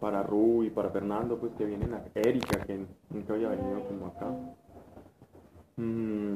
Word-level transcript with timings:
para 0.00 0.22
Ru 0.22 0.64
y 0.64 0.70
para 0.70 0.90
Fernando, 0.90 1.38
pues 1.38 1.52
que 1.54 1.64
vienen 1.64 1.92
a 1.94 2.02
Erika, 2.14 2.60
que 2.64 2.86
nunca 3.10 3.34
había 3.34 3.48
venido 3.48 3.82
como 3.86 4.06
acá. 4.06 4.26
Mm, 5.76 6.34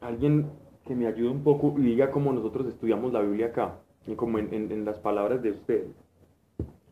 alguien 0.00 0.46
que 0.86 0.94
me 0.94 1.06
ayude 1.06 1.28
un 1.30 1.42
poco 1.42 1.74
y 1.78 1.82
diga 1.82 2.10
cómo 2.10 2.32
nosotros 2.32 2.66
estudiamos 2.66 3.12
la 3.12 3.20
Biblia 3.20 3.46
acá, 3.46 3.74
y 4.06 4.14
como 4.14 4.38
en, 4.38 4.52
en- 4.54 4.72
en 4.72 4.84
las 4.84 4.98
palabras 4.98 5.42
de 5.42 5.50
ustedes, 5.52 5.94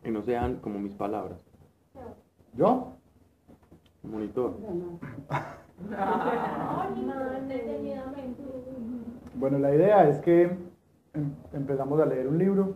que 0.02 0.10
no 0.10 0.22
sean 0.22 0.56
como 0.56 0.78
mis 0.78 0.94
palabras. 0.94 1.38
¿Yo? 2.54 2.92
Monitor. 4.02 4.54
Bueno, 9.34 9.58
la 9.58 9.74
idea 9.74 10.08
es 10.08 10.18
que 10.20 10.42
em- 11.14 11.34
empezamos 11.52 12.00
a 12.00 12.06
leer 12.06 12.28
un 12.28 12.38
libro 12.38 12.74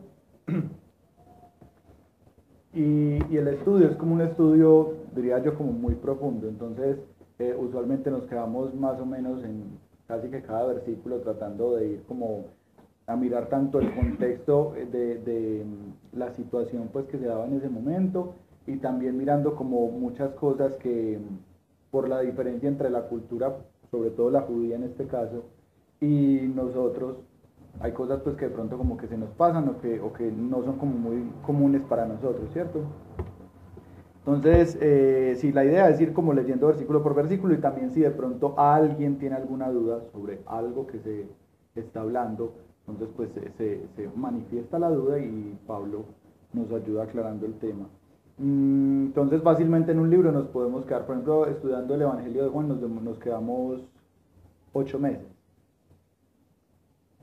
y, 2.74 3.36
el 3.36 3.48
estudio 3.48 3.88
es 3.88 3.96
como 3.96 4.14
un 4.14 4.22
estudio, 4.22 4.94
diría 5.14 5.38
yo, 5.42 5.54
como 5.56 5.72
muy 5.72 5.94
profundo. 5.94 6.48
Entonces, 6.48 6.98
eh, 7.38 7.54
usualmente 7.58 8.10
nos 8.10 8.24
quedamos 8.24 8.74
más 8.74 8.98
o 9.00 9.06
menos 9.06 9.42
en 9.44 9.78
casi 10.06 10.28
que 10.28 10.42
cada 10.42 10.66
versículo 10.66 11.20
tratando 11.20 11.76
de 11.76 11.88
ir 11.88 12.02
como 12.04 12.46
a 13.06 13.16
mirar 13.16 13.48
tanto 13.48 13.80
el 13.80 13.94
contexto 13.94 14.74
de, 14.90 15.18
de, 15.18 15.64
mm, 15.64 16.18
la 16.18 16.32
situación 16.34 16.88
pues 16.92 17.06
que 17.06 17.18
se 17.18 17.26
daba 17.26 17.46
en 17.46 17.54
ese 17.54 17.68
momento 17.68 18.34
y 18.66 18.76
también 18.76 19.16
mirando 19.16 19.56
como 19.56 19.88
muchas 19.90 20.32
cosas 20.34 20.76
que 20.76 21.18
mm, 21.18 21.90
por 21.90 22.08
la 22.08 22.20
diferencia 22.20 22.68
entre 22.68 22.90
la 22.90 23.02
cultura, 23.02 23.56
sobre 23.90 24.10
todo 24.10 24.30
la 24.30 24.42
judía 24.42 24.76
en 24.76 24.84
este 24.84 25.06
caso, 25.06 25.44
y 26.00 26.50
nosotros, 26.54 27.16
hay 27.80 27.92
cosas 27.92 28.20
pues 28.22 28.36
que 28.36 28.46
de 28.46 28.50
pronto 28.54 28.78
como 28.78 28.96
que 28.96 29.08
se 29.08 29.18
nos 29.18 29.30
pasan 29.30 29.68
o 29.68 29.80
que, 29.80 30.00
o 30.00 30.12
que 30.12 30.30
no 30.30 30.62
son 30.64 30.78
como 30.78 30.92
muy 30.94 31.30
comunes 31.44 31.82
para 31.82 32.06
nosotros, 32.06 32.50
¿cierto? 32.52 32.80
Entonces, 34.24 34.78
eh, 34.80 35.34
sí, 35.36 35.50
la 35.52 35.64
idea 35.64 35.88
es 35.88 36.00
ir 36.00 36.12
como 36.12 36.32
leyendo 36.32 36.68
versículo 36.68 37.02
por 37.02 37.14
versículo 37.14 37.54
y 37.54 37.58
también 37.58 37.90
si 37.92 38.00
de 38.00 38.10
pronto 38.12 38.54
alguien 38.58 39.18
tiene 39.18 39.34
alguna 39.36 39.68
duda 39.70 40.00
sobre 40.12 40.40
algo 40.46 40.86
que 40.86 41.00
se 41.00 41.26
está 41.74 42.02
hablando, 42.02 42.54
entonces 42.86 43.08
pues 43.16 43.30
se, 43.32 43.80
se- 43.96 44.08
manifiesta 44.14 44.78
la 44.78 44.90
duda 44.90 45.18
y 45.18 45.58
Pablo 45.66 46.04
nos 46.52 46.70
ayuda 46.72 47.04
aclarando 47.04 47.46
el 47.46 47.54
tema. 47.54 47.86
Mm, 48.38 49.06
Entonces, 49.06 49.42
fácilmente 49.42 49.90
en 49.92 49.98
un 49.98 50.10
libro 50.10 50.30
nos 50.32 50.46
podemos 50.48 50.84
quedar, 50.86 51.04
por 51.06 51.14
ejemplo, 51.16 51.46
estudiando 51.46 51.94
el 51.94 52.02
Evangelio 52.02 52.44
de 52.44 52.50
Juan, 52.50 52.68
nos, 52.68 52.80
nos 52.80 53.18
quedamos 53.18 53.80
ocho 54.72 54.98
meses. 55.00 55.31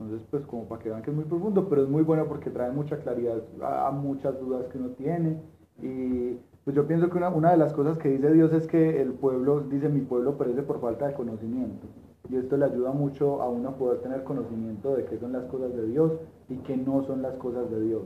Entonces, 0.00 0.26
pues 0.30 0.46
como 0.46 0.64
para 0.64 0.82
que 0.82 0.88
vean 0.88 1.02
que 1.02 1.10
es 1.10 1.16
muy 1.16 1.26
profundo, 1.26 1.68
pero 1.68 1.82
es 1.82 1.88
muy 1.88 2.02
bueno 2.02 2.24
porque 2.26 2.48
trae 2.48 2.70
mucha 2.70 2.98
claridad 2.98 3.42
a, 3.62 3.90
muchas 3.90 4.40
dudas 4.40 4.66
que 4.68 4.78
uno 4.78 4.88
tiene. 4.90 5.38
Y 5.82 6.38
pues 6.64 6.74
yo 6.74 6.86
pienso 6.86 7.10
que 7.10 7.18
una, 7.18 7.28
una 7.28 7.50
de 7.50 7.58
las 7.58 7.74
cosas 7.74 7.98
que 7.98 8.08
dice 8.08 8.32
Dios 8.32 8.52
es 8.52 8.66
que 8.66 9.02
el 9.02 9.12
pueblo, 9.12 9.60
dice 9.60 9.88
mi 9.90 10.00
pueblo 10.00 10.38
perece 10.38 10.62
por 10.62 10.80
falta 10.80 11.06
de 11.06 11.14
conocimiento. 11.14 11.86
Y 12.30 12.36
esto 12.36 12.56
le 12.56 12.64
ayuda 12.64 12.92
mucho 12.92 13.42
a 13.42 13.50
uno 13.50 13.76
poder 13.76 14.00
tener 14.00 14.24
conocimiento 14.24 14.96
de 14.96 15.04
qué 15.04 15.18
son 15.18 15.32
las 15.32 15.44
cosas 15.46 15.74
de 15.74 15.86
Dios 15.86 16.12
y 16.48 16.56
qué 16.58 16.76
no 16.76 17.02
son 17.04 17.20
las 17.22 17.34
cosas 17.34 17.70
de 17.70 17.80
Dios. 17.82 18.02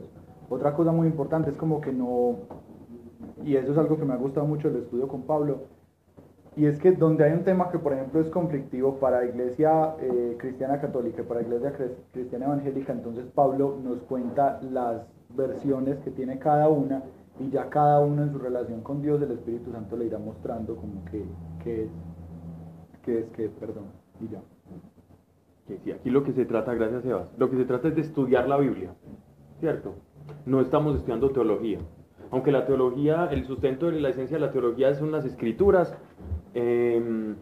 Otra 0.49 0.75
cosa 0.75 0.91
muy 0.91 1.07
importante 1.07 1.51
es 1.51 1.55
como 1.55 1.79
que 1.79 1.93
no, 1.93 2.39
y 3.43 3.55
eso 3.55 3.71
es 3.71 3.77
algo 3.77 3.97
que 3.97 4.05
me 4.05 4.13
ha 4.13 4.17
gustado 4.17 4.45
mucho 4.45 4.67
el 4.67 4.77
estudio 4.77 5.07
con 5.07 5.23
Pablo, 5.23 5.63
y 6.55 6.65
es 6.65 6.79
que 6.79 6.91
donde 6.93 7.23
hay 7.25 7.33
un 7.33 7.43
tema 7.43 7.69
que, 7.69 7.79
por 7.79 7.93
ejemplo, 7.93 8.21
es 8.21 8.29
conflictivo 8.29 8.95
para 8.99 9.25
Iglesia 9.25 9.95
eh, 9.99 10.35
Cristiana 10.39 10.79
Católica 10.79 11.21
y 11.21 11.25
para 11.25 11.41
Iglesia 11.41 11.73
Cres- 11.77 11.95
Cristiana 12.13 12.45
Evangélica, 12.45 12.93
entonces 12.93 13.25
Pablo 13.35 13.77
nos 13.83 13.99
cuenta 14.03 14.59
las 14.61 15.05
versiones 15.35 15.97
que 15.99 16.11
tiene 16.11 16.39
cada 16.39 16.69
una 16.69 17.03
y 17.39 17.49
ya 17.49 17.69
cada 17.69 17.99
uno 17.99 18.23
en 18.23 18.31
su 18.31 18.39
relación 18.39 18.81
con 18.81 19.01
Dios, 19.01 19.21
el 19.21 19.31
Espíritu 19.31 19.71
Santo 19.71 19.97
le 19.97 20.05
irá 20.05 20.17
mostrando 20.17 20.75
como 20.77 21.03
que, 21.11 21.25
que 21.63 21.83
es, 21.83 21.89
que 23.03 23.19
es, 23.19 23.25
que 23.31 23.45
es, 23.45 23.51
perdón, 23.51 23.85
y 24.21 24.29
ya. 24.29 24.41
Sí, 25.67 25.91
aquí 25.91 26.09
lo 26.09 26.23
que 26.23 26.31
se 26.31 26.45
trata, 26.45 26.73
gracias 26.75 27.01
Sebas, 27.03 27.33
lo 27.37 27.49
que 27.49 27.57
se 27.57 27.65
trata 27.65 27.89
es 27.89 27.95
de 27.95 28.01
estudiar 28.01 28.47
la 28.47 28.57
Biblia, 28.57 28.93
¿cierto? 29.59 29.95
No 30.45 30.61
estamos 30.61 30.95
estudiando 30.95 31.31
teología. 31.31 31.79
Aunque 32.31 32.51
la 32.51 32.65
teología, 32.65 33.27
el 33.31 33.45
sustento 33.45 33.87
de 33.87 33.99
la 33.99 34.09
esencia 34.09 34.37
de 34.37 34.45
la 34.45 34.51
teología 34.51 34.93
son 34.95 35.11
las 35.11 35.25
escrituras, 35.25 35.95
eh, 36.55 37.35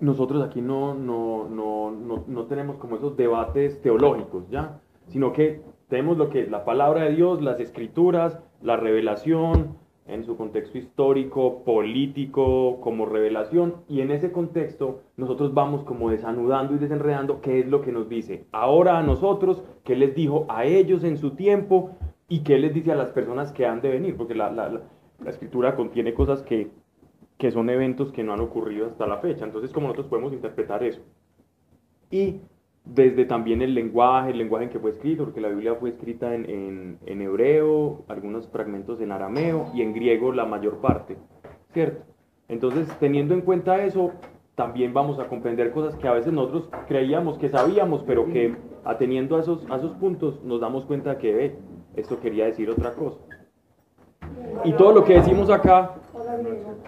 nosotros 0.00 0.42
aquí 0.42 0.60
no, 0.60 0.94
no, 0.94 1.48
no, 1.48 1.90
no, 1.90 2.24
no 2.26 2.44
tenemos 2.46 2.76
como 2.76 2.96
esos 2.96 3.16
debates 3.16 3.80
teológicos, 3.82 4.48
¿ya? 4.50 4.80
Sino 5.08 5.32
que 5.32 5.60
tenemos 5.88 6.16
lo 6.18 6.28
que 6.30 6.40
es 6.40 6.50
la 6.50 6.64
palabra 6.64 7.04
de 7.04 7.14
Dios, 7.14 7.40
las 7.42 7.60
escrituras, 7.60 8.38
la 8.62 8.76
revelación, 8.76 9.76
en 10.06 10.24
su 10.24 10.36
contexto 10.36 10.76
histórico, 10.78 11.62
político, 11.64 12.80
como 12.80 13.06
revelación, 13.06 13.76
y 13.88 14.00
en 14.00 14.10
ese 14.10 14.32
contexto 14.32 15.00
nosotros 15.16 15.54
vamos 15.54 15.84
como 15.84 16.10
desanudando 16.10 16.74
y 16.74 16.78
desenredando 16.78 17.40
qué 17.40 17.60
es 17.60 17.68
lo 17.68 17.82
que 17.82 17.92
nos 17.92 18.08
dice 18.08 18.44
ahora 18.50 18.98
a 18.98 19.02
nosotros, 19.04 19.62
qué 19.84 19.94
les 19.94 20.14
dijo 20.16 20.44
a 20.48 20.64
ellos 20.64 21.04
en 21.04 21.16
su 21.18 21.30
tiempo 21.30 21.92
y 22.28 22.40
qué 22.40 22.58
les 22.58 22.74
dice 22.74 22.90
a 22.90 22.96
las 22.96 23.10
personas 23.10 23.52
que 23.52 23.64
han 23.64 23.80
de 23.80 23.90
venir, 23.90 24.16
porque 24.16 24.34
la, 24.34 24.50
la- 24.50 24.68
la- 24.70 24.80
la 25.22 25.30
escritura 25.30 25.76
contiene 25.76 26.14
cosas 26.14 26.42
que, 26.42 26.68
que 27.42 27.50
son 27.50 27.68
eventos 27.70 28.12
que 28.12 28.22
no 28.22 28.32
han 28.32 28.38
ocurrido 28.40 28.86
hasta 28.86 29.04
la 29.04 29.16
fecha, 29.18 29.44
entonces 29.44 29.72
como 29.72 29.88
nosotros 29.88 30.06
podemos 30.06 30.32
interpretar 30.32 30.84
eso. 30.84 31.00
Y 32.08 32.36
desde 32.84 33.24
también 33.24 33.62
el 33.62 33.74
lenguaje, 33.74 34.30
el 34.30 34.38
lenguaje 34.38 34.66
en 34.66 34.70
que 34.70 34.78
fue 34.78 34.90
escrito, 34.92 35.24
porque 35.24 35.40
la 35.40 35.48
Biblia 35.48 35.74
fue 35.74 35.88
escrita 35.90 36.36
en, 36.36 36.48
en- 36.48 36.98
en 37.04 37.20
hebreo, 37.20 38.04
algunos 38.06 38.46
fragmentos 38.46 39.00
en 39.00 39.10
arameo 39.10 39.72
y 39.74 39.82
en 39.82 39.92
griego 39.92 40.32
la 40.32 40.44
mayor 40.44 40.76
parte, 40.80 41.16
¿cierto? 41.72 42.04
Entonces, 42.46 42.86
teniendo 43.00 43.34
en 43.34 43.40
cuenta 43.40 43.84
eso, 43.84 44.12
también 44.54 44.94
vamos 44.94 45.18
a 45.18 45.26
comprender 45.26 45.72
cosas 45.72 45.96
que 45.96 46.06
a 46.06 46.12
veces 46.12 46.32
nosotros 46.32 46.68
creíamos 46.86 47.38
que 47.38 47.48
sabíamos, 47.48 48.04
pero 48.06 48.24
que 48.26 48.54
ateniendo 48.84 49.34
a 49.36 49.40
esos, 49.40 49.68
a 49.68 49.78
esos 49.78 49.94
puntos 49.94 50.44
nos 50.44 50.60
damos 50.60 50.84
cuenta 50.84 51.18
que 51.18 51.34
ve, 51.34 51.56
esto 51.96 52.20
quería 52.20 52.44
decir 52.44 52.70
otra 52.70 52.92
cosa. 52.94 53.18
Y 54.64 54.72
todo 54.74 54.92
lo 54.92 55.04
que 55.04 55.14
decimos 55.14 55.50
acá 55.50 55.92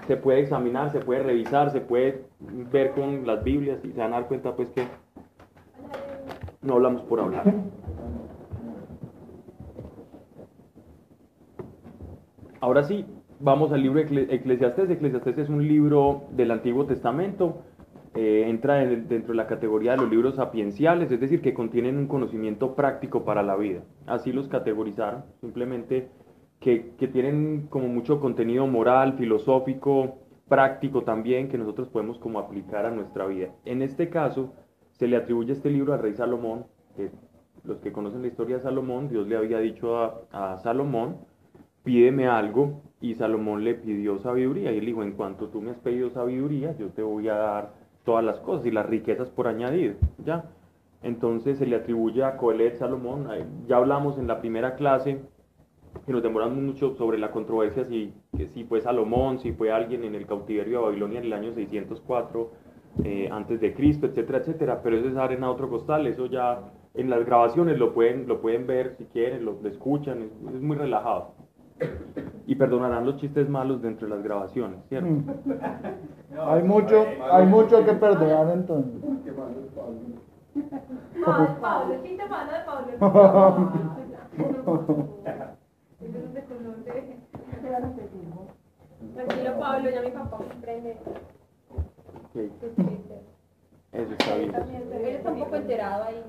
se 0.06 0.16
puede 0.16 0.40
examinar, 0.40 0.90
se 0.92 1.00
puede 1.00 1.22
revisar, 1.22 1.70
se 1.70 1.80
puede 1.80 2.24
ver 2.72 2.92
con 2.92 3.26
las 3.26 3.42
Biblias 3.42 3.84
y 3.84 3.92
se 3.92 3.98
van 4.00 4.12
a 4.12 4.16
dar 4.20 4.28
cuenta 4.28 4.54
pues 4.54 4.70
que 4.70 4.86
no 6.62 6.74
hablamos 6.74 7.02
por 7.02 7.20
hablar. 7.20 7.52
Ahora 12.60 12.84
sí, 12.84 13.04
vamos 13.40 13.72
al 13.72 13.82
libro 13.82 13.98
de 14.00 14.06
Ecle- 14.08 14.26
Eclesiastés. 14.30 14.88
Eclesiastés 14.90 15.38
es 15.38 15.48
un 15.48 15.66
libro 15.66 16.22
del 16.30 16.50
Antiguo 16.50 16.86
Testamento. 16.86 17.62
eh, 18.16 18.44
entra 18.48 18.80
en- 18.84 19.08
dentro 19.08 19.32
de 19.32 19.36
la 19.38 19.48
categoría 19.48 19.90
de 19.90 19.96
los 19.96 20.08
libros 20.08 20.36
sapienciales, 20.36 21.10
es 21.10 21.18
decir, 21.18 21.40
que 21.42 21.52
contienen 21.52 21.98
un 21.98 22.06
conocimiento 22.06 22.76
práctico 22.76 23.24
para 23.24 23.42
la 23.42 23.56
vida. 23.56 23.80
Así 24.06 24.32
los 24.32 24.46
categorizaron, 24.46 25.24
simplemente 25.40 26.08
que, 26.60 26.78
tienen 27.12 27.66
como 27.68 27.88
mucho 27.88 28.20
contenido 28.20 28.66
moral, 28.66 29.14
filosófico, 29.14 30.18
práctico 30.48 31.02
también, 31.02 31.48
que 31.48 31.58
nosotros 31.58 31.88
podemos 31.88 32.18
como 32.18 32.38
aplicar 32.38 32.86
a 32.86 32.90
nuestra 32.90 33.26
vida. 33.26 33.48
En 33.64 33.82
este 33.82 34.08
caso, 34.08 34.52
se 34.92 35.06
le 35.08 35.16
atribuye 35.16 35.52
este 35.52 35.70
libro 35.70 35.92
al 35.92 36.00
rey 36.00 36.14
Salomón, 36.14 36.66
los 37.64 37.78
que 37.78 37.92
conocen 37.92 38.22
la 38.22 38.28
historia 38.28 38.56
de 38.56 38.62
Salomón, 38.62 39.08
Dios 39.08 39.26
le 39.26 39.36
había 39.36 39.58
dicho 39.58 39.98
a, 39.98 40.20
a 40.32 40.58
Salomón, 40.58 41.18
pídeme 41.82 42.26
algo, 42.26 42.82
y 43.00 43.14
Salomón 43.14 43.64
le 43.64 43.74
pidió 43.74 44.18
sabiduría, 44.18 44.72
y 44.72 44.78
él 44.78 44.86
dijo, 44.86 45.02
en 45.02 45.12
cuanto 45.12 45.48
tú 45.48 45.60
me 45.60 45.70
has 45.70 45.78
pedido 45.78 46.10
sabiduría, 46.10 46.76
yo 46.78 46.88
te 46.88 47.02
voy 47.02 47.28
a 47.28 47.34
dar 47.34 47.74
todas 48.04 48.24
las 48.24 48.38
cosas 48.40 48.66
y 48.66 48.70
las 48.70 48.86
riquezas 48.86 49.30
por 49.30 49.48
añadido, 49.48 49.94
¿ya? 50.24 50.44
Entonces 51.02 51.58
se 51.58 51.66
le 51.66 51.76
atribuye 51.76 52.24
a 52.24 52.36
Coelet 52.36 52.76
Salomón, 52.76 53.28
eh, 53.34 53.44
ya 53.66 53.76
hablamos 53.76 54.18
en 54.18 54.26
la 54.26 54.40
primera 54.40 54.74
clase, 54.74 55.20
que 56.06 56.12
nos 56.12 56.22
demoramos 56.22 56.58
mucho 56.58 56.94
sobre 56.96 57.18
la 57.18 57.30
controversia 57.30 57.84
si, 57.86 58.12
que 58.36 58.48
si 58.48 58.64
fue 58.64 58.80
Salomón, 58.80 59.38
si 59.38 59.52
fue 59.52 59.72
alguien 59.72 60.04
en 60.04 60.14
el 60.14 60.26
cautiverio 60.26 60.78
de 60.78 60.84
Babilonia 60.86 61.18
en 61.20 61.26
el 61.26 61.32
año 61.32 61.52
604 61.54 62.50
eh, 63.04 63.28
antes 63.32 63.60
de 63.60 63.74
Cristo, 63.74 64.06
etcétera, 64.06 64.38
etcétera, 64.38 64.80
pero 64.82 64.96
eso 64.96 65.08
es 65.08 65.16
arena 65.16 65.48
a 65.48 65.50
otro 65.50 65.68
costal, 65.68 66.06
eso 66.06 66.26
ya 66.26 66.60
en 66.94 67.10
las 67.10 67.24
grabaciones 67.24 67.78
lo 67.78 67.92
pueden, 67.92 68.28
lo 68.28 68.40
pueden 68.40 68.66
ver 68.66 68.94
si 68.96 69.06
quieren, 69.06 69.44
lo, 69.44 69.58
lo 69.60 69.68
escuchan, 69.68 70.22
es, 70.22 70.30
es 70.54 70.60
muy 70.60 70.76
relajado. 70.76 71.34
Y 72.46 72.54
perdonarán 72.54 73.04
los 73.04 73.16
chistes 73.16 73.48
malos 73.48 73.82
dentro 73.82 74.06
de 74.06 74.14
las 74.14 74.22
grabaciones, 74.22 74.78
¿cierto? 74.88 75.08
Mm. 75.08 75.24
Hay 76.38 76.62
mucho, 76.62 77.04
hay 77.32 77.46
mucho 77.46 77.84
que 77.84 77.92
perdonar 77.94 78.50
entonces. 78.52 78.92
No, 81.16 81.40
de 81.40 81.46
Pablo, 81.60 81.94
chiste 82.02 82.28
malo 82.28 82.52
de 82.52 82.58
Pablo. 84.64 85.48
Tranquilo, 89.14 89.58
Pablo, 89.58 89.90
ya 89.90 90.02
mi 90.02 90.10
papá 90.10 90.36
comprende 90.36 90.96
Ok, 91.70 92.32
tus 92.60 92.76
chistes. 92.76 93.22
Eso 93.92 94.12
está 94.12 94.36
bien. 94.36 94.54
Él 94.92 95.06
está 95.06 95.30
un 95.30 95.38
poco 95.38 95.56
enterado 95.56 96.04
ahí. 96.04 96.22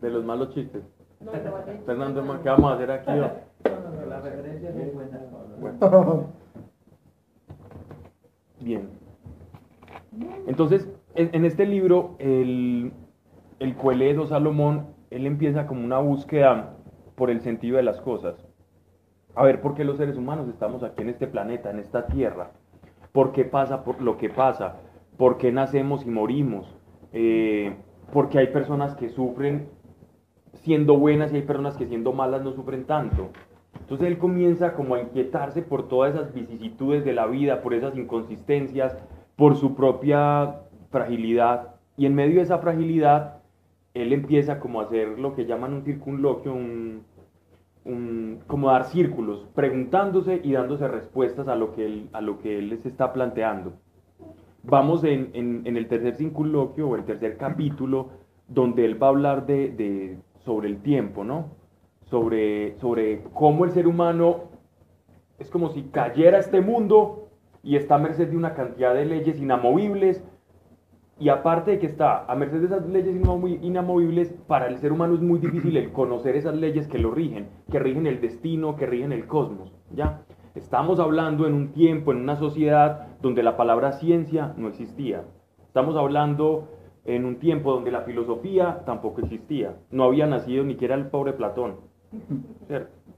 De 0.00 0.10
los 0.10 0.24
malos 0.24 0.54
chistes. 0.54 0.82
No, 1.20 1.32
no. 1.32 1.84
Fernando, 1.84 2.40
¿qué 2.42 2.48
vamos 2.48 2.72
a 2.72 2.74
hacer 2.74 2.90
aquí? 2.90 3.10
No, 3.10 3.16
no, 3.16 4.00
no, 4.00 4.06
la 4.06 4.20
referencia 4.20 4.70
es 4.70 4.94
buena. 4.94 5.20
Bien. 8.60 8.88
Entonces, 10.46 10.88
en, 11.14 11.30
en 11.34 11.44
este 11.44 11.66
libro, 11.66 12.16
el, 12.18 12.92
el 13.58 13.76
Coelho 13.76 14.26
Salomón, 14.26 14.86
él 15.10 15.26
empieza 15.26 15.66
como 15.66 15.84
una 15.84 15.98
búsqueda 15.98 16.74
por 17.16 17.30
el 17.30 17.42
sentido 17.42 17.76
de 17.76 17.82
las 17.82 18.00
cosas. 18.00 18.34
A 19.40 19.44
ver, 19.44 19.62
¿por 19.62 19.74
qué 19.74 19.84
los 19.84 19.96
seres 19.96 20.18
humanos 20.18 20.48
estamos 20.48 20.82
aquí 20.82 21.00
en 21.00 21.08
este 21.08 21.26
planeta, 21.26 21.70
en 21.70 21.78
esta 21.78 22.06
tierra? 22.08 22.50
¿Por 23.10 23.32
qué 23.32 23.46
pasa 23.46 23.82
lo 23.98 24.18
que 24.18 24.28
pasa? 24.28 24.76
¿Por 25.16 25.38
qué 25.38 25.50
nacemos 25.50 26.04
y 26.04 26.10
morimos? 26.10 26.76
Eh, 27.14 27.74
porque 28.12 28.38
hay 28.38 28.48
personas 28.48 28.94
que 28.96 29.08
sufren 29.08 29.70
siendo 30.52 30.98
buenas 30.98 31.32
y 31.32 31.36
hay 31.36 31.42
personas 31.42 31.78
que 31.78 31.86
siendo 31.86 32.12
malas 32.12 32.42
no 32.42 32.52
sufren 32.52 32.84
tanto. 32.84 33.30
Entonces 33.80 34.08
él 34.08 34.18
comienza 34.18 34.74
como 34.74 34.94
a 34.94 35.00
inquietarse 35.00 35.62
por 35.62 35.88
todas 35.88 36.14
esas 36.14 36.34
vicisitudes 36.34 37.02
de 37.06 37.14
la 37.14 37.24
vida, 37.24 37.62
por 37.62 37.72
esas 37.72 37.96
inconsistencias, 37.96 38.94
por 39.36 39.56
su 39.56 39.74
propia 39.74 40.56
fragilidad. 40.90 41.76
Y 41.96 42.04
en 42.04 42.14
medio 42.14 42.36
de 42.36 42.42
esa 42.42 42.58
fragilidad, 42.58 43.40
él 43.94 44.12
empieza 44.12 44.60
como 44.60 44.80
a 44.80 44.84
hacer 44.84 45.18
lo 45.18 45.34
que 45.34 45.46
llaman 45.46 45.72
un 45.72 45.82
circunloquio, 45.82 46.52
un, 46.52 47.04
como 48.46 48.68
dar 48.68 48.84
círculos, 48.84 49.46
preguntándose 49.54 50.40
y 50.44 50.52
dándose 50.52 50.86
respuestas 50.86 51.48
a 51.48 51.56
lo 51.56 51.72
que 51.72 51.86
él, 51.86 52.08
a 52.12 52.20
lo 52.20 52.38
que 52.38 52.58
él 52.58 52.68
les 52.68 52.84
está 52.84 53.12
planteando. 53.12 53.72
Vamos 54.62 55.04
en, 55.04 55.62
el 55.64 55.88
tercer 55.88 56.16
circunloquio 56.16 56.88
o 56.88 56.96
el 56.96 57.04
tercer 57.04 57.38
capítulo, 57.38 58.10
donde 58.46 58.84
él 58.84 59.02
va 59.02 59.06
a 59.06 59.10
hablar 59.10 59.46
de, 59.46 60.18
sobre 60.44 60.68
el 60.68 60.82
tiempo, 60.82 61.24
¿no? 61.24 61.56
Sobre, 62.02 62.76
sobre 62.78 63.22
cómo 63.32 63.64
el 63.64 63.70
ser 63.70 63.86
humano 63.86 64.50
es 65.38 65.48
como 65.48 65.70
si 65.70 65.84
cayera 65.84 66.38
este 66.38 66.60
mundo 66.60 67.28
y 67.62 67.76
está 67.76 67.94
a 67.94 67.98
merced 67.98 68.28
de 68.28 68.36
una 68.36 68.54
cantidad 68.54 68.94
de 68.94 69.06
leyes 69.06 69.40
inamovibles 69.40 70.22
y 71.20 71.28
aparte 71.28 71.72
de 71.72 71.78
que 71.78 71.86
está 71.86 72.24
a 72.24 72.34
merced 72.34 72.60
de 72.60 72.66
esas 72.66 72.88
leyes 72.88 73.14
inamovibles, 73.60 74.34
para 74.48 74.68
el 74.68 74.78
ser 74.78 74.90
humano 74.90 75.14
es 75.14 75.20
muy 75.20 75.38
difícil 75.38 75.76
el 75.76 75.92
conocer 75.92 76.34
esas 76.34 76.56
leyes 76.56 76.88
que 76.88 76.98
lo 76.98 77.10
rigen, 77.10 77.50
que 77.70 77.78
rigen 77.78 78.06
el 78.06 78.22
destino, 78.22 78.74
que 78.74 78.86
rigen 78.86 79.12
el 79.12 79.26
cosmos, 79.26 79.70
¿ya? 79.94 80.22
Estamos 80.54 80.98
hablando 80.98 81.46
en 81.46 81.52
un 81.52 81.72
tiempo, 81.72 82.10
en 82.10 82.18
una 82.18 82.36
sociedad 82.36 83.08
donde 83.20 83.42
la 83.42 83.58
palabra 83.58 83.92
ciencia 83.92 84.54
no 84.56 84.68
existía. 84.68 85.24
Estamos 85.66 85.94
hablando 85.94 86.68
en 87.04 87.26
un 87.26 87.36
tiempo 87.36 87.72
donde 87.72 87.90
la 87.90 88.00
filosofía 88.00 88.82
tampoco 88.86 89.20
existía. 89.20 89.76
No 89.90 90.04
había 90.04 90.26
nacido 90.26 90.64
ni 90.64 90.76
el 90.80 91.06
pobre 91.08 91.34
Platón. 91.34 91.76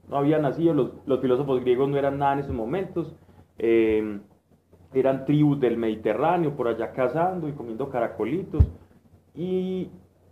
No 0.09 0.17
había 0.17 0.39
nacido, 0.39 0.73
los, 0.73 0.91
los, 1.05 1.21
filósofos 1.21 1.61
griegos 1.61 1.87
no 1.89 1.97
eran 1.97 2.19
nada 2.19 2.33
en 2.33 2.39
esos 2.39 2.53
momentos. 2.53 3.15
Eh, 3.57 4.19
eran 4.93 5.25
tribus 5.25 5.59
del 5.59 5.77
Mediterráneo 5.77 6.55
por 6.55 6.67
allá 6.67 6.91
cazando 6.91 7.47
y 7.47 7.53
comiendo 7.53 7.89
caracolitos. 7.89 8.65
Y, 9.35 9.89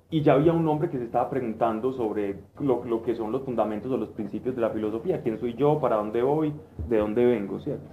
y 0.10 0.22
ya 0.22 0.34
había 0.34 0.54
un 0.54 0.68
hombre 0.68 0.90
que 0.90 0.98
se 0.98 1.06
estaba 1.06 1.30
preguntando 1.30 1.94
sobre 1.94 2.36
lo, 2.60 2.84
lo, 2.86 3.02
que 3.02 3.16
son 3.16 3.32
los 3.32 3.44
fundamentos 3.44 3.92
o 3.92 3.98
los 3.98 4.10
principios 4.10 4.56
de 4.56 4.62
la 4.62 4.70
filosofía. 4.70 5.22
¿Quién 5.22 5.40
soy 5.40 5.54
yo? 5.56 5.80
¿Para 5.80 5.96
dónde 5.96 6.22
voy? 6.22 6.54
¿De 6.88 6.98
dónde 6.98 7.26
vengo? 7.26 7.60
¿Cierto? 7.60 7.90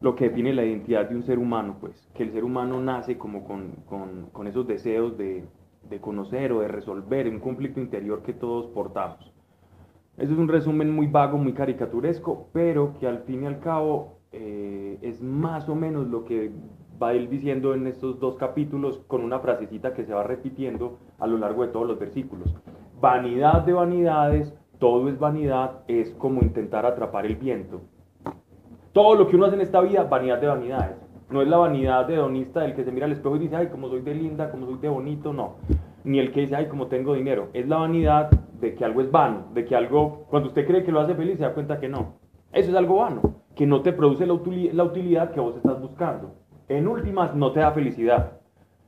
Lo 0.00 0.14
que 0.14 0.28
define 0.28 0.52
la 0.52 0.64
identidad 0.64 1.08
de 1.08 1.16
un 1.16 1.22
ser 1.22 1.38
humano, 1.38 1.76
pues, 1.80 2.08
que 2.14 2.22
el 2.22 2.32
ser 2.32 2.44
humano 2.44 2.80
nace 2.80 3.16
como 3.16 3.44
con, 3.44 3.72
con, 3.86 4.26
con 4.32 4.46
esos 4.46 4.66
deseos 4.66 5.16
de, 5.16 5.44
de 5.88 6.00
conocer 6.00 6.52
o 6.52 6.60
de 6.60 6.68
resolver 6.68 7.28
un 7.28 7.40
conflicto 7.40 7.80
interior 7.80 8.22
que 8.22 8.34
todos 8.34 8.66
portamos. 8.66 9.32
Eso 10.18 10.32
es 10.32 10.38
un 10.38 10.48
resumen 10.48 10.90
muy 10.90 11.06
vago, 11.06 11.38
muy 11.38 11.52
caricaturesco, 11.52 12.48
pero 12.52 12.94
que 12.98 13.06
al 13.06 13.20
fin 13.24 13.42
y 13.42 13.46
al 13.46 13.60
cabo 13.60 14.15
eh, 14.38 14.98
es 15.02 15.22
más 15.22 15.68
o 15.68 15.74
menos 15.74 16.08
lo 16.08 16.24
que 16.24 16.52
va 17.02 17.14
ir 17.14 17.28
diciendo 17.28 17.74
en 17.74 17.86
estos 17.86 18.18
dos 18.20 18.36
capítulos 18.36 19.00
con 19.06 19.22
una 19.22 19.38
frasecita 19.38 19.94
que 19.94 20.04
se 20.04 20.12
va 20.12 20.22
repitiendo 20.22 20.98
a 21.18 21.26
lo 21.26 21.38
largo 21.38 21.62
de 21.62 21.72
todos 21.72 21.86
los 21.86 21.98
versículos. 21.98 22.54
Vanidad 23.00 23.64
de 23.64 23.72
vanidades, 23.72 24.54
todo 24.78 25.08
es 25.08 25.18
vanidad, 25.18 25.80
es 25.88 26.10
como 26.12 26.42
intentar 26.42 26.86
atrapar 26.86 27.26
el 27.26 27.36
viento. 27.36 27.80
Todo 28.92 29.14
lo 29.14 29.26
que 29.26 29.36
uno 29.36 29.46
hace 29.46 29.56
en 29.56 29.62
esta 29.62 29.80
vida, 29.80 30.04
vanidad 30.04 30.40
de 30.40 30.46
vanidades. 30.46 30.96
No 31.28 31.42
es 31.42 31.48
la 31.48 31.56
vanidad 31.56 32.10
hedonista 32.10 32.60
del 32.60 32.74
que 32.74 32.84
se 32.84 32.92
mira 32.92 33.06
al 33.06 33.12
espejo 33.12 33.36
y 33.36 33.40
dice, 33.40 33.56
ay, 33.56 33.68
como 33.68 33.88
soy 33.88 34.00
de 34.00 34.14
linda, 34.14 34.50
como 34.50 34.66
soy 34.66 34.78
de 34.78 34.88
bonito, 34.88 35.32
no. 35.32 35.56
Ni 36.04 36.18
el 36.18 36.30
que 36.30 36.40
dice, 36.40 36.56
ay, 36.56 36.66
como 36.66 36.86
tengo 36.86 37.14
dinero. 37.14 37.48
Es 37.52 37.68
la 37.68 37.78
vanidad 37.78 38.30
de 38.30 38.74
que 38.74 38.84
algo 38.84 39.00
es 39.00 39.10
vano, 39.10 39.48
de 39.52 39.64
que 39.64 39.74
algo, 39.74 40.26
cuando 40.30 40.48
usted 40.48 40.66
cree 40.66 40.84
que 40.84 40.92
lo 40.92 41.00
hace 41.00 41.14
feliz, 41.14 41.38
se 41.38 41.44
da 41.44 41.52
cuenta 41.52 41.80
que 41.80 41.88
no. 41.88 42.25
Eso 42.56 42.70
es 42.70 42.76
algo 42.76 42.96
vano, 42.96 43.42
que 43.54 43.66
no 43.66 43.82
te 43.82 43.92
produce 43.92 44.24
la 44.24 44.32
utilidad, 44.32 45.30
que 45.30 45.40
vos 45.40 45.56
estás 45.56 45.78
buscando. 45.78 46.36
En 46.68 46.88
últimas, 46.88 47.34
no 47.34 47.52
te 47.52 47.60
da 47.60 47.72
felicidad. 47.72 48.38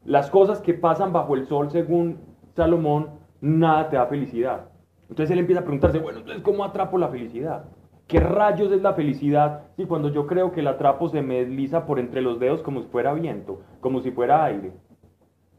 Las 0.06 0.30
cosas 0.30 0.62
que 0.62 0.72
pasan 0.72 1.12
bajo 1.12 1.34
el 1.34 1.44
sol, 1.44 1.70
según 1.70 2.18
Salomón, 2.56 3.10
nada 3.42 3.90
te 3.90 3.96
da 3.96 4.06
felicidad. 4.06 4.70
Entonces 5.10 5.30
él 5.32 5.40
empieza 5.40 5.60
a 5.60 5.64
preguntarse, 5.64 5.98
bueno, 5.98 6.20
entonces, 6.20 6.42
¿cómo 6.42 6.64
atrapo 6.64 6.96
la 6.96 7.08
felicidad? 7.08 7.66
¿Qué 8.06 8.20
rayos 8.20 8.72
es 8.72 8.80
la 8.80 8.94
felicidad 8.94 9.64
si 9.76 9.84
cuando 9.84 10.08
yo 10.08 10.26
creo 10.26 10.50
que 10.50 10.60
el 10.60 10.68
atrapo 10.68 11.10
se 11.10 11.20
me 11.20 11.40
desliza 11.40 11.84
por 11.84 11.98
entre 11.98 12.22
los 12.22 12.40
dedos 12.40 12.62
como 12.62 12.80
si 12.80 12.88
fuera 12.88 13.12
viento, 13.12 13.60
como 13.82 14.00
si 14.00 14.12
fuera 14.12 14.46
aire? 14.46 14.72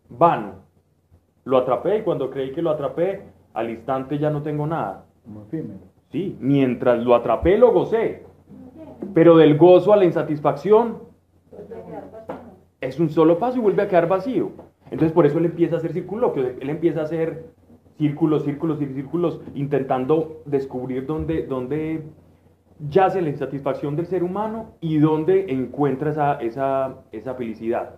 Vano. 0.10 0.64
Lo 1.44 1.60
atrapé 1.60 2.00
y 2.00 2.02
cuando 2.02 2.32
creí 2.32 2.54
que 2.54 2.64
lo 2.64 2.72
atrapé, 2.72 3.30
al 3.54 3.70
instante 3.70 4.18
ya 4.18 4.32
no 4.32 4.42
tengo 4.42 4.66
nada. 4.66 5.06
Como 5.24 5.44
efímero. 5.44 5.88
Sí, 6.12 6.38
mientras 6.40 7.04
lo 7.04 7.16
atrapé 7.16 7.58
lo 7.58 7.72
gocé. 7.72 8.24
Pero 9.14 9.38
del 9.38 9.58
gozo 9.58 9.94
a 9.94 9.98
la 9.98 10.06
insatisfacción 10.06 11.00
es 12.82 13.00
un 13.00 13.10
solo 13.10 13.38
paso 13.38 13.58
y 13.58 13.62
vuelve 13.62 13.84
a 13.84 13.88
quedar 13.88 14.08
vacío. 14.08 14.52
Entonces 14.86 15.12
por 15.12 15.26
eso 15.26 15.38
él 15.38 15.46
empieza 15.46 15.76
a 15.76 15.78
hacer 15.78 15.94
círculos, 15.94 16.32
él 16.36 16.70
empieza 16.70 17.02
a 17.02 17.04
hacer 17.04 17.46
círculos, 17.98 18.44
círculos 18.44 18.82
y 18.82 18.88
círculos, 18.88 19.42
intentando 19.54 20.42
descubrir 20.46 21.06
dónde, 21.06 21.46
dónde 21.46 22.04
yace 22.90 23.22
la 23.22 23.30
insatisfacción 23.30 23.96
del 23.96 24.08
ser 24.08 24.24
humano 24.24 24.74
y 24.80 24.98
dónde 25.00 25.52
encuentra 25.52 26.12
esa, 26.12 26.36
esa, 26.36 26.96
esa 27.12 27.36
felicidad. 27.36 27.96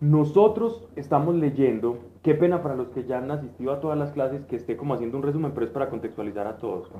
Nosotros 0.00 0.88
estamos 0.96 1.34
leyendo, 1.36 1.98
qué 2.22 2.34
pena 2.34 2.62
para 2.62 2.76
los 2.76 2.88
que 2.88 3.04
ya 3.04 3.18
han 3.18 3.30
asistido 3.30 3.72
a 3.72 3.80
todas 3.80 3.98
las 3.98 4.12
clases 4.12 4.44
que 4.46 4.56
esté 4.56 4.76
como 4.76 4.94
haciendo 4.94 5.16
un 5.16 5.24
resumen, 5.24 5.52
pero 5.52 5.66
es 5.66 5.72
para 5.72 5.90
contextualizar 5.90 6.46
a 6.46 6.56
todos. 6.56 6.90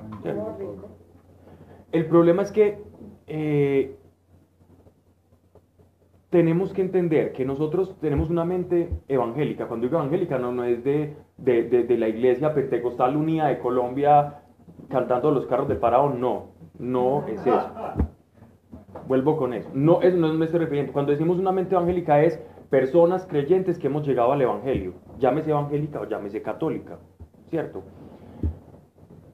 El 1.93 2.07
problema 2.07 2.43
es 2.43 2.51
que 2.51 2.83
eh, 3.27 3.97
tenemos 6.31 6.73
que 6.73 6.83
entender 6.83 7.33
que 7.33 7.45
nosotros 7.45 7.97
tenemos 8.01 8.31
una 8.31 8.45
mente 8.45 8.89
evangélica. 9.07 9.69
Cuando 9.69 9.87
digo 9.87 9.99
evangélica, 9.99 10.39
no, 10.39 10.51
no 10.51 10.65
es 10.65 10.83
de, 10.83 11.15
de, 11.37 11.65
de, 11.65 11.85
de 11.85 11.99
la 11.99 12.09
iglesia 12.09 12.55
pentecostal 12.55 13.17
unida 13.17 13.49
de 13.49 13.59
Colombia 13.59 14.39
cantando 14.89 15.31
los 15.31 15.47
carros 15.47 15.69
de 15.69 15.77
parado, 15.77 16.11
no, 16.11 16.53
no 16.79 17.27
es 17.29 17.41
eso. 17.41 17.71
Vuelvo 19.07 19.37
con 19.37 19.53
eso. 19.53 19.69
No, 19.75 20.01
eso 20.01 20.17
no 20.17 20.33
me 20.33 20.47
estoy 20.47 20.61
refiriendo. 20.61 20.93
Cuando 20.93 21.13
decimos 21.13 21.39
una 21.39 21.53
mente 21.53 21.75
evangélica 21.75 22.23
es 22.23 22.41
personas 22.73 23.27
creyentes 23.27 23.79
que 23.79 23.89
hemos 23.89 24.07
llegado 24.07 24.33
al 24.33 24.41
evangelio. 24.41 24.95
Llámese 25.19 25.51
evangélica 25.51 26.01
o 26.01 26.07
llámese 26.07 26.41
católica, 26.41 26.99
¿cierto? 27.51 27.83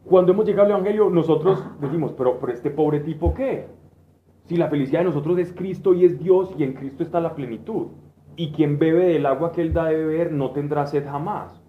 Cuando 0.04 0.32
hemos 0.32 0.44
llegado 0.44 0.64
al 0.64 0.72
evangelio, 0.72 1.08
nosotros 1.08 1.64
decimos, 1.80 2.12
pero, 2.18 2.40
pero 2.40 2.52
este 2.52 2.70
pobre 2.70 2.98
tipo, 2.98 3.32
¿qué? 3.34 3.68
Si 4.46 4.56
la 4.56 4.66
felicidad 4.66 5.02
de 5.02 5.04
nosotros 5.04 5.38
es 5.38 5.52
Cristo 5.52 5.94
y 5.94 6.04
es 6.04 6.18
Dios 6.18 6.52
y 6.58 6.64
en 6.64 6.72
Cristo 6.72 7.04
está 7.04 7.20
la 7.20 7.36
plenitud. 7.36 7.92
Y 8.34 8.50
quien 8.50 8.76
bebe 8.76 9.04
del 9.04 9.24
agua 9.24 9.52
que 9.52 9.62
Él 9.62 9.72
da 9.72 9.84
de 9.84 9.94
beber 9.94 10.32
no 10.32 10.50
tendrá 10.50 10.86
sed 10.86 11.04
jamás. 11.06 11.62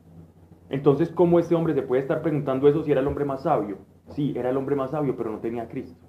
Entonces, 0.71 1.11
¿cómo 1.11 1.37
este 1.37 1.53
hombre 1.53 1.75
se 1.75 1.83
puede 1.83 2.01
estar 2.01 2.23
preguntando 2.23 2.67
eso 2.67 2.81
si 2.81 2.91
era 2.91 3.01
el 3.01 3.07
hombre 3.07 3.25
más 3.25 3.43
sabio? 3.43 3.77
Sí, 4.07 4.33
era 4.35 4.49
el 4.49 4.57
hombre 4.57 4.75
más 4.75 4.89
sabio, 4.89 5.15
pero 5.15 5.29
no 5.29 5.37
tenía 5.37 5.67
Cristo. 5.67 6.03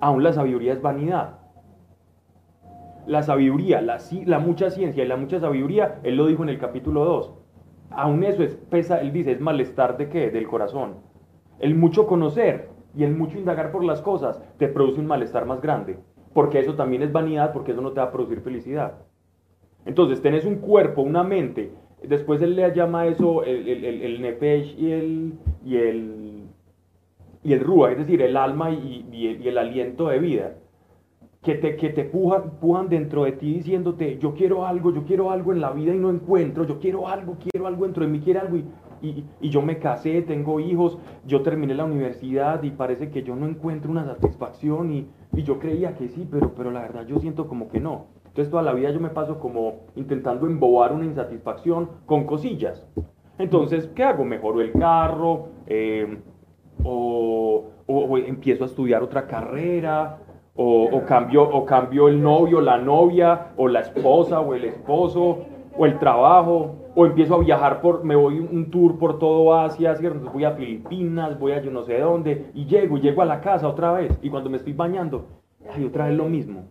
Aún 0.00 0.24
la 0.24 0.32
sabiduría 0.32 0.72
es 0.72 0.82
vanidad. 0.82 1.39
La 3.10 3.24
sabiduría, 3.24 3.80
la, 3.80 3.98
la 4.26 4.38
mucha 4.38 4.70
ciencia 4.70 5.02
y 5.02 5.08
la 5.08 5.16
mucha 5.16 5.40
sabiduría, 5.40 5.98
Él 6.04 6.14
lo 6.14 6.28
dijo 6.28 6.44
en 6.44 6.48
el 6.48 6.60
capítulo 6.60 7.04
2. 7.04 7.34
Aún 7.90 8.22
eso 8.22 8.44
es, 8.44 8.54
pesa, 8.54 9.00
Él 9.00 9.12
dice, 9.12 9.32
es 9.32 9.40
malestar 9.40 9.96
de 9.96 10.08
qué? 10.08 10.30
Del 10.30 10.46
corazón. 10.46 10.98
El 11.58 11.74
mucho 11.74 12.06
conocer 12.06 12.68
y 12.94 13.02
el 13.02 13.16
mucho 13.16 13.36
indagar 13.36 13.72
por 13.72 13.82
las 13.82 14.00
cosas 14.00 14.40
te 14.58 14.68
produce 14.68 15.00
un 15.00 15.08
malestar 15.08 15.44
más 15.44 15.60
grande. 15.60 15.98
Porque 16.32 16.60
eso 16.60 16.76
también 16.76 17.02
es 17.02 17.10
vanidad, 17.10 17.52
porque 17.52 17.72
eso 17.72 17.80
no 17.80 17.90
te 17.90 17.98
va 17.98 18.06
a 18.06 18.12
producir 18.12 18.42
felicidad. 18.42 18.98
Entonces, 19.86 20.22
tenés 20.22 20.44
un 20.44 20.58
cuerpo, 20.58 21.02
una 21.02 21.24
mente. 21.24 21.72
Después 22.04 22.40
él 22.42 22.54
le 22.54 22.72
llama 22.72 23.08
eso 23.08 23.42
el, 23.42 23.66
el, 23.66 24.22
nefesh 24.22 24.78
y 24.78 24.92
el, 24.92 25.34
y 25.64 25.76
el, 25.78 26.44
y 27.42 27.54
el 27.54 27.60
rúa, 27.60 27.90
es 27.90 27.98
decir, 27.98 28.22
el 28.22 28.36
alma 28.36 28.70
y 28.70 29.42
el 29.48 29.58
aliento 29.58 30.10
de 30.10 30.20
vida. 30.20 30.52
Que 31.42 31.54
te, 31.54 31.76
que 31.76 31.88
te 31.88 32.04
pujan, 32.04 32.58
pujan 32.60 32.88
dentro 32.88 33.24
de 33.24 33.32
ti 33.32 33.54
diciéndote, 33.54 34.18
yo 34.18 34.34
quiero 34.34 34.66
algo, 34.66 34.92
yo 34.92 35.04
quiero 35.04 35.30
algo 35.30 35.52
en 35.52 35.60
la 35.62 35.70
vida 35.70 35.94
y 35.94 35.98
no 35.98 36.10
encuentro, 36.10 36.64
yo 36.64 36.78
quiero 36.78 37.08
algo, 37.08 37.36
quiero 37.40 37.66
algo 37.66 37.84
dentro 37.84 38.04
de 38.04 38.10
mí, 38.10 38.20
quiero 38.20 38.40
algo 38.40 38.58
y, 38.58 38.64
y, 39.00 39.24
y 39.40 39.48
yo 39.48 39.62
me 39.62 39.78
casé, 39.78 40.20
tengo 40.20 40.60
hijos, 40.60 40.98
yo 41.26 41.40
terminé 41.40 41.74
la 41.74 41.84
universidad 41.86 42.62
y 42.62 42.70
parece 42.70 43.08
que 43.08 43.22
yo 43.22 43.34
no 43.36 43.46
encuentro 43.46 43.90
una 43.90 44.04
satisfacción 44.04 44.92
y, 44.92 45.06
y 45.32 45.42
yo 45.42 45.58
creía 45.58 45.94
que 45.96 46.08
sí, 46.08 46.28
pero, 46.30 46.52
pero 46.54 46.70
la 46.70 46.82
verdad 46.82 47.06
yo 47.06 47.18
siento 47.18 47.48
como 47.48 47.68
que 47.68 47.80
no. 47.80 48.06
Entonces 48.26 48.50
toda 48.50 48.62
la 48.62 48.74
vida 48.74 48.90
yo 48.90 49.00
me 49.00 49.08
paso 49.08 49.38
como 49.40 49.86
intentando 49.96 50.46
embobar 50.46 50.92
una 50.92 51.06
insatisfacción 51.06 51.88
con 52.04 52.24
cosillas. 52.24 52.86
Entonces, 53.38 53.88
¿qué 53.94 54.04
hago? 54.04 54.26
Mejoro 54.26 54.60
el 54.60 54.72
carro, 54.72 55.48
eh, 55.66 56.18
o- 56.84 57.64
o 57.86 58.18
empiezo 58.18 58.64
a 58.64 58.66
estudiar 58.66 59.02
otra 59.02 59.26
carrera, 59.26 60.18
o, 60.62 60.84
o 60.92 61.04
cambio, 61.06 61.42
o 61.48 62.08
el 62.08 62.22
novio, 62.22 62.60
la 62.60 62.76
novia, 62.76 63.46
o 63.56 63.66
la 63.66 63.80
esposa, 63.80 64.40
o 64.40 64.54
el 64.54 64.64
esposo, 64.64 65.38
o 65.78 65.86
el 65.86 65.98
trabajo, 65.98 66.74
o 66.94 67.06
empiezo 67.06 67.36
a 67.36 67.38
viajar 67.38 67.80
por, 67.80 68.04
me 68.04 68.14
voy 68.14 68.38
un 68.40 68.70
tour 68.70 68.98
por 68.98 69.18
todo 69.18 69.54
Asia, 69.54 69.94
¿cierto? 69.96 70.28
Voy 70.30 70.44
a 70.44 70.50
Filipinas, 70.50 71.38
voy 71.40 71.52
a 71.52 71.62
yo 71.62 71.70
no 71.70 71.82
sé 71.84 71.98
dónde, 71.98 72.50
y 72.52 72.66
llego, 72.66 72.98
y 72.98 73.00
llego 73.00 73.22
a 73.22 73.24
la 73.24 73.40
casa 73.40 73.66
otra 73.68 73.92
vez, 73.92 74.12
y 74.20 74.28
cuando 74.28 74.50
me 74.50 74.58
estoy 74.58 74.74
bañando, 74.74 75.24
ay, 75.74 75.86
otra 75.86 76.08
vez 76.08 76.16
lo 76.18 76.24
mismo, 76.26 76.64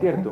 ¿cierto? 0.00 0.30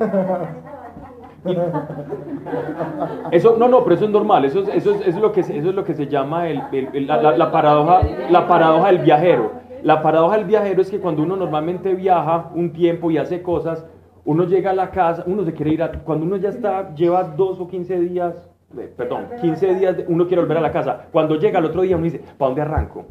Eso, 3.30 3.56
no, 3.59 3.68
no, 3.68 3.82
pero 3.85 3.94
eso 3.94 4.04
es 4.06 4.11
normal, 4.11 4.44
eso 4.44 4.61
es, 4.61 4.68
eso 4.68 4.90
es, 4.94 5.00
eso 5.02 5.09
es 5.11 5.16
lo, 5.23 5.30
que, 5.32 5.40
eso 5.40 5.52
es 5.52 5.75
lo 5.75 5.85
que 5.85 5.94
se 5.94 6.06
llama 6.09 6.49
el- 6.49 6.62
la, 7.06 7.23
la- 7.23 7.37
la 7.37 7.52
paradoja, 7.52 8.00
la 8.30 8.47
paradoja 8.49 8.87
del 8.88 8.99
viajero. 8.99 9.62
La 9.82 10.00
paradoja 10.02 10.36
del 10.36 10.44
viajero 10.46 10.80
es 10.80 10.90
que 10.90 11.00
cuando 11.00 11.22
uno 11.22 11.36
normalmente 11.36 11.94
viaja 11.94 12.50
un 12.54 12.72
tiempo 12.72 13.10
y 13.10 13.18
hace 13.18 13.42
cosas, 13.42 13.84
uno 14.24 14.44
llega 14.44 14.70
a 14.70 14.74
la 14.74 14.90
casa, 14.90 15.24
uno 15.26 15.44
se 15.44 15.52
quiere 15.52 15.72
ir 15.72 15.82
a, 15.82 15.90
cuando 15.90 16.24
uno 16.24 16.36
ya 16.36 16.50
está, 16.50 16.94
lleva 16.94 17.24
dos 17.24 17.58
o 17.58 17.66
15 17.66 17.98
días, 18.00 18.48
eh, 18.78 18.92
perdón, 18.96 19.26
15 19.40 19.74
días, 19.74 19.96
de- 19.96 20.04
uno 20.08 20.26
quiere 20.28 20.42
volver 20.42 20.58
a 20.58 20.60
la 20.60 20.70
casa. 20.70 21.06
Cuando 21.10 21.34
llega 21.36 21.58
el 21.58 21.64
otro 21.64 21.82
día 21.82 21.96
uno 21.96 22.04
dice, 22.04 22.20
¿para 22.38 22.48
dónde 22.50 22.62
arranco? 22.62 23.04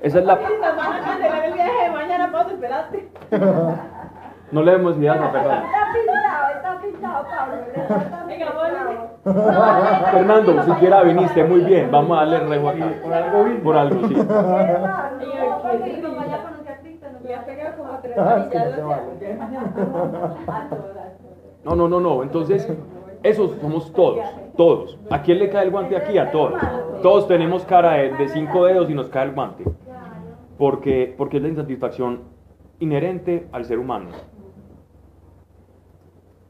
Esa 0.00 0.18
es 0.20 0.24
la... 0.24 0.36
No 4.52 4.62
le 4.62 4.72
demos 4.72 4.96
ideas 4.96 5.18
a 5.20 5.30
Fernando. 5.30 5.66
Está 5.66 5.92
pintado, 5.92 6.54
está 6.54 6.80
pintado, 6.80 7.26
Pablo. 7.26 7.56
Está 7.74 8.24
Venga, 8.26 8.46
pintado. 8.46 10.10
Fernando, 10.12 10.62
siquiera 10.62 11.02
viniste, 11.02 11.44
muy 11.44 11.60
bien, 11.62 11.90
vamos 11.90 12.16
a 12.16 12.20
darle 12.20 12.38
rejo 12.40 12.68
acá. 12.68 12.92
Por 13.02 13.12
algo 13.12 13.44
vino. 13.44 13.60
Por 13.62 13.76
algo, 13.76 14.08
sí. 14.08 14.16
Ah. 14.30 15.10
No, 21.64 21.74
no, 21.74 21.88
no, 21.88 22.00
no. 22.00 22.22
Entonces, 22.22 22.68
esos 23.22 23.50
somos 23.60 23.92
todos, 23.92 24.24
todos. 24.56 24.98
¿A 25.10 25.22
quién 25.22 25.38
le 25.40 25.50
cae 25.50 25.64
el 25.64 25.70
guante 25.70 25.96
aquí? 25.96 26.16
A 26.18 26.30
todos. 26.30 26.54
Todos 27.02 27.26
tenemos 27.26 27.64
cara 27.64 27.94
de, 27.94 28.12
de 28.12 28.28
cinco 28.28 28.64
dedos 28.64 28.88
y 28.88 28.94
nos 28.94 29.08
cae 29.08 29.24
el 29.24 29.32
guante. 29.32 29.64
Porque, 30.56 31.14
porque 31.18 31.38
es 31.38 31.42
la 31.42 31.48
insatisfacción 31.48 32.20
inherente 32.78 33.48
al 33.52 33.64
ser 33.64 33.78
humano. 33.78 34.10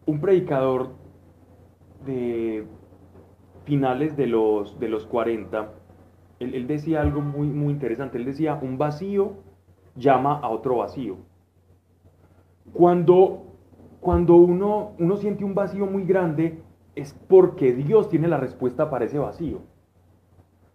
Un 0.07 0.21
predicador 0.21 0.91
de 2.07 2.67
finales 3.65 4.17
de 4.17 4.27
los, 4.29 4.79
de 4.79 4.89
los 4.89 5.05
40, 5.07 5.73
él, 6.39 6.67
decía 6.67 7.01
algo 7.01 7.21
muy, 7.21 7.49
muy 7.49 7.73
interesante. 7.73 8.19
Él 8.19 8.25
decía, 8.25 8.59
un 8.61 8.79
vacío 8.79 9.35
llama 9.97 10.39
a 10.39 10.49
otro 10.49 10.79
vacío. 10.79 11.17
Cuando, 12.73 13.45
cuando 14.01 14.37
uno, 14.37 14.93
uno 14.99 15.17
siente 15.17 15.45
un 15.45 15.55
vacío 15.55 15.87
muy 15.87 16.05
grande, 16.05 16.63
es 16.95 17.15
porque 17.29 17.73
Dios 17.73 18.09
tiene 18.09 18.29
la 18.29 18.37
respuesta 18.37 18.89
para 18.91 19.05
ese 19.05 19.19
vacío. 19.19 19.61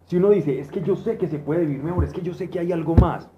Si 0.06 0.18
uno 0.18 0.30
dice, 0.32 0.60
es 0.60 0.70
que 0.70 0.82
yo 0.82 0.96
sé 0.96 1.18
que 1.18 1.28
se 1.28 1.40
puede 1.40 1.66
vivir 1.66 1.84
mejor, 1.84 2.04
es 2.04 2.12
que 2.12 2.22
yo 2.22 2.34
sé 2.34 2.50
que 2.50 2.60
hay 2.60 2.72
algo 2.72 2.96
más. 2.96 3.30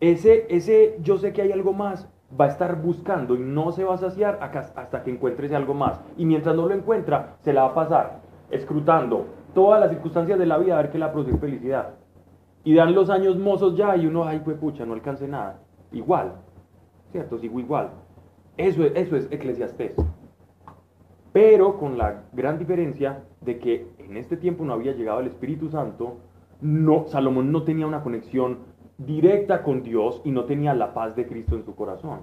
Ese, 0.00 0.46
ese 0.48 0.98
yo 1.02 1.18
sé 1.18 1.32
que 1.32 1.42
hay 1.42 1.52
algo 1.52 1.72
más 1.72 2.08
va 2.38 2.44
a 2.46 2.48
estar 2.48 2.80
buscando 2.82 3.34
y 3.34 3.38
no 3.38 3.72
se 3.72 3.84
va 3.84 3.94
a 3.94 3.98
saciar 3.98 4.38
hasta 4.42 5.02
que 5.02 5.10
encuentre 5.10 5.46
ese 5.46 5.56
algo 5.56 5.74
más. 5.74 6.00
Y 6.16 6.26
mientras 6.26 6.54
no 6.54 6.66
lo 6.68 6.74
encuentra, 6.74 7.36
se 7.40 7.52
la 7.52 7.62
va 7.64 7.68
a 7.70 7.74
pasar 7.74 8.20
escrutando 8.50 9.26
todas 9.54 9.80
las 9.80 9.90
circunstancias 9.90 10.38
de 10.38 10.46
la 10.46 10.58
vida 10.58 10.74
a 10.78 10.82
ver 10.82 10.90
qué 10.90 10.98
le 10.98 11.04
va 11.04 11.10
a 11.10 11.12
producir 11.14 11.38
felicidad. 11.38 11.90
Y 12.64 12.74
dan 12.74 12.94
los 12.94 13.08
años 13.08 13.38
mozos 13.38 13.76
ya 13.76 13.96
y 13.96 14.06
uno, 14.06 14.24
ay, 14.24 14.40
pues 14.44 14.58
pucha, 14.58 14.84
no 14.84 14.92
alcance 14.94 15.26
nada. 15.26 15.60
Igual, 15.92 16.32
¿cierto? 17.12 17.38
Sigo 17.38 17.60
igual. 17.60 17.90
Eso, 18.56 18.84
es- 18.84 18.92
eso 18.94 19.16
es 19.16 19.28
eclesiastés. 19.30 19.94
Pero 21.32 21.78
con 21.78 21.98
la 21.98 22.24
gran 22.32 22.58
diferencia 22.58 23.22
de 23.40 23.58
que 23.58 23.86
en 23.98 24.16
este 24.16 24.36
tiempo 24.36 24.64
no 24.64 24.72
había 24.72 24.92
llegado 24.92 25.20
el 25.20 25.26
Espíritu 25.28 25.68
Santo, 25.68 26.16
no, 26.60 27.06
Salomón 27.06 27.52
no 27.52 27.62
tenía 27.62 27.86
una 27.86 28.02
conexión 28.02 28.58
directa 28.98 29.62
con 29.62 29.82
Dios 29.82 30.20
y 30.24 30.32
no 30.32 30.44
tenía 30.44 30.74
la 30.74 30.92
paz 30.92 31.14
de 31.16 31.26
Cristo 31.26 31.54
en 31.54 31.64
su 31.64 31.74
corazón. 31.74 32.22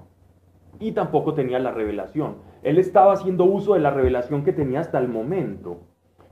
Y 0.79 0.91
tampoco 0.91 1.34
tenía 1.34 1.58
la 1.58 1.72
revelación. 1.72 2.36
Él 2.62 2.77
estaba 2.77 3.13
haciendo 3.13 3.46
uso 3.46 3.74
de 3.74 3.79
la 3.79 3.91
revelación 3.91 4.44
que 4.44 4.51
tenía 4.51 4.82
hasta 4.82 5.00
el 5.00 5.08
momento. 5.08 5.79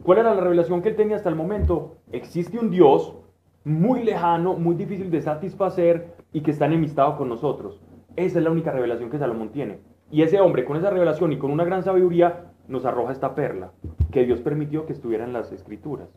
¿Cuál 0.03 0.19
era 0.19 0.33
la 0.35 0.41
revelación 0.41 0.81
que 0.81 0.89
él 0.89 0.97
tenía 0.97 1.15
hasta 1.15 1.29
el 1.29 1.35
momento? 1.35 1.95
Existe 2.11 2.59
un 2.59 2.69
Dios 2.69 3.15
muy 3.63 4.03
lejano, 4.03 4.55
muy 4.55 4.75
difícil 4.75 5.09
de 5.09 5.21
satisfacer 5.21 6.15
y 6.33 6.41
que 6.41 6.51
está 6.51 6.65
enemistado 6.65 7.17
con 7.17 7.29
nosotros. 7.29 7.79
Esa 8.17 8.39
es 8.39 8.43
la 8.43 8.51
única 8.51 8.71
revelación 8.71 9.09
que 9.09 9.17
Salomón 9.17 9.49
tiene. 9.49 9.79
Y 10.11 10.21
ese 10.23 10.41
hombre 10.41 10.65
con 10.65 10.75
esa 10.75 10.89
revelación 10.89 11.31
y 11.31 11.37
con 11.37 11.51
una 11.51 11.63
gran 11.63 11.83
sabiduría 11.83 12.51
nos 12.67 12.85
arroja 12.85 13.13
esta 13.13 13.33
perla 13.33 13.71
que 14.11 14.25
Dios 14.25 14.41
permitió 14.41 14.85
que 14.85 14.93
estuviera 14.93 15.23
en 15.23 15.33
las 15.33 15.51
escrituras 15.53 16.09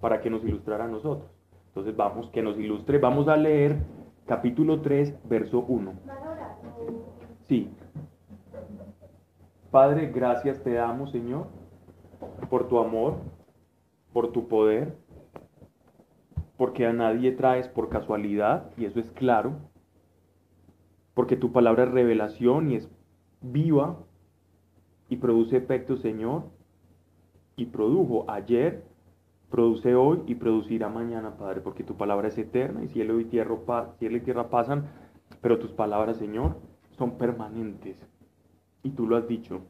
para 0.00 0.20
que 0.20 0.30
nos 0.30 0.44
ilustrara 0.44 0.84
a 0.84 0.88
nosotros. 0.88 1.37
Entonces 1.78 1.96
vamos, 1.96 2.28
que 2.30 2.42
nos 2.42 2.58
ilustre, 2.58 2.98
vamos 2.98 3.28
a 3.28 3.36
leer 3.36 3.76
capítulo 4.26 4.80
3, 4.80 5.14
verso 5.28 5.60
1. 5.60 5.92
Sí. 7.46 7.70
Padre, 9.70 10.10
gracias 10.10 10.60
te 10.64 10.72
damos, 10.72 11.12
Señor, 11.12 11.46
por 12.50 12.66
tu 12.66 12.80
amor, 12.80 13.18
por 14.12 14.32
tu 14.32 14.48
poder, 14.48 14.96
porque 16.56 16.84
a 16.84 16.92
nadie 16.92 17.30
traes 17.30 17.68
por 17.68 17.88
casualidad, 17.88 18.72
y 18.76 18.86
eso 18.86 18.98
es 18.98 19.12
claro, 19.12 19.52
porque 21.14 21.36
tu 21.36 21.52
palabra 21.52 21.84
es 21.84 21.92
revelación 21.92 22.72
y 22.72 22.74
es 22.74 22.90
viva 23.40 23.98
y 25.08 25.18
produce 25.18 25.56
efectos, 25.56 26.00
Señor, 26.00 26.42
y 27.54 27.66
produjo 27.66 28.24
ayer, 28.28 28.87
produce 29.50 29.94
hoy 29.94 30.22
y 30.26 30.34
producirá 30.34 30.88
mañana, 30.88 31.36
Padre, 31.36 31.60
porque 31.60 31.84
tu 31.84 31.96
palabra 31.96 32.28
es 32.28 32.38
eterna 32.38 32.84
y 32.84 32.88
cielo 32.88 33.18
y 33.20 33.24
tierra, 33.24 33.56
cielo 33.98 34.16
y 34.16 34.20
tierra 34.20 34.50
pasan, 34.50 34.86
pero 35.40 35.58
tus 35.58 35.72
palabras, 35.72 36.18
Señor, 36.18 36.56
son 36.96 37.16
permanentes. 37.16 37.96
Y 38.82 38.90
tú 38.90 39.06
lo 39.06 39.16
has 39.16 39.26
dicho. 39.26 39.60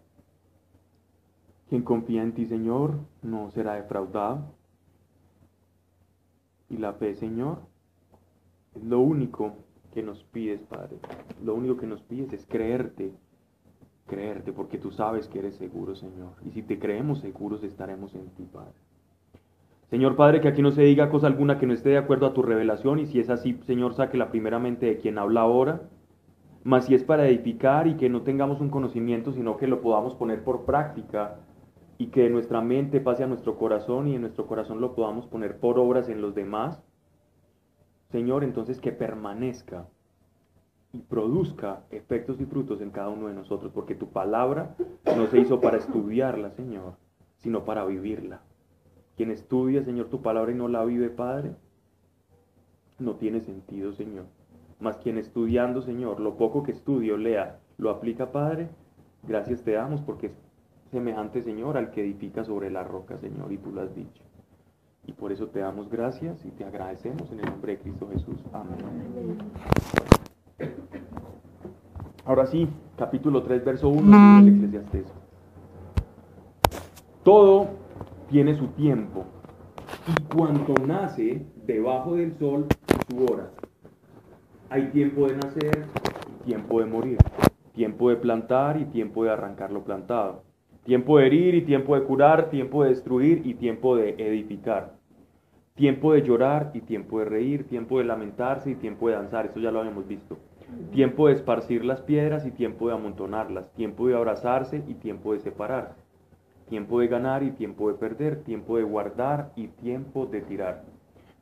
Quien 1.69 1.83
confía 1.83 2.23
en 2.23 2.33
ti, 2.33 2.47
Señor, 2.47 2.99
no 3.23 3.51
será 3.51 3.75
defraudado. 3.75 4.55
Y 6.71 6.79
la 6.79 6.95
fe, 6.95 7.15
Señor, 7.15 7.59
es 8.75 8.83
lo 8.85 9.01
único 9.01 9.55
que 9.93 10.03
nos 10.03 10.23
pides, 10.25 10.61
Padre. 10.63 10.99
Lo 11.43 11.55
único 11.55 11.77
que 11.77 11.87
nos 11.87 12.03
pides 12.03 12.33
es 12.33 12.47
creerte, 12.47 13.13
creerte, 14.07 14.53
porque 14.53 14.79
tú 14.79 14.91
sabes 14.91 15.29
que 15.29 15.39
eres 15.39 15.57
seguro, 15.57 15.95
Señor. 15.95 16.33
Y 16.45 16.51
si 16.51 16.63
te 16.63 16.79
creemos 16.79 17.21
seguros, 17.21 17.63
estaremos 17.63 18.15
en 18.15 18.29
ti, 18.31 18.45
Padre. 18.45 18.75
Señor 19.91 20.17
Padre, 20.17 20.43
que 20.43 20.49
aquí 20.49 20.61
no 20.61 20.71
se 20.71 20.83
diga 20.83 21.09
cosa 21.09 21.27
alguna 21.29 21.59
que 21.59 21.67
no 21.67 21.73
esté 21.73 21.89
de 21.91 21.99
acuerdo 21.99 22.27
a 22.27 22.35
tu 22.35 22.43
revelación, 22.43 22.99
y 22.99 23.07
si 23.07 23.21
es 23.21 23.31
así, 23.31 23.59
Señor, 23.67 23.95
sáquela 23.95 24.31
primeramente 24.31 24.85
de 24.85 24.99
quien 24.99 25.17
habla 25.17 25.41
ahora, 25.41 25.89
mas 26.63 26.85
si 26.85 26.95
es 26.95 27.05
para 27.05 27.27
edificar 27.27 27.87
y 27.87 27.97
que 27.97 28.11
no 28.11 28.21
tengamos 28.21 28.61
un 28.61 28.69
conocimiento, 28.69 29.33
sino 29.33 29.57
que 29.57 29.67
lo 29.67 29.81
podamos 29.81 30.15
poner 30.15 30.45
por 30.45 30.67
práctica 30.67 31.41
y 31.97 32.09
que 32.09 32.25
de 32.25 32.31
nuestra 32.31 32.61
mente 32.61 33.01
pase 33.01 33.25
a 33.25 33.27
nuestro 33.27 33.57
corazón 33.57 34.09
y 34.09 34.15
en 34.15 34.21
nuestro 34.21 34.47
corazón 34.47 34.81
lo 34.81 34.95
podamos 34.95 35.27
poner 35.27 35.59
por 35.59 35.79
obras 35.79 36.11
en 36.11 36.21
los 36.21 36.35
demás, 36.35 36.83
Señor, 38.11 38.45
entonces 38.45 38.81
que 38.81 38.93
permanezca 38.93 39.87
y 40.93 40.99
produzca 40.99 41.85
efectos 41.91 42.41
y 42.41 42.45
frutos 42.45 42.83
en 42.83 42.91
cada 42.91 43.09
uno 43.09 43.29
de 43.29 43.35
nosotros, 43.35 43.73
porque 43.73 43.95
tu 43.95 44.11
palabra 44.11 44.77
no 45.17 45.27
se 45.29 45.39
hizo 45.39 45.61
para 45.61 45.79
estudiarla, 45.79 46.51
Señor, 46.51 46.95
sino 47.37 47.65
para 47.65 47.85
vivirla. 47.87 48.43
Quien 49.19 49.33
estudia, 49.33 49.83
Señor, 49.83 50.07
tu 50.11 50.23
palabra 50.23 50.53
y 50.53 50.55
no 50.55 50.69
la 50.69 50.85
vive, 50.85 51.11
Padre, 51.11 51.51
no 53.01 53.17
tiene 53.17 53.41
sentido, 53.41 53.93
Señor. 53.93 54.27
Mas 54.79 54.99
quien 54.99 55.19
estudiando, 55.19 55.83
Señor, 55.83 56.21
lo 56.21 56.37
poco 56.37 56.63
que 56.63 56.71
estudio, 56.71 57.17
lea, 57.17 57.59
lo 57.79 57.91
aplica, 57.91 58.31
Padre, 58.31 58.69
gracias 59.27 59.65
te 59.65 59.73
damos 59.73 60.03
porque 60.03 60.29
es 60.29 60.33
semejante, 60.93 61.43
Señor, 61.43 61.77
al 61.77 61.91
que 61.91 62.03
edifica 62.03 62.45
sobre 62.45 62.71
la 62.71 62.85
roca, 62.85 63.19
Señor, 63.19 63.51
y 63.51 63.59
tú 63.59 63.73
lo 63.73 63.81
has 63.81 63.93
dicho. 63.93 64.23
Y 65.05 65.15
por 65.15 65.33
eso 65.33 65.49
te 65.49 65.59
damos 65.59 65.91
gracias 65.91 66.45
y 66.45 66.53
te 66.53 66.65
agradecemos 66.65 67.29
en 67.33 67.41
el 67.41 67.47
nombre 67.47 67.73
de 67.73 67.79
Cristo 67.83 68.09
Jesús. 68.13 68.39
Amén. 68.53 69.37
Ahora 72.25 72.47
sí, 72.47 72.69
capítulo 72.97 73.43
3, 73.43 73.65
verso 73.65 73.89
1 73.89 74.45
del 74.45 74.55
Eclesiastés. 74.55 75.13
Todo 77.25 77.88
tiene 78.29 78.55
su 78.55 78.69
tiempo 78.69 79.25
y 80.07 80.35
cuanto 80.35 80.75
nace 80.87 81.47
debajo 81.65 82.17
del 82.17 82.35
sol 82.39 82.67
su 83.09 83.25
hora. 83.25 83.51
Hay 84.69 84.91
tiempo 84.91 85.27
de 85.27 85.37
nacer 85.37 85.87
y 86.29 86.45
tiempo 86.45 86.81
de 86.81 86.87
morir, 86.87 87.19
tiempo 87.73 88.11
de 88.11 88.17
plantar 88.17 88.79
y 88.79 88.85
tiempo 88.87 89.25
de 89.25 89.31
arrancar 89.31 89.73
lo 89.73 89.83
plantado, 89.83 90.43
tiempo 90.85 91.19
de 91.19 91.27
herir 91.27 91.55
y 91.55 91.63
tiempo 91.63 91.95
de 91.95 92.05
curar, 92.05 92.51
tiempo 92.51 92.83
de 92.83 92.91
destruir 92.91 93.43
y 93.47 93.55
tiempo 93.55 93.97
de 93.97 94.11
edificar, 94.19 94.97
tiempo 95.75 96.13
de 96.13 96.23
llorar 96.23 96.71
y 96.75 96.83
tiempo 96.83 97.21
de 97.21 97.25
reír, 97.25 97.67
tiempo 97.67 97.99
de 97.99 98.05
lamentarse 98.05 98.71
y 98.71 98.75
tiempo 98.75 99.09
de 99.09 99.15
danzar, 99.15 99.47
esto 99.47 99.61
ya 99.61 99.71
lo 99.71 99.81
habíamos 99.81 100.07
visto, 100.07 100.37
tiempo 100.93 101.29
de 101.29 101.35
esparcir 101.35 101.83
las 101.83 102.03
piedras 102.03 102.45
y 102.45 102.51
tiempo 102.51 102.89
de 102.89 102.95
amontonarlas, 102.95 103.73
tiempo 103.73 104.07
de 104.07 104.17
abrazarse 104.17 104.85
y 104.87 104.95
tiempo 104.95 105.33
de 105.33 105.41
separarse 105.41 106.08
tiempo 106.69 107.01
de 107.01 107.09
ganar 107.09 107.43
y 107.43 107.51
tiempo 107.51 107.89
de 107.89 107.95
perder, 107.95 108.43
tiempo 108.45 108.77
de 108.77 108.85
guardar 108.85 109.53
y 109.57 109.69
tiempo 109.69 110.27
de 110.27 110.41
tirar, 110.41 110.85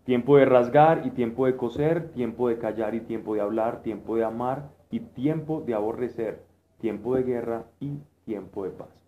tiempo 0.04 0.36
de 0.36 0.44
rasgar 0.44 1.06
y 1.06 1.10
tiempo 1.10 1.46
de 1.46 1.56
coser, 1.56 2.12
tiempo 2.12 2.48
de 2.48 2.58
callar 2.58 2.94
y 2.94 3.00
tiempo 3.00 3.34
de 3.34 3.40
hablar, 3.40 3.82
tiempo 3.82 4.16
de 4.16 4.24
amar 4.24 4.70
y 4.90 5.00
tiempo 5.00 5.60
de 5.60 5.74
aborrecer, 5.74 6.42
tiempo 6.80 7.14
de 7.14 7.22
guerra 7.22 7.64
y 7.80 7.98
tiempo 8.24 8.64
de 8.64 8.70
paz 8.70 9.05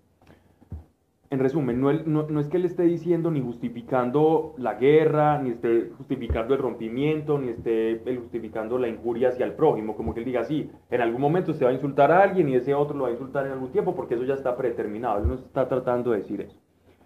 en 1.30 1.40
resumen, 1.40 1.78
no, 1.80 1.92
no, 1.92 2.40
es 2.40 2.48
que 2.48 2.56
él 2.56 2.64
esté 2.64 2.84
diciendo 2.84 3.30
ni 3.30 3.42
justificando 3.42 4.54
la 4.56 4.74
guerra, 4.74 5.38
ni 5.38 5.50
esté 5.50 5.90
justificando 5.98 6.54
el 6.54 6.60
rompimiento, 6.60 7.38
ni 7.38 7.50
esté 7.50 8.00
justificando 8.16 8.78
la 8.78 8.88
injuria 8.88 9.28
hacia 9.28 9.44
el 9.44 9.52
prójimo, 9.52 9.94
como 9.94 10.14
que 10.14 10.20
él 10.20 10.26
diga, 10.26 10.44
sí, 10.44 10.70
en 10.90 11.00
algún 11.02 11.20
momento 11.20 11.52
se 11.52 11.64
va 11.64 11.70
a 11.70 11.74
insultar 11.74 12.10
a 12.12 12.22
alguien 12.22 12.48
y 12.48 12.54
ese 12.54 12.72
otro 12.72 12.96
lo 12.96 13.04
va 13.04 13.10
a 13.10 13.12
insultar 13.12 13.46
en 13.46 13.52
algún 13.52 13.70
tiempo, 13.72 13.94
porque 13.94 14.14
eso 14.14 14.24
ya 14.24 14.34
está 14.34 14.56
predeterminado, 14.56 15.18
él 15.18 15.28
no 15.28 15.34
está 15.34 15.68
tratando 15.68 16.12
de 16.12 16.18
decir 16.18 16.40
eso. 16.40 16.58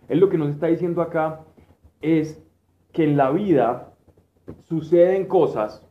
Él 0.09 0.21
lo 0.21 0.29
que 0.29 0.39
nos 0.39 0.51
está 0.51 0.69
diciendo 0.69 1.03
acá 1.03 1.41
es 2.01 2.41
que 2.93 3.05
en 3.05 3.17
la 3.17 3.31
vida 3.33 3.93
suceden 4.63 5.27
cosas, 5.27 5.85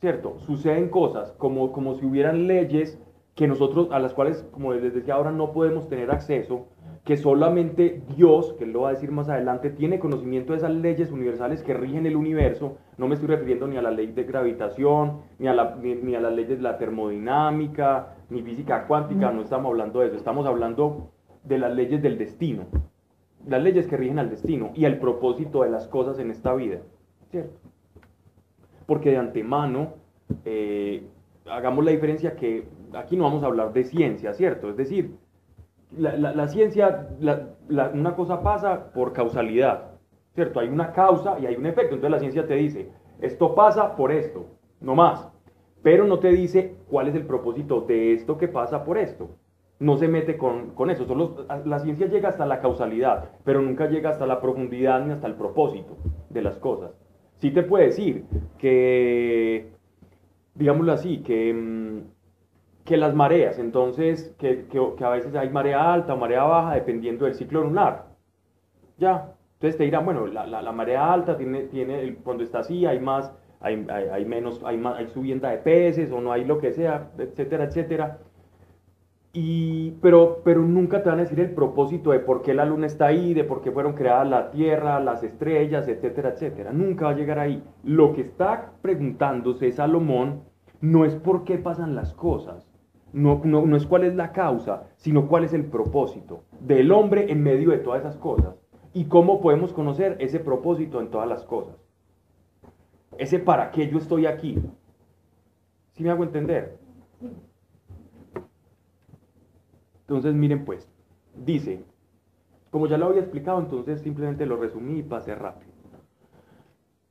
¿cierto? 0.00 0.38
Suceden 0.38 0.88
cosas 0.88 1.32
como, 1.32 1.72
como 1.72 1.96
si 1.96 2.06
hubieran 2.06 2.46
leyes 2.46 2.98
que 3.34 3.46
nosotros, 3.46 3.88
a 3.90 3.98
las 3.98 4.14
cuales, 4.14 4.46
como 4.52 4.72
les 4.72 4.94
decía 4.94 5.14
ahora, 5.14 5.32
no 5.32 5.52
podemos 5.52 5.88
tener 5.88 6.10
acceso, 6.10 6.68
que 7.04 7.18
solamente 7.18 8.02
Dios, 8.16 8.54
que 8.54 8.64
él 8.64 8.72
lo 8.72 8.82
va 8.82 8.88
a 8.88 8.92
decir 8.92 9.12
más 9.12 9.28
adelante, 9.28 9.68
tiene 9.68 9.98
conocimiento 9.98 10.52
de 10.52 10.58
esas 10.58 10.74
leyes 10.74 11.12
universales 11.12 11.62
que 11.62 11.74
rigen 11.74 12.06
el 12.06 12.16
universo. 12.16 12.78
No 12.96 13.08
me 13.08 13.14
estoy 13.14 13.28
refiriendo 13.28 13.66
ni 13.66 13.76
a 13.76 13.82
la 13.82 13.90
ley 13.90 14.06
de 14.06 14.24
gravitación, 14.24 15.20
ni 15.38 15.46
a, 15.46 15.52
la, 15.52 15.76
ni, 15.76 16.14
a 16.14 16.20
las 16.20 16.32
leyes 16.32 16.56
de 16.56 16.62
la 16.62 16.78
termodinámica, 16.78 18.16
ni 18.30 18.42
física 18.42 18.86
cuántica, 18.86 19.30
no 19.30 19.42
estamos 19.42 19.70
hablando 19.70 20.00
de 20.00 20.06
eso, 20.06 20.16
estamos 20.16 20.46
hablando 20.46 21.10
de 21.44 21.58
las 21.58 21.74
leyes 21.74 22.00
del 22.00 22.16
destino, 22.16 22.64
las 23.46 23.62
leyes 23.62 23.86
que 23.86 23.98
rigen 23.98 24.18
al 24.18 24.30
destino 24.30 24.70
y 24.74 24.86
el 24.86 24.98
propósito 24.98 25.62
de 25.62 25.70
las 25.70 25.86
cosas 25.86 26.18
en 26.18 26.30
esta 26.30 26.54
vida, 26.54 26.78
¿cierto? 27.30 27.60
Porque 28.86 29.10
de 29.10 29.18
antemano, 29.18 29.92
eh, 30.46 31.04
hagamos 31.50 31.84
la 31.84 31.90
diferencia 31.90 32.34
que 32.34 32.66
aquí 32.94 33.14
no 33.18 33.24
vamos 33.24 33.42
a 33.42 33.46
hablar 33.46 33.74
de 33.74 33.84
ciencia, 33.84 34.32
¿cierto? 34.32 34.70
Es 34.70 34.76
decir, 34.78 35.16
la, 35.96 36.48
ciencia, 36.48 37.08
una 37.68 38.14
cosa 38.14 38.42
pasa 38.42 38.92
por 38.92 39.12
causalidad, 39.12 39.92
¿cierto? 40.34 40.60
Hay 40.60 40.68
una 40.68 40.92
causa 40.92 41.38
y 41.38 41.46
hay 41.46 41.56
un 41.56 41.66
efecto. 41.66 41.94
Entonces 41.94 42.10
la 42.10 42.18
ciencia 42.18 42.46
te 42.46 42.54
dice, 42.54 42.90
esto 43.20 43.54
pasa 43.54 43.96
por 43.96 44.12
esto, 44.12 44.46
no 44.80 44.94
más. 44.94 45.28
Pero 45.82 46.06
no 46.06 46.18
te 46.18 46.28
dice 46.28 46.76
cuál 46.88 47.08
es 47.08 47.14
el 47.14 47.26
propósito 47.26 47.82
de 47.82 48.14
esto 48.14 48.38
que 48.38 48.48
pasa 48.48 48.84
por 48.84 48.98
esto. 48.98 49.30
No 49.78 49.96
se 49.96 50.08
mete 50.08 50.38
con, 50.38 50.70
con 50.70 50.90
eso. 50.90 51.04
Solo, 51.04 51.46
la 51.64 51.78
ciencia 51.80 52.06
llega 52.06 52.30
hasta 52.30 52.46
la 52.46 52.60
causalidad, 52.60 53.30
pero 53.44 53.60
nunca 53.60 53.86
llega 53.88 54.10
hasta 54.10 54.26
la 54.26 54.40
profundidad 54.40 55.04
ni 55.04 55.12
hasta 55.12 55.26
el 55.26 55.34
propósito 55.34 55.96
de 56.30 56.42
las 56.42 56.58
cosas. 56.58 56.92
Sí 57.36 57.50
te 57.50 57.62
puede 57.62 57.86
decir 57.86 58.24
que, 58.58 59.72
digámoslo 60.54 60.92
así, 60.92 61.18
que 61.18 61.52
mm, 61.52 62.14
que 62.84 62.96
las 62.96 63.14
mareas, 63.14 63.58
entonces 63.58 64.34
que, 64.38 64.66
que, 64.66 65.04
a 65.04 65.10
veces 65.10 65.34
hay 65.34 65.48
marea 65.48 65.92
alta 65.92 66.14
o 66.14 66.16
marea 66.18 66.44
baja 66.44 66.74
dependiendo 66.74 67.24
del 67.24 67.34
ciclo 67.34 67.62
lunar. 67.62 68.06
Ya, 68.98 69.32
entonces 69.54 69.78
te 69.78 69.84
dirán, 69.84 70.04
bueno, 70.04 70.26
la, 70.26 70.46
la, 70.46 70.72
marea 70.72 71.12
alta 71.12 71.36
tiene, 71.36 71.62
tiene 71.62 72.16
cuando 72.22 72.44
está 72.44 72.58
así 72.58 72.84
hay 72.84 73.00
más, 73.00 73.32
hay, 73.60 73.86
hay, 73.88 74.24
menos, 74.26 74.62
hay, 74.64 74.76
más, 74.76 74.98
hay 74.98 75.08
subienda 75.08 75.50
de 75.50 75.58
peces 75.58 76.12
o 76.12 76.20
no 76.20 76.32
hay 76.32 76.44
lo 76.44 76.58
que 76.58 76.72
sea, 76.72 77.10
etcétera, 77.18 77.64
etcétera. 77.64 78.18
Y, 79.32 79.92
pero, 80.02 80.42
pero 80.44 80.60
nunca 80.60 81.02
te 81.02 81.08
van 81.08 81.18
a 81.18 81.22
decir 81.22 81.40
el 81.40 81.50
propósito 81.54 82.12
de 82.12 82.20
por 82.20 82.42
qué 82.42 82.54
la 82.54 82.64
luna 82.64 82.86
está 82.86 83.06
ahí, 83.06 83.34
de 83.34 83.42
por 83.42 83.62
qué 83.62 83.72
fueron 83.72 83.94
creadas 83.94 84.28
la 84.28 84.50
Tierra, 84.50 85.00
las 85.00 85.24
estrellas, 85.24 85.88
etcétera, 85.88 86.30
etcétera. 86.30 86.72
Nunca 86.72 87.06
va 87.06 87.12
a 87.12 87.16
llegar 87.16 87.38
ahí. 87.40 87.62
Lo 87.82 88.12
que 88.12 88.20
está 88.20 88.72
preguntándose 88.80 89.72
Salomón 89.72 90.42
no 90.80 91.04
es 91.04 91.16
por 91.16 91.44
qué 91.44 91.58
pasan 91.58 91.96
las 91.96 92.12
cosas, 92.12 92.73
no, 93.14 93.40
no, 93.44 93.76
es 93.76 93.86
cuál 93.86 94.02
es 94.02 94.16
la 94.16 94.32
causa, 94.32 94.88
sino 94.96 95.28
cuál 95.28 95.44
es 95.44 95.54
el 95.54 95.64
propósito 95.66 96.42
del 96.58 96.90
hombre 96.90 97.30
en 97.30 97.44
medio 97.44 97.70
de 97.70 97.78
todas 97.78 98.00
esas 98.00 98.16
cosas. 98.16 98.56
Y 98.92 99.04
cómo 99.04 99.40
podemos 99.40 99.72
conocer 99.72 100.16
ese 100.18 100.40
propósito 100.40 101.00
en 101.00 101.10
todas 101.10 101.28
las 101.28 101.44
cosas. 101.44 101.76
Ese 103.16 103.38
para 103.38 103.70
qué 103.70 103.88
yo 103.88 103.98
estoy 103.98 104.26
aquí. 104.26 104.58
¿Sí 105.92 106.02
me 106.02 106.10
hago 106.10 106.24
entender? 106.24 106.76
Entonces 110.00 110.34
miren 110.34 110.64
pues, 110.64 110.90
dice, 111.36 111.84
como 112.70 112.88
ya 112.88 112.98
lo 112.98 113.06
había 113.06 113.20
explicado, 113.20 113.60
entonces 113.60 114.00
simplemente 114.00 114.44
lo 114.44 114.56
resumí 114.56 114.98
y 114.98 115.02
pasé 115.04 115.36
rápido. 115.36 115.72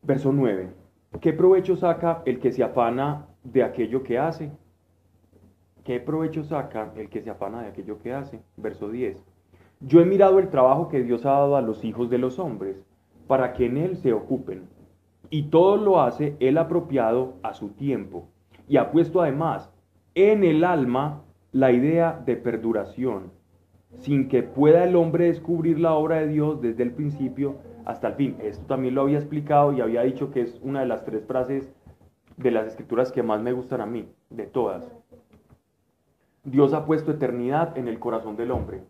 Verso 0.01 0.33
9. 0.33 0.69
¿Qué 1.21 1.31
provecho 1.31 1.77
saca 1.77 2.21
el 2.25 2.39
que 2.39 2.51
se 2.51 2.61
afana 2.61 3.27
de 3.43 3.63
aquello 3.63 4.03
que 4.03 4.19
hace? 4.19 4.51
¿Qué 5.84 6.00
provecho 6.00 6.46
saca 6.46 6.93
el 6.96 7.10
que 7.10 7.22
se 7.22 7.30
afana 7.30 7.62
de 7.62 7.67
aquello 7.67 8.00
que 8.00 8.13
hace? 8.13 8.39
Verso 8.56 8.89
10. 8.89 9.22
Yo 9.82 10.00
he 10.00 10.06
mirado 10.06 10.39
el 10.39 10.50
trabajo 10.50 10.88
que 10.88 11.04
Dios 11.04 11.26
ha 11.26 11.32
dado 11.32 11.58
a 11.58 11.62
los 11.62 11.84
hijos 11.84 12.10
de 12.10 12.17
los 12.17 12.39
hombres 12.39 12.82
para 13.28 13.52
que 13.52 13.65
en 13.65 13.76
él 13.76 13.98
se 13.98 14.13
ocupen. 14.13 14.69
Y 15.30 15.50
todo 15.50 15.76
lo 15.76 16.02
hace 16.02 16.38
él 16.39 16.58
apropiado 16.58 17.34
a 17.43 17.54
su 17.54 17.69
tiempo. 17.69 18.30
Y 18.69 18.78
ha 18.78 18.91
puesto 18.91 19.22
además 19.22 19.74
en 20.15 20.46
el 20.46 20.63
alma 20.63 21.24
la 21.52 21.74
idea 21.74 22.22
de 22.26 22.38
perduración, 22.38 23.32
sin 23.98 24.30
que 24.30 24.41
pueda 24.41 24.86
el 24.86 24.96
hombre 24.96 25.26
descubrir 25.26 25.80
la 25.80 25.96
obra 25.96 26.22
de 26.22 26.28
Dios 26.28 26.62
desde 26.62 26.84
el 26.84 26.93
principio 26.93 27.58
hasta 27.84 28.08
el 28.08 28.13
fin. 28.13 28.38
Esto 28.41 28.65
también 28.67 28.96
lo 28.96 29.02
había 29.02 29.17
explicado 29.17 29.74
y 29.74 29.82
había 29.82 30.04
dicho 30.04 30.32
que 30.32 30.41
es 30.41 30.60
una 30.63 30.80
de 30.80 30.86
las 30.86 31.04
tres 31.04 31.26
frases 31.26 31.74
de 32.38 32.52
las 32.52 32.67
escrituras 32.67 33.12
que 33.12 33.22
más 33.22 33.41
me 33.41 33.52
gustan 33.52 33.82
a 33.82 33.86
mí, 33.86 34.08
de 34.30 34.46
todas. 34.46 34.89
Dios 36.43 36.73
ha 36.73 36.86
puesto 36.86 37.12
eternidad 37.12 37.77
en 37.77 37.88
el 37.88 37.99
corazón 37.99 38.36
del 38.36 38.51
hombre. 38.51 38.84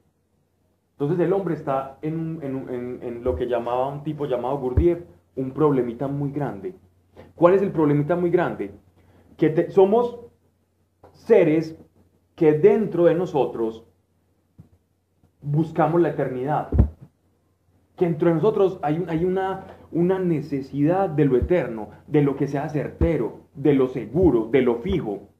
Entonces 0.93 1.19
el 1.19 1.33
hombre 1.33 1.53
está 1.53 1.97
en, 2.01 3.21
lo 3.23 3.35
que 3.35 3.47
llamaba 3.47 3.89
un 3.89 4.03
tipo 4.03 4.25
llamado 4.25 4.57
Gurdjieff, 4.57 5.03
un 5.35 5.51
problemita 5.51 6.07
muy 6.07 6.31
grande. 6.31 6.75
¿Cuál 7.35 7.53
es 7.53 7.61
el 7.61 7.71
problemita 7.71 8.15
muy 8.15 8.31
grande? 8.31 8.71
Que 9.37 9.69
somos 9.69 10.19
seres 11.11 11.77
que 12.35 12.53
dentro 12.53 13.05
de 13.05 13.15
nosotros 13.15 13.85
buscamos 15.41 16.01
la 16.01 16.09
eternidad. 16.09 16.69
Que 17.95 18.05
dentro 18.05 18.29
de 18.29 18.35
nosotros 18.35 18.79
hay, 18.81 19.23
una, 19.23 19.65
una 19.91 20.17
necesidad 20.17 21.09
de 21.09 21.25
lo 21.25 21.37
eterno, 21.37 21.89
de 22.07 22.23
lo 22.23 22.35
que 22.35 22.47
sea 22.47 22.69
certero, 22.69 23.41
de 23.53 23.73
lo 23.73 23.87
seguro, 23.89 24.47
de 24.47 24.61
lo 24.61 24.75
fijo 24.77 25.33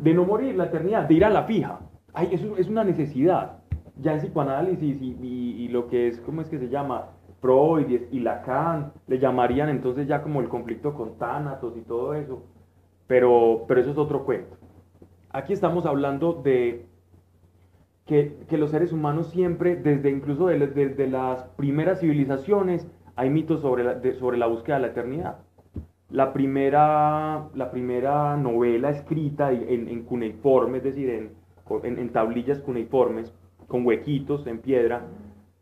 de 0.00 0.14
no 0.14 0.24
morir, 0.24 0.56
la 0.56 0.64
eternidad, 0.64 1.08
de 1.08 1.14
ir 1.14 1.24
a 1.24 1.30
la 1.30 1.44
fija. 1.44 1.80
Ay, 2.12 2.28
eso 2.32 2.56
es 2.56 2.68
una 2.68 2.84
necesidad. 2.84 3.58
Ya 3.96 4.12
en 4.14 4.20
psicoanálisis 4.20 5.00
y, 5.00 5.68
lo 5.68 5.88
que 5.88 6.08
es, 6.08 6.20
¿cómo 6.20 6.40
es 6.40 6.48
que 6.48 6.58
se 6.58 6.68
llama? 6.68 7.10
Freud 7.40 7.86
y, 8.10 8.20
Lacan 8.20 8.92
le 9.06 9.18
llamarían 9.18 9.68
entonces 9.70 10.06
ya 10.06 10.22
como 10.22 10.40
el 10.40 10.48
conflicto 10.48 10.94
con 10.94 11.16
Tánatos 11.16 11.76
y 11.76 11.82
todo 11.82 12.14
eso. 12.14 12.42
Pero, 13.06 13.64
pero 13.66 13.80
eso 13.80 13.90
es 13.90 13.98
otro 13.98 14.24
cuento. 14.24 14.56
Aquí 15.30 15.52
estamos 15.52 15.86
hablando 15.86 16.32
de 16.32 16.86
que, 18.06 18.58
los 18.58 18.70
seres 18.70 18.92
humanos 18.92 19.30
siempre, 19.30 19.76
desde 19.76 20.10
incluso 20.10 20.46
desde 20.46 21.06
las 21.06 21.44
primeras 21.56 22.00
civilizaciones, 22.00 22.88
hay 23.16 23.30
mitos 23.30 23.60
sobre 23.60 24.14
sobre 24.14 24.38
la 24.38 24.46
búsqueda 24.46 24.76
de 24.76 24.82
la 24.82 24.88
eternidad. 24.88 25.38
La 26.10 26.32
primera, 26.32 27.48
la 27.54 27.70
primera 27.70 28.36
novela 28.36 28.90
escrita 28.90 29.52
en, 29.52 30.02
cuneiforme, 30.02 30.78
es 30.78 30.84
decir, 30.84 31.08
en, 31.08 31.30
en, 31.84 32.08
tablillas 32.10 32.58
cuneiformes, 32.58 33.32
con 33.68 33.86
huequitos 33.86 34.44
en 34.48 34.58
piedra, 34.58 35.06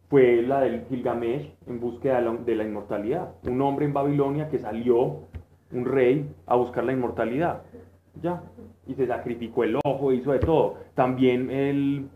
fue 0.09 0.41
la 0.41 0.61
del 0.61 0.87
Gilgamesh 0.89 1.53
en 1.67 1.81
búsqueda 1.81 2.23
de 2.23 2.57
la, 2.57 2.65
inmortalidad. 2.65 3.35
Un 3.47 3.61
hombre 3.61 3.85
en 3.85 3.93
Babilonia 3.93 4.49
que 4.49 4.59
salió, 4.59 5.19
un 5.71 5.85
rey, 5.85 6.35
a 6.47 6.57
buscar 6.57 6.85
la 6.85 6.95
inmortalidad. 6.95 7.65
Ya. 8.23 8.43
Y 8.87 8.95
se 8.95 9.07
sacrificó 9.07 9.65
el 9.65 9.79
ojo, 9.85 10.13
hizo 10.13 10.33
de 10.33 10.39
todo. 10.39 10.77
También 10.95 11.51
el, 11.51 12.09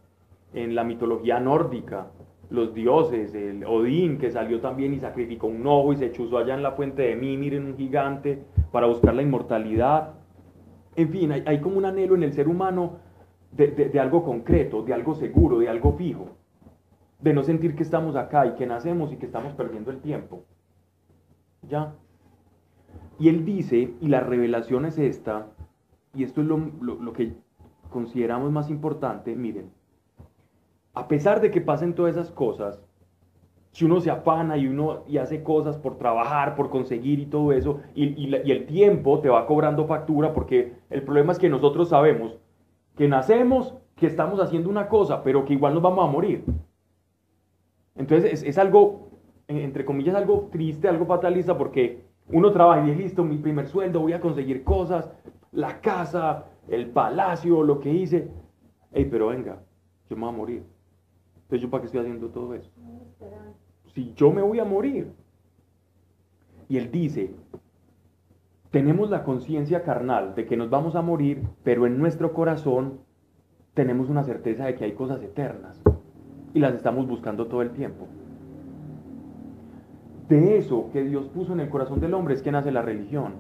en 0.55 0.75
la 0.75 0.85
mitología 0.85 1.39
nórdica, 1.39 2.07
los 2.53 2.75
dioses, 2.75 3.35
el 3.35 3.65
Odín, 3.65 4.19
que 4.19 4.31
salió 4.31 4.61
también 4.61 4.93
y 4.95 5.01
sacrificó 5.01 5.47
un 5.47 5.67
ojo 5.67 5.93
y 5.93 5.97
se 5.97 6.13
chuzó 6.13 6.39
allá 6.39 6.55
en 6.55 6.63
la 6.63 6.73
fuente 6.73 7.03
de 7.03 7.17
Mimir 7.17 7.55
en 7.55 7.65
un 7.67 7.77
gigante 7.77 8.43
para 8.71 8.87
buscar 8.87 9.15
la 9.15 9.23
inmortalidad. 9.23 10.15
En 10.95 11.09
fin, 11.09 11.33
hay, 11.33 11.43
hay 11.47 11.61
como 11.61 11.79
un 11.79 11.87
anhelo 11.87 12.15
en 12.15 12.23
el 12.23 12.33
ser 12.33 12.49
humano 12.49 12.99
de, 13.53 13.69
de- 13.69 13.89
de 13.89 14.01
algo 14.01 14.23
concreto, 14.25 14.83
de 14.83 14.93
algo 14.93 15.15
seguro, 15.15 15.59
de 15.59 15.69
algo 15.69 15.93
fijo. 15.93 16.29
De 17.21 17.33
no 17.33 17.43
sentir 17.43 17.75
que 17.75 17.83
estamos 17.83 18.17
acá 18.17 18.47
y 18.47 18.55
que 18.55 18.67
nacemos 18.67 19.13
y 19.13 19.17
que 19.17 19.27
estamos 19.27 19.55
perdiendo 19.55 19.91
el 19.91 20.01
tiempo. 20.01 20.45
¿Ya? 21.69 21.95
Y 23.19 23.29
él 23.29 23.45
dice, 23.45 23.95
y 24.01 24.09
la 24.09 24.21
revelación 24.21 24.85
es 24.85 24.99
esta, 24.99 25.47
y 26.15 26.25
esto 26.25 26.41
es 26.43 26.47
lo, 26.47 26.59
lo- 26.81 26.97
lo 27.01 27.13
que 27.13 27.33
consideramos 27.91 28.51
más 28.53 28.69
importante, 28.71 29.35
miren, 29.37 29.71
a 30.95 31.09
pesar 31.09 31.41
de 31.41 31.51
que 31.51 31.61
pasen 31.61 31.95
todas 31.95 32.17
esas 32.17 32.31
cosas, 32.31 32.81
si 33.71 33.87
uno 33.87 34.01
se 34.01 34.11
afana 34.11 34.59
y 34.59 34.67
uno 34.67 35.05
y 35.09 35.17
hace 35.17 35.43
cosas 35.43 35.79
por 35.79 35.97
trabajar, 35.97 36.55
por 36.55 36.69
conseguir 36.69 37.19
y 37.21 37.27
todo 37.27 37.53
eso, 37.53 37.81
y, 37.95 38.35
el 38.35 38.67
tiempo 38.67 39.21
te 39.21 39.31
va 39.31 39.47
cobrando 39.47 39.87
factura, 39.87 40.35
porque 40.35 40.75
el 40.91 41.03
problema 41.03 41.33
es 41.33 41.39
que 41.39 41.49
nosotros 41.49 41.89
sabemos 41.89 42.39
que 42.97 43.09
nacemos, 43.09 43.75
que 43.97 44.07
estamos 44.07 44.41
haciendo 44.41 44.69
una 44.69 44.89
cosa, 44.89 45.23
pero 45.23 45.45
que 45.47 45.55
igual 45.55 45.73
nos 45.75 45.83
vamos 45.83 46.07
a 46.07 46.11
morir. 46.13 46.45
Entonces 47.95 48.33
es, 48.33 48.43
es 48.43 48.59
algo, 48.59 49.09
en- 49.49 49.59
entre 49.59 49.85
comillas, 49.85 50.15
algo 50.15 50.49
triste, 50.51 50.89
algo 50.89 51.07
fatalista, 51.07 51.57
porque 51.57 52.05
uno 52.29 52.53
trabaja 52.53 52.83
y 52.83 52.91
dice, 52.91 53.03
listo, 53.03 53.25
mi 53.25 53.39
primer 53.39 53.67
sueldo, 53.67 54.01
voy 54.01 54.13
a 54.13 54.21
conseguir 54.21 54.65
cosas, 54.65 55.11
la 55.53 55.81
casa, 55.81 56.47
el 56.69 56.91
palacio, 56.91 57.63
lo 57.63 57.81
que 57.81 57.91
hice. 57.93 58.29
Ey, 58.93 59.07
pero 59.07 59.29
venga, 59.29 59.63
yo 60.09 60.17
me 60.17 60.23
voy 60.23 60.35
a 60.35 60.37
morir. 60.37 60.72
Entonces, 61.53 61.65
¿yo 61.65 61.71
para 61.71 61.83
qué 61.83 61.87
estoy 61.89 62.01
haciendo 62.01 62.29
todo 62.29 62.55
eso? 62.55 62.71
Si 63.89 64.15
yo 64.15 64.33
me 64.33 64.41
voy 64.41 64.59
a 64.59 64.65
morir. 64.65 65.13
Y 66.67 66.79
él 66.79 66.91
dice, 66.91 67.35
tenemos 68.71 69.11
la 69.11 69.23
conciencia 69.23 69.83
carnal 69.83 70.35
de 70.35 70.47
que 70.47 70.57
nos 70.57 70.71
vamos 70.71 70.97
a 70.97 71.03
morir, 71.03 71.43
pero 71.63 71.87
en 71.87 71.99
nuestro 71.99 72.33
corazón 72.33 73.01
tenemos 73.75 74.09
una 74.09 74.25
certeza 74.25 74.65
de 74.65 74.77
que 74.77 74.85
hay 74.85 74.93
cosas 74.93 75.23
eternas 75.23 75.79
y 76.55 76.61
las 76.61 76.73
estamos 76.75 77.07
buscando 77.07 77.47
todo 77.49 77.61
el 77.61 77.73
tiempo. 77.73 78.07
De 80.31 80.57
eso 80.57 80.89
que 80.91 81.05
Dios 81.05 81.29
puso 81.29 81.53
en 81.53 81.61
el 81.61 81.69
corazón 81.69 82.01
del 82.01 82.15
hombre 82.15 82.33
es 82.33 82.41
que 82.41 82.51
nace 82.51 82.73
la 82.73 82.81
religión. 82.81 83.35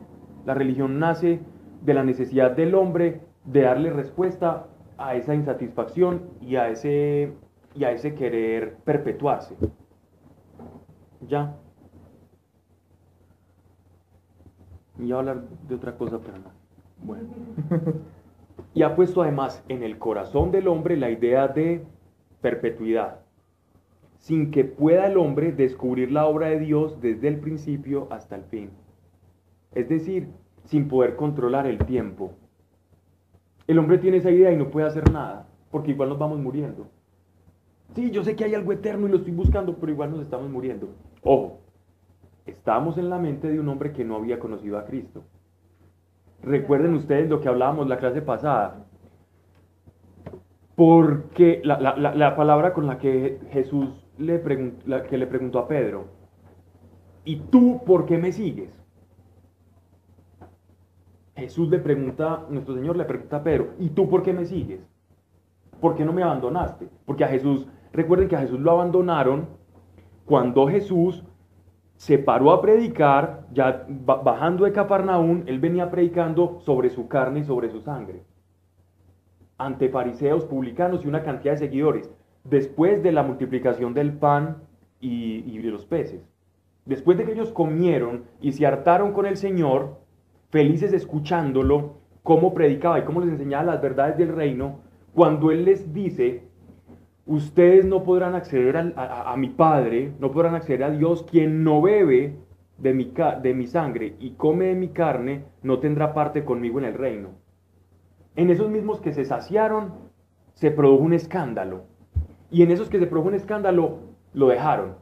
La 0.45 0.53
religión 0.53 0.99
nace 0.99 1.41
de 1.81 1.95
la 1.95 2.05
necesidad 2.05 2.51
del 2.51 2.75
hombre 2.75 3.23
de 3.47 3.63
darle 3.63 3.89
respuesta 3.89 4.67
a 4.99 5.15
esa 5.15 5.35
insatisfacción 5.35 6.25
y 6.43 6.57
a 6.57 6.69
ese, 6.69 7.33
y 7.75 7.85
a 7.85 7.93
ese 7.93 8.15
querer 8.15 8.77
perpetuarse. 8.85 9.57
¿Ya? 11.27 11.57
Iba 14.99 15.17
a 15.17 15.21
hablar 15.21 15.49
de 15.69 15.75
otra 15.75 15.97
cosa, 15.97 16.19
pero 16.19 16.39
no. 16.39 16.51
Bueno. 17.03 17.29
Y 18.75 18.83
ha 18.83 18.97
puesto 18.97 19.23
además 19.23 19.63
en 19.69 19.83
el 19.83 19.99
corazón 19.99 20.51
del 20.51 20.69
hombre 20.69 20.97
la 20.97 21.11
idea 21.11 21.49
de 21.49 21.85
perpetuidad, 22.41 23.21
sin 24.19 24.51
que 24.51 24.65
pueda 24.65 25.07
el 25.07 25.19
hombre 25.19 25.53
descubrir 25.53 26.11
la 26.11 26.27
obra 26.27 26.49
de 26.49 26.59
Dios 26.59 27.01
desde 27.01 27.29
el 27.29 27.41
principio 27.41 28.09
hasta 28.11 28.37
el 28.37 28.45
fin. 28.45 28.71
Es 29.75 29.89
decir, 29.89 30.29
sin 30.65 30.89
poder 30.89 31.17
controlar 31.17 31.67
el 31.67 31.79
tiempo. 31.85 32.33
El 33.67 33.79
hombre 33.79 33.99
tiene 33.99 34.19
esa 34.19 34.31
idea 34.31 34.53
y 34.53 34.57
no 34.57 34.71
puede 34.71 34.87
hacer 34.87 35.11
nada, 35.13 35.47
porque 35.71 35.91
igual 35.91 36.09
nos 36.09 36.19
vamos 36.19 36.39
muriendo. 36.39 36.87
Sí, 37.95 38.11
yo 38.11 38.25
sé 38.25 38.35
que 38.37 38.45
hay 38.45 38.55
algo 38.55 38.73
eterno 38.73 39.07
y 39.07 39.11
lo 39.11 39.17
estoy 39.19 39.33
buscando, 39.33 39.77
pero 39.77 39.93
igual 39.93 40.11
nos 40.11 40.21
estamos 40.21 40.49
muriendo. 40.51 40.89
Ojo, 41.23 41.59
estamos 42.47 42.97
en 42.99 43.11
la 43.11 43.19
mente 43.19 43.49
de 43.49 43.61
un 43.61 43.69
hombre 43.69 43.93
que 43.93 44.05
no 44.05 44.17
había 44.17 44.39
conocido 44.39 44.79
a 44.79 44.85
Cristo. 44.87 45.23
Recuerden 46.43 46.95
ustedes 46.95 47.29
lo 47.29 47.41
que 47.41 47.49
hablábamos 47.49 47.89
la 47.89 47.99
clase 47.99 48.23
pasada. 48.23 48.87
Porque 50.75 51.61
la, 51.65 51.79
la- 51.79 51.97
la- 51.97 52.15
la 52.15 52.35
palabra 52.35 52.73
con 52.73 52.87
la 52.87 52.99
que 52.99 53.39
Jesús 53.51 54.05
le, 54.19 54.43
pregun- 54.43 54.83
la 54.87 55.03
que 55.03 55.19
le 55.19 55.27
preguntó 55.27 55.59
a 55.59 55.69
Pedro, 55.69 56.07
¿y 57.25 57.37
tú 57.37 57.83
por 57.85 58.07
qué 58.07 58.17
me 58.17 58.33
sigues? 58.33 58.71
Jesús 61.37 61.69
le 61.69 61.79
pregunta, 61.79 62.47
nuestro 62.51 62.75
Señor 62.75 62.97
le 62.97 63.05
pregunta 63.05 63.37
a 63.37 63.43
Pedro, 63.43 63.71
¿y 63.79 63.91
tú 63.91 64.09
por 64.09 64.23
qué 64.23 64.33
me 64.33 64.45
sigues? 64.47 64.81
¿Por 65.81 65.95
qué 65.95 66.05
no 66.05 66.13
me 66.13 66.23
abandonaste? 66.23 66.89
Porque 67.05 67.25
a 67.25 67.29
Jesús, 67.29 67.67
recuerden 67.93 68.29
que 68.29 68.37
a 68.37 68.41
Jesús 68.41 68.61
lo 68.61 68.71
abandonaron 68.73 69.49
cuando 70.25 70.67
Jesús 70.69 71.25
se 71.97 72.19
paró 72.19 72.53
a 72.53 72.61
predicar, 72.61 73.47
ya 73.53 73.87
ba- 73.89 74.17
bajando 74.17 74.65
de 74.65 74.73
Cafarnaún, 74.73 75.45
él 75.47 75.61
venía 75.61 75.91
predicando 75.91 76.59
sobre 76.61 76.91
su 76.91 77.07
carne 77.07 77.41
y 77.41 77.45
sobre 77.45 77.71
su 77.71 77.81
sangre, 77.81 78.23
ante 79.59 79.89
fariseos, 79.89 80.45
publicanos 80.45 81.05
y 81.05 81.09
una 81.09 81.23
cantidad 81.23 81.53
de 81.53 81.59
seguidores, 81.59 82.11
después 82.45 83.03
de 83.03 83.13
la 83.13 83.23
multiplicación 83.23 83.95
del 83.95 84.13
pan 84.15 84.57
y, 85.01 85.45
y 85.47 85.59
de 85.59 85.71
los 85.71 85.87
peces. 85.87 86.29
Después 86.85 87.17
de 87.17 87.25
que 87.25 87.33
ellos 87.33 87.53
comieron 87.53 88.25
y 88.41 88.51
se 88.53 88.67
hartaron 88.67 89.13
con 89.13 89.27
el 89.27 89.37
Señor, 89.37 90.01
felices 90.51 90.93
escuchándolo, 90.93 91.99
cómo 92.25 92.55
predicaba 92.55 92.99
y 92.99 93.05
cómo 93.05 93.21
les 93.21 93.31
enseñaba 93.31 93.65
las 93.65 93.81
verdades 93.83 94.17
del 94.17 94.35
reino, 94.35 94.81
cuando 95.15 95.53
Él 95.53 95.65
les 95.65 95.93
dice, 95.93 96.43
ustedes 97.27 97.85
no 97.85 98.03
podrán 98.03 98.35
acceder 98.35 98.77
a, 98.97 99.35
mi 99.37 99.49
Padre, 99.49 100.13
no 100.19 100.33
podrán 100.33 100.55
acceder 100.55 100.85
a 100.85 100.91
Dios, 100.91 101.25
quien 101.25 101.65
no 101.65 101.81
bebe 101.81 102.37
de 102.79 102.95
mi, 102.95 103.13
de 103.43 103.55
mi 103.55 103.67
sangre 103.67 104.17
y 104.19 104.33
come 104.33 104.67
de 104.67 104.75
mi 104.75 104.89
carne, 104.89 105.45
no 105.63 105.79
tendrá 105.79 106.15
parte 106.15 106.45
conmigo 106.45 106.79
en 106.79 106.87
el 106.87 106.95
reino. 106.95 107.31
En 108.35 108.51
esos 108.51 108.71
mismos 108.71 109.01
que 109.01 109.13
se 109.13 109.25
saciaron, 109.25 109.93
se 110.55 110.71
produjo 110.71 111.05
un 111.05 111.13
escándalo. 111.13 111.85
Y 112.51 112.63
en 112.63 112.71
esos 112.71 112.89
que 112.89 112.99
se 112.99 113.07
produjo 113.07 113.29
un 113.29 113.35
escándalo, 113.35 113.99
lo 114.35 114.49
dejaron 114.49 114.97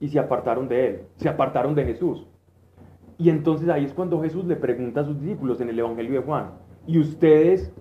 y 0.00 0.08
se 0.08 0.18
apartaron 0.18 0.68
de 0.68 0.86
él, 0.86 1.00
se 1.16 1.28
apartaron 1.28 1.74
de 1.74 1.84
Jesús. 1.84 2.26
Y 3.16 3.30
entonces 3.30 3.68
ahí 3.68 3.84
es 3.84 3.94
cuando 3.94 4.20
Jesús 4.20 4.44
le 4.44 4.56
pregunta 4.56 5.00
a 5.00 5.04
sus 5.04 5.20
discípulos 5.20 5.60
en 5.60 5.68
el 5.68 5.78
Evangelio 5.78 6.20
de 6.20 6.26
Juan, 6.26 6.50
¿y 6.86 6.98
ustedes 6.98 7.72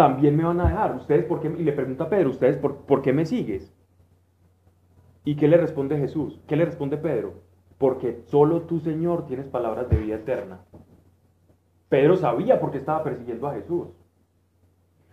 también 0.00 0.34
me 0.34 0.44
van 0.44 0.58
a 0.62 0.64
dejar? 0.64 0.96
¿Ustedes 0.96 1.26
por 1.26 1.40
qué? 1.40 1.48
Y 1.58 1.62
le 1.62 1.72
pregunta 1.72 2.04
a 2.04 2.08
Pedro, 2.08 2.30
¿ustedes 2.30 2.56
por, 2.56 3.02
qué 3.02 3.12
me 3.12 3.26
sigues? 3.26 3.70
¿Y 5.26 5.36
qué 5.36 5.46
le 5.46 5.58
responde 5.58 5.98
Jesús? 5.98 6.40
¿Qué 6.46 6.56
le 6.56 6.64
responde 6.64 6.96
Pedro? 6.96 7.34
Porque 7.76 8.22
solo 8.24 8.62
tú, 8.62 8.80
Señor, 8.80 9.26
tienes 9.26 9.44
palabras 9.44 9.90
de 9.90 9.98
vida 9.98 10.14
eterna. 10.14 10.60
Pedro 11.90 12.16
sabía 12.16 12.60
por 12.60 12.70
qué 12.70 12.78
estaba 12.78 13.04
persiguiendo 13.04 13.46
a 13.46 13.52
Jesús. 13.52 13.88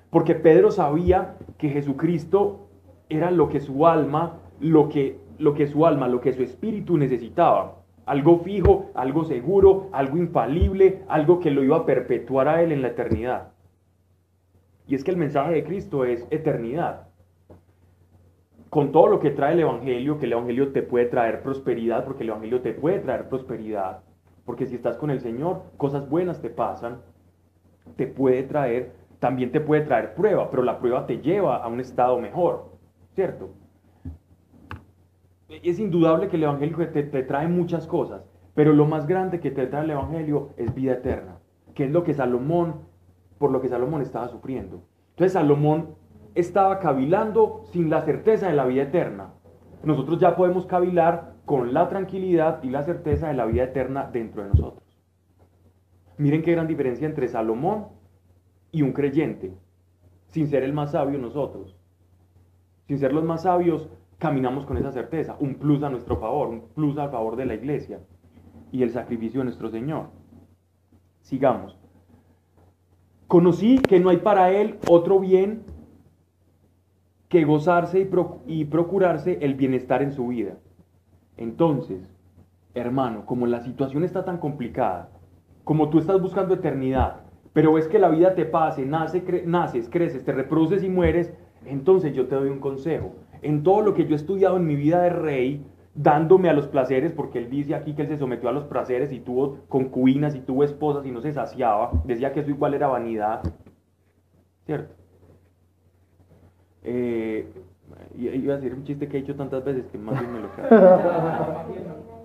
Porque 0.09 0.35
Pedro 0.35 0.71
sabía 0.71 1.35
que 1.57 1.67
Jesucristo 1.67 2.69
era 3.09 3.29
lo 3.29 3.49
que 3.49 3.59
su 3.59 3.87
alma, 3.87 4.39
lo 4.61 4.87
que, 4.87 5.19
lo 5.37 5.53
que 5.53 5.67
su 5.67 5.85
alma, 5.85 6.07
lo 6.07 6.21
que 6.21 6.31
su 6.31 6.43
espíritu 6.43 6.97
necesitaba. 6.97 7.83
Algo 8.05 8.39
fijo, 8.39 8.85
algo 8.95 9.25
seguro, 9.25 9.89
algo 9.91 10.15
infalible, 10.15 11.03
algo 11.09 11.41
que 11.41 11.51
lo 11.51 11.61
iba 11.61 11.75
a 11.75 11.85
perpetuar 11.85 12.47
a 12.47 12.63
él 12.63 12.71
en 12.71 12.81
la 12.81 12.87
eternidad. 12.87 13.56
Y 14.87 14.95
es 14.95 15.03
que 15.03 15.11
el 15.11 15.17
mensaje 15.17 15.53
de 15.53 15.63
Cristo 15.65 16.05
es 16.05 16.25
eternidad. 16.31 17.07
Con 18.69 18.91
todo 18.91 19.07
lo 19.07 19.19
que 19.19 19.31
trae 19.31 19.53
el 19.53 19.59
Evangelio, 19.59 20.17
que 20.17 20.25
el 20.25 20.31
Evangelio 20.31 20.71
te 20.71 20.81
puede 20.81 21.05
traer 21.05 21.43
prosperidad, 21.43 22.05
porque 22.05 22.23
el 22.23 22.29
Evangelio 22.29 22.61
te 22.61 22.73
puede 22.73 22.99
traer 22.99 23.27
prosperidad. 23.27 23.99
Porque 24.45 24.65
si 24.65 24.75
estás 24.75 24.97
con 24.97 25.09
el 25.09 25.19
Señor, 25.19 25.63
cosas 25.75 26.09
buenas 26.09 26.41
te 26.41 26.49
pasan. 26.49 27.01
Te 27.97 28.07
puede 28.07 28.43
traer, 28.43 28.93
también 29.19 29.51
te 29.51 29.59
puede 29.59 29.81
traer 29.81 30.13
prueba, 30.13 30.49
pero 30.49 30.63
la 30.63 30.79
prueba 30.79 31.05
te 31.05 31.19
lleva 31.19 31.57
a 31.57 31.67
un 31.67 31.79
estado 31.79 32.19
mejor, 32.19 32.71
¿cierto? 33.13 33.49
Es 35.49 35.79
indudable 35.79 36.27
que 36.27 36.35
el 36.37 36.43
Evangelio 36.43 36.77
te, 36.89 37.03
te 37.03 37.23
trae 37.23 37.47
muchas 37.47 37.87
cosas, 37.87 38.25
pero 38.53 38.73
lo 38.73 38.85
más 38.85 39.07
grande 39.07 39.39
que 39.39 39.51
te 39.51 39.67
trae 39.67 39.85
el 39.85 39.91
Evangelio 39.91 40.49
es 40.57 40.73
vida 40.75 40.93
eterna, 40.93 41.39
que 41.73 41.85
es 41.85 41.91
lo 41.91 42.03
que 42.03 42.13
Salomón, 42.13 42.86
por 43.37 43.51
lo 43.51 43.61
que 43.61 43.69
Salomón 43.69 44.01
estaba 44.01 44.27
sufriendo. 44.27 44.83
Entonces 45.11 45.33
Salomón 45.33 45.95
estaba 46.35 46.79
cavilando 46.79 47.61
sin 47.71 47.89
la 47.89 48.03
certeza 48.03 48.47
de 48.47 48.53
la 48.53 48.65
vida 48.65 48.83
eterna. 48.83 49.33
Nosotros 49.83 50.19
ya 50.19 50.35
podemos 50.35 50.65
cavilar 50.65 51.33
con 51.45 51.73
la 51.73 51.87
tranquilidad 51.89 52.61
y 52.63 52.69
la 52.69 52.83
certeza 52.83 53.27
de 53.27 53.33
la 53.33 53.45
vida 53.45 53.63
eterna 53.63 54.09
dentro 54.11 54.43
de 54.43 54.49
nosotros. 54.49 54.83
Miren 56.17 56.41
qué 56.41 56.51
gran 56.51 56.67
diferencia 56.67 57.07
entre 57.07 57.27
Salomón 57.27 57.87
y 58.71 58.81
un 58.81 58.91
creyente, 58.91 59.53
sin 60.27 60.47
ser 60.47 60.63
el 60.63 60.73
más 60.73 60.91
sabio 60.91 61.17
nosotros. 61.19 61.75
Sin 62.87 62.99
ser 62.99 63.13
los 63.13 63.23
más 63.23 63.43
sabios, 63.43 63.89
caminamos 64.17 64.65
con 64.65 64.77
esa 64.77 64.91
certeza, 64.91 65.37
un 65.39 65.55
plus 65.55 65.83
a 65.83 65.89
nuestro 65.89 66.17
favor, 66.17 66.49
un 66.49 66.67
plus 66.73 66.97
a 66.97 67.09
favor 67.09 67.35
de 67.35 67.45
la 67.45 67.55
iglesia 67.55 67.99
y 68.71 68.83
el 68.83 68.91
sacrificio 68.91 69.39
de 69.39 69.45
nuestro 69.45 69.69
Señor. 69.69 70.09
Sigamos. 71.21 71.77
Conocí 73.27 73.79
que 73.79 73.99
no 73.99 74.09
hay 74.09 74.17
para 74.17 74.51
él 74.51 74.79
otro 74.85 75.19
bien 75.19 75.63
que 77.27 77.43
gozarse 77.43 77.99
y, 77.99 78.05
pro- 78.05 78.39
y 78.47 78.65
procurarse 78.65 79.39
el 79.41 79.55
bienestar 79.55 80.01
en 80.01 80.13
su 80.13 80.27
vida. 80.27 80.53
Entonces, 81.35 82.09
hermano, 82.73 83.25
como 83.25 83.45
la 83.45 83.59
situación 83.61 84.03
está 84.05 84.23
tan 84.23 84.37
complicada, 84.37 85.09
como 85.65 85.89
tú 85.89 85.99
estás 85.99 86.21
buscando 86.21 86.53
eternidad, 86.53 87.21
pero 87.51 87.73
ves 87.73 87.87
que 87.87 87.99
la 87.99 88.09
vida 88.09 88.33
te 88.33 88.45
pase, 88.45 88.85
nace, 88.85 89.23
naces, 89.45 89.89
creces, 89.89 90.23
te 90.23 90.31
reproduces 90.31 90.83
y 90.83 90.89
mueres, 90.89 91.33
entonces 91.65 92.13
yo 92.13 92.27
te 92.27 92.35
doy 92.35 92.49
un 92.49 92.59
consejo. 92.59 93.13
En 93.41 93.63
todo 93.63 93.81
lo 93.81 93.93
que 93.93 94.05
yo 94.05 94.13
he 94.13 94.15
estudiado 94.15 94.55
en 94.57 94.65
mi 94.67 94.75
vida 94.75 95.01
de 95.01 95.09
rey, 95.09 95.65
dándome 95.97 96.49
a 96.49 96.53
los 96.53 96.67
placeres, 96.67 97.11
porque 97.11 97.39
él 97.39 97.49
dice 97.49 97.75
aquí 97.75 97.93
que 97.93 98.03
él 98.03 98.07
se 98.07 98.17
sometió 98.17 98.47
a 98.49 98.53
los 98.53 98.65
placeres 98.65 99.11
y 99.11 99.19
tuvo 99.19 99.57
concubinas 99.67 100.35
y 100.35 100.39
tuvo 100.39 100.63
esposas 100.63 101.05
y 101.05 101.11
no 101.11 101.21
se 101.21 101.33
saciaba, 101.33 101.91
decía 102.05 102.31
que 102.31 102.41
eso 102.41 102.51
igual 102.51 102.75
era 102.75 102.87
vanidad, 102.87 103.41
¿cierto? 104.65 104.93
Eh, 106.83 107.47
iba 108.15 108.53
a 108.53 108.57
decir 108.57 108.73
un 108.73 108.83
chiste 108.83 109.07
que 109.07 109.17
he 109.17 109.19
hecho 109.21 109.35
tantas 109.35 109.65
veces 109.65 109.85
que 109.87 109.97
más 109.97 110.19
bien 110.19 110.31
me 110.31 110.39
lo 110.39 110.51
creo. 110.51 110.69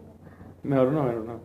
Mejor 0.62 0.92
no, 0.92 1.02
mejor 1.02 1.24
no. 1.24 1.40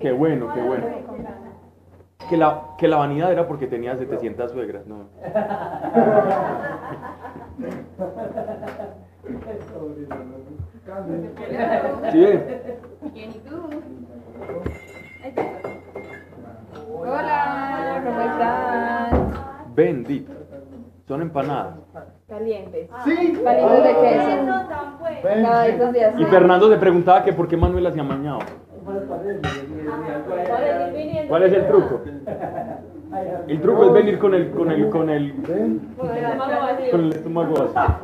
Qué 0.00 0.10
bueno, 0.10 0.52
qué 0.52 0.60
bueno. 0.60 0.86
Que 2.30 2.36
la, 2.36 2.62
que 2.78 2.86
la 2.86 2.96
vanidad 2.98 3.32
era 3.32 3.48
porque 3.48 3.66
tenía 3.66 3.96
700 3.96 4.52
suegras, 4.52 4.86
no. 4.86 5.08
¿Sí? 12.12 12.26
¿Quién 13.12 13.30
y 13.30 13.38
tú? 13.40 13.68
Hola, 16.94 18.02
¿cómo 18.06 18.20
están? 18.20 19.74
Bendito. 19.74 20.32
Son 21.08 21.22
empanadas. 21.22 21.74
Calientes. 22.28 22.88
Sí. 23.04 23.40
Palitos 23.42 23.82
de 23.82 23.96
queso. 24.02 24.30
Bueno. 25.00 25.48
Cagaditos 25.48 25.92
de 25.92 26.12
Y. 26.16 26.24
Fernando 26.26 26.70
se 26.70 26.76
preguntaba 26.76 27.24
que 27.24 27.32
por 27.32 27.48
qué 27.48 27.56
Manuel 27.56 27.92
se 27.92 27.98
ha 27.98 28.04
mañado. 28.04 28.38
¿Cuál 31.28 31.42
es 31.44 31.52
el 31.52 31.66
truco? 31.68 32.00
El 33.48 33.60
truco 33.60 33.84
es 33.86 33.92
venir 33.92 34.18
con 34.18 34.34
el, 34.34 34.50
con 34.50 34.70
el, 34.70 34.88
con 34.90 35.10
el. 35.10 35.34
Con 36.90 37.00
el 37.04 37.12
estómago 37.12 37.54
vacío. 37.54 37.96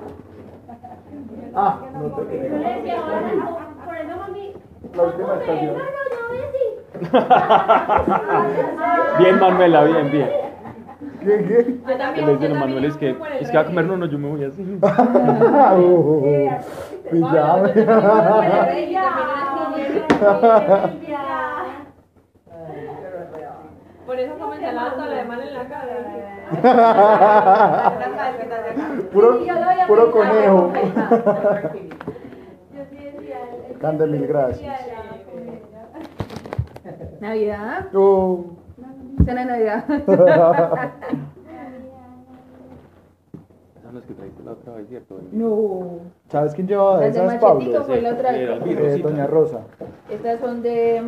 Ah, 1.55 1.79
no 1.95 2.09
te 2.11 2.23
Yo 2.37 2.43
le 2.43 2.49
creo. 2.49 2.59
decía, 2.59 2.99
ahora, 3.01 3.69
por 3.85 3.97
eso 3.97 4.17
mami, 4.19 4.53
La 4.95 5.03
última 5.05 5.29
¿cómo 5.29 5.41
estación. 5.41 5.75
No, 5.75 7.21
no, 7.21 7.27
no, 8.77 9.19
Bien, 9.19 9.41
Manuela, 9.41 9.85
bien, 9.85 10.11
bien. 10.11 10.31
¿Qué, 11.27 11.45
qué? 11.45 11.79
Yo 11.85 11.97
también. 11.99 12.27
Le 12.27 12.33
dicen 12.35 12.51
yo 12.51 12.57
a 12.57 12.61
también 12.61 12.61
Manuel 12.61 12.85
es 12.85 12.97
que, 12.97 13.17
es 13.41 13.51
que 13.51 13.57
va 13.57 13.63
a 13.63 13.67
comer, 13.67 13.85
no, 13.87 13.97
no, 13.97 14.07
yo 14.07 14.17
me 14.17 14.29
voy 14.29 14.45
así. 14.45 14.63
Pillame. 17.11 17.73
por 24.07 24.21
eso 24.21 24.39
como 24.39 24.55
ensalada 24.55 24.95
toda 24.95 25.07
la 25.07 25.21
semana 25.21 25.45
en 25.45 25.55
la 25.55 25.69
cara. 25.69 25.97
Puro, 29.13 29.41
puro 29.89 30.13
conejo. 30.13 30.73
Cande, 33.81 34.07
mil 34.07 34.29
gracias. 34.29 34.81
Navidad. 37.21 37.87
Uh, 39.19 39.25
Cena 39.25 39.41
de 39.43 39.47
Navidad. 39.47 39.85
Esas 39.91 40.07
son 43.83 43.95
las 43.95 44.05
que 44.05 44.15
trajiste 44.15 44.43
la 44.45 44.53
otra 44.53 44.73
vez, 44.75 44.89
¿cierto? 44.89 45.19
No. 45.33 45.99
¿Sabes 46.29 46.55
quién 46.55 46.67
llevaba 46.67 46.99
de 47.01 47.07
Las 47.07 47.15
de 47.15 47.21
esas, 47.21 47.27
Machetico 47.43 47.73
Pablo? 47.73 47.85
fue 47.85 48.01
la 48.03 48.13
otra 48.15 48.33
vez. 48.33 48.51
Eh. 48.67 48.99
Doña 49.03 49.27
Rosa. 49.27 49.61
Estas 50.11 50.41
son 50.41 50.63
de, 50.63 51.03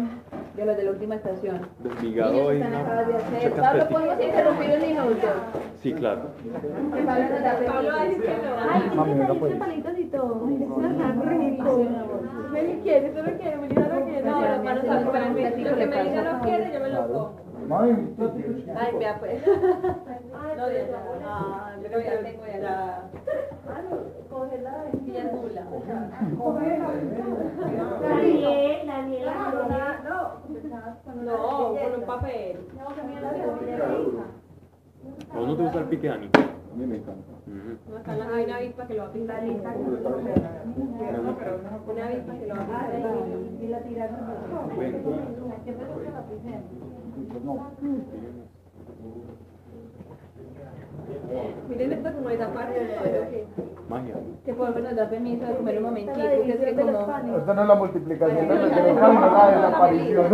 de 0.57 0.67
las 0.67 0.77
de 0.77 0.85
la 0.85 0.91
última 0.93 1.15
estación. 1.17 1.61
Desmigado 1.81 2.33
Niños 2.33 2.53
y 2.53 2.57
están 2.57 2.71
una 2.73 2.81
acabas 2.81 3.09
de 3.09 3.15
hacer. 3.17 3.51
mucha 3.51 3.63
Pablo, 3.63 3.79
caspeti. 3.81 3.95
¿podemos 3.95 4.25
interrumpir 4.25 4.71
un 4.71 4.81
minuto? 4.81 5.27
Sí, 5.83 5.93
claro. 5.93 6.21
Que 6.95 7.03
Pablo 7.03 7.25
nos 7.31 7.43
da 7.43 7.53
permiso. 7.59 7.83
Ay, 8.71 8.83
Mami, 8.95 9.13
tiene 9.13 9.21
venga, 9.21 9.35
pues. 9.41 9.55
palitos 9.57 9.99
y 9.99 10.05
todo. 10.05 10.43
Ay, 10.47 10.55
eso 10.63 10.81
es 10.81 10.89
rico. 11.29 11.71
Meli 12.53 12.75
quiere, 12.83 13.13
solo 13.13 13.31
quiere, 13.39 13.57
Melissa 13.57 13.81
no 13.81 14.05
quiere. 14.05 14.23
Quiere, 16.45 16.58
yo 17.69 17.77
Claro. 17.77 17.77
Mami, 17.77 17.93
Ay, 18.79 18.91
vea 18.99 19.15
pues. 19.19 19.47
No, 19.47 19.53
ya, 20.73 20.87
ya. 20.87 20.99
Ah, 21.27 21.73
pero 21.83 21.97
ya 22.01 22.21
tengo 22.23 22.45
ya. 22.47 22.53
Ya 25.13 25.21
es 25.23 25.33
nula. 25.33 25.63
Daniel, 28.01 28.87
Daniel, 28.87 29.25
No, 31.25 31.37
con 31.69 31.77
un 32.01 32.07
papel. 32.07 32.57
¿A 35.31 35.33
no 35.41 35.57
te 35.57 35.63
gusta 35.63 35.79
el 35.79 35.85
pique, 35.87 36.09
Dani? 36.09 36.27
a 36.27 36.29
mí 36.77 36.87
me 36.87 36.97
encanta. 36.97 37.33
No, 37.89 37.97
acá 37.97 38.15
la- 38.17 38.29
hay 38.35 38.45
una 38.45 38.57
avispa 38.57 38.87
que 38.87 38.95
lo 38.95 39.03
va 39.03 39.09
a 39.09 39.13
pintar. 39.13 39.43
Una 39.45 39.53
avispa 42.07 42.33
que 42.35 42.47
lo 42.47 42.55
va 42.55 42.63
a 42.63 42.65
pintar. 42.65 42.91
Ven. 44.79 44.93
Pues 47.27 47.45
no. 47.45 47.71
Miren 51.69 51.93
esto 51.93 52.13
como 52.13 52.31
esa 52.31 52.49
parte. 52.49 53.47
Magia. 53.89 54.15
Que 54.45 54.55
podemos 54.55 54.83
nos 54.83 54.97
dar 54.97 55.11
permiso 55.11 55.47
de 55.47 55.57
comer 55.57 55.79
un 55.79 55.85
momentico. 55.85 56.17
Que 56.17 56.51
es 56.53 56.59
que 56.61 56.75
como. 56.75 56.91
Esta 57.39 57.55
no 57.55 57.63
es 57.63 57.69
la 57.69 57.75
multiplicación 57.75 58.49
de 58.49 58.55
los 58.55 58.71
la 58.71 59.51
desaparición. 59.51 60.27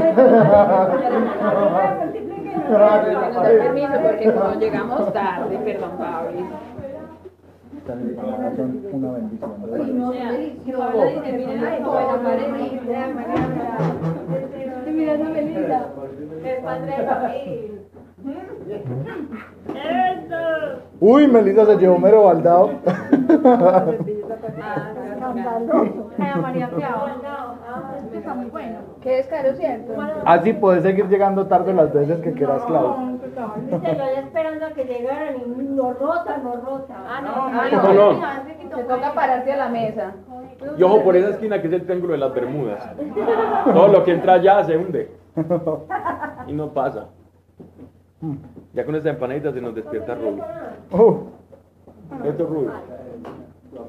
Nos 2.69 3.35
da 3.35 3.43
permiso 3.43 3.93
porque 4.03 4.33
como 4.33 4.55
llegamos 4.55 5.13
tarde, 5.13 5.59
perdón, 5.59 5.91
Pablo. 5.99 6.41
Una 8.93 9.13
bendición. 9.13 9.55
Mira 14.95 15.17
padre 16.63 16.97
de 16.97 17.07
familia. 17.07 17.71
Uy, 21.01 21.29
Melissa 21.29 21.67
se 21.67 21.77
llevó 21.77 21.99
mero 21.99 22.25
baldado. 22.25 22.71
Ana 26.19 26.37
María 26.41 26.69
Fiao. 26.69 27.07
Esto 27.99 28.19
está 28.19 28.35
muy 28.35 28.47
bueno. 28.47 28.79
Que 29.01 29.19
es 29.19 29.27
caro, 29.27 29.55
¿cierto? 29.55 29.93
Así 30.25 30.53
puedes 30.53 30.83
seguir 30.83 31.09
llegando 31.09 31.47
tarde 31.47 31.75
las 31.75 31.93
veces 31.93 32.21
que 32.21 32.33
quieras, 32.33 32.63
Clau. 32.65 33.19
Viste, 33.71 33.97
yo 33.97 34.05
ya 34.15 34.21
esperando 34.21 34.67
a 34.67 34.71
que 34.71 34.85
llegaran 34.85 35.35
y 35.37 35.63
no 35.75 35.93
rota, 35.95 36.39
no 36.39 36.57
rota. 36.57 36.95
Ah, 37.07 37.21
no, 37.21 37.51
No, 37.51 37.93
no. 37.93 38.13
no. 38.13 38.21
Te 38.77 38.83
toca 38.85 39.13
pararte 39.13 39.53
a 39.53 39.57
la 39.57 39.69
mesa. 39.69 40.13
Y 40.79 40.83
ojo 40.83 41.03
por 41.03 41.17
esa 41.17 41.31
esquina 41.31 41.61
que 41.61 41.67
es 41.69 41.73
el 41.75 41.83
triángulo 41.85 42.13
de 42.13 42.19
las 42.19 42.33
Bermudas. 42.35 42.91
Todo 43.65 43.89
lo 43.89 44.05
que 44.05 44.13
entra 44.13 44.35
allá 44.35 44.65
se 44.65 44.77
hunde. 44.77 45.11
Y 46.47 46.53
no 46.53 46.73
pasa. 46.73 47.09
Ya 48.73 48.85
con 48.85 48.95
esta 48.95 49.11
empanadita 49.11 49.53
se 49.53 49.61
nos 49.61 49.75
despierta 49.75 50.15
Rubio. 50.15 50.45
Oh, 50.93 51.19
Esto 52.25 52.43
es 52.45 52.49
Rubio. 52.49 52.73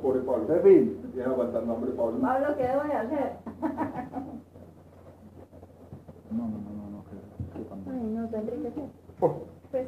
Pobre 0.01 0.19
Pablo. 0.21 0.55
en 0.55 0.61
fin. 0.63 1.11
Viene 1.13 1.29
aguantando 1.29 1.73
hambre, 1.73 1.91
Pablo. 1.91 2.19
Pablo, 2.21 2.47
¿qué 2.57 2.63
debo 2.63 2.83
de 2.83 2.93
hacer? 2.93 3.31
No, 6.31 6.43
no, 6.43 6.57
no, 6.57 6.71
no, 6.75 6.89
no. 6.91 7.03
que-. 7.05 7.91
Ay, 7.91 8.03
no, 8.13 8.27
te 8.29 8.37
enriquece. 8.37 8.81
Oh, 9.21 9.35
Pues 9.71 9.87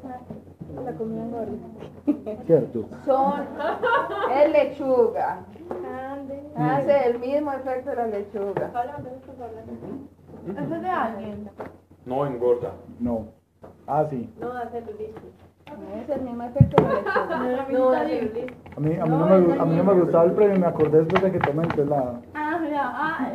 la 0.84 0.94
comida 0.94 1.24
engorda. 1.24 1.52
Cierto. 2.46 2.86
Son, 3.06 3.42
es 4.34 4.52
lechuga. 4.52 5.40
Hace 6.56 7.10
el 7.10 7.20
mismo 7.20 7.52
efecto 7.54 7.90
de 7.90 7.96
la 7.96 8.08
lechuga. 8.08 8.72
¿Eso 10.50 10.76
es 10.76 10.82
de 10.82 10.90
alguien? 10.90 11.50
No 12.06 12.26
engorda. 12.26 12.72
No. 13.00 13.26
Ah, 13.86 14.06
sí. 14.10 14.30
No, 14.40 14.52
hace 14.52 14.78
el 14.80 14.86
Es 15.68 16.10
el 16.10 16.22
mismo 16.22 16.44
efecto 16.44 16.82
de 16.84 16.90
la. 16.90 17.68
No, 17.70 17.92
A 17.92 18.04
mí, 18.80 18.96
a 18.96 19.06
mí, 19.06 19.12
no, 19.12 19.26
me, 19.26 19.60
a 19.60 19.66
mí 19.66 19.76
no 19.76 19.84
me 19.84 19.94
gustaba 19.94 20.24
el 20.24 20.32
premio, 20.32 20.60
me 20.60 20.68
acordé 20.68 21.00
después 21.00 21.24
de 21.24 21.32
que 21.32 21.40
tomé 21.40 21.64
entonces 21.64 21.88
la... 21.88 22.22
Ah, 22.34 22.60
ya, 22.70 22.84
ah, 22.86 23.32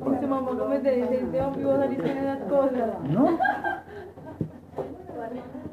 cuando 0.00 0.28
mamá 0.28 0.50
como 0.50 0.74
te 0.80 0.96
dice, 0.96 1.28
con 1.96 2.16
esas 2.18 2.38
cosas. 2.48 3.00
¿No? 3.08 3.38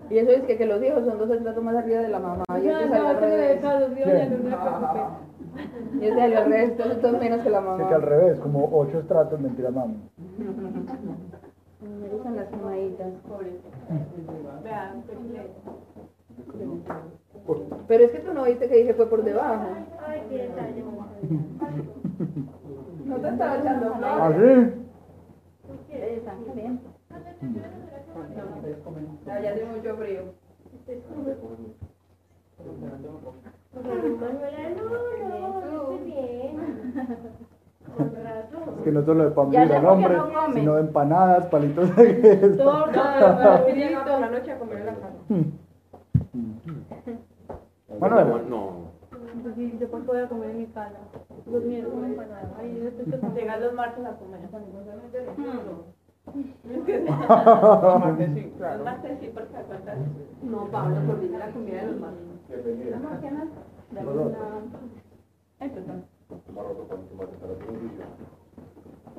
Y 0.10 0.18
eso 0.20 0.32
es 0.32 0.44
que, 0.44 0.58
que 0.58 0.66
los 0.66 0.82
hijos 0.82 1.04
son 1.06 1.18
dos 1.18 1.30
estratos 1.30 1.64
más 1.64 1.76
arriba 1.76 2.02
de 2.02 2.08
la 2.10 2.20
mamá. 2.20 2.44
Y 2.50 2.52
No, 2.52 2.80
este 2.80 2.90
salió 2.90 3.04
no, 3.04 3.10
al 3.10 3.16
se 3.16 3.22
me 3.22 3.36
revés. 3.36 3.62
caso, 3.62 3.88
sí, 3.94 4.04
oye, 4.04 4.30
no 4.30 5.37
se 5.58 5.68
preocupe. 5.68 5.98
Y 6.00 6.08
ese 6.08 6.18
salió 6.20 6.38
al 6.40 6.46
revés, 6.52 6.78
todo 7.02 7.20
menos 7.20 7.42
que 7.42 7.50
la 7.50 7.60
Sé 7.60 7.66
mamá. 7.66 7.88
que 7.88 7.94
al 7.96 8.02
revés, 8.02 8.40
como 8.40 8.70
ocho 8.72 9.00
estratos, 9.00 9.40
mentira, 9.40 9.72
mami. 9.72 9.98
Me 11.82 12.10
gustan 12.10 12.36
las 12.36 12.48
quemaditas. 12.48 13.08
Vean. 14.64 15.04
Pero 17.88 18.04
es 18.04 18.12
que 18.12 18.20
tú 18.20 18.34
no 18.34 18.44
viste 18.44 18.68
que 18.68 18.76
dije 18.76 18.94
fue 18.94 19.10
por 19.10 19.24
debajo. 19.24 19.64
Ay, 20.06 20.22
qué 20.30 20.38
detalle. 20.44 20.84
No 23.06 23.16
te 23.18 23.30
estaba 23.30 23.58
echando 23.58 23.94
¿Ah, 24.04 24.32
flores. 24.34 24.74
sí? 24.74 25.94
Están 25.94 26.44
calientes. 26.46 26.92
Allá 29.28 29.52
hace 29.52 29.66
mucho 29.66 29.96
frío. 29.96 30.22
No, 33.74 33.82
no. 35.72 35.88
Con. 37.98 38.78
Es 38.78 38.84
que 38.84 38.92
no 38.92 39.06
solo 39.06 39.24
de 39.24 39.32
pan 39.32 39.52
Ya, 39.52 39.64
vive 39.64 39.74
ya, 39.74 39.80
el 39.80 39.86
hombre, 39.86 40.18
no 40.18 40.54
sino 40.54 40.76
de 40.76 40.82
empanadas, 40.82 41.46
palitos 41.48 41.96
de 41.96 42.22
queso. 42.22 42.64
Torta, 42.64 43.64
frito. 43.66 44.00
por 44.00 44.20
la 44.20 44.30
noche 44.30 44.52
a 44.52 44.60
comer 44.60 44.86
la 44.86 44.94
casa. 44.96 45.16
Manuel. 48.00 48.50
No. 48.50 48.88
Sí, 49.56 49.76
después 49.80 50.06
voy 50.06 50.20
a 50.20 50.28
comer 50.28 50.50
en 50.52 50.58
mi 50.58 50.66
casa. 50.68 50.98
Los 51.50 51.64
miércoles 51.64 52.10
empanadas. 52.12 52.52
Ay, 52.60 52.80
yo 52.82 52.90
estoy 52.90 53.20
que 53.20 53.40
llegar 53.40 53.62
los 53.62 53.74
martes 53.74 54.06
a 54.06 54.12
comer. 54.18 54.40
Martes 58.00 58.30
sí, 58.34 58.54
claro. 58.58 58.84
Martes 58.84 59.18
sí, 59.20 59.32
porque 59.34 59.58
acuerdas. 59.58 59.98
No, 60.44 60.66
Pablo, 60.66 60.98
por 61.08 61.20
dime 61.22 61.38
la 61.38 61.52
comida 61.52 61.82
de 61.82 61.92
los 61.92 62.00
martes. 62.00 62.37
Bienvenida. 62.48 63.02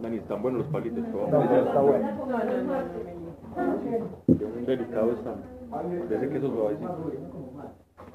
Dani, 0.01 0.17
están 0.17 0.43
buenos 0.43 0.63
los 0.63 0.73
palitos. 0.73 1.05
Está 1.05 1.81
bueno. 1.81 2.11
No, 2.13 2.27
no, 2.27 2.45
no, 2.45 2.63
no. 3.57 4.09
Qué 4.27 4.77
delicado 4.77 5.13
están. 5.13 5.43
De 6.09 6.17
ese 6.17 6.29
queso 6.31 6.49
suavecito. 6.49 7.13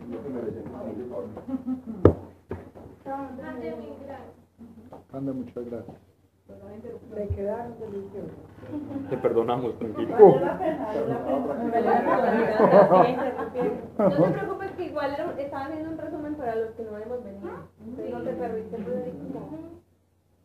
Lo 0.09 0.23
que 0.23 0.29
merecen, 0.29 0.63
muy 0.71 1.05
Pablo. 1.05 1.29
Anda, 5.11 5.33
muchas 5.33 5.65
gracias. 5.65 6.12
Te 9.09 9.17
perdonamos, 9.17 9.77
tranquilo. 9.77 10.15
No 13.97 14.09
te 14.09 14.31
preocupes 14.31 14.71
que 14.71 14.85
igual 14.85 15.15
estaba 15.37 15.65
haciendo 15.65 15.89
un 15.91 15.97
resumen 15.97 16.35
para 16.35 16.55
los 16.55 16.71
que 16.71 16.83
no 16.83 16.97
hemos 16.97 17.23
venido. 17.23 17.49
Entonces 17.85 18.13
no 18.13 18.21
te 18.21 18.33
perdiste 18.33 18.77
pues 18.77 18.95
como... 19.39 19.83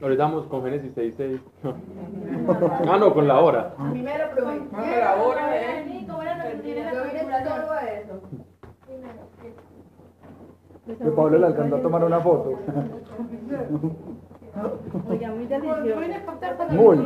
Ahora 0.01 0.15
estamos 0.15 0.47
con 0.47 0.63
Génesis 0.63 0.95
6.6. 0.97 1.41
ah, 2.89 2.99
no, 2.99 3.13
con 3.13 3.27
la 3.27 3.41
hora. 3.41 3.75
Primero 3.91 4.31
probé. 4.33 4.61
Ah, 4.73 4.97
la 5.01 5.23
hora, 5.23 5.57
eh. 5.57 5.89
Pablo 11.17 11.39
le 11.39 11.47
alcanzó 11.47 11.77
a 11.77 11.83
tomar 11.83 12.05
una 12.05 12.21
foto. 12.21 12.59
Oiga, 15.09 15.29
muy 15.29 15.47
delicioso. 15.47 15.97
Muy. 16.71 16.99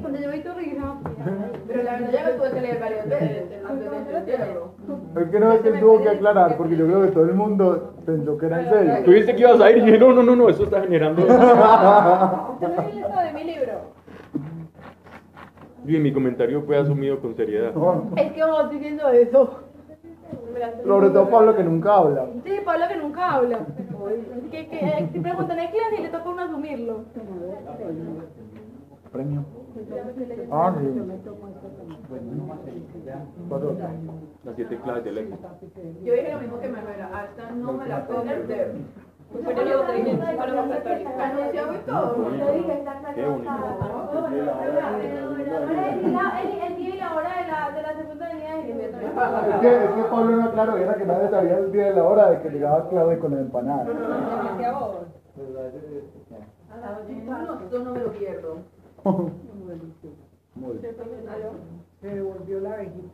Cuando 0.00 0.18
yo 0.20 0.30
vi 0.30 0.40
tu 0.40 0.52
risa. 0.52 0.94
Pero 1.68 1.82
la 1.84 1.92
verdad 1.92 2.10
ya 2.12 2.24
me 2.24 2.32
tuve 2.32 2.50
que 2.50 2.60
leer 2.60 2.80
varias 2.80 3.08
veces 3.08 3.48
de 3.50 3.56
entenderlo. 3.56 4.74
Es 5.16 5.28
que 5.30 5.40
no 5.40 5.52
es 5.52 5.60
que 5.60 5.68
él 5.68 5.80
tuvo 5.80 6.02
que 6.02 6.08
aclarar, 6.08 6.56
porque 6.56 6.76
yo 6.76 6.86
creo 6.86 7.02
que 7.02 7.08
todo 7.08 7.24
el 7.24 7.34
mundo 7.34 7.94
pensó 8.04 8.36
que 8.36 8.46
era 8.46 8.60
en 8.60 8.68
Tú 8.68 8.74
serio. 8.74 9.02
dijiste 9.06 9.34
que 9.36 9.40
ibas 9.42 9.60
a 9.60 9.70
ir 9.70 9.78
y 9.78 9.80
dije, 9.82 9.98
no, 9.98 10.12
no, 10.12 10.22
no, 10.22 10.34
no, 10.36 10.48
eso 10.48 10.64
está 10.64 10.80
generando. 10.82 11.26
Yo 11.26 11.32
esto 12.68 13.20
de 13.20 13.32
mi 13.32 13.44
libro. 13.44 13.72
Y 15.86 15.98
mi 15.98 16.12
comentario 16.12 16.62
fue 16.62 16.76
asumido 16.78 17.20
con 17.20 17.36
seriedad. 17.36 17.72
Es 18.16 18.32
que 18.32 18.44
vos 18.44 18.70
diciendo 18.70 19.08
eso. 19.10 19.63
Sobre 20.84 21.10
todo 21.10 21.30
Pablo 21.30 21.56
que 21.56 21.64
nunca 21.64 21.96
habla. 21.96 22.26
Sí, 22.44 22.52
Pablo 22.64 22.84
que 22.88 22.96
nunca 22.96 23.32
habla. 23.32 23.58
Que, 24.50 24.68
que, 24.68 24.78
eh, 24.78 25.08
si 25.12 25.20
preguntan 25.20 25.58
en 25.58 25.70
clase 25.70 25.96
y 25.98 26.02
le 26.02 26.08
toca 26.08 26.24
a 26.24 26.32
uno 26.32 26.42
asumirlo. 26.42 27.04
Premio. 29.12 29.44
Ah, 30.50 30.74
sí. 30.80 30.86
Cuatro. 33.48 33.76
Las 34.44 34.56
siete 34.56 34.80
claves 34.80 35.04
de 35.04 35.12
lengua. 35.12 35.38
Yo 36.02 36.12
dije 36.12 36.32
lo 36.32 36.40
mismo 36.40 36.60
que 36.60 36.68
Manuela, 36.68 37.10
hasta 37.12 37.50
no 37.52 37.72
me 37.72 37.86
la 37.86 38.06
puedo 38.06 38.22
perder. 38.22 38.74
Pero 39.42 39.62
yo 39.62 39.64
digo 39.64 39.86
que 40.04 40.16
Pablo 40.36 40.56
va 40.56 40.62
a 40.62 40.82
ser 40.82 41.06
Anunciamos 41.06 41.76
y 41.76 41.78
todo. 41.80 42.14
Qué 43.14 43.26
bonito. 43.26 43.50
El 46.64 46.76
día 46.76 46.94
y 46.94 46.98
la 46.98 47.14
hora 47.14 47.30
de 47.40 47.46
la, 47.50 47.70
de 47.70 47.82
la 47.82 47.96
segunda 47.96 48.28
venida 48.28 48.56
de 48.56 48.62
Jesús. 48.62 48.82
Es 48.84 48.90
que, 49.60 49.84
es 49.84 49.90
que 49.90 50.02
Pablo 50.04 50.36
no 50.36 50.44
aclaró, 50.44 50.76
era 50.76 50.94
que 50.94 51.04
nadie 51.04 51.28
sabía 51.30 51.58
el 51.58 51.72
día 51.72 51.86
de 51.86 51.94
la 51.94 52.04
hora 52.04 52.30
de 52.30 52.42
que 52.42 52.50
llegaba 52.50 52.88
Claudia 52.88 53.18
con 53.18 53.34
la 53.34 53.40
empanada. 53.40 53.84
No, 53.84 53.92
esto 57.60 57.78
no 57.80 57.92
me 57.92 58.00
lo 58.00 58.12
pierdo. 58.12 58.58
Muy 60.54 60.78
bien. 60.78 60.94
Se 62.00 62.08
devolvió 62.08 62.60
la 62.60 62.74
abejita. 62.74 63.08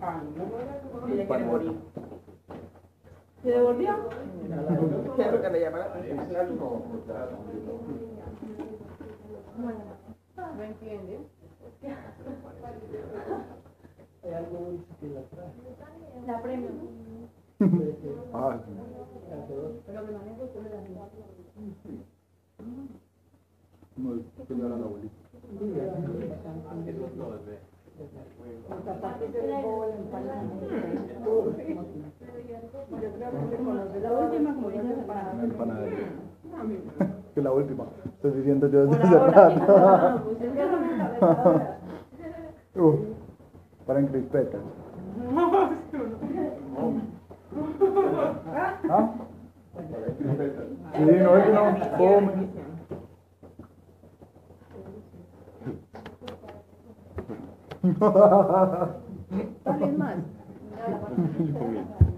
Ah, 0.00 0.22
no, 0.36 0.44
quiere 1.06 1.44
morir. 1.44 1.74
¿Se 3.42 3.50
devolvió? 3.50 3.96
¿Qué 5.16 5.22
es 5.22 5.32
lo 5.32 5.40
que 5.40 5.50
le 5.50 5.60
llama 5.60 5.78
la 5.78 5.84
atención? 5.86 6.18
No 10.36 10.62
entiende. 10.62 11.20
La 16.26 16.42
premio. 16.42 16.68
Ah, 18.34 18.58
bien. 18.66 18.78
Que 24.46 24.54
llora 24.54 24.76
la 24.76 24.84
abuelita. 24.84 25.14
La 31.58 32.09
última, 34.20 34.54
como 34.54 34.70
dice 34.70 34.96
la 34.96 35.06
palabra. 35.06 35.34
La 35.34 35.42
empanadería. 35.44 36.08
Que 37.34 37.42
la 37.42 37.52
última. 37.52 37.84
Estoy 38.06 38.32
diciendo 38.32 38.68
yo 38.68 38.86
desde 38.86 39.02
hace 39.02 39.18
rato. 39.18 40.26
Para 43.86 44.00
en 44.00 44.06
crispetas. 44.08 44.60
¿Ah? 48.90 49.10
Sí, 50.18 51.04
no 51.04 51.36
es 51.36 51.44
que 51.44 51.52
no 51.52 51.62
come. 51.98 52.32
¿Alguien 59.64 59.98
más? 59.98 60.16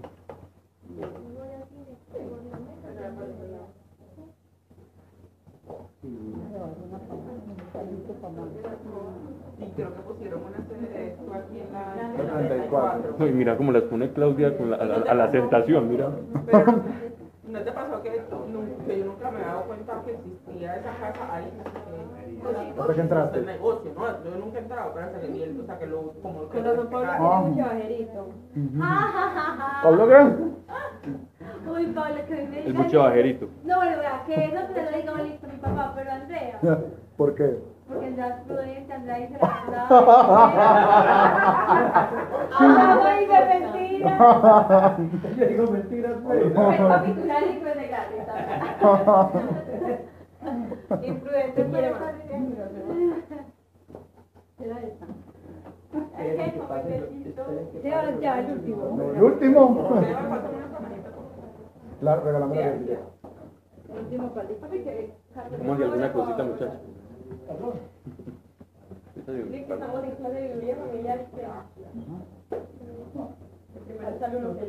Sí, 8.33 9.71
creo 9.75 9.93
que 9.93 10.01
pusieron 10.01 10.39
una 10.43 10.65
serie 10.67 10.87
de 10.89 11.07
esto 11.09 11.23
aquí 11.33 11.59
en 11.59 11.73
la... 11.73 12.37
34. 12.47 13.15
Ay, 13.19 13.31
mira 13.33 13.57
cómo 13.57 13.71
las 13.73 13.83
pone 13.83 14.09
Claudia 14.13 14.57
con 14.57 14.71
la- 14.71 14.77
a, 14.77 14.85
la, 14.85 14.95
a 14.95 15.13
la 15.13 15.23
aceptación, 15.25 15.89
mira. 15.89 16.09
Pero, 16.45 16.65
¿no 17.49 17.59
te 17.59 17.71
pasó 17.73 18.01
que, 18.01 18.21
nu- 18.49 18.85
que 18.87 18.99
yo 18.99 19.05
nunca 19.05 19.29
me 19.29 19.41
he 19.41 19.43
dado 19.45 19.63
cuenta 19.63 20.01
que 20.05 20.11
existía 20.13 20.75
esa 20.77 20.89
casa 21.01 21.33
ahí? 21.35 21.51
Eh, 22.45 22.73
¿Hasta 22.79 22.93
que 22.93 23.01
entraste? 23.01 23.39
El 23.39 23.45
negocio, 23.45 23.91
¿no? 23.93 24.23
Yo 24.23 24.35
nunca 24.39 24.57
he 24.59 24.61
entrado, 24.61 24.91
pero 24.93 25.05
hasta 25.07 25.19
que 25.19 25.27
vi 25.27 25.43
el, 25.43 25.59
o 25.59 25.65
sea, 25.65 25.77
que 25.79 25.85
lo, 25.87 26.13
como 26.21 26.49
que 26.49 26.57
Pero 26.61 26.89
Pablo 26.89 27.09
explicaron. 27.11 27.53
tiene 27.53 27.65
mucho 27.65 27.69
bajerito. 27.69 28.27
¿Pablo 29.83 30.07
qué? 30.07 31.69
Uy, 31.69 31.85
Pablo, 31.87 32.15
que 32.27 32.35
me 32.35 32.65
El 32.65 32.73
mucho 32.73 32.99
bajerito. 32.99 33.47
No, 33.65 33.75
bueno, 33.77 33.97
vea, 33.99 34.23
que 34.25 34.45
eso 34.45 34.57
se 34.73 34.81
lo 34.91 34.97
diga 34.97 35.23
listo 35.23 35.47
mi 35.47 35.57
papá, 35.57 35.91
pero 35.95 36.11
Andrea. 36.11 36.59
¿Por 37.17 37.35
qué? 37.35 37.72
Porque 37.87 38.05
Andrea 38.05 38.27
es 38.27 38.43
prudente, 38.45 38.93
Andrea 38.93 39.17
dice 39.17 39.37
la 39.41 39.47
verdad. 39.65 39.85
Ahora 42.59 42.95
no 42.95 43.05
dice 43.19 43.37
mentira. 43.49 44.11
Yo 45.37 45.45
digo 45.45 45.63
mentiras, 45.71 46.13
El 46.31 46.53
papi 46.53 47.11
culal 47.13 47.43
y 47.43 47.59
pues 47.59 47.75
de 47.75 47.87
gratis. 47.87 48.21
Imprudente, 51.03 51.65
quiere 51.65 51.91
más. 51.91 52.01
Era 54.59 54.79
esta. 54.81 55.05
Ya, 57.83 58.19
ya, 58.19 58.39
el 58.39 58.51
último. 58.51 59.11
El 59.13 59.23
último. 59.23 59.59
Favor. 59.75 60.03
La, 62.01 62.15
bebida. 62.15 62.99
último 63.89 64.33
palito. 64.33 64.67
¿Cómo 65.57 65.75
de 65.75 65.83
alguna 65.83 66.13
cosita, 66.13 66.43
muchachos? 66.43 66.79
Uno 74.35 74.55
que 74.55 74.65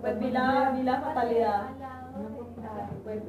Pues 0.00 0.18
vi 0.18 0.30
la, 0.30 0.72
vi 0.76 0.82
la 0.82 1.00
fatalidad. 1.00 1.62
Pues, 3.04 3.22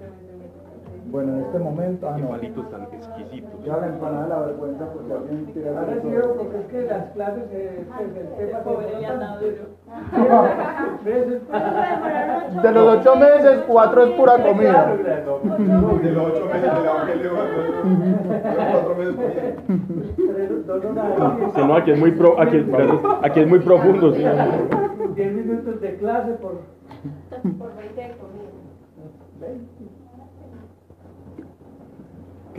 Bueno, 1.12 1.34
en 1.34 1.39
este 1.41 1.60
momento, 1.60 2.07
ah, 2.07 2.16
Qué 2.16 2.49
no. 2.49 2.64
tan 2.70 2.84
exquisitos. 2.84 3.66
Ya 3.66 3.78
la 3.78 3.88
empanada 3.88 4.24
de 4.24 4.30
la 4.30 4.39
vergüenza 4.41 4.86
porque 4.93 5.14
alguien 5.14 5.45
tira 5.53 5.72
la 5.72 5.80
Ahora 5.82 5.93
sí 5.93 6.07
porque 6.38 6.57
es 6.57 6.66
que 6.68 6.82
las 6.84 7.05
clases, 7.12 7.43
eh, 7.51 7.86
pues, 7.97 8.16
el 8.16 8.28
tema 8.47 8.60
pobre 8.60 8.86
duro. 9.41 9.66
De 12.62 12.72
los 12.72 12.99
ocho 12.99 13.16
meses, 13.16 13.64
cuatro 13.68 14.03
es 14.03 14.12
pura 14.12 14.43
comida. 14.43 14.95
De 14.95 16.12
los 16.12 16.26
ocho 16.28 16.45
meses 16.45 16.74
del 16.74 16.86
evangelio, 16.86 17.32
los 17.32 18.66
cuatro 18.72 18.95
meses 18.95 19.16
no, 21.57 21.76
aquí 21.76 21.91
es 21.91 21.99
muy, 21.99 22.12
pro, 22.12 22.39
aquí, 22.39 22.66
aquí 23.24 23.39
es 23.39 23.47
muy 23.47 23.60
profundo. 23.60 24.14
sí. 24.14 24.24
diez 25.16 25.34
minutos 25.34 25.82
de 25.82 25.95
clase 25.97 26.32
por 26.34 26.62
Por 27.57 27.76
20 27.78 28.01
de 28.01 28.18
comida. 28.18 28.49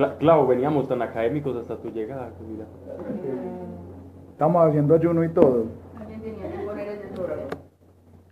Cla- 0.00 0.16
Claro, 0.16 0.46
veníamos 0.46 0.88
tan 0.88 1.02
académicos 1.02 1.54
hasta 1.58 1.76
tu 1.76 1.90
llegada. 1.90 2.30
mira. 2.48 2.64
Estamos 4.32 4.66
haciendo 4.66 4.94
ayuno 4.94 5.22
y 5.22 5.28
todo. 5.28 5.66
Alguien 6.00 6.22
tenía 6.22 6.50
que 6.50 6.58
poner 6.66 6.88
el 6.88 7.02
desorden. 7.10 7.38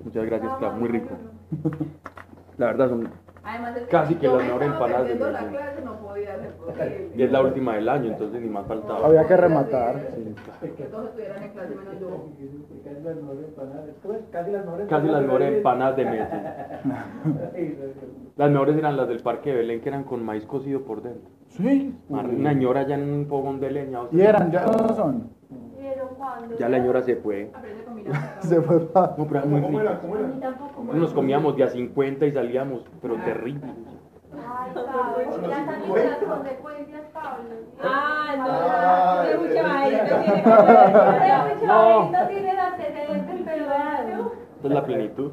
Muchas 0.02 0.24
gracias, 0.24 0.54
Clau, 0.56 0.72
muy 0.76 0.88
rico. 0.88 1.08
La 2.56 2.66
verdad, 2.68 2.88
son, 2.88 3.08
Además, 3.48 3.76
es 3.78 3.86
Casi 3.88 4.14
que 4.16 4.26
yo 4.26 4.32
la 4.32 4.38
me 4.38 4.44
mejor 4.44 4.62
estaba 4.62 4.74
empanada 4.86 5.04
de 5.04 5.14
perdiendo 5.16 5.30
la 5.40 5.48
clase, 5.48 5.82
no 5.82 5.96
podía 6.00 6.38
ser 6.38 6.52
posible. 6.52 7.10
y 7.16 7.22
es 7.22 7.32
la 7.32 7.40
última 7.42 7.74
del 7.76 7.88
año, 7.88 8.10
entonces 8.12 8.40
ni 8.42 8.48
más 8.48 8.66
faltaba. 8.66 9.06
Había 9.06 9.26
que 9.26 9.36
rematar. 9.38 10.10
sí. 10.60 10.68
Que 10.76 10.84
todos 10.84 11.06
estuvieran 11.06 11.42
en 11.42 11.50
clase 11.52 11.74
menos 11.74 11.98
yo. 11.98 12.26
casi 12.84 13.00
las 13.02 13.16
mejores 13.16 13.44
empanadas. 13.48 13.84
Casi 14.30 14.50
las 14.50 14.64
mejores 14.64 14.90
las 15.12 15.22
mejores 15.22 15.56
empanadas 15.56 15.96
de 15.96 16.04
Medellín. 16.04 16.42
Las 18.36 18.50
mejores 18.50 18.76
eran 18.76 18.96
las 18.96 19.08
del 19.08 19.20
Parque 19.20 19.50
de 19.50 19.56
Belén, 19.56 19.80
que 19.80 19.88
eran 19.88 20.04
con 20.04 20.24
maíz 20.24 20.44
cocido 20.44 20.82
por 20.82 21.02
dentro. 21.02 21.30
Sí. 21.48 21.94
Una 22.08 22.52
ñora 22.52 22.86
ya 22.86 22.96
en 22.96 23.10
un 23.10 23.26
fogón 23.26 23.60
de 23.60 23.70
leña. 23.70 24.02
o 24.02 24.08
sea, 24.08 24.18
Y 24.18 24.22
eran, 24.26 24.50
ya 24.52 24.66
no 24.66 24.94
son. 24.94 25.37
Pero 25.94 26.08
cuando. 26.10 26.56
Ya 26.56 26.68
la 26.68 26.78
ñora 26.78 27.02
se 27.02 27.16
fue. 27.16 27.50
Aprende 27.54 27.82
a 27.82 27.84
combinar. 27.84 28.36
Se 28.40 28.60
fue 28.62 28.80
pa- 28.80 29.14
No, 29.16 29.26
pero 29.26 29.40
era 29.40 29.48
muy 29.48 29.60
¿Cómo 29.62 29.80
era? 29.80 29.90
rico. 29.92 30.02
¿Cómo 30.02 30.14
A 30.14 30.18
era? 30.18 30.28
mí 30.28 30.40
tampoco. 30.40 30.84
Nos 30.94 31.12
comíamos 31.14 31.56
de 31.56 31.64
a 31.64 31.68
50 31.68 32.26
y 32.26 32.32
salíamos, 32.32 32.82
pero 33.00 33.14
terrible. 33.16 33.60
Ay, 34.32 34.70
Pablo, 34.74 35.48
ya 35.48 35.58
las 36.04 36.18
consecuencias, 36.18 37.02
Pablo. 37.12 37.48
Ah, 37.82 38.14
Ah, 38.30 38.36
no, 38.36 39.44
mucho 41.54 41.66
No. 41.66 42.10
bajito 42.10 42.28
tiene 42.28 42.50
antecedentes, 42.60 43.40
pero 43.44 43.64
bueno. 43.66 44.32
Esta 44.56 44.68
es 44.68 44.74
la 44.74 44.84
plenitud. 44.84 45.32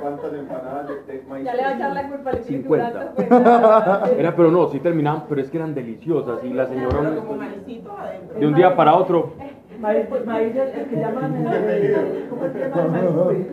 ¿Cuántas 0.00 0.32
empanadas 0.34 0.86
de 1.06 1.22
maíz? 1.28 1.44
Ya 1.44 1.54
le 1.54 1.62
va 1.62 1.68
a 1.68 1.74
echar 1.74 1.92
la 1.94 2.08
culpa 2.08 2.30
al 2.30 2.36
Espíritu 2.38 2.62
50. 2.74 2.92
Santo, 2.92 3.12
pues. 3.14 4.18
Era, 4.18 4.36
pero 4.36 4.50
no, 4.50 4.68
sí 4.68 4.80
terminaban, 4.80 5.24
pero 5.28 5.40
es 5.40 5.50
que 5.50 5.56
eran 5.56 5.74
deliciosas. 5.74 6.42
Y 6.44 6.52
la 6.52 6.66
señora, 6.66 6.98
Pero 7.00 7.20
como 7.24 7.36
maicito 7.36 7.96
adentro. 7.96 8.38
de 8.38 8.46
un 8.46 8.54
día 8.54 8.76
para 8.76 8.94
otro, 8.94 9.32
Maíz, 9.80 10.06
pues, 10.08 10.24
maíz 10.24 10.54
es 10.56 10.74
el 10.78 10.86
que 10.88 10.96
llaman. 10.96 11.32
¿Cómo 12.30 12.42
se 12.52 12.58
llama 12.60 13.00
el 13.00 13.10
maíz? 13.12 13.46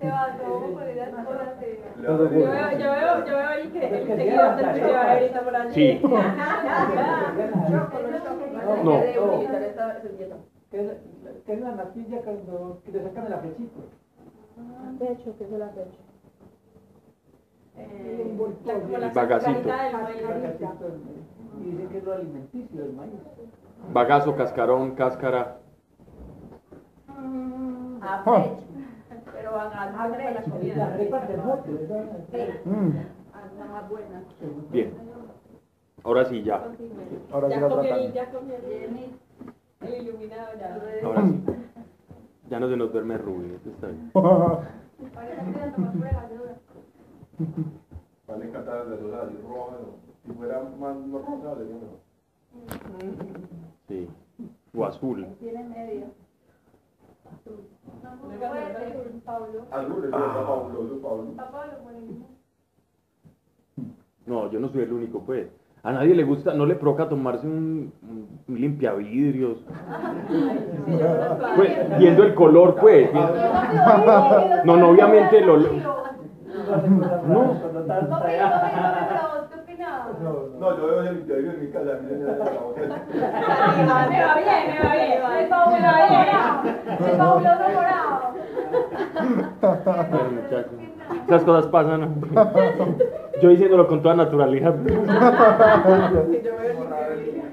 Se 0.00 0.08
va 0.08 0.36
todo 0.38 0.60
por 0.72 0.82
Le 0.82 0.94
das 0.94 1.10
Yo 2.02 2.22
el- 2.22 2.28
veo, 2.28 2.70
yo 2.78 2.90
veo, 2.92 3.26
yo 3.26 3.36
veo 3.36 3.48
ahí 3.48 3.68
que 3.68 3.88
el 3.88 4.06
seguidor 4.06 4.56
del 4.56 4.66
Chucho 4.74 4.96
ahorita 4.96 5.40
por 5.40 5.56
allí. 5.56 5.72
Sí. 5.74 6.00
No. 8.84 9.00
¿Qué 10.70 11.52
es, 11.52 11.60
la 11.60 11.70
natilla 11.72 12.18
cuando 12.22 12.80
que 12.84 12.92
le 12.92 13.02
sacan 13.02 13.26
el 13.26 13.32
apechito? 14.56 14.98
Pecho, 14.98 15.36
que 15.38 15.44
es 15.44 15.50
la 15.50 15.70
pecho. 15.70 16.00
Eh, 17.78 18.34
La, 18.64 18.74
como 18.80 18.98
la 18.98 19.08
dicen 21.62 21.88
que 21.88 21.98
es 21.98 22.04
lo 22.04 22.12
alimenticio 22.12 22.82
del 22.82 22.92
maíz. 22.94 23.12
bagazo, 23.92 24.34
cascarón, 24.36 24.94
cáscara. 24.94 25.58
A 28.00 28.24
pecho. 28.24 28.62
Pero 29.32 29.60
hagan 29.60 29.94
A 29.94 30.08
la 30.08 30.16
pecho. 30.16 30.30
La 30.30 30.42
comida. 30.42 30.86
arepa 30.94 31.20
de 31.26 31.36
mote. 31.36 31.70
Mm. 32.64 32.90
Más 33.72 33.88
buena. 33.88 34.22
Bien. 34.70 34.94
Ahora 36.04 36.24
sí, 36.24 36.42
ya. 36.42 36.62
Ahora 37.32 37.48
sí 37.48 37.54
Ya 37.54 37.60
la 37.60 37.68
comió 37.68 38.12
ya 38.12 38.30
comió 38.30 38.54
el, 38.56 39.10
el 39.88 40.02
iluminado 40.06 40.48
ya. 40.58 40.78
Ahora 41.04 41.22
sí. 41.22 41.42
Ya 42.48 42.60
no 42.60 42.68
se 42.68 42.76
nos 42.76 42.92
duerme 42.92 43.18
Rubí, 43.18 43.52
esto 43.54 43.70
está 43.70 43.88
bien. 43.88 44.10
Van 48.28 48.42
a 48.42 48.44
encantar 48.44 48.86
de 48.88 48.94
así 48.94 49.36
rojas. 49.48 49.80
¿no? 49.80 49.96
Si 50.24 50.32
fuera 50.32 50.62
más 50.78 50.96
rosa, 51.10 51.54
le 51.58 51.64
digo 51.64 51.80
mejor. 51.80 53.48
Sí. 53.88 54.08
O 54.74 54.84
azul. 54.84 55.26
Tiene 55.38 55.64
medio. 55.64 56.06
Pablo. 59.24 59.66
Azul, 59.70 60.10
Pablo. 61.02 61.34
Pablo, 61.36 61.82
buenísimo. 61.82 62.26
No, 64.26 64.50
yo 64.50 64.60
no 64.60 64.68
soy 64.68 64.82
el 64.82 64.92
único, 64.92 65.20
pues. 65.20 65.48
A 65.86 65.92
nadie 65.92 66.16
le 66.16 66.24
gusta, 66.24 66.52
no 66.52 66.66
le 66.66 66.74
provoca 66.74 67.08
tomarse 67.08 67.46
un, 67.46 67.92
un 68.48 68.60
limpiavidrios. 68.60 69.58
Pues, 71.56 71.98
viendo 71.98 72.24
el 72.24 72.34
color, 72.34 72.74
pues. 72.80 73.08
No, 74.64 74.76
no, 74.76 74.88
obviamente 74.88 75.40
lo- 75.42 75.58
No. 75.58 75.66
No, 80.58 80.76
yo 80.76 80.86
veo 80.86 81.02
el 81.02 81.18
interior 81.18 81.54
en 81.54 81.60
mi 81.60 81.70
casa. 81.70 82.00
Me 82.00 82.24
va 83.84 84.06
bien, 84.08 84.62
me 84.72 84.80
va 84.88 84.94
bien. 84.94 85.22
Morado. 85.50 86.62
El 86.98 87.16
fabuloso 87.16 87.64
morado. 87.74 88.34
Ay, 89.62 90.30
muchachos. 90.34 90.78
Esas 91.28 91.42
cosas 91.44 91.66
pasan. 91.68 92.00
Yo 93.42 93.48
diciéndolo 93.50 93.86
con 93.88 94.02
toda 94.02 94.14
naturalidad. 94.16 94.74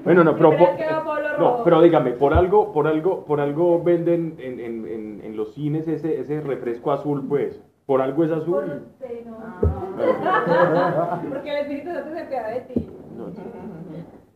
Bueno, 0.04 0.22
no, 0.22 0.36
pero 0.36 0.50
¿Crees 0.50 0.92
por- 1.02 1.38
no, 1.40 1.64
pero 1.64 1.80
dígame, 1.80 2.10
por 2.12 2.34
algo, 2.34 2.72
por 2.72 2.86
algo, 2.86 3.24
por 3.24 3.40
algo 3.40 3.82
venden 3.82 4.34
en, 4.38 4.60
en, 4.60 4.86
en, 4.86 5.20
en 5.24 5.34
los 5.36 5.54
cines 5.54 5.88
ese, 5.88 6.20
ese 6.20 6.42
refresco 6.42 6.92
azul, 6.92 7.24
pues. 7.26 7.58
Por 7.86 8.02
algo 8.02 8.22
es 8.22 8.30
azul. 8.30 8.82
Sí, 9.00 9.24
no. 9.26 9.36
Ah. 9.42 11.22
Porque 11.30 11.50
el 11.50 11.56
Espíritu 11.62 11.90
Santo 11.94 12.10
se 12.14 12.24
pega 12.26 12.48
de 12.50 12.60
ti. 12.60 12.86
No, 13.16 13.30
sí. 13.30 13.40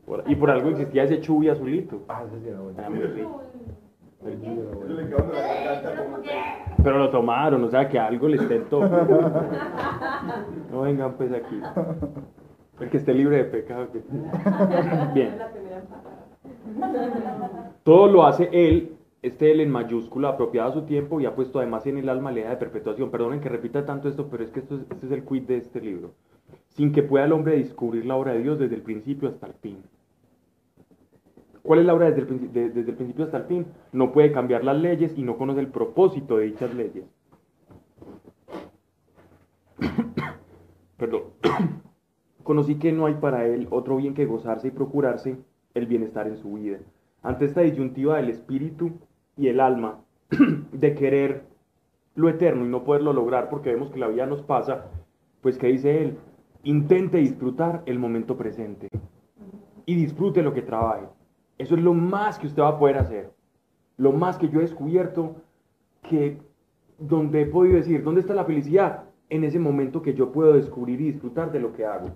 Por- 0.06 0.24
y 0.26 0.34
por 0.36 0.50
algo 0.50 0.70
existía 0.70 1.04
ese 1.04 1.20
chubi 1.20 1.50
azulito. 1.50 2.00
Ah, 2.08 2.22
ese 2.26 2.40
sí 2.40 2.48
era 2.48 2.60
bueno. 2.60 2.78
Pero 6.82 6.98
lo 6.98 7.10
tomaron, 7.10 7.64
o 7.64 7.68
sea 7.68 7.88
que 7.88 7.98
algo 7.98 8.28
les 8.28 8.46
tentó. 8.48 8.80
No 10.70 10.82
vengan 10.82 11.14
pues 11.14 11.32
aquí. 11.32 11.60
El 12.80 12.90
que 12.90 12.96
esté 12.98 13.12
libre 13.14 13.38
de 13.38 13.44
pecado. 13.44 13.88
que- 13.92 14.02
Bien. 15.14 15.36
Todo 17.82 18.06
lo 18.08 18.26
hace 18.26 18.48
él, 18.52 18.96
este 19.22 19.50
él 19.50 19.60
en 19.60 19.70
mayúscula, 19.70 20.28
apropiado 20.30 20.70
a 20.70 20.72
su 20.74 20.82
tiempo 20.82 21.20
y 21.20 21.26
ha 21.26 21.34
puesto 21.34 21.58
además 21.58 21.86
en 21.86 21.98
el 21.98 22.08
alma 22.08 22.30
la 22.30 22.40
idea 22.40 22.50
de 22.50 22.56
perpetuación. 22.56 23.10
Perdonen 23.10 23.40
que 23.40 23.48
repita 23.48 23.84
tanto 23.84 24.08
esto, 24.08 24.28
pero 24.30 24.44
es 24.44 24.50
que 24.50 24.60
esto 24.60 24.76
es, 24.76 24.82
este 24.90 25.06
es 25.06 25.12
el 25.12 25.24
quid 25.24 25.42
de 25.42 25.56
este 25.56 25.80
libro. 25.80 26.12
Sin 26.68 26.92
que 26.92 27.02
pueda 27.02 27.24
el 27.24 27.32
hombre 27.32 27.56
descubrir 27.58 28.06
la 28.06 28.14
obra 28.14 28.32
de 28.32 28.42
Dios 28.42 28.58
desde 28.58 28.76
el 28.76 28.82
principio 28.82 29.28
hasta 29.28 29.46
el 29.48 29.54
fin. 29.54 29.78
¿Cuál 31.68 31.80
es 31.80 31.84
la 31.84 31.92
obra 31.92 32.10
desde 32.10 32.22
el, 32.22 32.50
desde 32.50 32.80
el 32.80 32.96
principio 32.96 33.26
hasta 33.26 33.36
el 33.36 33.44
fin? 33.44 33.66
No 33.92 34.10
puede 34.10 34.32
cambiar 34.32 34.64
las 34.64 34.78
leyes 34.80 35.12
y 35.18 35.22
no 35.22 35.36
conoce 35.36 35.60
el 35.60 35.66
propósito 35.66 36.38
de 36.38 36.46
dichas 36.46 36.72
leyes. 36.72 37.04
Perdón. 40.96 41.24
Conocí 42.42 42.76
que 42.76 42.90
no 42.90 43.04
hay 43.04 43.16
para 43.16 43.46
él 43.46 43.68
otro 43.68 43.98
bien 43.98 44.14
que 44.14 44.24
gozarse 44.24 44.68
y 44.68 44.70
procurarse 44.70 45.36
el 45.74 45.86
bienestar 45.86 46.26
en 46.26 46.38
su 46.38 46.54
vida. 46.54 46.78
Ante 47.22 47.44
esta 47.44 47.60
disyuntiva 47.60 48.16
del 48.16 48.30
espíritu 48.30 48.92
y 49.36 49.48
el 49.48 49.60
alma, 49.60 50.00
de 50.72 50.94
querer 50.94 51.44
lo 52.14 52.30
eterno 52.30 52.64
y 52.64 52.70
no 52.70 52.82
poderlo 52.82 53.12
lograr 53.12 53.50
porque 53.50 53.74
vemos 53.74 53.90
que 53.90 53.98
la 53.98 54.08
vida 54.08 54.24
nos 54.24 54.40
pasa, 54.40 54.86
pues 55.42 55.58
¿qué 55.58 55.66
dice 55.66 56.00
él? 56.00 56.16
Intente 56.62 57.18
disfrutar 57.18 57.82
el 57.84 57.98
momento 57.98 58.38
presente 58.38 58.88
y 59.84 59.94
disfrute 59.96 60.42
lo 60.42 60.54
que 60.54 60.62
trabaje. 60.62 61.17
Eso 61.58 61.74
es 61.74 61.82
lo 61.82 61.92
más 61.92 62.38
que 62.38 62.46
usted 62.46 62.62
va 62.62 62.68
a 62.68 62.78
poder 62.78 62.96
hacer. 62.98 63.32
Lo 63.96 64.12
más 64.12 64.38
que 64.38 64.48
yo 64.48 64.60
he 64.60 64.62
descubierto 64.62 65.36
que 66.08 66.40
donde 66.98 67.42
he 67.42 67.46
podido 67.46 67.76
decir, 67.76 68.02
¿dónde 68.02 68.20
está 68.20 68.34
la 68.34 68.44
felicidad? 68.44 69.04
En 69.28 69.44
ese 69.44 69.58
momento 69.58 70.02
que 70.02 70.14
yo 70.14 70.32
puedo 70.32 70.52
descubrir 70.52 71.00
y 71.00 71.12
disfrutar 71.12 71.52
de 71.52 71.60
lo 71.60 71.72
que 71.72 71.84
hago. 71.84 72.10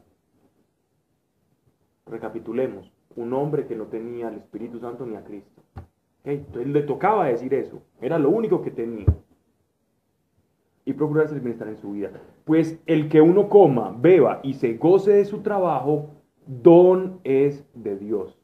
Recapitulemos, 2.06 2.92
un 3.16 3.32
hombre 3.32 3.66
que 3.66 3.76
no 3.76 3.86
tenía 3.86 4.28
al 4.28 4.36
Espíritu 4.36 4.78
Santo 4.78 5.04
ni 5.06 5.16
a 5.16 5.24
Cristo. 5.24 5.62
Entonces 6.24 6.68
le 6.68 6.82
tocaba 6.82 7.26
decir 7.26 7.52
eso, 7.54 7.82
era 8.00 8.18
lo 8.18 8.30
único 8.30 8.62
que 8.62 8.70
tenía. 8.70 9.06
Y 10.84 10.92
procurarse 10.94 11.34
el 11.34 11.40
bienestar 11.40 11.68
en 11.68 11.78
su 11.78 11.92
vida. 11.92 12.10
Pues 12.44 12.80
el 12.86 13.08
que 13.08 13.20
uno 13.20 13.48
coma, 13.48 13.94
beba 13.96 14.40
y 14.42 14.54
se 14.54 14.74
goce 14.74 15.12
de 15.12 15.24
su 15.24 15.42
trabajo, 15.42 16.10
don 16.46 17.20
es 17.22 17.64
de 17.74 17.96
Dios. 17.96 18.41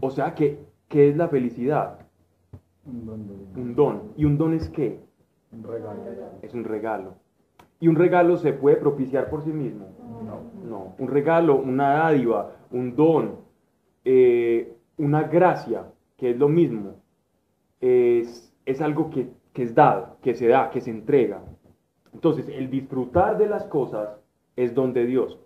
O 0.00 0.10
sea 0.10 0.34
que, 0.34 0.58
¿qué 0.88 1.08
es 1.08 1.16
la 1.16 1.28
felicidad? 1.28 1.98
Un 2.84 3.06
don 3.06 3.20
Un 3.56 3.74
don. 3.74 4.02
¿Y 4.16 4.24
un 4.24 4.38
don 4.38 4.54
es 4.54 4.68
qué? 4.68 5.00
un 5.52 5.62
regalo. 5.62 6.00
Es 6.42 6.54
un 6.54 6.64
regalo. 6.64 7.14
¿Y 7.80 7.88
un 7.88 7.96
regalo 7.96 8.36
se 8.36 8.52
puede 8.52 8.76
propiciar 8.76 9.28
por 9.28 9.42
sí 9.42 9.50
mismo? 9.50 9.86
No. 10.24 10.68
No. 10.68 10.94
Un 10.98 11.08
regalo, 11.08 11.56
una 11.56 11.94
dádiva, 11.94 12.56
un 12.70 12.94
don, 12.94 13.36
eh, 14.04 14.76
una 14.98 15.24
gracia, 15.24 15.86
que 16.16 16.30
es 16.30 16.38
lo 16.38 16.48
mismo, 16.48 16.94
es, 17.80 18.54
es 18.64 18.80
algo 18.80 19.10
que, 19.10 19.28
que 19.52 19.62
es 19.62 19.74
dado, 19.74 20.16
que 20.22 20.34
se 20.34 20.48
da, 20.48 20.70
que 20.70 20.80
se 20.80 20.90
entrega. 20.90 21.42
Entonces, 22.12 22.48
el 22.48 22.70
disfrutar 22.70 23.36
de 23.36 23.46
las 23.46 23.64
cosas 23.64 24.08
es 24.56 24.74
don 24.74 24.92
de 24.92 25.06
Dios. 25.06 25.38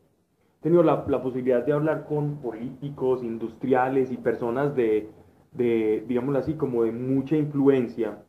Tenido 0.61 0.83
la, 0.83 1.05
la 1.09 1.23
posibilidad 1.23 1.65
de 1.65 1.73
hablar 1.73 2.07
con 2.07 2.37
políticos, 2.37 3.23
industriales 3.23 4.13
y 4.13 4.19
personas 4.19 4.77
de, 4.77 5.09
de, 5.53 6.05
digámoslo 6.07 6.39
así, 6.39 6.55
como 6.55 6.85
de 6.85 6.93
mucha 6.93 7.37
influencia, 7.37 8.23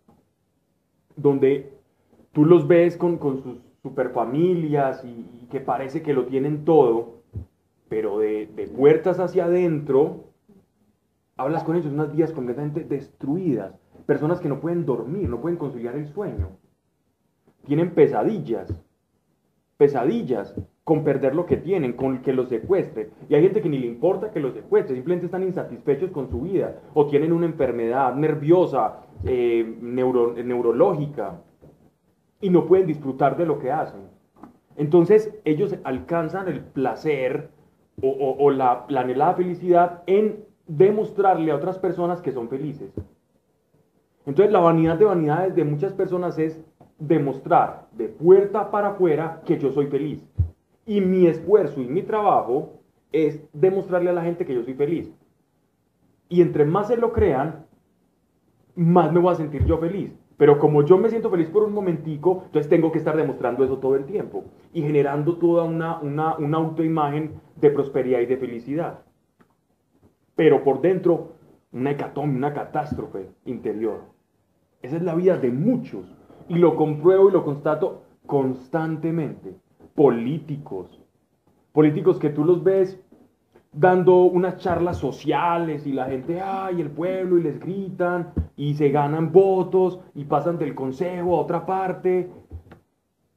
donde 1.18 1.74
tú 2.32 2.46
los 2.46 2.68
ves 2.68 2.96
con, 2.96 3.18
con 3.18 3.44
sus 3.44 3.58
superfamilias 3.84 5.04
y, 5.04 5.10
y 5.44 5.48
que 5.52 5.60
parece 5.60 6.02
que 6.02 6.14
lo 6.14 6.26
tienen 6.26 6.64
todo, 6.64 7.22
pero 7.90 8.20
de, 8.20 8.48
de 8.56 8.68
puertas 8.68 9.20
hacia 9.20 9.46
adentro, 9.46 10.32
hablas 11.36 11.66
con 11.66 11.76
ellos 11.76 11.92
unas 11.92 12.16
vidas 12.16 12.32
completamente 12.32 12.86
destruidas, 12.86 13.78
personas 14.06 14.40
que 14.40 14.48
no 14.48 14.62
pueden 14.62 14.86
dormir, 14.86 15.28
no 15.28 15.42
pueden 15.42 15.58
conciliar 15.58 15.96
el 15.98 16.08
sueño, 16.08 16.50
tienen 17.66 17.94
pesadillas, 17.94 18.74
pesadillas 19.76 20.56
con 20.84 21.04
perder 21.04 21.36
lo 21.36 21.46
que 21.46 21.58
tienen, 21.58 21.94
con 21.94 22.22
que 22.22 22.34
los 22.34 22.50
secuestren. 22.50 23.10
Y 23.30 23.36
hay 23.36 23.44
gente 23.44 23.62
que 23.62 23.70
ni 23.70 23.78
le 23.78 23.88
importa 23.88 24.32
que 24.32 24.40
los 24.40 24.54
secuestre, 24.54 24.96
simplemente 24.96 25.28
están 25.28 25.44
insatisfechos 25.44 26.12
con 26.12 26.30
su 26.30 26.42
vida 26.42 26.80
o 26.94 27.06
tienen 27.06 27.32
una 27.32 27.46
enfermedad 27.46 28.16
nerviosa, 28.16 29.02
eh, 29.24 29.78
neuro- 29.82 30.34
neurológica 30.34 31.40
y 32.42 32.50
no 32.50 32.66
pueden 32.66 32.88
disfrutar 32.88 33.38
de 33.38 33.46
lo 33.46 33.60
que 33.60 33.72
hacen. 33.72 34.02
Entonces 34.76 35.34
ellos 35.46 35.76
alcanzan 35.84 36.48
el 36.48 36.62
placer 36.62 37.50
o 38.04 38.50
la, 38.50 38.86
la 38.90 39.02
anhelada 39.02 39.36
felicidad 39.36 40.02
en 40.08 40.44
demostrarle 40.66 41.52
a 41.52 41.56
otras 41.56 41.78
personas 41.78 42.20
que 42.20 42.32
son 42.32 42.50
felices. 42.50 42.92
Entonces 44.26 44.52
la 44.52 44.60
vanidad 44.60 44.98
de 44.98 45.06
vanidades 45.06 45.56
de 45.56 45.64
muchas 45.64 45.94
personas 45.94 46.40
es 46.40 46.60
demostrar 46.98 47.88
de 47.92 48.08
puerta 48.08 48.72
para 48.72 48.90
afuera 48.90 49.42
que 49.46 49.60
yo 49.60 49.72
soy 49.72 49.88
feliz. 49.88 50.26
Y 50.92 51.00
mi 51.00 51.26
esfuerzo 51.26 51.80
y 51.80 51.88
mi 51.88 52.02
trabajo 52.02 52.82
es 53.14 53.42
demostrarle 53.54 54.10
a 54.10 54.14
la 54.14 54.24
gente 54.24 54.46
que 54.46 54.54
yo 54.54 54.62
soy 54.62 54.74
feliz. 54.74 55.10
Y 56.28 56.42
entre 56.42 56.66
más 56.66 56.90
se 56.90 56.98
lo 56.98 57.14
crean, 57.14 57.66
más 58.76 59.14
me 59.14 59.22
voy 59.22 59.32
a 59.32 59.38
sentir 59.38 59.64
yo 59.64 59.78
feliz. 59.78 60.12
Pero 60.36 60.60
como 60.60 60.84
yo 60.84 60.98
me 60.98 61.08
siento 61.08 61.30
feliz 61.30 61.48
por 61.48 61.64
un 61.64 61.72
momentico, 61.72 62.42
entonces 62.48 62.68
tengo 62.68 62.92
que 62.92 62.98
estar 62.98 63.16
demostrando 63.16 63.64
eso 63.64 63.78
todo 63.78 63.96
el 63.96 64.04
tiempo 64.04 64.44
y 64.74 64.82
generando 64.82 65.38
toda 65.38 65.64
una, 65.64 66.02
una, 66.02 66.36
una 66.36 66.58
autoimagen 66.58 67.40
de 67.56 67.72
prosperidad 67.72 68.20
y 68.20 68.26
de 68.26 68.36
felicidad. 68.36 69.00
Pero 70.36 70.62
por 70.62 70.82
dentro, 70.82 71.36
una 71.72 71.92
hecatombe, 71.92 72.36
una 72.36 72.54
catástrofe 72.54 73.30
interior. 73.46 74.02
Esa 74.82 74.98
es 74.98 75.04
la 75.04 75.16
vida 75.16 75.38
de 75.38 75.52
muchos. 75.52 76.14
Y 76.50 76.56
lo 76.56 76.76
compruebo 76.76 77.30
y 77.30 77.32
lo 77.32 77.46
constato 77.46 78.02
constantemente. 78.26 79.61
Políticos. 79.96 81.00
Políticos 81.72 82.20
que 82.20 82.30
tú 82.30 82.44
los 82.44 82.64
ves 82.64 83.00
dando 83.74 84.24
unas 84.24 84.58
charlas 84.58 84.98
sociales 84.98 85.88
y 85.88 85.94
la 85.94 86.06
gente, 86.06 86.42
ay, 86.42 86.82
el 86.82 86.92
pueblo, 86.92 87.38
y 87.38 87.44
les 87.44 87.60
gritan 87.60 88.34
y 88.58 88.74
se 88.74 88.90
ganan 88.90 89.32
votos 89.32 90.00
y 90.14 90.26
pasan 90.26 90.58
del 90.58 90.76
consejo 90.76 91.38
a 91.38 91.42
otra 91.42 91.66
parte. 91.66 92.30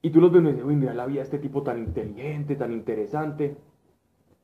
Y 0.03 0.11
tú 0.11 0.21
los 0.21 0.33
ves 0.33 0.43
y 0.43 0.47
dices, 0.47 0.65
uy, 0.65 0.77
mira 0.77 0.93
la 0.93 1.07
vida 1.07 1.21
de 1.21 1.25
este 1.25 1.39
tipo 1.39 1.63
tan 1.63 1.79
inteligente, 1.79 2.57
tan 2.57 2.73
interesante, 2.73 3.57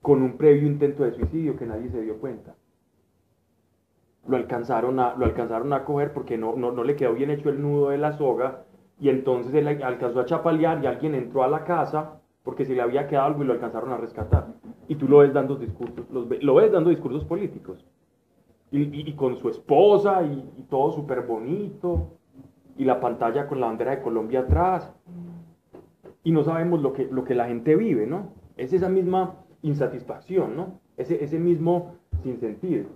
con 0.00 0.22
un 0.22 0.36
previo 0.36 0.66
intento 0.66 1.02
de 1.02 1.12
suicidio 1.12 1.56
que 1.56 1.66
nadie 1.66 1.90
se 1.90 2.00
dio 2.00 2.18
cuenta. 2.18 2.54
Lo 4.26 4.36
alcanzaron 4.36 5.00
a, 5.00 5.14
lo 5.16 5.26
alcanzaron 5.26 5.72
a 5.72 5.84
coger 5.84 6.12
porque 6.12 6.38
no, 6.38 6.54
no, 6.54 6.72
no 6.72 6.84
le 6.84 6.96
quedó 6.96 7.14
bien 7.14 7.30
hecho 7.30 7.50
el 7.50 7.61
nudo 7.61 7.90
de 7.90 7.98
la 7.98 8.16
soga 8.16 8.64
y 9.01 9.09
entonces 9.09 9.55
él 9.55 9.82
alcanzó 9.82 10.20
a 10.20 10.26
chapalear 10.26 10.84
y 10.84 10.86
alguien 10.86 11.14
entró 11.14 11.42
a 11.42 11.48
la 11.48 11.64
casa 11.64 12.20
porque 12.42 12.64
se 12.64 12.74
le 12.74 12.82
había 12.82 13.07
quedado 13.07 13.26
algo 13.28 13.42
y 13.42 13.46
lo 13.46 13.55
alcanzaron 13.55 13.92
a 13.92 13.96
rescatar. 13.96 14.48
Y 14.88 14.96
tú 14.96 15.09
lo 15.09 15.18
ves 15.18 15.32
dando 15.32 15.57
discursos, 15.57 16.07
lo 16.11 16.55
ves 16.55 16.72
dando 16.72 16.90
discursos 16.90 17.24
políticos. 17.24 17.84
Y, 18.72 19.12
con 19.14 19.36
su 19.36 19.48
esposa 19.48 20.22
y, 20.22 20.64
todo 20.68 20.92
súper 20.92 21.22
bonito. 21.22 22.18
Y 22.76 22.84
la 22.84 23.01
pantalla 23.01 23.46
con 23.46 23.61
la 23.61 23.66
bandera 23.66 23.92
de 23.92 24.03
Colombia 24.03 24.40
atrás. 24.40 24.92
Y 26.22 26.30
no 26.30 26.44
sabemos 26.44 26.80
lo 26.80 26.92
que, 26.92 27.07
lo 27.07 27.24
que 27.24 27.34
la 27.34 27.46
gente 27.46 27.76
vive, 27.76 28.07
¿no? 28.07 28.32
Es 28.57 28.72
esa 28.72 28.88
misma 28.88 29.36
insatisfacción, 29.62 30.57
¿no? 30.57 30.78
Ese, 30.96 31.22
ese 31.24 31.38
mismo 31.38 31.94
sinsentido. 32.22 32.86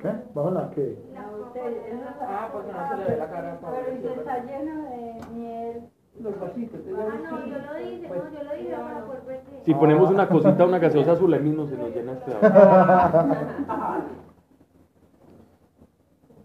¿Qué? 0.00 0.10
¿Bajo 0.34 0.50
la 0.50 0.70
qué? 0.70 0.98
Ah, 1.16 2.48
porque 2.52 2.72
no 2.72 2.88
se 2.88 2.96
le 2.96 3.04
ve 3.10 3.16
la 3.18 3.30
cara. 3.30 3.58
Pero 3.60 4.14
está 4.14 4.38
lleno 4.44 4.82
de 4.90 5.20
miel. 5.34 5.82
Los 6.20 6.38
vasitos. 6.40 6.80
Ah, 6.88 7.18
no, 7.30 7.46
yo 7.46 7.58
lo 7.58 7.74
dije, 7.74 8.08
no, 8.08 8.14
yo 8.30 8.42
lo 8.44 8.52
dije 8.54 8.74
para 8.76 9.40
que- 9.40 9.64
Si 9.64 9.74
ponemos 9.74 10.10
una 10.10 10.28
cosita, 10.28 10.64
una 10.66 10.78
gaseosa 10.78 11.12
azul, 11.12 11.32
ahí 11.32 11.40
mismo 11.40 11.66
se 11.66 11.76
nos 11.76 11.90
llena 11.94 12.12
este 12.12 12.34
agua. 12.34 14.04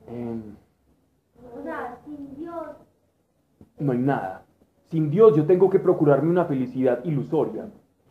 Em, 0.08 0.56
O 1.60 1.64
sea, 1.64 1.98
sin 2.06 2.36
Dios. 2.36 2.66
no 3.80 3.92
hay 3.92 3.98
nada. 3.98 4.44
Sin 4.90 5.10
Dios 5.10 5.36
yo 5.36 5.46
tengo 5.46 5.70
que 5.70 5.80
procurarme 5.80 6.30
una 6.30 6.46
felicidad 6.46 7.04
ilusoria. 7.04 7.66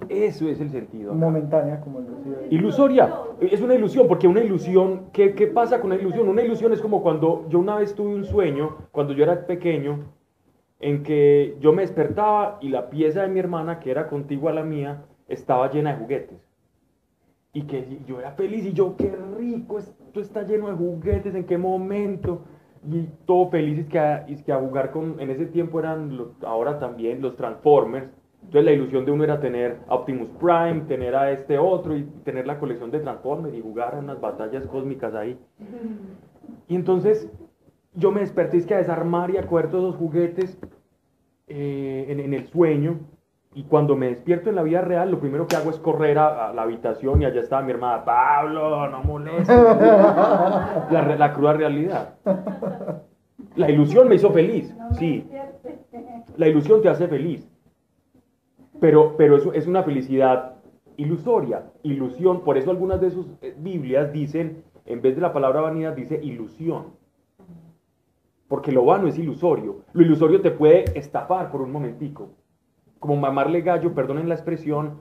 Eso 0.09 0.49
es 0.49 0.61
el 0.61 0.71
sentido. 0.71 1.13
acá. 1.13 1.19
Momentánea, 1.19 1.81
como. 1.81 2.01
Ilusoria. 2.51 3.13
Es 3.41 3.61
una 3.61 3.75
ilusión, 3.75 4.07
porque 4.07 4.29
una 4.29 4.41
ilusión, 4.43 5.07
¿qué, 5.13 5.35
¿qué 5.35 5.47
pasa 5.47 5.81
con 5.81 5.91
una 5.93 6.01
ilusión? 6.01 6.29
Una 6.29 6.43
ilusión 6.43 6.73
es 6.73 6.81
como 6.81 7.03
cuando 7.03 7.47
yo 7.49 7.59
una 7.59 7.77
vez 7.77 7.95
tuve 7.95 8.15
un 8.15 8.25
sueño, 8.25 8.77
cuando 8.93 9.15
yo 9.15 9.25
era 9.25 9.47
pequeño, 9.47 10.05
en 10.81 11.03
que 11.03 11.57
yo 11.61 11.73
me 11.73 11.83
despertaba 11.83 12.59
y 12.61 12.69
la 12.69 12.91
pieza 12.91 13.23
de 13.23 13.29
mi 13.29 13.41
hermana, 13.41 13.81
que 13.81 13.91
era 13.91 14.09
contigua 14.09 14.51
a 14.51 14.55
la 14.55 14.63
mía, 14.63 15.03
estaba 15.29 15.71
llena 15.71 15.93
de 15.95 15.99
juguetes. 16.03 16.39
Y 17.55 17.63
que 17.63 18.01
yo 18.07 18.21
era 18.21 18.33
feliz 18.33 18.67
y 18.67 18.75
yo, 18.75 18.97
qué 18.99 19.17
rico, 19.39 19.79
esto 19.79 20.21
está 20.21 20.43
lleno 20.43 20.69
de 20.69 20.75
juguetes, 20.75 21.35
¿en 21.35 21.45
qué 21.45 21.57
momento? 21.57 22.43
Y 22.87 23.09
todo 23.25 23.49
feliz, 23.49 23.79
es 23.79 23.87
que 23.87 23.99
a, 23.99 24.19
es 24.29 24.43
que 24.43 24.53
a 24.53 24.59
jugar 24.61 24.91
con, 24.91 25.19
en 25.19 25.31
ese 25.31 25.47
tiempo 25.47 25.81
eran, 25.81 26.19
los- 26.19 26.43
ahora 26.45 26.79
también, 26.79 27.23
los 27.23 27.35
Transformers. 27.37 28.11
Entonces 28.47 28.65
la 28.65 28.73
ilusión 28.73 29.05
de 29.05 29.11
uno 29.11 29.25
era 29.25 29.41
tener 29.41 29.77
a 29.89 29.95
Optimus 29.97 30.29
Prime, 30.41 30.83
tener 30.87 31.17
a 31.17 31.33
este 31.33 31.59
otro 31.59 31.97
y 31.97 32.05
tener 32.25 32.47
la 32.47 32.59
colección 32.61 32.93
de 32.93 33.01
Transformers 33.01 33.55
y 33.55 33.61
jugar 33.61 33.97
a 33.97 33.99
unas 33.99 34.21
batallas 34.21 34.65
cósmicas 34.67 35.15
ahí. 35.15 35.37
Y 36.69 36.77
entonces 36.77 37.29
yo 37.95 38.13
me 38.13 38.21
desperté 38.21 38.59
es 38.59 38.67
que 38.67 38.75
a 38.75 38.79
desarmar 38.79 39.31
y 39.31 39.37
a 39.37 39.47
coger 39.47 39.69
todos 39.69 39.89
esos 39.89 39.97
juguetes 39.97 40.59
eh, 41.49 42.07
en, 42.09 42.21
en 42.21 42.35
el 42.35 42.47
sueño. 42.47 43.01
Y 43.53 43.65
cuando 43.65 43.97
me 43.97 44.09
despierto 44.09 44.51
en 44.51 44.57
la 44.57 44.63
vida 44.63 44.83
real, 44.83 45.11
lo 45.11 45.19
primero 45.19 45.47
que 45.47 45.57
hago 45.57 45.71
es 45.71 45.79
correr 45.79 46.19
a, 46.19 46.51
a 46.51 46.53
la 46.55 46.63
habitación 46.63 47.23
y 47.23 47.25
allá 47.25 47.41
estaba 47.41 47.63
mi 47.63 47.73
hermana, 47.73 48.05
Pablo, 48.05 48.89
no 48.91 49.03
molestes. 49.03 49.49
la, 49.57 51.17
la 51.19 51.33
cruda 51.33 51.55
realidad. 51.55 52.15
La 53.57 53.71
ilusión 53.71 54.09
me 54.09 54.17
hizo 54.17 54.31
feliz, 54.31 54.73
sí. 54.99 55.27
La 56.37 56.49
ilusión 56.49 56.83
te 56.83 56.91
hace 56.91 57.09
feliz. 57.09 57.49
Pero, 58.81 59.17
pero 59.17 59.37
eso 59.37 59.53
es 59.53 59.67
una 59.67 59.83
felicidad 59.83 60.55
ilusoria, 60.97 61.65
ilusión. 61.83 62.43
Por 62.43 62.57
eso 62.59 62.71
algunas 62.71 63.01
de 63.01 63.11
sus 63.11 63.27
eh, 63.43 63.55
Biblias 63.59 64.13
dicen, 64.13 64.63
en 64.85 65.03
vez 65.03 65.15
de 65.15 65.23
la 65.23 65.33
palabra 65.33 65.61
vanidad, 65.61 65.95
dice 65.95 66.21
ilusión. 66.23 66.95
Porque 68.49 68.73
lo 68.73 68.85
vano 68.85 69.09
es 69.09 69.19
ilusorio. 69.19 69.83
Lo 69.93 70.03
ilusorio 70.03 70.41
te 70.41 70.51
puede 70.51 70.85
estafar 70.99 71.51
por 71.51 71.61
un 71.63 71.73
momentico. 71.73 72.31
Como 73.01 73.17
mamarle 73.17 73.61
gallo, 73.63 73.95
perdonen 73.95 74.29
la 74.29 74.35
expresión, 74.35 75.01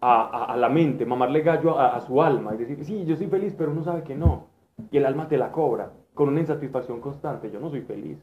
a, 0.00 0.52
a- 0.52 0.56
la 0.56 0.68
mente, 0.68 1.06
mamarle 1.06 1.42
gallo 1.42 1.78
a, 1.78 1.96
a 1.96 2.00
su 2.00 2.22
alma 2.22 2.54
y 2.54 2.58
decir, 2.58 2.84
sí, 2.84 3.04
yo 3.06 3.16
soy 3.16 3.26
feliz, 3.28 3.54
pero 3.56 3.72
uno 3.72 3.82
sabe 3.84 4.02
que 4.02 4.14
no. 4.16 4.46
Y 4.90 4.96
el 4.98 5.06
alma 5.06 5.28
te 5.28 5.36
la 5.38 5.52
cobra 5.52 5.92
con 6.14 6.28
una 6.28 6.40
insatisfacción 6.40 7.00
constante. 7.00 7.50
Yo 7.50 7.60
no 7.60 7.70
soy 7.70 7.82
feliz. 7.82 8.18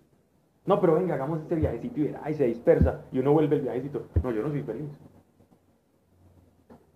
No, 0.67 0.81
pero 0.81 0.95
venga, 0.95 1.15
hagamos 1.15 1.39
este 1.39 1.55
viajecito 1.55 2.01
y 2.01 2.03
verá, 2.03 2.29
y 2.29 2.33
se 2.33 2.45
dispersa 2.45 3.05
y 3.13 3.19
uno 3.19 3.31
vuelve 3.31 3.55
el 3.55 3.61
viajecito. 3.61 4.03
No, 4.21 4.31
yo 4.31 4.43
no 4.43 4.49
soy 4.49 4.63
feliz. 4.63 4.89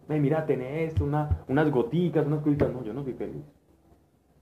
Ay, 0.10 0.20
mira, 0.20 0.46
tenés 0.46 0.92
esto, 0.92 1.06
una, 1.06 1.44
unas 1.48 1.72
goticas, 1.72 2.28
unas 2.28 2.44
cositas. 2.44 2.70
No, 2.70 2.84
yo 2.84 2.94
no 2.94 3.02
soy 3.04 3.14
feliz. 3.14 3.42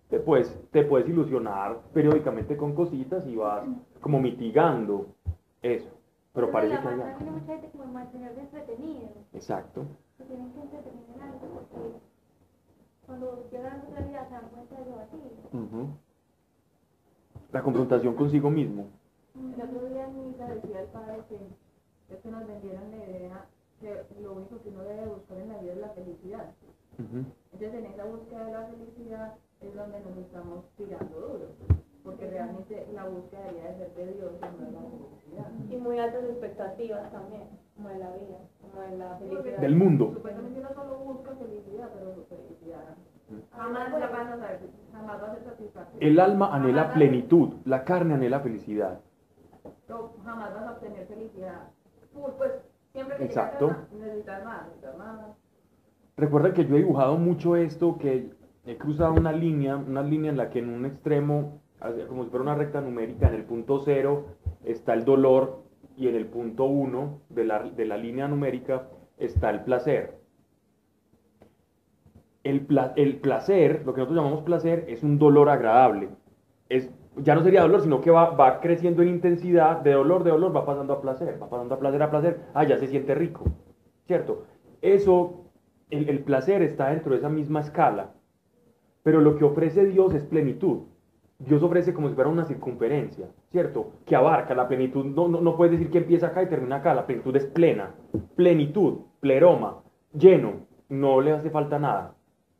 Te 0.10 0.20
puedes, 0.20 0.60
te 0.72 0.84
puedes 0.84 1.08
ilusionar 1.08 1.78
periódicamente 1.94 2.58
con 2.58 2.74
cositas 2.74 3.28
y 3.28 3.36
vas 3.36 3.68
como 4.02 4.20
mitigando 4.20 5.06
eso. 5.62 5.92
Pero 6.34 6.50
parece 6.50 6.82
que 6.82 6.88
hay 6.88 7.00
algo. 7.00 7.32
mucha 7.32 7.54
gente 7.54 7.70
como 7.70 8.00
entretenido. 8.00 9.10
Exacto. 9.34 9.86
Se 10.18 10.24
tienen 10.26 10.52
que 10.54 10.62
entretener 10.62 11.04
en 11.16 11.22
algo 11.22 11.40
porque 11.40 12.00
cuando 13.06 13.48
llegan 13.52 13.74
a 13.74 13.84
otra 13.84 14.06
vida 14.08 14.26
se 14.26 14.34
dan 14.34 14.50
cuenta 14.50 14.76
de 14.76 14.90
lo 14.90 14.96
vacío. 14.96 15.88
La 17.52 17.62
confrontación 17.62 18.16
consigo 18.16 18.50
mismo. 18.50 18.88
El 19.40 19.62
otro 19.62 19.88
día 19.88 20.06
en 20.06 20.28
misa 20.28 20.48
decía 20.48 20.82
el 20.82 20.88
padre 20.88 21.24
que 21.30 21.36
es 22.14 22.20
que 22.22 22.30
nos 22.30 22.46
vendieron 22.46 22.92
la 22.92 22.98
idea 22.98 23.46
que 23.80 24.04
lo 24.22 24.34
único 24.34 24.62
que 24.62 24.70
uno 24.70 24.84
debe 24.84 25.06
buscar 25.06 25.38
en 25.38 25.48
la 25.48 25.58
vida 25.60 25.74
es 25.74 25.80
la 25.80 25.90
felicidad. 25.90 26.52
Entonces 26.98 27.74
en 27.74 27.86
esa 27.86 28.04
búsqueda 28.04 28.44
de 28.44 28.52
la 28.52 28.68
felicidad 28.68 29.34
es 29.62 29.74
donde 29.74 30.00
nos 30.02 30.18
estamos 30.18 30.66
tirando 30.76 31.20
duro, 31.20 31.46
porque 32.04 32.30
realmente 32.30 32.86
la 32.94 33.06
búsqueda 33.06 33.44
debería 33.44 33.72
de 33.72 33.78
ser 33.78 33.96
de 33.96 34.14
Dios 34.14 34.32
y 34.36 34.46
no 34.46 34.66
de 34.66 34.72
la 34.72 34.82
felicidad. 34.82 35.52
Y 35.70 35.78
muy 35.78 36.00
altas 36.00 36.24
expectativas 36.26 37.12
también, 37.12 37.44
como 37.78 37.90
en 37.90 38.00
la 38.00 38.12
vida, 38.12 38.40
como 38.62 38.84
en 38.84 39.00
la 39.00 39.18
felicidad. 39.18 39.60
Del 39.60 39.76
mundo. 39.78 40.12
Supuestamente 40.14 40.60
uno 40.60 40.74
solo 40.74 40.98
busca 40.98 41.36
felicidad, 41.36 41.90
pero 41.94 42.16
su 42.16 42.26
felicidad 42.26 42.98
jamás 43.52 43.92
la 43.92 44.08
van 44.08 44.28
a 44.28 44.38
saber, 44.38 44.60
jamás 44.92 45.22
va 45.22 45.28
a 45.28 45.36
ser 45.36 45.44
satisfactoria. 45.44 46.08
El 46.08 46.20
alma 46.20 46.54
anhela 46.54 46.94
plenitud, 46.94 47.54
la 47.66 47.86
carne 47.86 48.16
anhela 48.16 48.42
felicidad. 48.42 49.00
No, 49.90 50.14
jamás 50.24 50.54
vas 50.54 50.64
a 50.64 50.72
obtener 50.74 51.08
felicidad. 51.08 51.64
Full, 52.14 52.32
pues 52.38 52.52
siempre 52.94 53.18
que 53.18 53.26
Exacto. 53.26 53.68
casa, 53.70 53.88
necesitas 53.98 54.46
más, 54.46 54.64
necesitas 54.68 54.98
más. 54.98 55.20
Recuerda 56.18 56.54
que 56.54 56.66
yo 56.66 56.76
he 56.76 56.80
dibujado 56.80 57.18
mucho 57.18 57.56
esto, 57.56 57.98
que 57.98 58.30
he 58.66 58.78
cruzado 58.78 59.14
una 59.14 59.32
línea, 59.32 59.76
una 59.78 60.04
línea 60.04 60.30
en 60.32 60.38
la 60.38 60.50
que 60.50 60.60
en 60.60 60.70
un 60.70 60.86
extremo, 60.86 61.62
como 62.08 62.24
si 62.24 62.30
fuera 62.30 62.44
una 62.44 62.56
recta 62.56 62.82
numérica, 62.82 63.28
en 63.30 63.36
el 63.36 63.44
punto 63.46 63.80
cero 63.80 64.26
está 64.64 64.94
el 64.94 65.06
dolor 65.06 65.64
y 65.96 66.08
en 66.08 66.16
el 66.16 66.26
punto 66.28 66.66
uno 66.66 67.22
de 67.30 67.46
la, 67.46 67.64
de 67.64 67.86
la 67.86 67.98
línea 67.98 68.28
numérica 68.28 68.88
está 69.18 69.50
el 69.50 69.64
placer. 69.64 70.20
El, 72.44 72.66
pla- 72.66 72.94
el 72.96 73.18
placer, 73.20 73.84
lo 73.86 73.94
que 73.94 74.02
nosotros 74.02 74.18
llamamos 74.18 74.44
placer, 74.44 74.86
es 74.88 75.04
un 75.04 75.20
dolor 75.20 75.50
agradable. 75.50 76.10
Es, 76.70 76.90
ya 77.24 77.36
no 77.36 77.44
sería 77.44 77.62
dolor, 77.62 77.82
sino 77.82 78.02
que 78.02 78.12
va, 78.12 78.32
va 78.32 78.60
creciendo 78.60 79.02
en 79.02 79.10
intensidad, 79.10 79.82
de 79.82 79.94
dolor, 79.94 80.24
de 80.24 80.32
dolor, 80.32 80.56
va 80.56 80.66
pasando 80.66 80.94
a 80.94 81.02
placer, 81.02 81.42
va 81.42 81.50
pasando 81.50 81.76
a 81.76 81.80
placer, 81.80 82.02
a 82.02 82.12
placer, 82.12 82.40
ah, 82.54 82.64
ya 82.64 82.78
se 82.78 82.88
siente 82.88 83.16
rico, 83.16 83.46
¿cierto? 84.06 84.46
Eso, 84.82 85.46
el, 85.90 86.24
placer 86.24 86.62
está 86.62 86.90
dentro 86.90 87.12
de 87.12 87.18
esa 87.18 87.30
misma 87.30 87.62
escala, 87.62 88.14
pero 89.04 89.22
lo 89.22 89.36
que 89.36 89.46
ofrece 89.46 89.86
Dios 89.86 90.14
es 90.14 90.24
plenitud. 90.24 90.84
Dios 91.40 91.64
ofrece 91.64 91.94
como 91.94 92.10
si 92.10 92.16
fuera 92.16 92.30
una 92.30 92.44
circunferencia, 92.44 93.28
¿cierto? 93.50 93.94
Que 94.06 94.16
abarca 94.16 94.54
la 94.54 94.68
plenitud. 94.68 95.06
No, 95.06 95.30
no, 95.30 95.40
no 95.40 95.56
puedes 95.56 95.72
decir 95.72 95.90
que 95.90 96.00
empieza 96.00 96.28
acá 96.28 96.44
y 96.44 96.50
termina 96.50 96.78
acá. 96.78 96.94
La 96.94 97.06
plenitud 97.06 97.34
es 97.38 97.46
plena. 97.46 97.96
Plenitud, 98.36 99.00
pleroma, 99.22 99.82
lleno. 100.14 100.68
No 100.90 101.22
le 101.22 101.32
hace 101.32 101.50
falta 101.50 101.80
nada. 101.80 102.16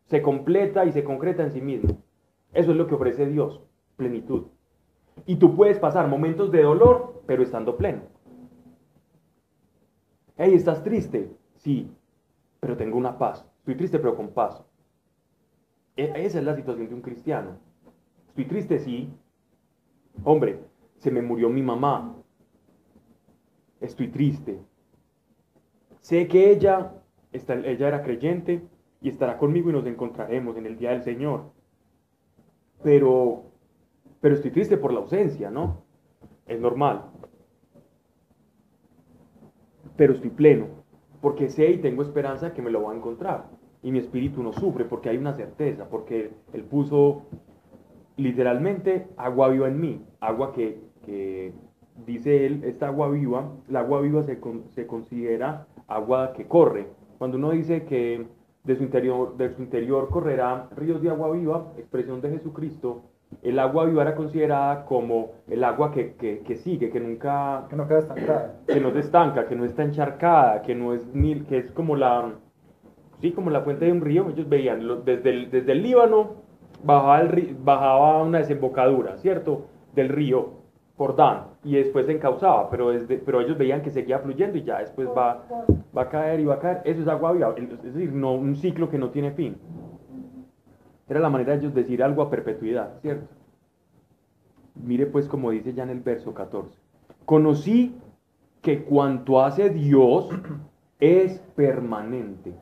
Se 0.06 0.22
completa 0.22 0.86
y 0.86 0.94
se 0.94 1.04
concreta 1.04 1.44
en 1.44 1.52
sí 1.52 1.60
mismo. 1.60 1.98
Eso 2.54 2.72
es 2.72 2.78
lo 2.78 2.88
que 2.88 2.96
ofrece 2.96 3.26
Dios, 3.26 3.62
plenitud. 4.00 4.46
Y 5.28 5.36
tú 5.36 5.56
puedes 5.56 5.78
pasar 5.80 6.08
momentos 6.08 6.52
de 6.52 6.64
dolor, 6.64 7.22
pero 7.28 7.44
estando 7.44 7.78
pleno. 7.78 8.04
Hey, 10.38 10.56
¿estás 10.56 10.84
triste? 10.84 11.30
Sí, 11.58 11.92
pero 12.60 12.78
tengo 12.78 12.98
una 12.98 13.18
paz. 13.18 13.46
Estoy 13.60 13.76
triste, 13.76 14.00
pero 14.00 14.16
con 14.16 14.30
paz. 14.30 14.64
E- 15.96 16.14
esa 16.26 16.40
es 16.40 16.46
la 16.46 16.56
situación 16.56 16.90
de 16.90 16.96
un 16.96 17.02
cristiano. 17.02 17.60
Estoy 18.30 18.46
triste, 18.46 18.80
sí. 18.80 19.10
Hombre, 20.24 20.60
se 21.00 21.12
me 21.12 21.22
murió 21.22 21.50
mi 21.50 21.62
mamá. 21.62 22.16
Estoy 23.82 24.10
triste. 24.10 24.60
Sé 26.02 26.28
que 26.28 26.52
ella, 26.52 26.92
está, 27.32 27.54
ella 27.54 27.88
era 27.88 28.04
creyente 28.04 28.68
y 29.02 29.08
estará 29.08 29.38
conmigo 29.38 29.70
y 29.70 29.74
nos 29.74 29.86
encontraremos 29.86 30.58
en 30.58 30.66
el 30.66 30.78
día 30.78 30.90
del 30.92 31.04
Señor. 31.04 31.52
Pero, 32.84 33.49
pero 34.22 34.36
estoy 34.36 34.52
triste 34.52 34.78
por 34.78 34.92
la 34.94 35.00
ausencia, 35.00 35.50
¿no? 35.50 35.84
Es 36.46 36.60
normal. 36.60 37.06
Pero 39.96 40.14
estoy 40.14 40.30
pleno, 40.30 40.68
porque 41.22 41.50
sé 41.50 41.72
y 41.72 41.78
tengo 41.78 42.02
esperanza 42.04 42.54
que 42.54 42.62
me 42.62 42.70
lo 42.72 42.84
va 42.84 42.92
a 42.94 42.96
encontrar. 42.96 43.46
Y 43.84 43.92
mi 43.92 44.00
espíritu 44.00 44.44
no 44.44 44.54
sufre 44.54 44.86
porque 44.86 45.10
hay 45.10 45.18
una 45.18 45.34
certeza, 45.34 45.90
porque 45.90 46.32
Él 46.54 46.64
puso 46.64 47.24
literalmente 48.18 49.08
agua 49.18 49.50
viva 49.50 49.68
en 49.68 49.80
mí, 49.80 50.06
agua 50.20 50.52
que, 50.54 50.82
que 51.06 51.54
dice 52.06 52.46
Él, 52.46 52.64
esta 52.66 52.88
agua 52.88 53.10
viva, 53.10 53.52
la 53.70 53.80
agua 53.80 54.02
viva 54.02 54.24
se, 54.24 54.40
con- 54.40 54.70
se 54.72 54.86
considera 54.86 55.68
agua 55.88 56.34
que 56.34 56.46
corre. 56.46 56.88
Cuando 57.18 57.38
uno 57.38 57.52
dice 57.52 57.86
que 57.86 58.26
de 58.64 58.76
su, 58.76 58.84
interior, 58.84 59.38
de 59.38 59.56
su 59.56 59.62
interior 59.62 60.10
correrá 60.10 60.70
ríos 60.76 61.02
de 61.02 61.10
agua 61.10 61.32
viva, 61.32 61.74
expresión 61.78 62.22
de 62.22 62.32
Jesucristo, 62.32 63.04
el 63.42 63.58
agua 63.60 63.86
viva 63.86 64.02
era 64.02 64.16
considerada 64.16 64.86
como 64.86 65.32
el 65.48 65.64
agua 65.64 65.92
que, 65.92 66.14
que- 66.16 66.40
que 66.40 66.56
sigue, 66.56 66.90
que 66.90 67.00
nunca, 67.00 67.66
Que 67.70 67.76
no 67.76 67.88
queda 67.88 68.00
estancada. 68.00 68.56
que 68.68 68.80
no 68.82 68.92
se 68.92 69.00
estanca, 69.00 69.48
que 69.48 69.56
no 69.56 69.66
está 69.66 69.84
encharcada, 69.84 70.62
que 70.62 70.76
no 70.76 70.94
es 70.94 71.06
ni, 71.14 71.40
que 71.42 71.58
es 71.58 71.72
como 71.72 71.96
la, 71.96 72.34
sí, 73.22 73.32
como 73.32 73.50
la 73.50 73.62
fuente 73.62 73.86
de 73.86 73.92
un 73.94 74.02
río. 74.02 74.28
Ellos 74.30 74.50
veían 74.50 74.86
lo- 74.88 74.98
desde 74.98 75.30
el, 75.30 75.52
desde 75.52 75.72
el 75.72 75.84
Líbano 75.84 76.32
bajaba, 76.84 77.22
el, 77.22 77.32
ri- 77.32 77.56
bajaba 77.64 78.24
una 78.24 78.40
desembocadura, 78.40 79.18
¿cierto? 79.18 79.66
Del 79.96 80.10
río 80.10 80.60
Jordán 80.98 81.44
y 81.64 81.76
después 81.76 82.06
se 82.08 82.12
encauzaba, 82.14 82.70
pero, 82.70 82.90
desde, 82.92 83.18
pero 83.20 83.40
ellos 83.42 83.58
veían 83.58 83.82
que 83.82 83.90
seguía 83.90 84.20
fluyendo 84.20 84.58
y 84.58 84.64
ya 84.64 84.80
después 84.80 85.08
va, 85.18 85.44
va 85.98 86.02
a 86.04 86.10
caer 86.10 86.42
y 86.42 86.46
va 86.46 86.56
a 86.56 86.60
caer. 86.60 86.82
Eso 86.84 87.02
es 87.02 87.08
agua 87.08 87.32
viva, 87.32 87.54
es 87.58 87.84
decir, 87.84 88.12
no, 88.12 88.34
un 88.34 88.56
ciclo 88.58 88.90
que 88.90 88.98
no 88.98 89.10
tiene 89.10 89.32
fin. 89.32 89.58
Era 91.10 91.20
la 91.20 91.30
manera 91.30 91.54
de 91.54 91.60
ellos 91.60 91.74
decir 91.74 92.04
algo 92.04 92.22
a 92.22 92.30
perpetuidad, 92.30 93.00
¿cierto? 93.02 93.28
Mire 94.76 95.08
pues 95.08 95.28
como 95.28 95.52
dice 95.52 95.74
ya 95.74 95.84
en 95.84 95.90
el 95.90 96.02
verso 96.02 96.34
14. 96.34 96.78
Conocí 97.26 97.96
que 98.62 98.84
cuanto 98.84 99.42
hace 99.42 99.70
Dios 99.70 100.30
es 101.00 101.40
permanente 101.56 102.54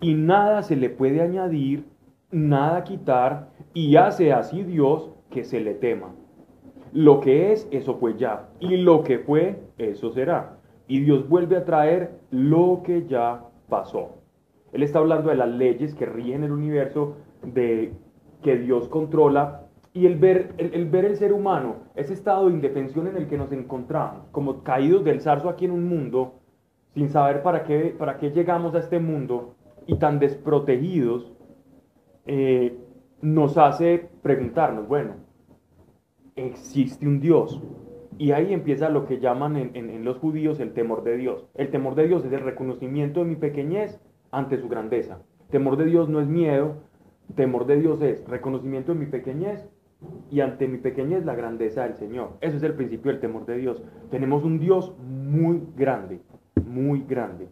y 0.00 0.14
nada 0.14 0.62
se 0.62 0.76
le 0.76 0.90
puede 0.90 1.20
añadir, 1.20 1.86
nada 2.30 2.84
quitar 2.84 3.50
y 3.74 3.96
hace 3.96 4.32
así 4.32 4.62
Dios 4.62 5.10
que 5.30 5.44
se 5.44 5.60
le 5.60 5.74
tema. 5.74 6.14
Lo 6.92 7.20
que 7.20 7.52
es, 7.52 7.66
eso 7.70 7.96
fue 7.96 8.16
ya 8.16 8.48
y 8.60 8.76
lo 8.76 9.02
que 9.02 9.18
fue, 9.18 9.62
eso 9.78 10.10
será. 10.12 10.58
Y 10.86 11.00
Dios 11.00 11.28
vuelve 11.28 11.56
a 11.56 11.64
traer 11.64 12.18
lo 12.30 12.82
que 12.84 13.06
ya 13.06 13.44
pasó. 13.68 14.18
Él 14.72 14.82
está 14.82 14.98
hablando 14.98 15.30
de 15.30 15.36
las 15.36 15.48
leyes 15.48 15.94
que 15.94 16.06
rigen 16.06 16.44
el 16.44 16.52
universo, 16.52 17.16
de 17.42 17.92
que 18.42 18.56
Dios 18.56 18.88
controla 18.88 19.66
y 19.92 20.06
el 20.06 20.16
ver 20.16 20.54
el, 20.58 20.86
ver 20.88 21.04
el 21.04 21.16
ser 21.16 21.32
humano, 21.32 21.76
ese 21.94 22.14
estado 22.14 22.46
de 22.48 22.54
indefensión 22.54 23.06
en 23.06 23.16
el 23.16 23.28
que 23.28 23.36
nos 23.36 23.52
encontramos, 23.52 24.26
como 24.32 24.62
caídos 24.62 25.04
del 25.04 25.20
zarzo 25.20 25.48
aquí 25.48 25.66
en 25.66 25.72
un 25.72 25.84
mundo, 25.86 26.34
sin 26.94 27.08
saber 27.10 27.42
para 27.42 27.64
qué, 27.64 27.94
para 27.98 28.18
qué 28.18 28.30
llegamos 28.30 28.74
a 28.74 28.78
este 28.78 28.98
mundo 28.98 29.54
y 29.86 29.96
tan 29.96 30.18
desprotegidos, 30.18 31.32
eh, 32.26 32.78
nos 33.20 33.58
hace 33.58 34.08
preguntarnos, 34.22 34.88
bueno, 34.88 35.14
existe 36.36 37.06
un 37.06 37.20
Dios. 37.20 37.60
Y 38.18 38.32
ahí 38.32 38.52
empieza 38.52 38.88
lo 38.88 39.06
que 39.06 39.18
llaman 39.18 39.56
en- 39.56 39.74
en 39.74 40.04
los 40.04 40.18
judíos 40.18 40.60
el 40.60 40.72
temor 40.72 41.02
de 41.02 41.16
Dios. 41.16 41.46
El 41.54 41.70
temor 41.70 41.94
de 41.94 42.06
Dios 42.08 42.24
es 42.24 42.32
el 42.32 42.40
reconocimiento 42.40 43.20
de 43.20 43.26
mi 43.26 43.36
pequeñez 43.36 44.00
ante 44.30 44.58
su 44.58 44.68
grandeza. 44.68 45.18
Temor 45.50 45.76
de 45.76 45.86
Dios 45.86 46.08
no 46.08 46.20
es 46.20 46.28
miedo, 46.28 46.76
temor 47.34 47.66
de 47.66 47.80
Dios 47.80 48.00
es 48.02 48.26
reconocimiento 48.26 48.92
de 48.92 49.00
mi 49.00 49.06
pequeñez 49.06 49.68
y 50.30 50.40
ante 50.40 50.68
mi 50.68 50.78
pequeñez 50.78 51.24
la 51.24 51.34
grandeza 51.34 51.84
del 51.84 51.94
Señor. 51.94 52.30
Eso 52.40 52.56
es 52.56 52.62
el 52.62 52.74
principio 52.74 53.12
del 53.12 53.20
temor 53.20 53.46
de 53.46 53.56
Dios. 53.56 53.82
Tenemos 54.10 54.44
un 54.44 54.58
Dios 54.58 54.94
muy 55.00 55.62
grande, 55.76 56.20
muy 56.66 57.04
grande. 57.08 57.48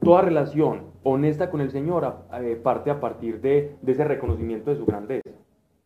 Toda 0.00 0.22
relación 0.22 0.82
honesta 1.02 1.50
con 1.50 1.60
el 1.60 1.70
Señor 1.70 2.24
eh, 2.32 2.58
parte 2.62 2.90
a 2.90 3.00
partir 3.00 3.40
de, 3.40 3.76
de 3.82 3.92
ese 3.92 4.04
reconocimiento 4.04 4.70
de 4.70 4.76
su 4.76 4.86
grandeza. 4.86 5.30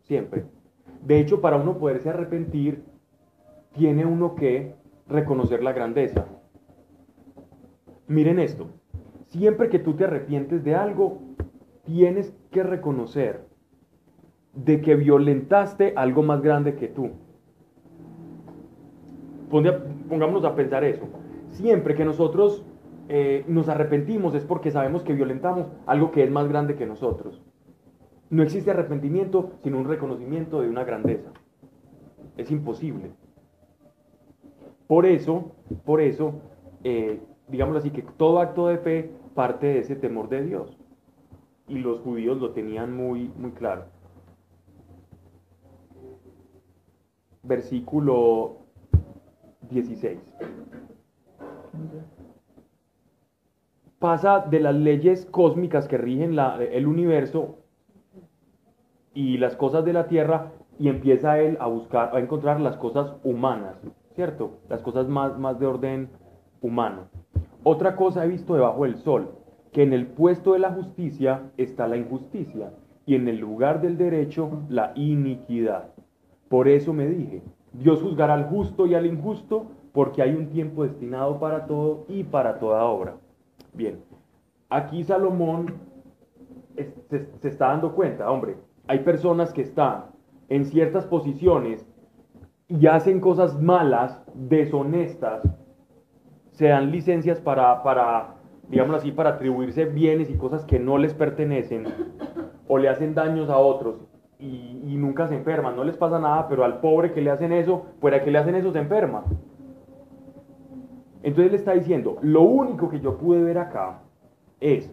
Siempre. 0.02 0.44
De 1.02 1.18
hecho, 1.18 1.40
para 1.40 1.56
uno 1.56 1.78
poderse 1.78 2.10
arrepentir, 2.10 2.84
tiene 3.72 4.04
uno 4.04 4.34
que 4.34 4.74
reconocer 5.08 5.62
la 5.62 5.72
grandeza. 5.72 6.26
Miren 8.06 8.38
esto. 8.38 8.68
siempre 9.28 9.68
que 9.68 9.78
tú 9.78 9.94
te 9.94 10.04
arrepientes 10.04 10.64
de 10.64 10.74
algo, 10.74 11.22
tienes 11.90 12.32
que 12.52 12.62
reconocer 12.62 13.46
de 14.54 14.80
que 14.80 14.94
violentaste 14.94 15.92
algo 15.96 16.22
más 16.22 16.40
grande 16.40 16.76
que 16.76 16.86
tú. 16.86 17.10
Pongámonos 19.50 20.44
a 20.44 20.54
pensar 20.54 20.84
eso. 20.84 21.08
Siempre 21.48 21.96
que 21.96 22.04
nosotros 22.04 22.64
eh, 23.08 23.44
nos 23.48 23.68
arrepentimos 23.68 24.36
es 24.36 24.44
porque 24.44 24.70
sabemos 24.70 25.02
que 25.02 25.14
violentamos 25.14 25.66
algo 25.86 26.12
que 26.12 26.22
es 26.22 26.30
más 26.30 26.48
grande 26.48 26.76
que 26.76 26.86
nosotros. 26.86 27.42
No 28.30 28.44
existe 28.44 28.70
arrepentimiento 28.70 29.50
sin 29.64 29.74
un 29.74 29.88
reconocimiento 29.88 30.62
de 30.62 30.68
una 30.68 30.84
grandeza. 30.84 31.32
Es 32.36 32.52
imposible. 32.52 33.10
Por 34.86 35.06
eso, 35.06 35.56
por 35.84 36.00
eso, 36.00 36.34
eh, 36.84 37.20
digámoslo 37.48 37.80
así, 37.80 37.90
que 37.90 38.02
todo 38.02 38.38
acto 38.38 38.68
de 38.68 38.78
fe 38.78 39.10
parte 39.34 39.66
de 39.66 39.78
ese 39.80 39.96
temor 39.96 40.28
de 40.28 40.44
Dios. 40.44 40.79
Y 41.70 41.78
los 41.78 42.00
judíos 42.00 42.38
lo 42.38 42.50
tenían 42.50 42.94
muy, 42.94 43.28
muy 43.38 43.52
claro. 43.52 43.84
Versículo 47.44 48.56
16. 49.70 50.18
Pasa 54.00 54.40
de 54.40 54.58
las 54.58 54.74
leyes 54.74 55.26
cósmicas 55.26 55.86
que 55.86 55.96
rigen 55.96 56.36
el 56.38 56.86
universo 56.88 57.58
y 59.14 59.38
las 59.38 59.54
cosas 59.54 59.84
de 59.84 59.92
la 59.92 60.08
tierra 60.08 60.50
y 60.80 60.88
empieza 60.88 61.38
él 61.38 61.56
a 61.60 61.68
buscar, 61.68 62.16
a 62.16 62.18
encontrar 62.18 62.60
las 62.60 62.76
cosas 62.78 63.14
humanas, 63.22 63.76
¿cierto? 64.16 64.58
Las 64.68 64.82
cosas 64.82 65.06
más, 65.06 65.38
más 65.38 65.60
de 65.60 65.66
orden 65.66 66.10
humano. 66.60 67.08
Otra 67.62 67.94
cosa 67.94 68.24
he 68.24 68.28
visto 68.28 68.54
debajo 68.54 68.84
del 68.84 68.96
sol, 68.96 69.39
que 69.72 69.82
en 69.82 69.92
el 69.92 70.06
puesto 70.06 70.52
de 70.52 70.58
la 70.58 70.70
justicia 70.70 71.50
está 71.56 71.86
la 71.86 71.96
injusticia 71.96 72.72
y 73.06 73.14
en 73.14 73.28
el 73.28 73.38
lugar 73.38 73.80
del 73.80 73.96
derecho 73.96 74.64
la 74.68 74.92
iniquidad. 74.94 75.90
Por 76.48 76.68
eso 76.68 76.92
me 76.92 77.06
dije, 77.06 77.42
Dios 77.72 78.02
juzgará 78.02 78.34
al 78.34 78.44
justo 78.48 78.86
y 78.86 78.94
al 78.94 79.06
injusto 79.06 79.66
porque 79.92 80.22
hay 80.22 80.34
un 80.34 80.48
tiempo 80.48 80.82
destinado 80.84 81.38
para 81.38 81.66
todo 81.66 82.04
y 82.08 82.24
para 82.24 82.58
toda 82.58 82.84
obra. 82.84 83.16
Bien, 83.72 84.00
aquí 84.68 85.04
Salomón 85.04 85.74
se, 87.08 87.28
se 87.38 87.48
está 87.48 87.68
dando 87.68 87.94
cuenta, 87.94 88.30
hombre, 88.30 88.56
hay 88.88 89.00
personas 89.00 89.52
que 89.52 89.62
están 89.62 90.06
en 90.48 90.64
ciertas 90.64 91.06
posiciones 91.06 91.86
y 92.68 92.86
hacen 92.86 93.20
cosas 93.20 93.60
malas, 93.60 94.22
deshonestas, 94.34 95.42
se 96.52 96.68
dan 96.68 96.90
licencias 96.90 97.40
para, 97.40 97.82
para, 97.82 98.36
digamos 98.70 98.96
así, 98.96 99.12
para 99.12 99.30
atribuirse 99.30 99.84
bienes 99.84 100.30
y 100.30 100.34
cosas 100.34 100.64
que 100.64 100.78
no 100.78 100.96
les 100.96 101.12
pertenecen, 101.14 101.84
o 102.68 102.78
le 102.78 102.88
hacen 102.88 103.14
daños 103.14 103.50
a 103.50 103.58
otros 103.58 103.96
y, 104.38 104.80
y 104.86 104.96
nunca 104.96 105.26
se 105.26 105.34
enferman, 105.34 105.76
no 105.76 105.84
les 105.84 105.96
pasa 105.96 106.18
nada, 106.18 106.48
pero 106.48 106.64
al 106.64 106.80
pobre 106.80 107.12
que 107.12 107.20
le 107.20 107.30
hacen 107.30 107.52
eso, 107.52 107.86
fuera 108.00 108.22
que 108.22 108.30
le 108.30 108.38
hacen 108.38 108.54
eso 108.54 108.72
se 108.72 108.78
enferma. 108.78 109.24
Entonces 111.22 111.50
le 111.50 111.58
está 111.58 111.72
diciendo, 111.72 112.16
lo 112.22 112.42
único 112.42 112.88
que 112.88 113.00
yo 113.00 113.18
pude 113.18 113.42
ver 113.42 113.58
acá 113.58 114.00
es 114.60 114.90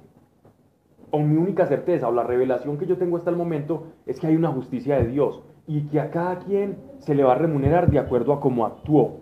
o 1.12 1.20
mi 1.20 1.38
única 1.38 1.66
certeza 1.66 2.08
o 2.08 2.12
la 2.12 2.24
revelación 2.24 2.78
que 2.78 2.86
yo 2.86 2.98
tengo 2.98 3.18
hasta 3.18 3.30
el 3.30 3.38
momento 3.38 3.88
es 4.06 4.20
que 4.20 4.28
hay 4.28 4.36
una 4.36 4.52
justicia 4.52 4.98
de 4.98 5.08
Dios 5.08 5.42
y 5.66 5.88
que 5.88 6.00
a 6.00 6.12
cada 6.12 6.40
quien 6.40 6.78
se 7.00 7.16
le 7.16 7.24
va 7.24 7.34
a 7.34 7.38
remunerar 7.38 7.90
de 7.90 8.00
acuerdo 8.00 8.34
a 8.34 8.40
cómo 8.40 8.66
actuó. 8.66 9.22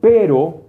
Pero, 0.00 0.62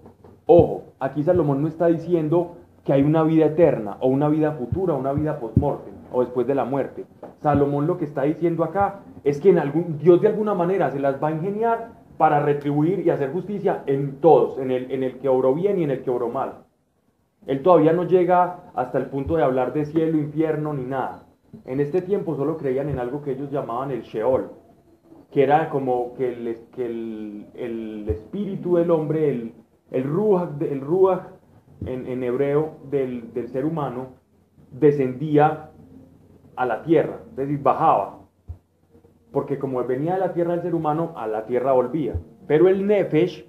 ojo, 0.45 0.84
aquí 1.00 1.24
Salomón 1.24 1.62
no 1.62 1.68
está 1.68 1.88
diciendo 1.88 2.57
que 2.88 2.94
hay 2.94 3.04
una 3.04 3.22
vida 3.24 3.48
eterna 3.48 3.98
o 4.00 4.08
una 4.08 4.30
vida 4.30 4.54
futura, 4.54 4.94
una 4.94 5.12
vida 5.12 5.42
post-mortem 5.42 5.94
o 6.10 6.22
después 6.22 6.48
de 6.48 6.56
la 6.56 6.64
muerte. 6.64 7.04
Salomón 7.42 7.86
lo 7.86 7.98
que 7.98 8.06
está 8.06 8.24
diciendo 8.24 8.64
acá 8.64 9.02
es 9.26 9.42
que 9.42 9.50
en 9.50 9.60
algún, 9.60 9.98
Dios 9.98 10.22
de 10.22 10.30
alguna 10.30 10.54
manera 10.54 10.90
se 10.90 11.02
las 11.02 11.22
va 11.22 11.28
a 11.28 11.32
ingeniar 11.32 11.90
para 12.18 12.40
retribuir 12.40 13.06
y 13.06 13.10
hacer 13.10 13.34
justicia 13.34 13.84
en 13.88 14.22
todos, 14.22 14.58
en 14.58 14.72
el, 14.72 14.90
en 14.90 15.04
el 15.04 15.20
que 15.20 15.28
obró 15.28 15.54
bien 15.54 15.78
y 15.80 15.84
en 15.84 15.92
el 15.92 16.02
que 16.02 16.10
obró 16.10 16.30
mal. 16.30 16.64
Él 17.46 17.62
todavía 17.62 17.92
no 17.92 18.06
llega 18.06 18.72
hasta 18.74 19.00
el 19.00 19.08
punto 19.08 19.36
de 19.36 19.44
hablar 19.44 19.74
de 19.74 19.84
cielo, 19.84 20.18
infierno 20.18 20.74
ni 20.74 20.86
nada. 20.86 21.26
En 21.66 21.82
este 21.82 22.02
tiempo 22.02 22.38
solo 22.38 22.56
creían 22.56 22.88
en 22.88 23.00
algo 23.00 23.22
que 23.22 23.32
ellos 23.32 23.52
llamaban 23.52 23.92
el 23.92 24.04
Sheol, 24.04 24.50
que 25.30 25.44
era 25.44 25.70
como 25.70 26.14
que 26.14 26.30
el, 26.32 26.58
que 26.74 26.86
el, 26.86 28.06
espíritu 28.08 28.78
del 28.78 28.92
hombre, 28.92 29.30
el, 29.30 29.54
el 29.92 30.06
Ruach, 30.06 30.62
el 30.62 30.80
ruach 30.80 31.37
en, 31.86 32.08
en, 32.08 32.24
hebreo 32.24 32.78
del, 32.90 33.34
del 33.34 33.50
ser 33.50 33.66
humano, 33.66 34.16
descendía 34.72 35.72
a 36.56 36.66
la 36.66 36.84
tierra, 36.84 37.20
es 37.32 37.36
decir, 37.36 37.60
bajaba. 37.62 38.20
Porque 39.32 39.60
como 39.60 39.84
venía 39.84 40.14
de 40.14 40.20
la 40.20 40.34
tierra 40.34 40.54
del 40.54 40.62
ser 40.64 40.76
humano, 40.76 41.14
a 41.16 41.28
la 41.28 41.46
tierra 41.46 41.74
volvía. 41.74 42.16
Pero 42.48 42.68
el 42.70 42.88
Nefesh, 42.88 43.48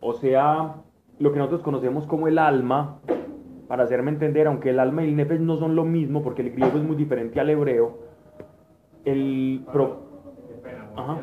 o 0.00 0.12
sea, 0.12 0.76
lo 1.18 1.32
que 1.32 1.38
nosotros 1.38 1.62
conocemos 1.62 2.06
como 2.06 2.28
el 2.28 2.38
alma, 2.38 3.00
para 3.70 3.84
hacerme 3.84 4.10
entender, 4.10 4.48
aunque 4.48 4.70
el 4.70 4.80
alma 4.80 5.04
y 5.04 5.10
el 5.10 5.16
nefesh 5.16 5.38
no 5.38 5.56
son 5.56 5.76
lo 5.76 5.84
mismo, 5.84 6.24
porque 6.24 6.42
el 6.42 6.50
griego 6.50 6.76
es 6.76 6.82
muy 6.82 6.96
diferente 6.96 7.38
al 7.38 7.50
hebreo, 7.50 7.98
el... 9.04 9.64
Pro... 9.72 10.08
Ajá. 10.96 11.20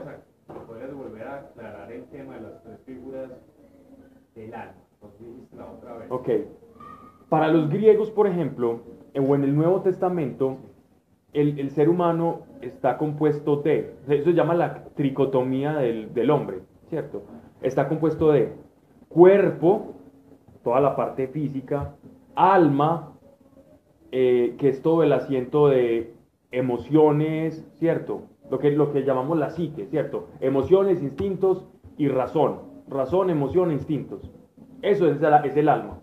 ¿Podrías 0.65 0.93
volver 0.93 1.27
a 1.27 1.35
aclarar 1.39 1.91
el 1.91 2.05
tema 2.05 2.35
de 2.35 2.41
las 2.43 2.63
tres 2.63 2.79
figuras 2.85 3.31
del 4.33 4.53
alma? 4.53 4.86
Vez. 5.01 6.11
Ok. 6.11 6.29
Para 7.29 7.49
los 7.49 7.69
griegos, 7.69 8.11
por 8.11 8.27
ejemplo, 8.27 8.81
o 9.15 9.35
en 9.35 9.43
el 9.43 9.55
Nuevo 9.55 9.81
Testamento, 9.81 10.57
el, 11.33 11.59
el, 11.59 11.71
ser 11.71 11.89
humano 11.89 12.41
está 12.61 12.97
compuesto 12.97 13.57
de, 13.57 13.95
eso 14.07 14.29
se 14.29 14.33
llama 14.33 14.53
la 14.53 14.85
tricotomía 14.95 15.73
del, 15.73 16.13
del 16.13 16.29
hombre, 16.29 16.61
¿cierto? 16.89 17.23
Está 17.61 17.89
compuesto 17.89 18.31
de 18.31 18.53
cuerpo, 19.09 19.95
toda 20.63 20.79
la 20.79 20.95
parte 20.95 21.27
física, 21.27 21.95
alma, 22.35 23.13
eh, 24.11 24.55
que 24.57 24.69
es 24.69 24.81
todo 24.81 25.03
el 25.03 25.11
asiento 25.11 25.67
de 25.67 26.13
emociones, 26.51 27.67
¿cierto? 27.75 28.23
Lo 28.49 28.59
que, 28.59 28.71
lo 28.71 28.93
que 28.93 29.03
llamamos 29.03 29.37
la 29.37 29.49
psique, 29.49 29.87
¿cierto? 29.87 30.27
Emociones, 30.39 31.01
instintos 31.01 31.67
y 31.97 32.07
razón. 32.07 32.61
Razón, 32.87 33.29
emoción, 33.29 33.71
instintos. 33.71 34.31
Eso 34.81 35.07
es, 35.07 35.21
el 35.21 35.69
alma. 35.69 35.99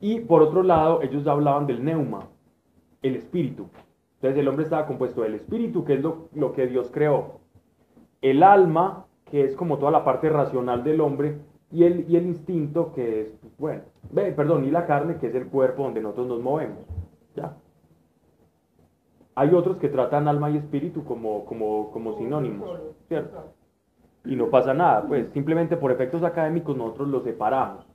Y 0.00 0.20
por 0.20 0.42
otro 0.42 0.62
lado, 0.62 1.02
ellos 1.02 1.26
hablaban 1.26 1.66
del 1.66 1.84
neuma, 1.84 2.28
el 3.02 3.16
espíritu. 3.16 3.66
Entonces 4.16 4.38
el 4.38 4.48
hombre 4.48 4.64
estaba 4.64 4.86
compuesto 4.86 5.22
del 5.22 5.34
espíritu, 5.34 5.84
que 5.84 5.94
es 5.94 6.02
lo, 6.02 6.28
lo 6.34 6.52
que 6.52 6.66
Dios 6.66 6.90
creó. 6.92 7.40
El 8.22 8.42
alma, 8.42 9.06
que 9.24 9.44
es 9.44 9.54
como 9.56 9.78
toda 9.78 9.90
la 9.90 10.04
parte 10.04 10.28
racional 10.28 10.84
del 10.84 11.00
hombre, 11.00 11.38
y 11.72 11.84
el, 11.84 12.10
y 12.10 12.16
el 12.16 12.26
instinto 12.26 12.92
que 12.92 13.20
es, 13.20 13.40
bueno, 13.58 13.82
perdón, 14.12 14.64
y 14.64 14.70
la 14.70 14.86
carne 14.86 15.18
que 15.18 15.28
es 15.28 15.34
el 15.34 15.46
cuerpo 15.46 15.84
donde 15.84 16.00
nosotros 16.00 16.26
nos 16.26 16.40
movemos. 16.40 16.84
¿ya? 17.36 17.56
Hay 19.36 19.54
otros 19.54 19.76
que 19.76 19.88
tratan 19.88 20.26
alma 20.26 20.50
y 20.50 20.56
espíritu 20.56 21.04
como, 21.04 21.44
como, 21.44 21.90
como 21.92 22.16
sinónimos, 22.18 22.68
¿cierto? 23.06 23.44
Y 24.24 24.36
no 24.36 24.50
pasa 24.50 24.74
nada, 24.74 25.06
pues 25.06 25.30
simplemente 25.30 25.76
por 25.76 25.92
efectos 25.92 26.22
académicos 26.22 26.76
nosotros 26.76 27.08
los 27.08 27.24
separamos. 27.24 27.86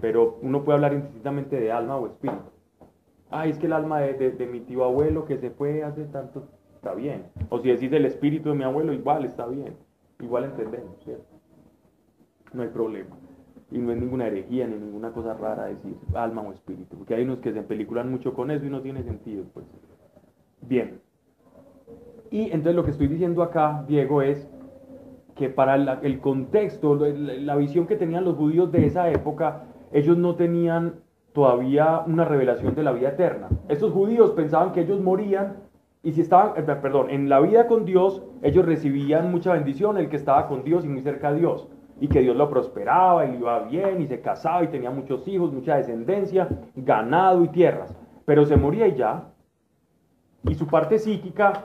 Pero 0.00 0.38
uno 0.42 0.64
puede 0.64 0.76
hablar 0.76 0.94
indistintamente 0.94 1.60
de 1.60 1.70
alma 1.70 1.96
o 1.96 2.06
espíritu. 2.06 2.50
Ah, 3.30 3.46
es 3.46 3.58
que 3.58 3.66
el 3.66 3.72
alma 3.72 4.00
de, 4.00 4.14
de, 4.14 4.30
de 4.30 4.46
mi 4.46 4.60
tío 4.60 4.84
abuelo 4.84 5.24
que 5.24 5.36
se 5.38 5.50
fue 5.50 5.82
hace 5.82 6.04
tanto, 6.04 6.48
está 6.74 6.94
bien. 6.94 7.26
O 7.50 7.58
si 7.58 7.68
decís 7.68 7.92
el 7.92 8.06
espíritu 8.06 8.48
de 8.48 8.54
mi 8.54 8.64
abuelo, 8.64 8.92
igual 8.92 9.24
está 9.24 9.46
bien. 9.46 9.74
Igual 10.20 10.44
entendemos, 10.44 10.96
¿cierto? 11.04 11.36
no 12.56 12.62
hay 12.62 12.68
problema. 12.68 13.16
Y 13.70 13.78
no 13.78 13.92
es 13.92 13.98
ninguna 13.98 14.26
herejía 14.26 14.66
ni 14.66 14.76
ninguna 14.76 15.10
cosa 15.10 15.34
rara 15.34 15.66
decir 15.66 15.96
alma 16.14 16.42
o 16.42 16.52
espíritu, 16.52 16.96
porque 16.96 17.14
hay 17.14 17.24
unos 17.24 17.38
que 17.38 17.52
se 17.52 17.62
peliculan 17.62 18.10
mucho 18.10 18.32
con 18.32 18.50
eso 18.50 18.64
y 18.64 18.70
no 18.70 18.80
tiene 18.80 19.02
sentido. 19.02 19.44
Pues. 19.52 19.66
Bien. 20.62 21.00
Y 22.30 22.44
entonces 22.46 22.74
lo 22.74 22.84
que 22.84 22.92
estoy 22.92 23.08
diciendo 23.08 23.42
acá, 23.42 23.84
Diego, 23.86 24.22
es 24.22 24.48
que 25.36 25.50
para 25.50 25.76
el 26.02 26.20
contexto, 26.20 26.96
la 26.96 27.56
visión 27.56 27.86
que 27.86 27.96
tenían 27.96 28.24
los 28.24 28.36
judíos 28.36 28.72
de 28.72 28.86
esa 28.86 29.10
época, 29.10 29.64
ellos 29.92 30.16
no 30.16 30.34
tenían 30.34 30.94
todavía 31.32 32.02
una 32.06 32.24
revelación 32.24 32.74
de 32.74 32.82
la 32.82 32.92
vida 32.92 33.10
eterna. 33.10 33.48
Estos 33.68 33.92
judíos 33.92 34.30
pensaban 34.30 34.72
que 34.72 34.80
ellos 34.80 35.00
morían 35.00 35.58
y 36.02 36.12
si 36.12 36.22
estaban, 36.22 36.52
eh, 36.56 36.62
perdón, 36.80 37.10
en 37.10 37.28
la 37.28 37.40
vida 37.40 37.66
con 37.66 37.84
Dios, 37.84 38.22
ellos 38.42 38.64
recibían 38.64 39.30
mucha 39.30 39.52
bendición, 39.52 39.98
el 39.98 40.08
que 40.08 40.16
estaba 40.16 40.48
con 40.48 40.64
Dios 40.64 40.84
y 40.84 40.88
muy 40.88 41.02
cerca 41.02 41.32
de 41.32 41.40
Dios 41.40 41.68
y 42.00 42.08
que 42.08 42.20
Dios 42.20 42.36
lo 42.36 42.48
prosperaba 42.48 43.26
y 43.26 43.36
iba 43.36 43.60
bien 43.60 44.00
y 44.00 44.06
se 44.06 44.20
casaba 44.20 44.64
y 44.64 44.68
tenía 44.68 44.90
muchos 44.90 45.26
hijos, 45.28 45.52
mucha 45.52 45.76
descendencia, 45.76 46.48
ganado 46.74 47.42
y 47.44 47.48
tierras. 47.48 47.94
Pero 48.24 48.44
se 48.44 48.56
moría 48.56 48.86
y 48.88 48.96
ya. 48.96 49.28
Y 50.44 50.54
su 50.54 50.66
parte 50.66 50.98
psíquica 50.98 51.64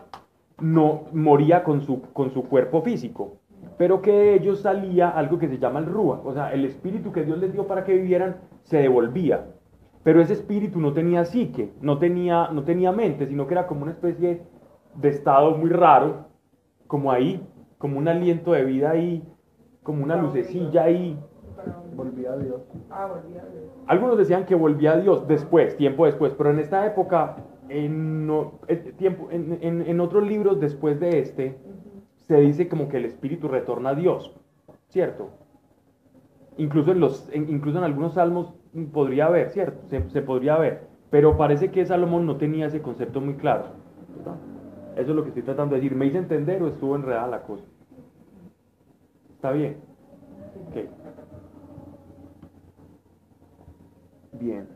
no 0.60 1.04
moría 1.14 1.64
con 1.64 1.82
su, 1.82 2.02
con 2.14 2.32
su 2.32 2.44
cuerpo 2.44 2.82
físico. 2.82 3.38
Pero 3.78 4.02
que 4.02 4.12
de 4.12 4.34
ellos 4.36 4.60
salía 4.62 5.10
algo 5.10 5.40
que 5.40 5.48
se 5.48 5.58
llama 5.58 5.80
el 5.80 5.86
rúa. 5.86 6.22
O 6.24 6.34
sea, 6.34 6.54
el 6.54 6.66
espíritu 6.66 7.12
que 7.12 7.24
Dios 7.24 7.38
les 7.40 7.52
dio 7.54 7.68
para 7.68 7.84
que 7.84 7.94
vivieran 7.96 8.38
se 8.64 8.78
devolvía. 8.78 9.46
Pero 10.04 10.22
ese 10.22 10.34
espíritu 10.34 10.80
no 10.80 10.94
tenía 10.94 11.26
psique, 11.26 11.72
no 11.82 11.98
tenía, 12.00 12.50
no 12.52 12.64
tenía 12.64 12.92
mente, 12.92 13.28
sino 13.28 13.48
que 13.48 13.54
era 13.54 13.68
como 13.68 13.84
una 13.84 13.92
especie 13.92 14.42
de 14.96 15.10
estado 15.10 15.56
muy 15.58 15.70
raro, 15.70 16.26
como 16.88 17.12
ahí, 17.12 17.42
como 17.78 17.98
un 18.00 18.08
aliento 18.08 18.52
de 18.54 18.66
vida 18.66 18.92
ahí, 18.92 19.24
como 19.84 20.04
una 20.04 20.16
lucecilla 20.16 20.84
ahí. 20.84 21.18
Volvía 21.96 22.32
a 22.34 22.38
Dios. 22.38 22.62
Ah, 22.90 23.08
volví 23.08 23.38
a 23.38 23.44
ver. 23.44 23.70
Algunos 23.86 24.18
decían 24.18 24.46
que 24.46 24.56
volvía 24.56 24.94
a 24.94 24.98
Dios 24.98 25.28
después, 25.28 25.78
tiempo 25.78 26.06
después, 26.06 26.34
pero 26.36 26.50
en 26.50 26.60
esta 26.60 26.86
época, 26.86 27.38
en, 27.70 28.26
no- 28.26 28.54
eh, 28.68 28.94
tiempo, 28.98 29.28
en, 29.32 29.60
en- 29.62 29.82
en 29.88 30.00
otros 30.02 30.28
libros 30.28 30.60
después 30.60 31.00
de 31.00 31.20
este, 31.20 31.56
se 32.32 32.40
dice 32.40 32.70
como 32.70 32.88
que 32.88 32.96
el 32.96 33.04
espíritu 33.04 33.50
retorna 33.50 33.90
a 33.90 33.96
Dios, 33.96 34.34
¿cierto? 34.88 35.32
Incluso 36.56 36.94
en, 36.94 37.02
los, 37.02 37.30
incluso 37.36 37.78
en 37.78 37.84
algunos 37.84 38.14
salmos 38.14 38.54
podría 38.94 39.26
haber, 39.26 39.50
¿cierto? 39.50 39.82
Se, 39.90 40.22
podría 40.22 40.58
ver, 40.58 40.88
pero 41.10 41.36
parece 41.36 41.72
que 41.72 41.86
Salomón 41.86 42.26
no 42.26 42.38
tenía 42.38 42.68
ese 42.68 42.82
concepto 42.82 43.20
muy 43.20 43.34
claro. 43.34 43.66
Eso 44.96 45.10
es 45.10 45.16
lo 45.16 45.24
que 45.24 45.30
estoy 45.30 45.44
tratando 45.44 45.76
de 45.76 45.82
decir. 45.82 45.98
¿Me 45.98 46.06
hice 46.06 46.20
entender 46.20 46.64
o 46.64 46.70
estuvo 46.70 46.96
enredada 46.96 47.28
la 47.28 47.44
cosa? 47.44 47.66
¿Está 49.36 49.52
bien? 49.52 49.76
Ok. 50.70 50.86
Bien. 54.40 54.70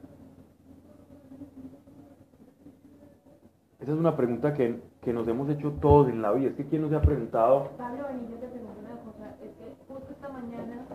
Esa 3.80 3.94
es 3.94 3.98
una 3.98 4.18
pregunta 4.18 4.54
que, 4.54 4.82
que 5.06 5.14
nos 5.14 5.28
hemos 5.28 5.48
hecho 5.50 5.72
todos 5.74 6.10
en 6.10 6.24
la 6.24 6.32
vida. 6.32 6.50
Es 6.50 6.56
que 6.56 6.66
¿quién 6.66 6.82
nos 6.82 6.92
ha 6.92 7.00
preguntado? 7.00 7.70
Pablo 7.78 8.08
Benítez 8.08 8.42
te 8.42 8.48
pregunto 8.48 8.80
una 8.82 8.98
cosa, 9.02 9.36
es 9.40 9.52
que 9.56 9.72
justo 9.88 10.12
esta 10.12 10.30
mañana 10.30 10.86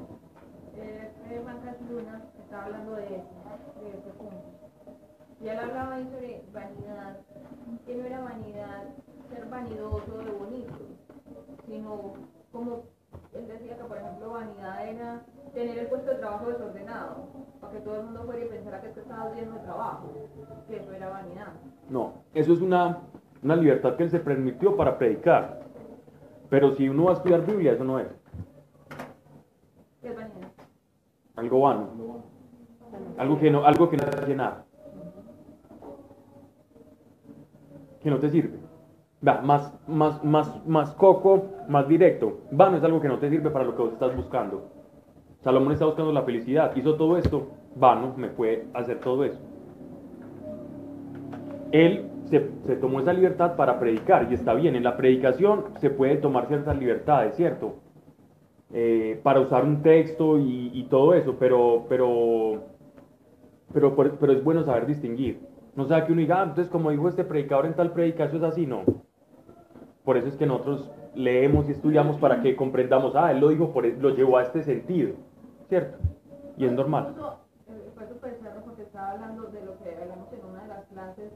eh, 0.77 1.41
Juan 1.43 1.61
Luna 1.89 2.23
estaba 2.43 2.65
hablando 2.65 2.97
de 2.97 3.03
de 3.03 3.91
ese 3.91 4.11
punto. 4.19 4.45
Y 5.41 5.49
él 5.49 5.59
hablaba 5.59 5.95
ahí 5.95 6.05
sobre 6.13 6.45
vanidad, 6.53 7.19
que 7.87 7.95
no 7.95 8.05
era 8.05 8.21
vanidad 8.21 8.83
ser 9.31 9.47
vanidoso 9.47 10.19
de 10.19 10.33
bonito, 10.33 10.75
sino 11.67 12.13
como 12.51 12.83
él 13.33 13.47
decía 13.47 13.77
que 13.77 13.85
por 13.85 13.97
ejemplo 13.97 14.33
vanidad 14.33 14.89
era 14.89 15.23
tener 15.55 15.79
el 15.79 15.87
puesto 15.87 16.11
de 16.11 16.17
trabajo 16.17 16.47
desordenado, 16.47 17.29
para 17.61 17.73
que 17.73 17.81
todo 17.81 17.97
el 17.97 18.05
mundo 18.07 18.25
fuera 18.25 18.45
y 18.45 18.49
pensara 18.49 18.81
que 18.81 18.89
tú 18.89 19.01
estabas 19.01 19.35
lleno 19.35 19.55
de 19.55 19.61
trabajo, 19.61 20.13
que 20.67 20.77
eso 20.77 20.93
era 20.93 21.11
vanidad. 21.11 21.53
No, 21.89 22.25
eso 22.35 22.53
es 22.53 22.61
una, 22.61 22.99
una 23.43 23.57
libertad 23.57 23.97
que 23.97 24.05
él 24.05 24.11
se 24.11 24.21
permitió 24.21 24.77
para 24.77 24.99
predicar. 24.99 25.61
Pero 26.49 26.75
si 26.75 26.89
uno 26.89 27.05
va 27.05 27.13
a 27.13 27.15
estudiar 27.15 27.47
Biblia, 27.47 27.73
eso 27.73 27.85
no 27.85 27.99
es. 27.99 28.09
Algo 31.37 31.61
vano. 31.61 31.89
Algo 33.17 33.39
que 33.39 33.51
no, 33.51 33.65
algo 33.65 33.89
que 33.89 33.97
no 33.97 34.05
te 34.05 34.19
hace 34.19 34.35
nada. 34.35 34.65
Que 38.03 38.11
no 38.11 38.19
te 38.19 38.31
sirve. 38.31 38.59
Va, 39.27 39.41
más, 39.43 39.73
más, 39.87 40.23
más, 40.25 40.67
más 40.67 40.93
coco, 40.95 41.45
más 41.69 41.87
directo. 41.87 42.41
Vano 42.51 42.79
es 42.79 42.85
algo 42.85 43.01
que 43.01 43.09
no 43.09 43.19
te 43.19 43.31
sirve 43.31 43.51
para 43.51 43.65
lo 43.65 43.77
que 43.77 43.83
vos 43.83 43.93
estás 43.93 44.15
buscando. 44.17 44.71
Salomón 45.43 45.73
está 45.73 45.87
buscando 45.87 46.13
la 46.13 46.23
felicidad. 46.23 46.75
Hizo 46.77 46.97
todo 46.97 47.17
esto. 47.17 47.49
Vano 47.77 48.15
me 48.17 48.29
puede 48.29 48.67
hacer 48.75 48.99
todo 49.01 49.25
eso. 49.25 49.39
Él 51.73 52.11
se, 52.31 52.77
tomó 52.77 53.01
esa 53.01 53.13
libertad 53.13 53.57
para 53.57 53.79
predicar 53.79 54.29
y 54.31 54.35
está 54.35 54.55
bien. 54.55 54.77
En 54.77 54.85
la 54.85 54.97
predicación 54.97 55.65
se 55.81 55.91
puede 55.91 56.17
tomar 56.17 56.47
ciertas 56.47 56.79
libertades, 56.79 57.35
¿cierto? 57.37 57.75
eh, 58.73 59.21
para 59.23 59.41
usar 59.41 59.65
un 59.65 59.83
texto 59.83 60.39
y, 60.39 60.87
todo 60.91 61.15
eso, 61.15 61.37
pero, 61.39 61.87
pero, 61.89 62.63
pero, 63.73 63.95
pero 63.95 64.33
es 64.33 64.43
bueno 64.45 64.65
saber 64.65 64.87
distinguir. 64.87 65.41
No 65.77 65.87
sea 65.87 66.05
que 66.05 66.13
uno 66.13 66.21
diga, 66.21 66.41
"Ah, 66.41 66.45
entonces 66.45 66.69
como 66.69 66.91
dijo 66.91 67.09
este 67.09 67.25
predicador 67.25 67.67
en 67.67 67.75
tal 67.75 67.93
predicación 67.93 68.43
es 68.45 68.51
así, 68.51 68.67
no. 68.67 68.83
Por 70.05 70.17
eso 70.17 70.29
es 70.29 70.37
que 70.37 70.47
nosotros 70.47 70.91
leemos 71.15 71.69
y 71.69 71.73
estudiamos 71.73 72.17
para 72.19 72.43
que 72.43 72.57
comprendamos, 72.57 73.15
ah, 73.15 73.31
él 73.33 73.41
lo 73.41 73.49
dijo, 73.49 73.73
por, 73.73 73.87
e- 73.87 73.97
lo 73.97 74.11
llevó 74.11 74.39
a 74.39 74.43
este 74.43 74.63
sentido, 74.63 75.15
¿cierto? 75.69 75.99
Y 76.57 76.65
es 76.65 76.73
normal. 76.73 77.15
Eh, 77.69 77.91
estaba 78.83 79.13
hablando 79.13 79.45
de 79.49 79.65
lo 79.65 79.79
que 79.79 79.95
hablamos 79.95 80.33
en 80.33 80.45
una 80.45 80.63
de 80.63 80.69
las 80.69 80.85
clases 80.87 81.33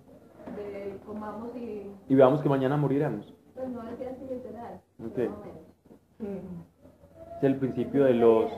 de 0.57 0.99
comamos 1.07 1.57
y 1.57 1.91
Y 2.09 2.15
veamos 2.15 2.41
que 2.43 2.49
mañana 2.49 2.77
moriremos. 2.77 3.33
pues 3.55 3.69
no 3.69 3.83
decía 3.85 4.11
así 4.11 4.25
literal. 4.33 4.81
Ok. 5.05 5.13
pero 5.15 5.31
más 5.31 5.39
o 5.39 5.45
menos. 5.45 6.41
Mm. 6.41 7.37
Es 7.39 7.43
el 7.45 7.57
principio 7.57 8.05
de 8.05 8.15
los 8.15 8.51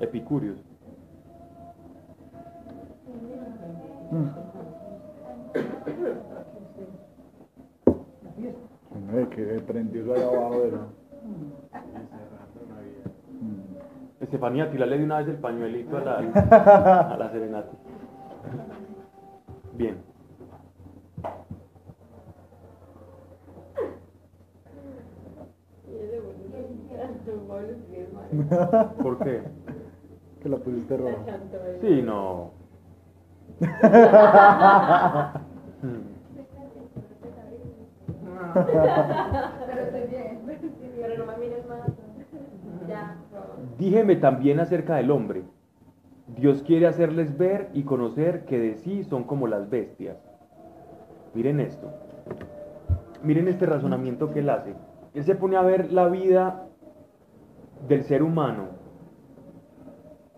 epicúreos. 0.00 0.58
Hombre, 8.94 9.28
que 9.30 9.42
prendió 9.66 10.02
eso 10.02 10.14
allá 10.14 10.26
abajo 10.38 10.60
de 10.60 10.70
la... 10.72 10.78
Estefanía, 14.20 14.70
tirale 14.70 14.98
de 14.98 15.04
una 15.04 15.18
vez 15.18 15.28
el 15.28 15.36
pañuelito 15.36 15.96
a 15.98 16.00
la, 16.00 16.18
a 17.12 17.16
la 17.16 17.30
serenata. 17.30 17.70
Bien. 19.74 19.96
¿Por 29.02 29.18
qué? 29.18 29.42
que 30.44 30.48
la 30.50 30.58
pusiste 30.58 30.96
roja. 30.96 31.16
Sí, 31.80 32.02
no. 32.02 32.50
Pero 38.54 39.80
estoy 39.80 40.06
bien. 40.10 40.40
Pero 41.00 41.18
no 41.18 41.32
me 41.32 41.38
mires 41.38 41.66
más. 41.66 41.80
Ya. 42.88 43.16
Dígeme 43.78 44.16
también 44.16 44.60
acerca 44.60 44.96
del 44.96 45.10
hombre. 45.10 45.44
Dios 46.36 46.62
quiere 46.62 46.86
hacerles 46.86 47.36
ver 47.38 47.70
y 47.72 47.84
conocer 47.84 48.44
que 48.44 48.58
de 48.58 48.74
sí 48.74 49.04
son 49.04 49.24
como 49.24 49.46
las 49.46 49.70
bestias. 49.70 50.18
Miren 51.32 51.60
esto. 51.60 51.90
Miren 53.22 53.48
este 53.48 53.64
razonamiento 53.66 54.30
que 54.30 54.40
él 54.40 54.50
hace. 54.50 54.74
Él 55.14 55.24
se 55.24 55.34
pone 55.34 55.56
a 55.56 55.62
ver 55.62 55.90
la 55.92 56.08
vida 56.08 56.66
del 57.88 58.02
ser 58.04 58.22
humano. 58.22 58.68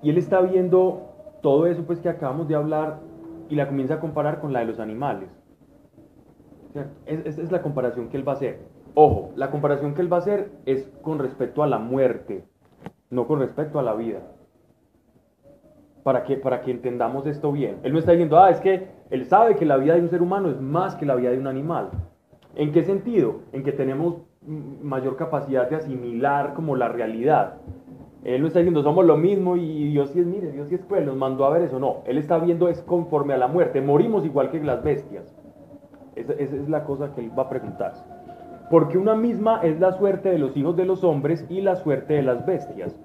Y 0.02 0.10
él 0.10 0.18
está 0.18 0.40
viendo 0.40 1.02
todo 1.42 1.66
eso 1.66 1.84
pues 1.84 2.00
que 2.00 2.08
acabamos 2.08 2.48
de 2.48 2.54
hablar 2.54 3.00
y 3.48 3.54
la 3.54 3.66
comienza 3.68 3.94
a 3.94 4.00
comparar 4.00 4.40
con 4.40 4.52
la 4.52 4.60
de 4.60 4.66
los 4.66 4.80
animales. 4.80 5.28
¿Cierto? 6.72 6.92
Es- 7.06 7.24
Esa 7.26 7.42
es 7.42 7.52
la 7.52 7.62
comparación 7.62 8.08
que 8.08 8.16
él 8.16 8.26
va 8.26 8.32
a 8.32 8.36
hacer. 8.36 8.60
Ojo, 8.94 9.30
la 9.36 9.50
comparación 9.50 9.94
que 9.94 10.02
él 10.02 10.12
va 10.12 10.16
a 10.16 10.20
hacer 10.20 10.50
es 10.64 10.90
con 11.02 11.18
respecto 11.18 11.62
a 11.62 11.66
la 11.66 11.78
muerte, 11.78 12.44
no 13.10 13.26
con 13.26 13.40
respecto 13.40 13.78
a 13.78 13.82
la 13.82 13.94
vida. 13.94 14.20
Para 16.02 16.22
que, 16.22 16.36
para 16.36 16.60
que 16.60 16.70
entendamos 16.70 17.26
esto 17.26 17.50
bien. 17.50 17.78
Él 17.82 17.92
no 17.92 17.98
está 17.98 18.12
diciendo, 18.12 18.38
ah, 18.38 18.50
es 18.50 18.60
que 18.60 18.88
él 19.10 19.26
sabe 19.26 19.56
que 19.56 19.64
la 19.66 19.76
vida 19.76 19.94
de 19.94 20.02
un 20.02 20.08
ser 20.08 20.22
humano 20.22 20.48
es 20.50 20.60
más 20.60 20.94
que 20.96 21.04
la 21.04 21.16
vida 21.16 21.30
de 21.30 21.38
un 21.38 21.46
animal. 21.48 21.90
¿En 22.54 22.72
qué 22.72 22.84
sentido? 22.84 23.40
En 23.52 23.64
que 23.64 23.72
tenemos 23.72 24.16
mayor 24.46 25.16
capacidad 25.16 25.68
de 25.68 25.76
asimilar 25.76 26.54
como 26.54 26.76
la 26.76 26.88
realidad. 26.88 27.54
Él 28.24 28.40
no 28.40 28.48
está 28.48 28.58
diciendo 28.58 28.82
somos 28.82 29.04
lo 29.04 29.16
mismo 29.16 29.56
y 29.56 29.90
Dios 29.90 30.10
sí 30.10 30.20
es, 30.20 30.26
mire, 30.26 30.50
Dios 30.50 30.68
sí 30.68 30.74
es 30.74 30.84
cruel, 30.84 31.06
nos 31.06 31.16
mandó 31.16 31.44
a 31.44 31.50
ver 31.50 31.62
eso. 31.62 31.78
No, 31.78 31.98
él 32.06 32.18
está 32.18 32.38
viendo 32.38 32.68
es 32.68 32.82
conforme 32.82 33.34
a 33.34 33.38
la 33.38 33.46
muerte. 33.46 33.80
Morimos 33.80 34.24
igual 34.24 34.50
que 34.50 34.62
las 34.62 34.82
bestias. 34.82 35.34
Esa, 36.16 36.32
esa 36.32 36.56
es 36.56 36.68
la 36.68 36.84
cosa 36.84 37.14
que 37.14 37.20
él 37.20 37.30
va 37.38 37.44
a 37.44 37.48
preguntarse. 37.48 38.04
Porque 38.70 38.98
una 38.98 39.14
misma 39.14 39.60
es 39.62 39.78
la 39.78 39.92
suerte 39.92 40.28
de 40.28 40.38
los 40.38 40.56
hijos 40.56 40.76
de 40.76 40.86
los 40.86 41.04
hombres 41.04 41.46
y 41.48 41.60
la 41.60 41.76
suerte 41.76 42.14
de 42.14 42.22
las 42.22 42.44
bestias. 42.44 42.98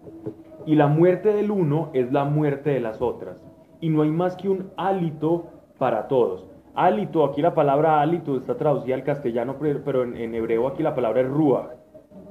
Y 0.65 0.75
la 0.75 0.87
muerte 0.87 1.33
del 1.33 1.51
uno 1.51 1.89
es 1.93 2.11
la 2.11 2.23
muerte 2.23 2.71
de 2.71 2.79
las 2.79 3.01
otras. 3.01 3.43
Y 3.79 3.89
no 3.89 4.01
hay 4.01 4.09
más 4.09 4.35
que 4.35 4.49
un 4.49 4.71
hálito 4.75 5.45
para 5.77 6.07
todos. 6.07 6.50
Hálito, 6.73 7.25
aquí 7.25 7.41
la 7.41 7.53
palabra 7.53 8.01
hálito 8.01 8.37
está 8.37 8.55
traducida 8.55 8.95
al 8.95 9.03
castellano, 9.03 9.57
pero 9.59 10.03
en, 10.03 10.33
hebreo 10.33 10.67
aquí 10.67 10.83
la 10.83 10.95
palabra 10.95 11.21
es 11.21 11.27
ruach. 11.27 11.71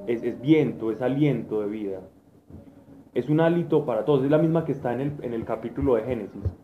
Es, 0.07 0.23
es 0.23 0.41
viento, 0.41 0.91
es 0.91 1.01
aliento 1.01 1.61
de 1.61 1.67
vida. 1.67 1.99
Es 3.13 3.29
un 3.29 3.39
hálito 3.39 3.85
para 3.85 4.05
todos. 4.05 4.23
Es 4.23 4.31
la 4.31 4.37
misma 4.37 4.65
que 4.65 4.71
está 4.71 4.93
en 4.93 5.19
el, 5.21 5.45
capítulo 5.45 5.95
de 5.95 6.03
Génesis. 6.03 6.57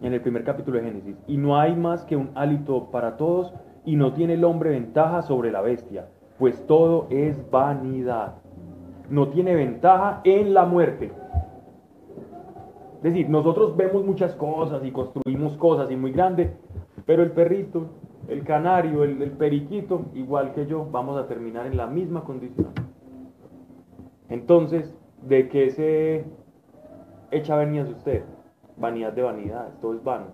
En 0.00 0.12
el 0.12 0.20
primer 0.20 0.42
capítulo 0.42 0.78
de 0.78 0.84
Génesis. 0.84 1.16
Y 1.26 1.36
no 1.36 1.58
hay 1.58 1.76
más 1.76 2.04
que 2.04 2.16
un 2.16 2.30
hálito 2.34 2.90
para 2.90 3.16
todos 3.16 3.52
y 3.84 3.96
no 3.96 4.12
tiene 4.14 4.34
el 4.34 4.44
hombre 4.44 4.70
ventaja 4.70 5.22
sobre 5.22 5.52
la 5.52 5.60
bestia, 5.60 6.08
pues 6.38 6.66
todo 6.66 7.06
es 7.10 7.38
vanidad. 7.50 8.36
No 9.10 9.28
tiene 9.28 9.54
ventaja 9.54 10.20
en 10.24 10.54
la 10.54 10.64
muerte. 10.64 11.12
Es 12.96 13.12
decir, 13.12 13.28
nosotros 13.28 13.76
vemos 13.76 14.04
muchas 14.04 14.34
cosas 14.34 14.82
y 14.82 14.90
construimos 14.90 15.58
cosas 15.58 15.90
y 15.90 15.96
muy 15.96 16.12
grandes, 16.12 16.50
pero 17.06 17.22
el 17.22 17.32
perrito, 17.32 17.86
el 18.28 18.44
canario, 18.44 19.04
el, 19.04 19.32
periquito, 19.32 20.06
igual 20.14 20.52
que 20.52 20.66
yo, 20.66 20.86
vamos 20.90 21.18
a 21.18 21.26
terminar 21.26 21.66
en 21.66 21.76
la 21.76 21.86
misma 21.86 22.24
condición. 22.24 22.72
Entonces, 24.28 24.94
¿de 25.22 25.48
qué 25.48 25.70
se 25.70 26.24
echa 27.30 27.56
venías 27.56 27.88
usted? 27.88 28.24
vanidad 28.76 29.12
de 29.12 29.22
vanidades, 29.22 29.78
todo 29.80 29.94
es 29.94 30.02
vano. 30.02 30.26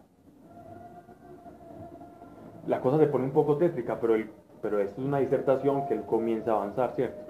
La 2.66 2.80
cosa 2.80 2.98
se 2.98 3.06
pone 3.06 3.24
un 3.24 3.32
poco 3.32 3.56
tétrica, 3.56 3.98
pero 4.00 4.16
esto 4.16 4.78
es 4.78 4.98
una 4.98 5.18
disertación 5.18 5.86
que 5.86 5.94
él 5.94 6.02
comienza 6.02 6.52
a 6.52 6.56
avanzar, 6.56 6.92
¿cierto? 6.94 7.20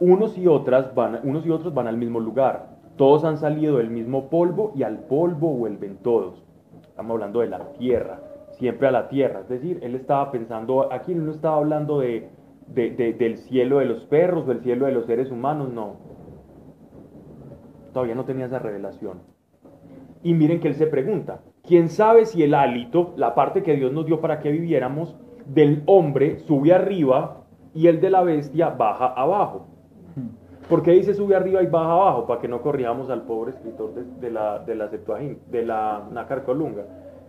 Unos 0.00 0.36
y, 0.36 0.46
otras 0.46 0.94
van, 0.94 1.20
unos 1.24 1.46
y 1.46 1.50
otros 1.50 1.72
van 1.72 1.86
al 1.86 1.96
mismo 1.96 2.20
lugar, 2.20 2.74
todos 2.96 3.24
han 3.24 3.38
salido 3.38 3.78
del 3.78 3.90
mismo 3.90 4.28
polvo 4.28 4.72
y 4.74 4.82
al 4.82 4.98
polvo 5.00 5.50
vuelven 5.50 5.96
todos. 5.98 6.44
Estamos 6.82 7.14
hablando 7.14 7.40
de 7.40 7.48
la 7.48 7.72
tierra, 7.72 8.20
siempre 8.58 8.88
a 8.88 8.90
la 8.90 9.08
tierra. 9.08 9.40
Es 9.40 9.48
decir, 9.48 9.78
él 9.82 9.94
estaba 9.94 10.30
pensando, 10.30 10.92
aquí 10.92 11.12
él 11.12 11.24
no 11.24 11.32
estaba 11.32 11.56
hablando 11.56 12.00
de, 12.00 12.28
de- 12.68 12.90
de- 12.90 13.12
del 13.12 13.38
cielo 13.38 13.78
de 13.78 13.86
los 13.86 14.04
perros 14.04 14.46
o 14.48 14.52
el 14.52 14.60
cielo 14.62 14.86
de 14.86 14.92
los 14.92 15.06
seres 15.06 15.30
humanos, 15.30 15.70
no. 15.72 15.96
Todavía 17.92 18.14
no 18.14 18.24
tenía 18.24 18.46
esa 18.46 18.58
revelación. 18.58 19.18
Y 20.22 20.34
miren 20.34 20.60
que 20.60 20.68
él 20.68 20.74
se 20.74 20.86
pregunta, 20.86 21.40
¿quién 21.62 21.88
sabe 21.88 22.24
si 22.26 22.42
el 22.42 22.54
hálito, 22.54 23.12
la 23.16 23.34
parte 23.34 23.62
que 23.62 23.76
Dios 23.76 23.92
nos 23.92 24.06
dio 24.06 24.20
para 24.20 24.40
que 24.40 24.50
viviéramos, 24.50 25.16
del 25.46 25.82
hombre 25.86 26.38
sube 26.40 26.72
arriba 26.72 27.42
y 27.74 27.88
el 27.88 28.00
de 28.00 28.10
la 28.10 28.22
bestia 28.22 28.70
baja 28.70 29.06
abajo? 29.08 29.66
¿Por 30.68 30.82
qué 30.82 30.92
dice 30.92 31.12
sube 31.12 31.36
arriba 31.36 31.62
y 31.62 31.66
baja 31.66 31.92
abajo? 31.92 32.26
Para 32.26 32.40
que 32.40 32.48
no 32.48 32.62
corrijamos 32.62 33.10
al 33.10 33.22
pobre 33.22 33.50
escritor 33.50 33.92
de, 33.94 34.04
de 34.18 34.30
la, 34.30 34.60
de 34.60 34.74
la 34.74 34.88
Septuagint, 34.88 35.38
de 35.48 35.66
la 35.66 36.08
Nácar 36.10 36.42
Colunga. 36.44 36.84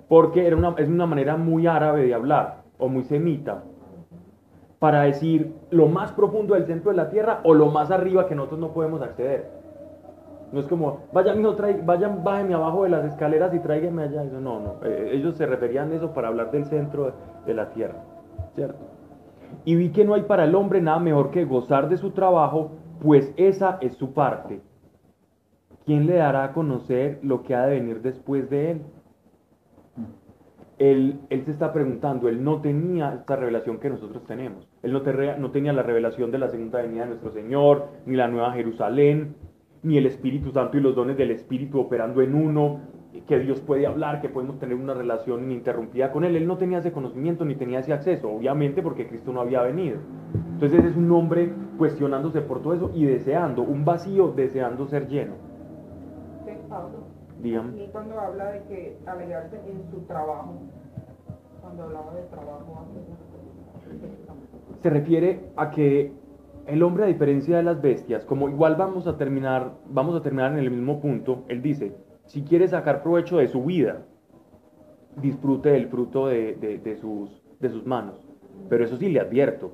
Porque 0.07 0.45
era 0.45 0.55
una, 0.55 0.75
es 0.77 0.87
una 0.87 1.05
manera 1.05 1.35
muy 1.37 1.67
árabe 1.67 2.05
de 2.05 2.13
hablar, 2.13 2.63
o 2.77 2.87
muy 2.87 3.03
semita, 3.03 3.63
para 4.79 5.01
decir 5.03 5.53
lo 5.71 5.87
más 5.87 6.11
profundo 6.11 6.53
del 6.53 6.65
centro 6.65 6.91
de 6.91 6.97
la 6.97 7.09
tierra 7.09 7.39
o 7.43 7.53
lo 7.53 7.67
más 7.67 7.91
arriba 7.91 8.27
que 8.27 8.35
nosotros 8.35 8.59
no 8.59 8.71
podemos 8.71 9.01
acceder. 9.01 9.49
No 10.51 10.59
es 10.59 10.67
como, 10.67 10.99
vaya, 11.11 11.33
mijo, 11.33 11.55
vayan, 11.83 12.23
bájeme 12.23 12.53
abajo 12.53 12.83
de 12.83 12.89
las 12.89 13.05
escaleras 13.05 13.53
y 13.53 13.59
tráigame 13.59 14.03
allá. 14.03 14.23
Eso 14.23 14.39
no, 14.39 14.59
no. 14.59 14.75
Eh, 14.83 15.11
ellos 15.13 15.35
se 15.35 15.45
referían 15.45 15.91
a 15.91 15.95
eso 15.95 16.13
para 16.13 16.27
hablar 16.27 16.51
del 16.51 16.65
centro 16.65 17.05
de, 17.05 17.11
de 17.47 17.53
la 17.53 17.71
tierra, 17.71 18.03
¿cierto? 18.53 18.79
Y 19.63 19.75
vi 19.75 19.89
que 19.89 20.05
no 20.05 20.13
hay 20.13 20.23
para 20.23 20.43
el 20.43 20.53
hombre 20.55 20.81
nada 20.81 20.99
mejor 20.99 21.31
que 21.31 21.45
gozar 21.45 21.89
de 21.89 21.97
su 21.97 22.11
trabajo, 22.11 22.71
pues 23.01 23.33
esa 23.37 23.77
es 23.81 23.95
su 23.95 24.13
parte. 24.13 24.61
¿Quién 25.85 26.05
le 26.07 26.15
dará 26.15 26.45
a 26.45 26.53
conocer 26.53 27.19
lo 27.21 27.43
que 27.43 27.55
ha 27.55 27.65
de 27.65 27.79
venir 27.79 28.01
después 28.01 28.49
de 28.49 28.71
él? 28.71 28.81
Él, 30.77 31.19
él 31.29 31.45
se 31.45 31.51
está 31.51 31.71
preguntando, 31.71 32.27
él 32.27 32.43
no 32.43 32.59
tenía 32.61 33.13
esta 33.13 33.35
revelación 33.37 33.79
que 33.79 33.89
nosotros 33.89 34.25
tenemos. 34.25 34.67
Él 34.83 34.91
no, 34.91 35.01
te- 35.03 35.37
no 35.37 35.51
tenía 35.51 35.71
la 35.71 35.83
revelación 35.83 36.31
de 36.31 36.37
la 36.39 36.49
segunda 36.49 36.81
venida 36.81 37.03
de 37.03 37.07
nuestro 37.09 37.31
Señor, 37.31 37.87
ni 38.05 38.15
la 38.17 38.27
nueva 38.27 38.51
Jerusalén, 38.51 39.35
ni 39.83 39.97
el 39.97 40.05
Espíritu 40.05 40.51
Santo 40.51 40.77
y 40.77 40.81
los 40.81 40.95
dones 40.95 41.15
del 41.15 41.31
Espíritu 41.31 41.79
operando 41.79 42.21
en 42.21 42.35
uno, 42.35 42.81
que 43.25 43.39
Dios 43.39 43.61
puede 43.61 43.87
hablar, 43.87 44.19
que 44.19 44.27
podemos 44.27 44.59
tener 44.59 44.75
una 44.75 44.93
relación 44.93 45.45
ininterrumpida 45.45 46.11
con 46.11 46.25
Él. 46.25 46.35
Él 46.35 46.45
no 46.45 46.57
tenía 46.57 46.79
ese 46.79 46.91
conocimiento 46.91 47.45
ni 47.45 47.55
tenía 47.55 47.79
ese 47.79 47.93
acceso, 47.93 48.29
obviamente 48.29 48.81
porque 48.81 49.07
Cristo 49.07 49.31
no 49.31 49.39
había 49.39 49.61
venido. 49.61 49.99
Entonces 50.55 50.83
es 50.83 50.97
un 50.97 51.09
hombre 51.13 51.53
cuestionándose 51.77 52.41
por 52.41 52.61
todo 52.61 52.73
eso 52.73 52.91
y 52.93 53.05
deseando, 53.05 53.61
un 53.61 53.85
vacío 53.85 54.33
deseando 54.35 54.85
ser 54.87 55.07
lleno. 55.07 55.35
Pablo. 56.67 57.14
Dígame. 57.41 57.83
Y 57.83 57.87
cuando 57.91 58.19
habla 58.19 58.51
de 58.51 58.63
que 58.63 58.97
alegrarse 59.05 59.57
en 59.69 59.83
su 59.91 60.01
trabajo, 60.07 60.53
cuando 61.61 61.83
hablaba 61.83 62.13
de 62.15 62.23
trabajo 62.23 62.85
se 64.81 64.89
refiere 64.89 65.49
a 65.55 65.71
que 65.71 66.11
el 66.67 66.81
hombre 66.83 67.03
a 67.03 67.07
diferencia 67.07 67.57
de 67.57 67.63
las 67.63 67.81
bestias, 67.81 68.25
como 68.25 68.49
igual 68.49 68.75
vamos 68.75 69.07
a 69.07 69.17
terminar, 69.17 69.71
vamos 69.87 70.15
a 70.15 70.21
terminar 70.21 70.51
en 70.53 70.59
el 70.59 70.71
mismo 70.71 70.99
punto, 70.99 71.43
él 71.47 71.61
dice, 71.61 71.95
si 72.25 72.43
quiere 72.43 72.67
sacar 72.67 73.03
provecho 73.03 73.37
de 73.37 73.47
su 73.47 73.63
vida, 73.63 74.01
disfrute 75.21 75.69
del 75.69 75.87
fruto 75.87 76.27
de, 76.27 76.55
de- 76.55 76.77
de 76.79 76.95
sus, 76.97 77.41
de 77.59 77.69
sus 77.69 77.85
manos. 77.85 78.15
Pero 78.69 78.83
eso 78.85 78.97
sí 78.97 79.09
le 79.09 79.19
advierto, 79.19 79.71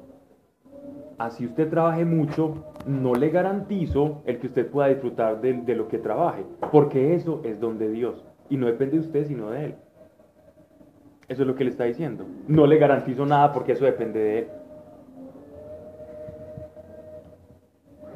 así 1.26 1.46
usted 1.46 1.70
trabaje 1.70 2.06
mucho, 2.06 2.56
no 2.86 3.14
le 3.14 3.30
garantizo 3.30 4.22
el 4.26 4.40
que 4.40 4.48
usted 4.48 4.68
pueda 4.68 4.90
disfrutar 4.90 5.42
de, 5.42 5.76
lo 5.76 5.88
que 5.88 5.98
trabaje, 5.98 6.44
porque 6.72 7.14
eso 7.14 7.42
es 7.44 7.60
don 7.60 7.78
de 7.78 7.90
Dios 7.90 8.24
y 8.50 8.58
no 8.58 8.68
depende 8.68 8.98
de 8.98 9.06
usted 9.06 9.26
sino 9.26 9.52
de 9.52 9.66
Él. 9.66 9.76
Eso 11.28 11.44
es 11.44 11.48
lo 11.48 11.56
que 11.56 11.64
le 11.64 11.70
está 11.70 11.86
diciendo. 11.86 12.26
No 12.48 12.66
le 12.66 12.78
garantizo 12.78 13.26
nada 13.26 13.54
porque 13.54 13.72
eso 13.72 13.86
depende 13.86 14.20
de 14.20 14.40
Él. 14.40 14.48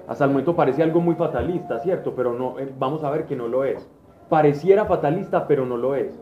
Hasta 0.07 0.25
el 0.25 0.31
momento 0.31 0.55
parece 0.55 0.83
algo 0.83 0.99
muy 0.99 1.15
fatalista, 1.15 1.79
¿cierto? 1.79 2.13
Pero 2.13 2.33
no, 2.33 2.59
eh, 2.59 2.71
vamos 2.77 3.03
a 3.03 3.09
ver 3.09 3.25
que 3.25 3.35
no 3.35 3.47
lo 3.47 3.63
es. 3.63 3.89
Pareciera 4.29 4.85
fatalista, 4.85 5.47
pero 5.47 5.65
no 5.65 5.77
lo 5.77 5.95
es. 5.95 6.19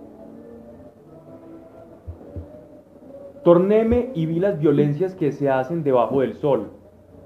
Tornéme 3.44 4.12
y 4.16 4.26
vi 4.26 4.39
las 4.39 4.58
violencias 4.58 5.16
que 5.16 5.34
se 5.34 5.50
hacen 5.50 5.84
debajo 5.84 6.22
del 6.22 6.36
sol 6.36 6.72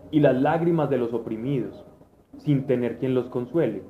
y 0.09 0.19
las 0.19 0.35
lágrimas 0.41 0.89
de 0.89 0.97
los 0.97 1.13
oprimidos, 1.13 1.85
sin 2.37 2.65
tener 2.65 2.97
quien 2.97 3.13
los 3.13 3.29
consuele, 3.29 3.83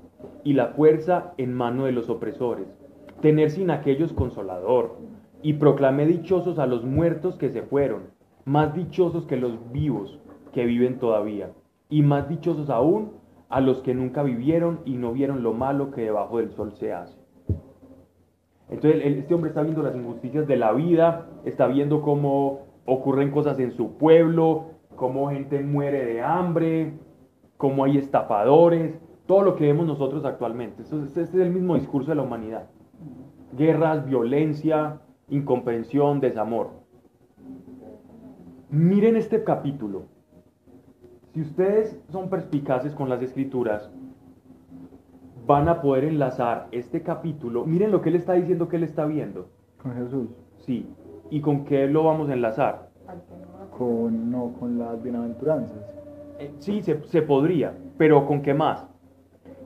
y 0.43 0.51
la 0.51 0.67
fuerza 0.67 1.33
en 1.37 1.53
mano 1.53 1.85
de 1.85 1.93
los 1.93 2.09
opresores, 2.09 2.67
tener 3.21 3.49
sin 3.49 3.71
aquellos 3.71 4.11
consolador, 4.11 4.97
y 5.41 5.53
proclamé 5.53 6.05
dichosos 6.05 6.59
a 6.59 6.65
los 6.65 6.83
muertos 6.83 7.37
que 7.37 7.49
se 7.49 7.61
fueron, 7.61 8.09
más 8.43 8.75
dichosos 8.75 9.25
que 9.25 9.37
los 9.37 9.71
vivos 9.71 10.19
que 10.51 10.65
viven 10.65 10.99
todavía, 10.99 11.51
y 11.89 12.01
más 12.01 12.27
dichosos 12.27 12.69
aún 12.69 13.13
a 13.47 13.61
los 13.61 13.81
que 13.81 13.93
nunca 13.93 14.23
vivieron 14.23 14.81
y 14.83 14.97
no 14.97 15.13
vieron 15.13 15.43
lo 15.43 15.53
malo 15.53 15.91
que 15.91 16.01
debajo 16.01 16.39
del 16.39 16.51
sol 16.51 16.73
se 16.73 16.91
hace. 16.91 17.16
Entonces 18.69 19.01
este 19.05 19.33
hombre 19.33 19.49
está 19.49 19.61
viendo 19.61 19.81
las 19.81 19.95
injusticias 19.95 20.47
de 20.47 20.57
la 20.57 20.73
vida, 20.73 21.27
está 21.45 21.67
viendo 21.67 22.01
cómo 22.01 22.61
ocurren 22.85 23.31
cosas 23.31 23.59
en 23.59 23.71
su 23.71 23.97
pueblo, 23.97 24.65
cómo 24.95 25.29
gente 25.29 25.61
muere 25.63 26.05
de 26.05 26.21
hambre, 26.21 26.93
cómo 27.57 27.85
hay 27.85 27.97
estafadores, 27.97 28.99
todo 29.25 29.41
lo 29.41 29.55
que 29.55 29.65
vemos 29.67 29.85
nosotros 29.87 30.25
actualmente. 30.25 30.83
Esto 30.83 30.97
es- 31.03 31.17
Este 31.17 31.21
es 31.21 31.35
el 31.35 31.51
mismo 31.51 31.75
discurso 31.75 32.11
de 32.11 32.15
la 32.15 32.23
humanidad. 32.23 32.69
Guerras, 33.57 34.05
violencia, 34.05 34.99
incomprensión, 35.29 36.19
desamor. 36.19 36.71
Miren 38.69 39.15
este 39.15 39.43
capítulo. 39.43 40.03
Si 41.33 41.41
ustedes 41.41 42.01
son 42.09 42.29
perspicaces 42.29 42.93
con 42.93 43.09
las 43.09 43.21
escrituras, 43.21 43.91
van 45.47 45.69
a 45.69 45.81
poder 45.81 46.03
enlazar 46.03 46.67
este 46.71 47.01
capítulo. 47.01 47.65
Miren 47.65 47.91
lo 47.91 48.01
que 48.01 48.09
él 48.09 48.15
está 48.15 48.33
diciendo 48.33 48.67
que 48.67 48.75
él 48.75 48.83
está 48.83 49.05
viendo. 49.05 49.47
Con 49.81 49.95
Jesús. 49.95 50.29
Sí. 50.57 50.85
¿Y 51.29 51.39
con 51.39 51.63
qué 51.63 51.87
lo 51.87 52.03
vamos 52.03 52.29
a 52.29 52.33
enlazar? 52.33 52.89
Con, 53.77 54.29
no, 54.29 54.53
con 54.59 54.77
las 54.77 55.01
bienaventuranzas. 55.01 55.77
Eh, 56.39 56.51
Sí, 56.59 56.81
se, 56.81 57.01
se 57.05 57.21
podría, 57.21 57.73
pero 57.97 58.25
¿con 58.25 58.41
qué 58.41 58.53
más? 58.53 58.85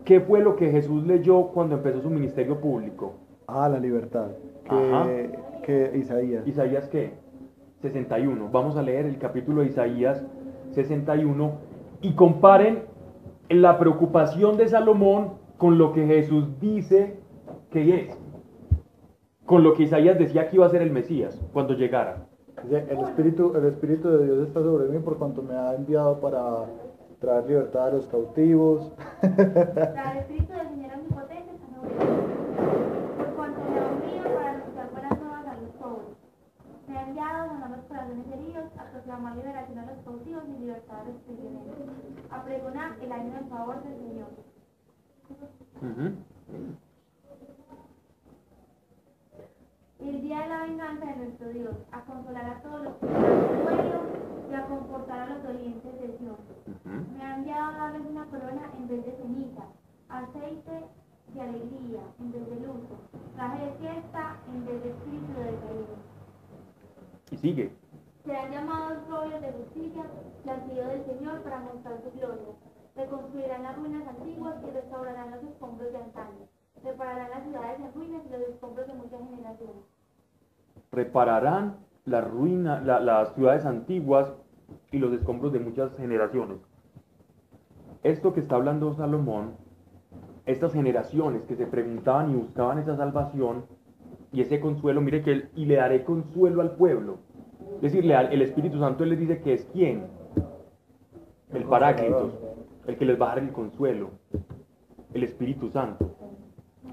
¿Qué 0.05 0.19
fue 0.19 0.41
lo 0.41 0.55
que 0.55 0.71
Jesús 0.71 1.05
leyó 1.05 1.47
cuando 1.47 1.75
empezó 1.75 2.01
su 2.01 2.09
ministerio 2.09 2.59
público? 2.61 3.13
Ah, 3.47 3.67
la 3.67 3.79
libertad. 3.79 4.29
Ajá. 4.67 5.05
Que, 5.05 5.39
que 5.63 5.97
Isaías. 5.97 6.47
¿Isaías 6.47 6.87
qué? 6.89 7.13
61. 7.81 8.49
Vamos 8.51 8.75
a 8.77 8.83
leer 8.83 9.05
el 9.05 9.17
capítulo 9.17 9.61
de 9.61 9.67
Isaías 9.67 10.23
61 10.71 11.51
y 12.01 12.13
comparen 12.13 12.83
la 13.49 13.77
preocupación 13.77 14.57
de 14.57 14.67
Salomón 14.67 15.40
con 15.61 15.77
lo 15.77 15.93
que 15.93 16.07
Jesús 16.07 16.59
dice 16.59 17.19
que 17.69 17.95
es. 17.95 18.17
Con 19.45 19.61
lo 19.61 19.75
que 19.75 19.83
Isaías 19.83 20.17
decía 20.17 20.49
que 20.49 20.55
iba 20.55 20.65
a 20.65 20.69
ser 20.69 20.81
el 20.81 20.89
Mesías 20.89 21.39
cuando 21.53 21.75
llegara. 21.75 22.25
El 22.67 22.97
espíritu, 22.97 23.55
el 23.55 23.65
espíritu 23.65 24.09
de 24.09 24.25
Dios 24.25 24.47
está 24.47 24.59
sobre 24.63 24.89
mí 24.89 24.97
por 24.97 25.19
cuanto 25.19 25.43
me 25.43 25.53
ha 25.53 25.75
enviado 25.75 26.19
para 26.19 26.65
traer 27.19 27.45
libertad 27.45 27.89
a 27.89 27.91
los 27.91 28.07
cautivos. 28.07 28.91
La 29.21 30.17
espíritu 30.17 30.51
del 30.51 30.67
Señor 30.69 30.93
omnipotente 30.95 31.51
está 31.53 31.67
sobre 31.75 31.93
mí. 31.93 32.11
Por 33.17 33.27
cuanto 33.35 33.61
me 33.61 33.79
ha 33.79 34.33
para 34.33 34.49
anunciar 34.49 34.89
buenas 34.89 35.19
nuevas 35.19 35.45
a 35.45 35.53
los 35.61 35.69
pobres. 35.73 36.17
Me 36.87 36.97
ha 36.97 37.07
enviado 37.07 37.37
a 37.43 37.47
sanar 37.49 37.69
los 37.69 37.85
corazones 37.85 38.25
heridos, 38.33 38.65
a 38.79 38.91
proclamar 38.91 39.35
liberación 39.35 39.77
a 39.77 39.85
los 39.85 39.99
cautivos 40.05 40.43
y 40.49 40.59
libertad 40.59 41.01
a 41.01 41.03
los 41.05 41.17
prisioneros. 41.21 41.77
A 42.31 42.43
pregonar 42.45 42.97
el 42.99 43.11
año 43.11 43.31
del 43.35 43.45
favor 43.45 43.83
del 43.83 43.95
Señor. 43.95 44.50
El 49.99 50.21
día 50.21 50.39
de 50.41 50.49
la 50.49 50.63
venganza 50.63 51.05
de 51.05 51.15
nuestro 51.15 51.49
Dios, 51.49 51.75
a 51.91 52.01
consolar 52.01 52.45
a 52.45 52.61
todos 52.61 52.83
los 52.83 52.95
que 52.95 53.07
y 54.51 54.53
a 54.53 54.65
confortar 54.65 55.19
a 55.19 55.29
los 55.33 55.43
dolientes 55.43 56.01
de 56.01 56.07
Dios. 56.17 56.37
Me 57.15 57.23
ha 57.23 57.37
enviado 57.37 57.71
a 57.71 57.77
darles 57.77 58.01
una 58.09 58.25
corona 58.25 58.69
en 58.77 58.87
vez 58.87 59.05
de 59.05 59.11
ceniza, 59.13 59.63
aceite 60.09 60.85
de 61.33 61.41
alegría 61.41 62.01
en 62.19 62.31
vez 62.33 62.49
de 62.49 62.55
luto, 62.55 62.97
traje 63.35 63.65
de 63.65 63.71
fiesta 63.75 64.37
en 64.53 64.65
vez 64.65 64.83
de 64.83 64.89
espíritu 64.89 65.33
de 65.33 65.43
decaído. 65.45 65.95
Y 67.31 67.37
sigue. 67.37 67.71
Serán 68.25 68.51
llamados 68.51 69.07
robles 69.07 69.41
de 69.41 69.51
justicia, 69.53 70.03
plantillo 70.43 70.87
del 70.87 71.05
Señor 71.05 71.41
para 71.43 71.59
mostrar 71.59 72.01
su 72.03 72.11
gloria. 72.19 72.53
Reconstruirán 72.95 73.63
las 73.63 73.75
ruinas 73.77 74.07
antiguas 74.07 74.55
y 74.67 74.71
restaurarán 74.71 75.31
los 75.31 75.43
escombros 75.43 75.91
de 75.91 75.97
antaño. 75.97 76.47
Repararán 76.83 77.29
las 77.29 77.43
ciudades 77.43 77.79
en 77.79 77.93
ruinas 77.93 78.21
y 78.27 78.31
los 78.31 78.41
escombros 78.49 78.87
de 78.87 78.93
muchas 78.93 79.19
generaciones. 79.29 79.83
Repararán 80.91 81.75
la 82.05 82.21
ruina, 82.21 82.81
la- 82.81 82.99
las 82.99 83.33
ciudades 83.35 83.65
antiguas 83.65 84.33
y 84.91 84.99
los 84.99 85.13
escombros 85.13 85.53
de 85.53 85.59
muchas 85.59 85.95
generaciones. 85.95 86.57
Esto 88.03 88.33
que 88.33 88.39
está 88.39 88.55
hablando 88.55 88.93
Salomón, 88.93 89.51
estas 90.45 90.73
generaciones 90.73 91.43
que 91.43 91.55
se 91.55 91.67
preguntaban 91.67 92.31
y 92.31 92.35
buscaban 92.35 92.79
esa 92.79 92.97
salvación 92.97 93.65
y 94.33 94.41
ese 94.41 94.59
consuelo, 94.59 95.01
mire 95.01 95.21
que 95.21 95.31
él, 95.31 95.49
y 95.55 95.65
le 95.65 95.75
daré 95.75 96.03
consuelo 96.03 96.61
al 96.61 96.71
pueblo. 96.71 97.17
Es 97.75 97.93
decir, 97.93 98.11
el 98.11 98.41
Espíritu 98.41 98.79
Santo 98.79 99.03
él 99.03 99.11
les 99.11 99.19
dice 99.19 99.39
que 99.41 99.53
es 99.53 99.65
quién, 99.71 100.07
el 101.53 101.63
Paráclitos, 101.65 102.33
el 102.87 102.97
que 102.97 103.05
les 103.05 103.19
va 103.19 103.27
a 103.27 103.35
dar 103.35 103.43
el 103.43 103.51
consuelo, 103.51 104.11
el 105.13 105.23
Espíritu 105.23 105.69
Santo. 105.69 106.15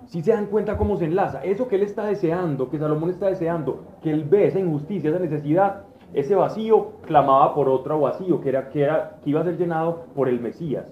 Si 0.07 0.23
se 0.23 0.33
dan 0.33 0.47
cuenta 0.47 0.77
cómo 0.77 0.97
se 0.97 1.05
enlaza, 1.05 1.45
eso 1.45 1.69
que 1.69 1.77
él 1.77 1.83
está 1.83 2.07
deseando, 2.07 2.71
que 2.71 2.79
Salomón 2.79 3.11
está 3.11 3.27
deseando, 3.27 3.85
que 4.03 4.11
él 4.11 4.25
ve 4.25 4.47
esa 4.47 4.59
injusticia, 4.59 5.11
esa 5.11 5.19
necesidad, 5.19 5.85
ese 6.15 6.35
vacío 6.35 6.93
clamaba 7.03 7.55
por 7.55 7.69
otro 7.69 8.01
vacío, 8.01 8.41
que, 8.41 8.49
era, 8.49 8.71
que, 8.71 8.83
era, 8.83 9.19
que 9.23 9.31
iba 9.31 9.41
a 9.41 9.45
ser 9.45 9.59
llenado 9.59 10.07
por 10.15 10.29
el 10.29 10.41
Mesías. 10.41 10.87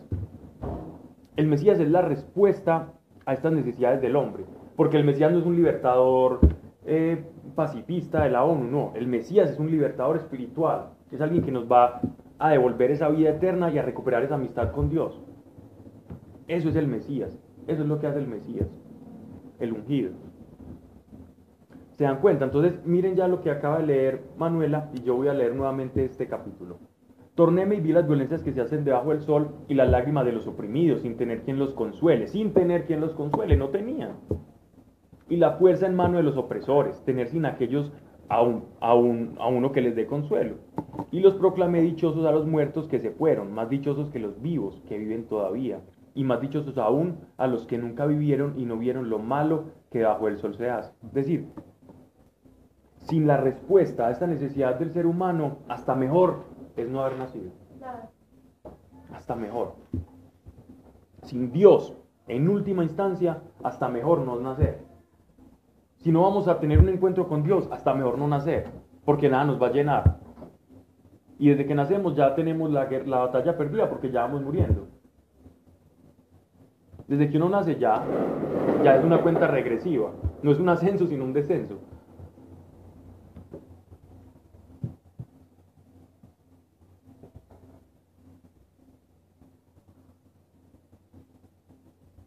El 1.36 1.46
Mesías 1.46 1.80
es 1.80 1.90
la 1.90 2.02
respuesta 2.02 2.92
a 3.24 3.32
estas 3.32 3.52
necesidades 3.52 4.00
del 4.02 4.16
hombre, 4.16 4.44
porque 4.76 4.96
el 4.96 5.04
Mesías 5.04 5.32
no 5.32 5.38
es 5.38 5.46
un 5.46 5.56
libertador 5.56 6.40
eh, 6.84 7.24
pacifista 7.54 8.22
de 8.24 8.30
la 8.30 8.44
ONU, 8.44 8.70
no, 8.70 8.92
el 8.94 9.06
Mesías 9.06 9.50
es 9.50 9.58
un 9.58 9.70
libertador 9.70 10.16
espiritual, 10.16 10.90
es 11.10 11.20
alguien 11.20 11.42
que 11.42 11.52
nos 11.52 11.70
va 11.70 12.00
a 12.38 12.50
devolver 12.50 12.90
esa 12.90 13.08
vida 13.08 13.30
eterna 13.30 13.70
y 13.70 13.78
a 13.78 13.82
recuperar 13.82 14.22
esa 14.22 14.34
amistad 14.34 14.72
con 14.72 14.88
Dios. 14.88 15.20
Eso 16.48 16.68
es 16.68 16.76
el 16.76 16.86
Mesías, 16.86 17.38
eso 17.66 17.82
es 17.82 17.88
lo 17.88 17.98
que 17.98 18.06
hace 18.06 18.18
el 18.18 18.28
Mesías, 18.28 18.68
el 19.58 19.72
ungido. 19.72 20.12
¿Se 21.96 22.04
dan 22.04 22.20
cuenta? 22.20 22.44
Entonces 22.44 22.84
miren 22.84 23.16
ya 23.16 23.26
lo 23.26 23.40
que 23.40 23.50
acaba 23.50 23.78
de 23.78 23.86
leer 23.86 24.22
Manuela 24.36 24.90
y 24.92 25.02
yo 25.02 25.16
voy 25.16 25.28
a 25.28 25.34
leer 25.34 25.54
nuevamente 25.54 26.04
este 26.04 26.28
capítulo. 26.28 26.78
Tornéme 27.34 27.76
y 27.76 27.80
vi 27.80 27.92
las 27.92 28.06
violencias 28.06 28.42
que 28.42 28.52
se 28.52 28.60
hacen 28.60 28.84
debajo 28.84 29.10
del 29.10 29.20
sol 29.20 29.56
y 29.68 29.74
las 29.74 29.90
lágrimas 29.90 30.24
de 30.24 30.32
los 30.32 30.46
oprimidos, 30.46 31.02
sin 31.02 31.16
tener 31.16 31.42
quien 31.42 31.58
los 31.58 31.74
consuele, 31.74 32.28
sin 32.28 32.52
tener 32.52 32.84
quien 32.86 33.00
los 33.00 33.14
consuele, 33.14 33.56
no 33.56 33.68
tenían. 33.68 34.12
Y 35.28 35.36
la 35.36 35.52
fuerza 35.52 35.86
en 35.86 35.94
mano 35.94 36.18
de 36.18 36.22
los 36.22 36.36
opresores, 36.36 37.02
tener 37.04 37.28
sin 37.28 37.44
aquellos 37.44 37.92
a, 38.28 38.42
un- 38.42 38.64
a, 38.80 38.94
un- 38.94 39.36
a 39.38 39.48
uno 39.48 39.72
que 39.72 39.80
les 39.82 39.94
dé 39.96 40.06
consuelo. 40.06 40.56
Y 41.10 41.20
los 41.20 41.34
proclamé 41.34 41.80
dichosos 41.82 42.24
a 42.26 42.32
los 42.32 42.46
muertos 42.46 42.88
que 42.88 42.98
se 43.00 43.10
fueron, 43.10 43.52
más 43.52 43.68
dichosos 43.68 44.10
que 44.10 44.18
los 44.18 44.40
vivos 44.42 44.82
que 44.88 44.98
viven 44.98 45.26
todavía, 45.26 45.80
y 46.14 46.24
más 46.24 46.40
dichosos 46.40 46.78
aún 46.78 47.18
a 47.36 47.46
los 47.46 47.66
que 47.66 47.78
nunca 47.78 48.06
vivieron 48.06 48.54
y 48.58 48.64
no 48.64 48.76
vieron 48.78 49.10
lo 49.10 49.18
malo 49.18 49.64
que 49.90 50.02
bajo 50.02 50.28
el 50.28 50.38
sol 50.38 50.54
se 50.56 50.70
hace. 50.70 50.92
Es 51.04 51.12
decir, 51.12 51.46
sin 52.98 53.26
la 53.26 53.36
respuesta 53.36 54.06
a 54.06 54.10
esta 54.10 54.26
necesidad 54.26 54.76
del 54.78 54.92
ser 54.92 55.06
humano, 55.06 55.58
hasta 55.68 55.94
mejor 55.94 56.44
es 56.76 56.88
no 56.88 57.02
haber 57.02 57.18
nacido. 57.18 57.50
Hasta 59.12 59.36
mejor. 59.36 59.74
Sin 61.22 61.52
Dios, 61.52 61.94
en 62.28 62.48
última 62.48 62.82
instancia, 62.82 63.42
hasta 63.62 63.88
mejor 63.88 64.20
no 64.20 64.40
nacer. 64.40 64.85
Si 66.06 66.12
no 66.12 66.22
vamos 66.22 66.46
a 66.46 66.60
tener 66.60 66.78
un 66.78 66.88
encuentro 66.88 67.26
con 67.26 67.42
Dios, 67.42 67.68
hasta 67.72 67.92
mejor 67.92 68.16
no 68.16 68.28
nacer, 68.28 68.68
porque 69.04 69.28
nada 69.28 69.44
nos 69.44 69.60
va 69.60 69.66
a 69.66 69.72
llenar. 69.72 70.20
Y 71.36 71.48
desde 71.48 71.66
que 71.66 71.74
nacemos 71.74 72.14
ya 72.14 72.32
tenemos 72.36 72.70
la, 72.70 72.88
la 73.04 73.18
batalla 73.18 73.58
perdida 73.58 73.90
porque 73.90 74.12
ya 74.12 74.22
vamos 74.22 74.40
muriendo. 74.40 74.86
Desde 77.08 77.28
que 77.28 77.38
uno 77.38 77.48
nace 77.48 77.74
ya, 77.74 78.04
ya 78.84 78.94
es 78.94 79.04
una 79.04 79.20
cuenta 79.20 79.48
regresiva. 79.48 80.12
No 80.44 80.52
es 80.52 80.60
un 80.60 80.68
ascenso, 80.68 81.08
sino 81.08 81.24
un 81.24 81.32
descenso. 81.32 81.80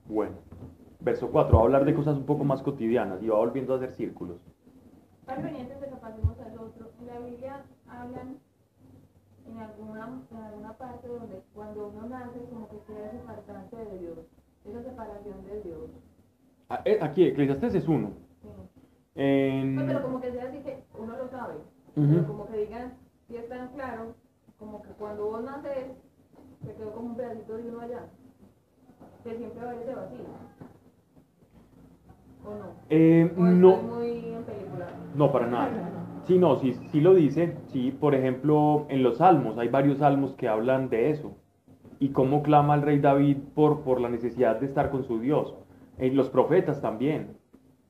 Bueno, 0.05 0.48
verso 0.99 1.29
4, 1.31 1.55
va 1.55 1.61
a 1.61 1.65
hablar 1.65 1.85
de 1.85 1.93
cosas 1.95 2.17
un 2.17 2.25
poco 2.25 2.43
más 2.43 2.61
cotidianas 2.61 3.21
y 3.21 3.27
va 3.27 3.37
volviendo 3.37 3.73
a 3.73 3.77
hacer 3.77 3.91
círculos. 3.93 4.37
Convenientes 5.25 5.79
de 5.79 5.87
que 5.89 5.95
pasemos 5.95 6.39
al 6.39 6.57
otro. 6.59 6.89
En 6.99 7.07
la 7.07 7.19
Biblia 7.19 7.63
hablan 7.87 8.37
en 9.47 9.57
alguna, 9.59 10.21
en 10.31 10.37
alguna 10.37 10.73
parte 10.73 11.07
donde 11.07 11.41
cuando 11.53 11.87
uno 11.87 12.07
nace 12.07 12.39
como 12.51 12.67
que 12.69 12.77
queda 12.87 13.07
ese 13.07 13.17
apartante 13.19 13.75
de 13.75 13.99
Dios, 13.99 14.17
esa 14.65 14.83
separación 14.83 15.45
de 15.45 15.61
Dios. 15.61 15.89
Ah, 16.69 16.81
eh, 16.85 16.99
Aquí, 17.01 17.23
Eclesiastes 17.25 17.75
es 17.75 17.87
uno. 17.87 18.11
Sí. 18.41 18.47
En- 19.15 19.75
pero 19.87 20.01
como 20.03 20.21
que 20.21 20.31
sea 20.31 20.45
así 20.49 20.59
que 20.59 20.83
uno 20.97 21.17
lo 21.17 21.27
sabe, 21.29 21.55
pero 21.95 22.27
como 22.27 22.47
que 22.47 22.57
digan, 22.57 22.93
si 23.27 23.37
es 23.37 23.49
tan 23.49 23.69
claro, 23.69 24.13
como 24.57 24.81
que 24.81 24.89
cuando 24.89 25.25
vos 25.25 25.43
naces, 25.43 25.87
se 26.65 26.73
quedó 26.75 26.91
como 26.93 27.07
un 27.07 27.15
pedacito 27.15 27.57
de 27.57 27.69
uno 27.69 27.79
allá, 27.81 28.05
que 29.23 29.35
siempre 29.37 29.63
va 29.65 29.71
a 29.71 29.75
ese 29.81 29.95
vacío. 29.95 30.19
¿O 32.45 32.49
no? 32.49 32.65
Eh, 32.89 33.31
¿O 33.37 33.41
no, 33.41 33.77
muy 33.77 34.19
para 35.31 35.47
nada. 35.47 35.69
Sí, 36.27 36.37
no, 36.37 36.57
sí, 36.57 36.73
sí 36.91 37.01
lo 37.01 37.15
dice. 37.15 37.55
Sí, 37.71 37.89
por 37.91 38.13
ejemplo, 38.13 38.85
en 38.89 39.01
los 39.01 39.17
salmos, 39.17 39.57
hay 39.57 39.67
varios 39.67 39.97
salmos 39.97 40.35
que 40.35 40.47
hablan 40.47 40.87
de 40.89 41.09
eso. 41.09 41.35
Y 41.99 42.09
cómo 42.09 42.43
clama 42.43 42.75
el 42.75 42.83
rey 42.83 42.99
David 42.99 43.37
por, 43.55 43.81
por 43.81 43.99
la 43.99 44.09
necesidad 44.09 44.59
de 44.59 44.67
estar 44.67 44.91
con 44.91 45.03
su 45.05 45.19
Dios. 45.19 45.55
En 45.97 46.15
los 46.15 46.29
profetas 46.29 46.81
también. 46.81 47.35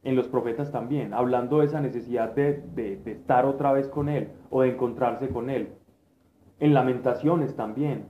En 0.03 0.15
los 0.15 0.29
profetas 0.29 0.71
también, 0.71 1.13
hablando 1.13 1.59
de 1.59 1.65
esa 1.65 1.81
necesidad 1.81 2.33
de, 2.33 2.63
de- 2.75 2.95
de 2.95 3.11
estar 3.11 3.45
otra 3.45 3.73
vez 3.73 3.89
con 3.89 4.07
Él 4.07 4.29
o 4.49 4.61
de 4.61 4.69
encontrarse 4.69 5.27
con 5.27 5.49
Él. 5.49 5.73
En 6.61 6.73
lamentaciones 6.73 7.57
también. 7.57 8.05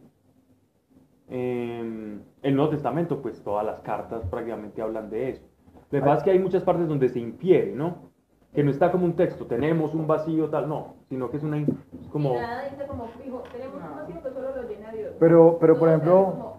En 1.27 2.23
el 2.43 2.55
Nuevo 2.55 2.69
Testamento, 2.69 3.19
pues 3.21 3.41
todas 3.43 3.65
las 3.65 3.79
cartas 3.79 4.23
prácticamente 4.29 4.81
hablan 4.83 5.09
de 5.09 5.29
eso. 5.31 5.48
Lo 5.91 5.99
que 5.99 6.01
pasa 6.05 6.17
es 6.17 6.23
que 6.23 6.31
hay 6.31 6.39
muchas 6.39 6.63
partes 6.63 6.87
donde 6.87 7.09
se 7.09 7.19
infiere, 7.19 7.73
¿no? 7.73 8.09
Que 8.53 8.63
no 8.63 8.71
está 8.71 8.91
como 8.91 9.05
un 9.05 9.13
texto, 9.15 9.45
tenemos 9.45 9.93
un 9.93 10.07
vacío 10.07 10.49
tal, 10.49 10.67
no, 10.67 10.95
sino 11.07 11.29
que 11.29 11.37
es 11.37 11.43
una 11.43 11.57
in- 11.57 11.67
es 12.01 12.07
como 12.09 12.33
nada 12.33 12.63
dice 12.69 12.85
como 12.87 13.05
fijo, 13.23 13.43
tenemos 13.51 13.75
un 13.75 13.95
vacío 13.95 14.23
que 14.23 14.29
solo 14.31 14.55
lo 14.55 14.67
llena 14.69 14.91
Dios. 14.91 15.11
Pero, 15.19 15.57
pero 15.59 15.77
por 15.79 15.89
ejemplo, 15.89 16.55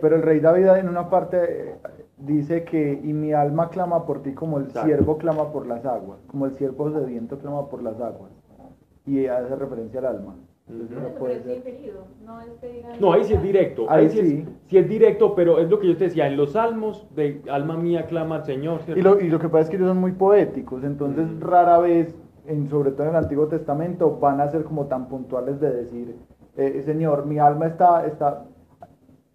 pero 0.00 0.16
el 0.16 0.22
rey 0.22 0.40
David 0.40 0.66
en 0.78 0.88
una 0.88 1.08
parte 1.08 1.70
eh, 1.70 1.76
dice 2.18 2.64
que, 2.64 3.00
y 3.02 3.12
mi 3.12 3.32
alma 3.32 3.68
clama 3.70 4.04
por 4.04 4.22
ti 4.22 4.32
como 4.34 4.58
el 4.58 4.70
siervo 4.84 5.16
clama 5.18 5.52
por 5.52 5.66
las 5.66 5.84
aguas, 5.86 6.18
como 6.26 6.46
el 6.46 6.54
siervo 6.54 6.90
sediento 6.92 7.38
clama 7.38 7.68
por 7.68 7.82
las 7.82 8.00
aguas. 8.00 8.30
Y 9.06 9.26
hace 9.26 9.54
referencia 9.54 10.00
al 10.00 10.06
alma. 10.06 10.34
No 10.68 11.08
puede 11.18 11.36
es 11.36 11.42
ser. 11.44 11.62
no 12.24 12.40
es 12.40 12.50
que 12.60 12.68
digan... 12.72 12.92
No, 13.00 13.12
ahí 13.12 13.22
sí 13.22 13.34
es 13.34 13.42
directo. 13.42 13.86
Ahí, 13.88 14.04
Ahí 14.06 14.10
sí, 14.10 14.18
es, 14.18 14.26
sí. 14.68 14.76
es 14.78 14.88
directo, 14.88 15.34
pero 15.36 15.60
es 15.60 15.70
lo 15.70 15.78
que 15.78 15.86
yo 15.86 15.96
te 15.96 16.04
decía, 16.04 16.26
en 16.26 16.36
los 16.36 16.52
salmos 16.52 17.06
de 17.14 17.40
alma 17.48 17.76
mía 17.76 18.06
clama 18.06 18.36
al 18.36 18.44
Señor. 18.44 18.80
Y 18.88 19.00
lo, 19.00 19.20
y 19.20 19.28
lo 19.28 19.38
que 19.38 19.48
pasa 19.48 19.62
es 19.62 19.70
que 19.70 19.76
ellos 19.76 19.88
son 19.88 19.98
muy 19.98 20.12
poéticos, 20.12 20.82
entonces 20.82 21.28
Mm. 21.28 21.40
rara 21.40 21.78
vez, 21.78 22.16
en, 22.48 22.68
sobre 22.68 22.90
todo 22.90 23.04
en 23.04 23.10
el 23.10 23.16
Antiguo 23.16 23.46
Testamento, 23.46 24.18
van 24.18 24.40
a 24.40 24.48
ser 24.48 24.64
como 24.64 24.86
tan 24.86 25.08
puntuales 25.08 25.60
de 25.60 25.70
decir, 25.70 26.16
eh, 26.56 26.82
Señor, 26.84 27.26
mi 27.26 27.38
alma 27.38 27.66
está, 27.66 28.04
está 28.04 28.44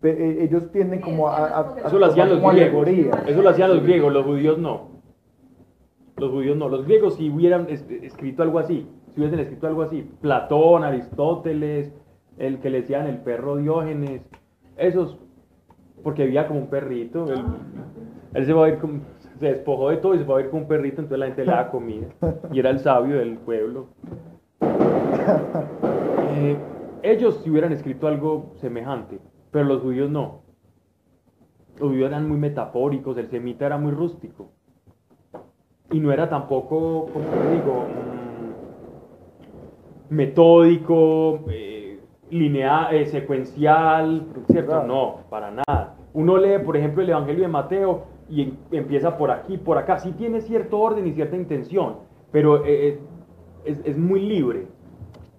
eh, 0.04 0.38
ellos 0.42 0.70
tienden 0.72 1.00
Sí, 1.00 1.06
como 1.06 1.30
a, 1.30 1.76
Eso 1.86 1.98
lo 1.98 2.08
hacían 2.08 2.28
los 2.30 2.40
griegos. 2.40 2.86
alegoría. 2.88 3.24
Eso 3.28 3.42
lo 3.42 3.50
hacían 3.50 3.70
los 3.70 3.84
griegos, 3.84 4.12
los 4.12 4.26
judíos 4.26 4.58
no. 4.58 4.90
Los 6.18 6.30
judíos 6.32 6.58
no. 6.58 6.68
Los 6.70 6.86
griegos 6.86 7.16
si 7.16 7.30
hubieran 7.30 7.68
es- 7.70 7.86
escrito 7.90 8.44
algo 8.44 8.60
así, 8.60 8.86
si 9.14 9.20
hubiesen 9.20 9.40
escrito 9.40 9.68
algo 9.68 9.82
así, 9.84 10.10
Platón, 10.22 10.84
Aristóteles, 10.84 11.94
el 12.38 12.60
que 12.60 12.70
le 12.70 12.82
decían 12.82 13.08
el 13.08 13.18
perro 13.18 13.58
Diógenes, 13.58 14.22
esos, 14.78 15.18
porque 16.04 16.26
vivía 16.26 16.48
como 16.48 16.62
un 16.62 16.68
perrito, 16.68 17.28
él, 18.34 18.46
se 18.46 18.54
va 18.54 18.68
a 18.68 18.80
como, 18.80 19.02
se 19.40 19.48
despojó 19.48 19.90
de 19.90 19.98
todo 19.98 20.16
y 20.16 20.20
se 20.20 20.24
va 20.24 20.38
a 20.38 20.42
ir 20.42 20.50
como 20.50 20.64
un 20.64 20.68
perrito, 20.68 21.02
entonces 21.02 21.20
la 21.20 21.26
gente 21.28 21.46
le 21.46 21.52
daba 21.52 21.70
comida, 21.70 22.08
y 22.52 22.60
era 22.60 22.70
el 22.70 22.80
sabio 22.80 23.18
del 23.18 23.38
pueblo. 23.38 23.88
Eh, 26.34 26.58
ellos 27.04 27.42
si 27.44 27.50
hubieran 27.50 27.74
escrito 27.74 28.08
algo 28.08 28.54
semejante, 28.56 29.20
pero 29.52 29.66
los 29.66 29.82
judíos 29.82 30.10
no. 30.10 30.44
Los 31.78 31.90
judíos 31.90 32.10
eran 32.10 32.28
muy 32.28 32.38
metafóricos, 32.38 33.18
el 33.18 33.30
semita 33.30 33.66
era 33.66 33.78
muy 33.78 33.92
rústico. 33.92 34.52
Y 35.92 36.00
no 36.00 36.14
era 36.14 36.30
tampoco, 36.30 37.10
¿cómo 37.12 37.26
te 37.26 37.52
digo? 37.52 37.86
Metódico, 40.12 41.40
eh, 41.50 42.00
lineal, 42.30 42.94
eh, 42.94 43.06
secuencial, 43.06 44.28
¿cierto? 44.52 44.72
Claro. 44.72 44.88
No, 44.88 45.16
para 45.30 45.52
nada. 45.52 45.96
Uno 46.14 46.38
lee, 46.38 46.60
por 46.66 46.76
ejemplo, 46.76 47.02
el 47.02 47.10
Evangelio 47.10 47.44
de 47.44 47.48
Mateo 47.48 48.04
y 48.30 48.42
em- 48.42 48.58
empieza 48.72 49.18
por 49.18 49.32
aquí, 49.32 49.58
por 49.58 49.78
acá. 49.78 50.00
Sí 50.00 50.12
tiene 50.12 50.42
cierto 50.42 50.80
orden 50.80 51.08
y 51.08 51.14
cierta 51.14 51.38
intención, 51.38 51.96
pero 52.30 52.66
eh, 52.66 53.00
es, 53.64 53.80
es 53.86 53.98
muy 53.98 54.20
libre. 54.20 54.68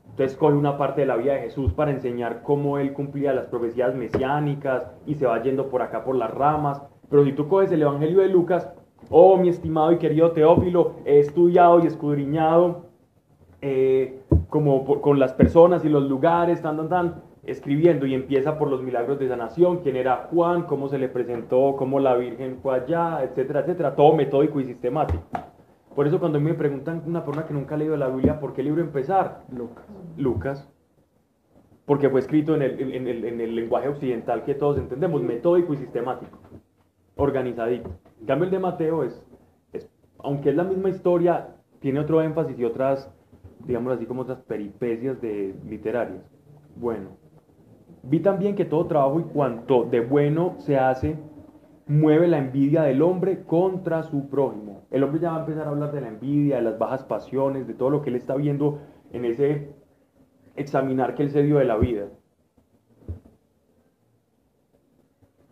Entonces 0.09 0.37
coge 0.39 0.55
una 0.55 0.79
parte 0.79 1.03
de 1.03 1.07
la 1.07 1.17
vida 1.17 1.35
de 1.35 1.41
Jesús 1.41 1.73
para 1.75 1.91
enseñar 1.91 2.43
cómo 2.43 2.79
él 2.79 2.95
cumplía 2.95 3.35
las 3.35 3.47
profecías 3.49 3.95
mesiánicas 3.95 4.85
y 5.07 5.15
se 5.17 5.27
va 5.27 5.43
yendo 5.43 5.69
por 5.69 5.83
acá 5.83 6.03
por 6.03 6.17
las 6.17 6.31
ramas. 6.33 6.83
Pero 7.11 7.25
si 7.25 7.33
tú 7.33 7.47
coges 7.47 7.71
el 7.73 7.83
Evangelio 7.83 8.21
de 8.21 8.29
Lucas, 8.29 8.73
oh 9.11 9.37
mi 9.37 9.51
estimado 9.51 9.93
y 9.93 9.99
querido 9.99 10.33
Teófilo, 10.33 10.93
he 11.05 11.19
estudiado 11.19 11.81
y 11.85 11.87
escudriñado 11.87 12.87
eh, 13.63 14.19
como 14.53 14.85
por- 14.85 15.01
con 15.01 15.19
las 15.19 15.33
personas 15.33 15.83
y 15.83 15.89
los 15.89 16.03
lugares, 16.11 16.61
tan, 16.61 16.77
tan, 16.77 16.89
tan, 16.91 17.23
escribiendo 17.43 18.05
y 18.05 18.13
empieza 18.13 18.59
por 18.59 18.69
los 18.69 18.83
milagros 18.83 19.19
de 19.19 19.27
sanación, 19.27 19.79
quién 19.79 19.97
era 19.97 20.29
Juan, 20.31 20.65
cómo 20.65 20.89
se 20.91 20.99
le 20.99 21.09
presentó, 21.09 21.75
cómo 21.75 21.99
la 22.01 22.15
Virgen 22.17 22.59
fue 22.63 22.75
allá, 22.75 23.23
etcétera, 23.25 23.61
etcétera, 23.61 23.97
todo 23.97 24.15
metódico 24.15 24.61
y 24.61 24.65
sistemático. 24.67 25.23
Por 25.97 26.07
eso 26.07 26.21
cuando 26.21 26.39
me 26.39 26.53
preguntan 26.53 27.03
una 27.07 27.25
persona 27.25 27.47
que 27.47 27.55
nunca 27.55 27.77
ha 27.77 27.79
leído 27.79 27.97
la 27.97 28.09
Biblia, 28.09 28.39
¿por 28.41 28.53
qué 28.53 28.63
libro 28.63 28.83
empezar? 28.83 29.41
Lucas. 29.51 29.87
Lucas. 30.19 30.69
Porque 31.87 32.11
fue 32.11 32.21
escrito 32.21 32.55
en 32.55 32.61
el, 32.61 32.79
en 32.95 33.09
el- 33.09 33.25
en 33.25 33.41
el 33.41 33.55
lenguaje 33.57 33.89
occidental 33.89 34.45
que 34.45 34.55
todos 34.55 34.77
entendemos, 34.77 35.23
metódico 35.23 35.73
y 35.73 35.79
sistemático, 35.79 36.39
organizadito. 37.17 37.89
En 38.21 38.27
cambio 38.27 38.45
el 38.45 38.51
de 38.51 38.59
Mateo 38.59 39.03
es, 39.03 39.25
es- 39.73 39.91
aunque 40.19 40.51
es 40.51 40.57
la 40.57 40.65
misma 40.65 40.91
historia, 40.91 41.49
tiene 41.81 42.01
otro 42.01 42.21
énfasis 42.21 42.59
y 42.59 42.65
otras, 42.67 43.11
digamos 43.67 43.93
así 43.95 44.07
como 44.07 44.23
otras 44.23 44.41
peripecias 44.41 45.21
de, 45.21 45.55
literarias. 45.69 46.23
Bueno, 46.77 47.11
vi 48.03 48.21
también 48.21 48.55
que 48.55 48.65
todo 48.65 48.87
trabajo 48.87 49.21
y 49.21 49.25
cuanto 49.25 49.85
de 49.85 50.01
bueno 50.01 50.57
se 50.59 50.79
hace, 50.79 51.17
mueve 51.87 52.29
la 52.29 52.39
envidia 52.39 52.83
del 52.83 53.03
hombre 53.03 53.45
contra 53.45 54.03
su 54.03 54.29
prójimo. 54.29 54.83
El 54.91 55.03
hombre 55.03 55.21
ya 55.21 55.33
va 55.33 55.39
a 55.39 55.41
empezar 55.41 55.67
a 55.67 55.71
hablar 55.71 55.93
de 55.93 56.01
la 56.01 56.09
envidia, 56.09 56.57
de 56.57 56.63
las 56.63 56.79
bajas 56.79 57.05
pasiones, 57.05 57.67
de 57.67 57.75
todo 57.75 57.91
lo 57.91 58.03
que 58.03 58.11
él 58.11 58.17
está 58.17 58.35
viendo 58.35 58.81
en 59.13 59.25
ese 59.25 59.75
examinar 60.57 61.15
que 61.15 61.23
él 61.23 61.31
se 61.31 61.43
dio 61.43 61.59
de 61.59 61.65
la 61.65 61.77
vida. 61.77 62.09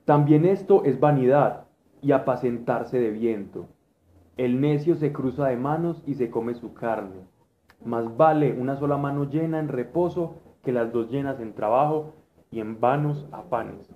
También 0.05 0.45
esto 0.45 0.85
es 0.85 0.99
vanidad 0.99 1.66
y 2.03 2.12
apacentarse 2.12 2.99
de 2.99 3.11
viento. 3.11 3.69
El 4.37 4.61
necio 4.61 4.95
se 4.97 5.12
cruza 5.12 5.47
de 5.49 5.57
manos 5.57 6.03
y 6.07 6.15
se 6.15 6.31
come 6.31 6.55
su 6.55 6.73
carne. 6.73 7.30
Más 7.85 8.16
vale 8.16 8.52
una 8.52 8.77
sola 8.77 8.97
mano 8.97 9.24
llena 9.24 9.59
en 9.59 9.69
reposo 9.69 10.35
que 10.62 10.73
las 10.73 10.93
dos 10.93 11.11
llenas 11.11 11.40
en 11.40 11.55
trabajo 11.55 12.12
y 12.51 12.61
en 12.61 12.81
vanos 12.81 13.27
afanes. 13.32 13.89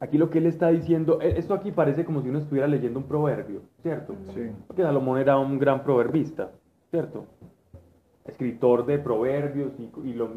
Aquí 0.00 0.18
lo 0.18 0.28
que 0.28 0.38
él 0.38 0.46
está 0.46 0.68
diciendo, 0.68 1.20
e- 1.20 1.38
esto 1.38 1.54
aquí 1.54 1.70
parece 1.70 2.04
como 2.04 2.20
si 2.20 2.28
uno 2.28 2.38
estuviera 2.38 2.66
leyendo 2.66 2.98
un 2.98 3.06
proverbio, 3.06 3.62
¿cierto? 3.82 4.14
Sí. 4.34 4.50
Porque 4.66 4.82
Salomón 4.82 5.18
era 5.18 5.38
un 5.38 5.58
gran 5.58 5.82
proverbista, 5.82 6.50
¿cierto? 6.90 7.26
Escritor 8.24 8.84
de 8.86 8.98
proverbios 8.98 9.72
y, 9.78 9.90
y 10.08 10.12
lo, 10.14 10.28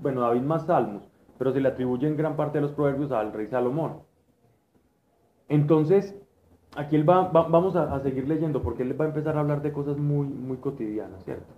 bueno, 0.00 0.22
David 0.22 0.42
más 0.42 0.66
salmos, 0.66 1.02
pero 1.38 1.52
se 1.52 1.60
le 1.60 1.68
atribuyen 1.68 2.16
gran 2.16 2.36
parte 2.36 2.58
de 2.58 2.62
los 2.62 2.72
proverbios 2.72 3.12
al 3.12 3.32
rey 3.32 3.46
Salomón. 3.48 3.98
Entonces, 5.48 6.16
aquí 6.76 6.96
él 6.96 7.08
va, 7.08 7.28
va- 7.28 7.48
vamos 7.48 7.76
a, 7.76 7.98
seguir 8.00 8.28
leyendo 8.28 8.62
porque 8.62 8.82
él 8.82 8.98
va 8.98 9.04
a 9.04 9.08
empezar 9.08 9.36
a 9.36 9.40
hablar 9.40 9.62
de 9.62 9.72
cosas 9.72 9.96
muy, 9.98 10.26
muy 10.26 10.56
cotidianas, 10.58 11.24
¿cierto? 11.24 11.52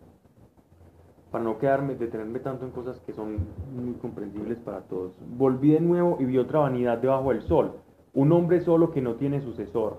Para 1.31 1.45
no 1.45 1.59
quedarme, 1.59 1.95
detenerme 1.95 2.39
tanto 2.41 2.65
en 2.65 2.71
cosas 2.71 3.01
que 3.01 3.13
son 3.13 3.39
muy 3.75 3.95
comprensibles 3.95 4.59
para 4.59 4.83
todos. 4.83 5.19
Volví 5.37 5.73
de 5.73 5.81
nuevo 5.81 6.17
y 6.21 6.25
vi 6.25 6.39
otra 6.39 6.61
vanidad 6.61 6.99
debajo 6.99 7.31
del 7.31 7.43
sol. 7.43 7.73
Un 8.13 8.31
hombre 8.33 8.61
solo 8.61 8.93
que 8.93 9.01
no 9.01 9.15
tiene 9.15 9.41
sucesor, 9.41 9.99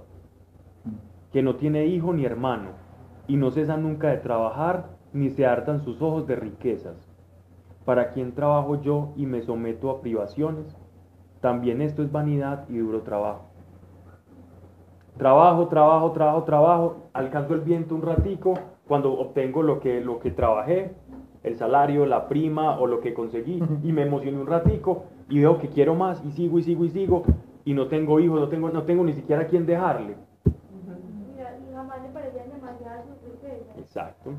que 1.34 1.44
no 1.44 1.56
tiene 1.56 1.88
hijo 1.88 2.14
ni 2.14 2.24
hermano, 2.24 2.70
y 3.28 3.36
no 3.36 3.52
cesa 3.52 3.76
nunca 3.76 4.10
de 4.10 4.18
trabajar, 4.18 4.86
ni 5.12 5.30
se 5.30 5.46
hartan 5.46 5.82
sus 5.82 6.02
ojos 6.02 6.26
de 6.28 6.38
riquezas. 6.38 6.96
¿Para 7.84 8.12
quién 8.12 8.34
trabajo 8.34 8.82
yo 8.82 9.14
y 9.18 9.26
me 9.26 9.42
someto 9.42 9.90
a 9.90 10.02
privaciones? 10.02 10.78
También 11.42 11.82
esto 11.82 12.02
es 12.02 12.12
vanidad 12.12 12.66
y 12.70 12.78
duro 12.78 13.02
trabajo. 13.02 13.55
Trabajo, 15.18 15.68
trabajo, 15.68 16.12
trabajo, 16.12 16.44
trabajo, 16.44 16.96
alcanzo 17.14 17.54
el 17.54 17.62
viento 17.62 17.96
un 17.96 18.02
ratico, 18.02 18.54
cuando 18.88 19.14
obtengo 19.14 19.64
lo 19.64 19.80
que, 19.80 20.02
lo 20.02 20.20
que 20.20 20.32
trabajé, 20.32 20.94
el 21.44 21.56
salario, 21.58 22.06
la 22.06 22.28
prima 22.28 22.78
o 22.80 22.86
lo 22.88 23.00
que 23.00 23.14
conseguí, 23.14 23.64
y 23.84 23.92
me 23.94 24.04
emocioné 24.04 24.40
un 24.40 24.48
ratico, 24.48 25.06
y 25.30 25.40
veo 25.40 25.58
que 25.58 25.70
quiero 25.70 25.96
más, 25.96 26.24
y 26.26 26.32
sigo, 26.32 26.60
y 26.60 26.64
sigo, 26.64 26.84
y 26.84 26.90
sigo, 26.90 27.24
y 27.64 27.74
no 27.74 27.88
tengo 27.88 28.20
hijos, 28.20 28.40
no 28.40 28.50
tengo, 28.50 28.70
no 28.70 28.84
tengo 28.84 29.04
ni 29.04 29.14
siquiera 29.14 29.44
a 29.44 29.48
quién 29.48 29.66
dejarle. 29.66 30.16
Mira, 31.34 31.58
y 31.58 31.74
jamás 31.74 32.02
le 32.02 32.10
parecían 32.10 32.50
demasiadas 32.52 33.06
sus 33.06 33.32
riquezas. 33.32 33.78
Exacto. 33.78 34.32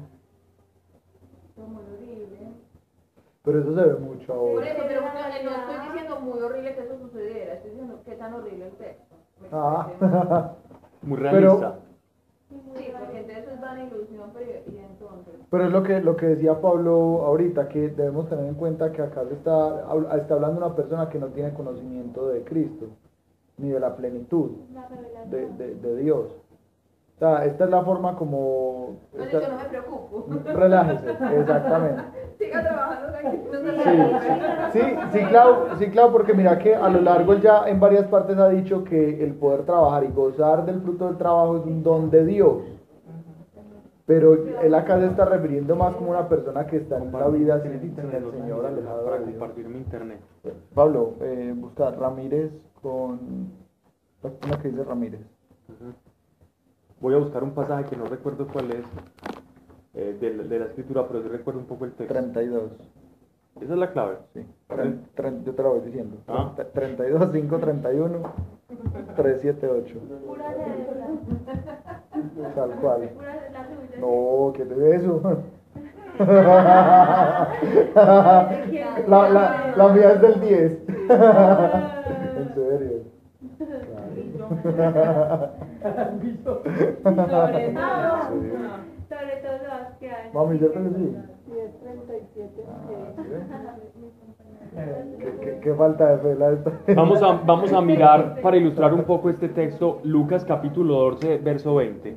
Pero 3.45 3.61
eso 3.61 3.75
se 3.77 3.83
ve 3.83 3.95
mucho 3.95 4.27
Por 4.27 4.37
ahora. 4.37 4.69
eso, 4.69 4.83
pero 4.89 5.01
no, 5.03 5.07
no 5.07 5.57
estoy 5.57 5.89
diciendo 5.93 6.21
muy 6.21 6.41
horrible 6.41 6.75
que 6.75 6.81
eso 6.81 6.99
sucediera, 6.99 7.55
estoy 7.55 7.71
diciendo 7.71 8.01
qué 8.05 8.13
tan 8.17 8.35
horrible 8.35 8.67
el 8.67 8.73
texto. 8.73 9.17
Ah. 9.53 10.53
Muy 11.07 11.19
Pero- 11.19 11.31
realista. 11.59 11.79
Sí, 12.49 12.93
porque 12.99 13.19
entonces 13.21 13.45
es 13.53 13.61
van 13.61 13.87
ilusión, 13.87 14.31
pero 14.35 14.51
y 14.51 14.79
entonces. 14.79 15.35
Pero 15.51 15.65
es 15.65 15.71
lo 15.73 15.83
que, 15.83 16.01
lo 16.01 16.17
que 16.17 16.27
decía 16.27 16.61
Pablo 16.61 17.23
ahorita, 17.27 17.69
que 17.69 17.89
debemos 17.89 18.29
tener 18.29 18.45
en 18.47 18.55
cuenta 18.55 18.93
que 18.93 19.03
acá 19.03 19.25
se 19.27 19.35
está, 19.35 19.85
está 20.17 20.35
hablando 20.35 20.59
una 20.65 20.77
persona 20.77 21.09
que 21.09 21.19
no 21.19 21.29
tiene 21.29 21.53
conocimiento 21.55 22.29
de 22.29 22.43
Cristo, 22.45 22.87
ni 23.59 23.71
de 23.71 23.81
la 23.81 23.97
plenitud 23.97 24.51
La 24.75 24.87
revelación. 24.89 25.31
de, 25.31 25.65
de- 25.67 25.75
de 25.75 25.97
Dios. 25.97 26.27
O 27.17 27.19
sea, 27.19 27.47
esta 27.47 27.65
es 27.65 27.71
la 27.71 27.83
forma 27.83 28.15
como... 28.15 28.99
No, 29.15 29.25
esta- 29.25 29.41
yo 29.41 29.49
no 29.49 29.57
me 29.57 29.65
preocupo. 29.65 30.27
Relájese, 30.53 31.11
exactamente. 31.41 32.03
Siga 32.39 32.63
trabajando 32.63 33.07
Sí, 33.83 33.91
sí, 34.73 34.97
sí, 35.13 35.25
claro, 35.27 35.67
sí, 35.79 35.87
claro, 35.91 36.13
porque 36.13 36.35
mira 36.35 36.59
que 36.59 36.75
a 36.75 36.89
lo 36.89 37.01
largo 37.01 37.33
él 37.33 37.41
ya 37.41 37.67
en 37.69 37.81
varias 37.81 38.07
partes 38.09 38.37
ha 38.37 38.49
dicho 38.51 38.85
que 38.85 39.25
el 39.25 39.35
poder 39.35 39.65
trabajar 39.65 40.05
y 40.05 40.09
gozar 40.09 40.67
del 40.67 40.83
fruto 40.83 41.07
del 41.07 41.17
trabajo 41.17 41.57
es 41.59 41.65
un 41.65 41.83
don 41.83 42.11
de 42.11 42.25
Dios. 42.27 42.57
Pero 44.05 44.35
él 44.35 44.75
acá 44.75 44.99
se 45.01 45.07
está 45.07 45.25
refiriendo 45.25 45.75
más 45.75 45.97
como 45.97 46.11
una 46.11 46.29
persona 46.29 46.67
que 46.67 46.77
está 46.77 46.99
en 46.99 47.11
la 47.11 47.29
vida 47.29 47.61
sin, 47.63 47.73
el 47.73 48.31
Señor 48.31 48.67
alejado 48.67 49.05
para 49.05 49.19
compartir 49.19 49.69
mi 49.69 49.79
internet. 49.79 50.21
Pablo, 50.75 51.15
eh, 51.21 51.55
busca 51.57 51.91
Ramírez 51.91 52.53
con... 52.83 53.19
Una 54.23 54.61
que 54.61 54.69
dice 54.69 54.85
Ramírez. 54.85 55.21
Voy 57.01 57.15
a 57.15 57.19
buscar 57.19 57.43
un 57.45 57.53
pasaje 57.53 57.87
que 57.91 57.97
no 57.97 58.07
recuerdo 58.09 58.47
cuál 58.49 58.71
es 58.71 58.85
eh, 59.95 60.17
de, 60.21 60.35
la- 60.35 60.43
de 60.45 60.59
la 60.59 60.65
escritura, 60.67 61.07
pero 61.07 61.23
sí 61.23 61.29
recuerdo 61.29 61.61
un 61.61 61.67
poco 61.67 61.85
el 61.85 61.93
texto. 61.93 62.13
32. 62.15 62.71
Esa 63.61 63.73
es 63.73 63.79
la 63.79 63.91
clave. 63.93 64.17
Sí. 64.35 64.45
Tren- 64.69 64.99
tren- 65.17 65.43
yo 65.45 65.55
te 65.55 65.63
lo 65.63 65.71
voy 65.75 65.81
diciendo. 65.87 66.17
Ah. 66.29 66.53
32, 66.75 67.31
5, 67.33 67.59
31, 67.59 68.19
378. 69.17 69.99
Pura 70.27 70.45
cédula. 70.55 71.07
Tal 72.55 72.71
cual. 72.81 73.11
No, 74.01 74.53
¿qué 74.55 74.65
te 74.65 74.75
es 74.97 75.03
eso? 75.03 75.23
la, 79.07 79.29
la, 79.31 79.75
la 79.77 79.89
mía 79.89 80.13
es 80.13 80.21
del 80.23 80.41
10. 80.41 80.73
en 82.37 82.55
serio. 82.55 82.99
Sobre 84.49 84.83
todo. 86.43 86.63
Sobre 89.09 89.37
todo 89.43 89.57
los 89.63 89.99
que 90.01 90.11
hay. 90.11 90.33
Mami, 90.33 90.59
¿cierto 90.59 90.83
que 90.83 90.91
sí? 90.91 91.17
1037. 91.47 92.51
¿sí 92.57 93.23
ven? 93.31 93.47
¿Qué, 95.19 95.39
qué, 95.41 95.61
qué 95.63 95.75
falta 95.75 96.17
de 96.17 96.19
fe 96.19 96.35
la 96.35 96.53
esta. 96.53 96.73
Vamos 96.95 97.23
a, 97.23 97.33
vamos 97.33 97.73
a 97.73 97.81
mirar, 97.81 98.41
para 98.43 98.57
ilustrar 98.57 98.93
un 98.93 99.05
poco 99.05 99.31
este 99.31 99.49
texto, 99.49 100.01
Lucas 100.05 100.45
capítulo 100.45 100.95
12, 101.13 101.39
verso 101.39 101.77
20. 101.77 102.17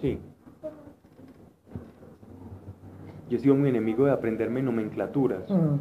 Sí. 0.00 0.20
Yo 3.30 3.36
he 3.38 3.40
sido 3.40 3.54
muy 3.54 3.70
enemigo 3.70 4.04
de 4.04 4.12
aprenderme 4.12 4.62
nomenclaturas. 4.62 5.48
Mm. 5.50 5.76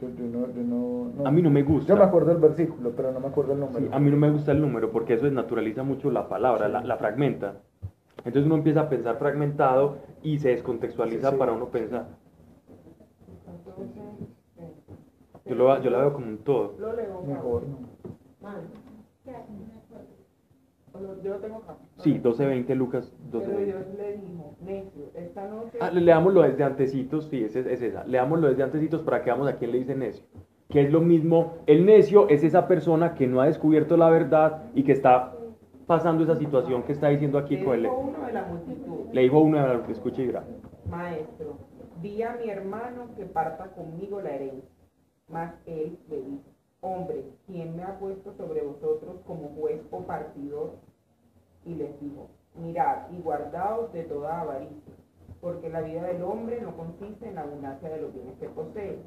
Yo, 0.00 0.08
yo 0.10 0.24
no, 0.26 0.46
yo 0.52 0.62
no, 0.62 1.12
no- 1.16 1.26
A 1.26 1.30
mí 1.30 1.40
no 1.42 1.50
me 1.50 1.62
gusta. 1.62 1.88
Yo 1.92 1.96
me 1.96 2.04
acuerdo 2.04 2.28
del 2.30 2.38
versículo, 2.38 2.90
pero 2.96 3.12
no 3.12 3.20
me 3.20 3.28
acuerdo 3.28 3.52
el 3.52 3.60
número. 3.60 3.78
Sí, 3.78 3.88
a 3.90 3.98
mí 4.00 4.10
no 4.10 4.16
me 4.16 4.30
gusta 4.30 4.52
el 4.52 4.60
número 4.60 4.90
porque 4.90 5.14
eso 5.14 5.24
desnaturaliza 5.24 5.82
mucho 5.82 6.10
la 6.10 6.28
palabra, 6.28 6.68
la, 6.68 6.82
la 6.82 6.96
fragmenta. 6.96 7.56
Entonces 8.18 8.46
uno 8.46 8.56
empieza 8.56 8.82
a 8.82 8.88
pensar 8.88 9.16
fragmentado 9.18 9.96
y 10.22 10.38
se 10.38 10.48
descontextualiza 10.50 11.28
Sí, 11.28 11.34
sí. 11.34 11.38
para 11.38 11.52
uno 11.52 11.66
pensar. 11.68 12.06
Yo, 15.46 15.54
lo, 15.54 15.80
yo 15.82 15.90
la 15.90 15.98
veo 15.98 16.12
como 16.12 16.26
un 16.26 16.38
todo. 16.38 16.74
Lo 16.78 16.94
leo. 16.96 17.22
Mejor. 17.26 17.62
Mano. 18.40 18.62
Yo 21.22 21.30
lo 21.30 21.36
tengo 21.40 21.56
acá. 21.58 21.76
Sí, 21.98 22.20
12.20 22.22 22.74
Lucas 22.74 23.12
Pero 23.32 23.44
12.20. 23.44 23.64
Dios 23.64 23.82
le 23.96 24.12
dijo, 24.18 24.56
necio, 24.62 25.10
esta 25.14 25.48
noche... 25.48 25.78
Ah, 25.80 25.90
le- 25.90 26.00
leámoslo 26.02 26.42
desde 26.42 26.62
antecitos, 26.64 27.26
sí, 27.26 27.44
es, 27.44 27.56
es 27.56 27.82
esa. 27.82 28.04
Leámoslo 28.04 28.48
desde 28.48 28.62
antecitos 28.62 29.02
para 29.02 29.20
que 29.22 29.26
veamos 29.30 29.48
a 29.48 29.56
quién 29.56 29.72
le 29.72 29.78
dice 29.78 29.94
necio. 29.96 30.24
Que 30.68 30.82
es 30.82 30.92
lo 30.92 31.00
mismo, 31.00 31.54
el 31.66 31.84
necio 31.84 32.28
es 32.28 32.42
esa 32.44 32.66
persona 32.68 33.14
que 33.14 33.26
no 33.26 33.40
ha 33.40 33.46
descubierto 33.46 33.96
la 33.96 34.08
verdad 34.10 34.62
y 34.74 34.82
que 34.84 34.92
está 34.92 35.34
pasando 35.86 36.24
esa 36.24 36.36
situación 36.36 36.82
que 36.84 36.92
está 36.92 37.08
diciendo 37.08 37.38
aquí 37.38 37.56
le 37.56 37.64
con 37.64 37.74
él. 37.74 37.82
dijo 37.82 37.98
uno 37.98 38.26
de 38.26 38.32
la 38.32 38.44
multitud, 38.44 39.06
Le 39.12 39.20
dijo 39.20 39.40
uno 39.40 39.58
de 39.66 39.74
los 39.74 39.82
que 39.84 39.92
escuche 39.92 40.22
y 40.22 40.26
verá. 40.28 40.44
maestro, 40.88 41.58
di 42.00 42.22
a 42.22 42.36
mi 42.42 42.48
hermano 42.50 43.08
que 43.16 43.24
parta 43.26 43.66
conmigo 43.72 44.20
la 44.20 44.30
herencia. 44.30 44.70
Mas 45.28 45.54
él 45.66 45.98
le 46.08 46.16
dijo, 46.22 46.42
hombre, 46.84 47.24
¿quién 47.46 47.76
me 47.76 47.82
ha 47.82 47.98
puesto 47.98 48.34
sobre 48.34 48.62
vosotros 48.62 49.16
como 49.26 49.48
juez 49.56 49.80
o 49.90 50.00
partidor? 50.00 50.72
Y 51.64 51.74
les 51.74 51.98
dijo, 51.98 52.28
mirad 52.54 53.10
y 53.10 53.20
guardaos 53.22 53.90
de 53.92 54.02
toda 54.04 54.42
avaricia, 54.42 54.92
porque 55.40 55.70
la 55.70 55.80
vida 55.80 56.02
del 56.04 56.22
hombre 56.22 56.60
no 56.60 56.76
consiste 56.76 57.26
en 57.26 57.36
la 57.36 57.42
abundancia 57.42 57.88
de 57.88 58.02
los 58.02 58.12
bienes 58.12 58.38
que 58.38 58.48
posee. 58.50 58.98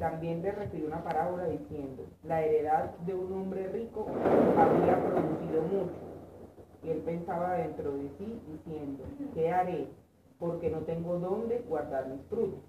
También 0.00 0.42
le 0.42 0.52
refirió 0.52 0.88
una 0.88 1.02
parábola 1.02 1.44
diciendo, 1.46 2.04
la 2.24 2.42
heredad 2.42 2.96
de 3.06 3.14
un 3.14 3.32
hombre 3.32 3.68
rico 3.68 4.06
había 4.56 5.02
producido 5.02 5.62
mucho. 5.62 5.94
Y 6.82 6.90
él 6.90 6.98
pensaba 6.98 7.54
dentro 7.54 7.92
de 7.92 8.10
sí 8.18 8.40
diciendo, 8.48 9.04
¿qué 9.34 9.50
haré? 9.50 9.88
Porque 10.38 10.68
no 10.68 10.80
tengo 10.80 11.18
dónde 11.18 11.64
guardar 11.68 12.08
mis 12.08 12.22
frutos. 12.26 12.60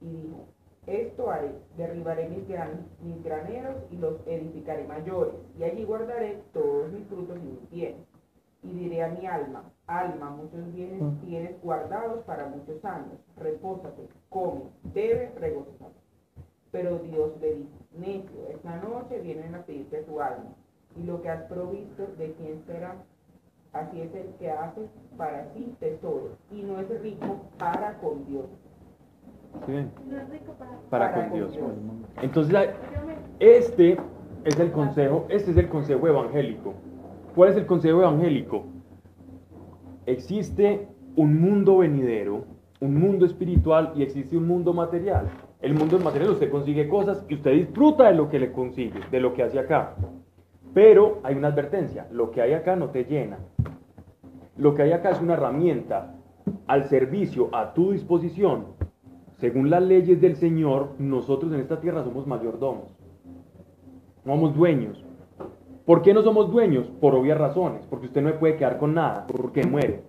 Y 0.00 0.08
dijo, 0.08 0.46
esto 0.86 1.30
haré, 1.30 1.52
derribaré 1.76 2.28
mis, 2.28 2.46
gran- 2.48 2.86
mis 3.02 3.22
graneros 3.24 3.76
y 3.90 3.96
los 3.96 4.14
edificaré 4.26 4.84
mayores, 4.86 5.34
y 5.58 5.62
allí 5.64 5.84
guardaré 5.84 6.42
todos 6.52 6.92
mis 6.92 7.06
frutos 7.06 7.36
y 7.38 7.46
mis 7.46 7.70
bienes. 7.70 8.06
Y 8.62 8.72
diré 8.72 9.02
a 9.02 9.08
mi 9.08 9.26
alma, 9.26 9.64
alma, 9.86 10.30
muchos 10.30 10.72
bienes 10.72 11.02
tienes 11.20 11.60
guardados 11.62 12.24
para 12.24 12.46
muchos 12.48 12.82
años, 12.84 13.18
repósate, 13.36 14.08
come, 14.30 14.62
bebe, 14.94 15.32
regocíjate. 15.38 15.94
Pero 16.70 16.98
Dios 17.00 17.32
le 17.40 17.54
dijo, 17.56 17.70
necio, 17.92 18.48
esta 18.50 18.76
noche 18.76 19.20
vienen 19.20 19.54
a 19.54 19.62
pedirte 19.64 20.02
tu 20.04 20.20
alma, 20.20 20.54
y 20.96 21.02
lo 21.04 21.20
que 21.22 21.28
has 21.28 21.42
provisto, 21.44 22.06
¿de 22.18 22.32
quién 22.34 22.62
será? 22.66 22.96
Así 23.72 24.00
es 24.00 24.14
el 24.14 24.32
que 24.38 24.50
hace 24.50 24.88
para 25.16 25.52
sí 25.52 25.74
tesoro, 25.80 26.30
y 26.50 26.62
no 26.62 26.80
es 26.80 26.88
rico 27.02 27.40
para 27.58 27.98
con 27.98 28.24
Dios. 28.26 28.46
Para... 29.60 31.10
Para 31.10 31.14
con 31.14 31.32
Dios. 31.32 31.52
Dios. 31.52 31.72
Entonces, 32.22 32.70
este 33.38 33.98
es 34.44 34.60
el 34.60 34.70
consejo, 34.72 35.26
este 35.28 35.50
es 35.50 35.56
el 35.56 35.68
consejo 35.68 36.06
evangélico. 36.06 36.74
¿Cuál 37.34 37.50
es 37.50 37.56
el 37.56 37.66
consejo 37.66 38.00
evangélico? 38.00 38.64
Existe 40.06 40.86
un 41.16 41.40
mundo 41.40 41.78
venidero, 41.78 42.44
un 42.80 42.98
mundo 42.98 43.26
espiritual 43.26 43.92
y 43.96 44.02
existe 44.02 44.36
un 44.36 44.46
mundo 44.46 44.72
material. 44.72 45.28
El 45.60 45.74
mundo 45.74 45.98
material 45.98 46.30
usted 46.30 46.50
consigue 46.50 46.88
cosas 46.88 47.24
y 47.28 47.34
usted 47.34 47.52
disfruta 47.52 48.04
de 48.04 48.14
lo 48.14 48.28
que 48.28 48.38
le 48.38 48.52
consigue, 48.52 49.00
de 49.10 49.20
lo 49.20 49.32
que 49.32 49.42
hace 49.42 49.58
acá. 49.58 49.94
Pero 50.74 51.20
hay 51.22 51.34
una 51.36 51.48
advertencia, 51.48 52.06
lo 52.10 52.30
que 52.30 52.42
hay 52.42 52.52
acá 52.52 52.76
no 52.76 52.90
te 52.90 53.04
llena. 53.04 53.38
Lo 54.56 54.74
que 54.74 54.82
hay 54.82 54.92
acá 54.92 55.10
es 55.10 55.20
una 55.20 55.34
herramienta 55.34 56.14
al 56.66 56.84
servicio, 56.84 57.48
a 57.52 57.72
tu 57.72 57.92
disposición. 57.92 58.66
Según 59.44 59.68
las 59.68 59.82
leyes 59.82 60.22
del 60.22 60.36
Señor, 60.36 60.92
nosotros 60.98 61.52
en 61.52 61.60
esta 61.60 61.78
tierra 61.78 62.02
somos 62.02 62.26
mayordomos. 62.26 62.84
No 64.24 64.32
somos 64.32 64.56
dueños. 64.56 65.04
¿Por 65.84 66.00
qué 66.00 66.14
no 66.14 66.22
somos 66.22 66.50
dueños? 66.50 66.86
Por 66.98 67.14
obvias 67.14 67.36
razones. 67.36 67.82
Porque 67.90 68.06
usted 68.06 68.22
no 68.22 68.30
se 68.30 68.38
puede 68.38 68.56
quedar 68.56 68.78
con 68.78 68.94
nada, 68.94 69.26
porque 69.26 69.66
muere. 69.66 70.04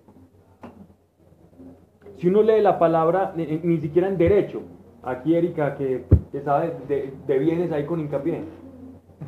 Si 2.16 2.28
uno 2.28 2.40
lee 2.40 2.62
la 2.62 2.78
palabra, 2.78 3.34
ni, 3.36 3.76
siquiera 3.76 4.08
en 4.08 4.16
derecho, 4.16 4.62
aquí 5.02 5.34
Erika, 5.34 5.74
que, 5.74 6.06
que 6.32 6.40
sabe 6.40 6.72
de, 6.88 7.12
de 7.26 7.38
bienes 7.38 7.70
ahí 7.72 7.84
con 7.84 8.00
hincapié. 8.00 8.40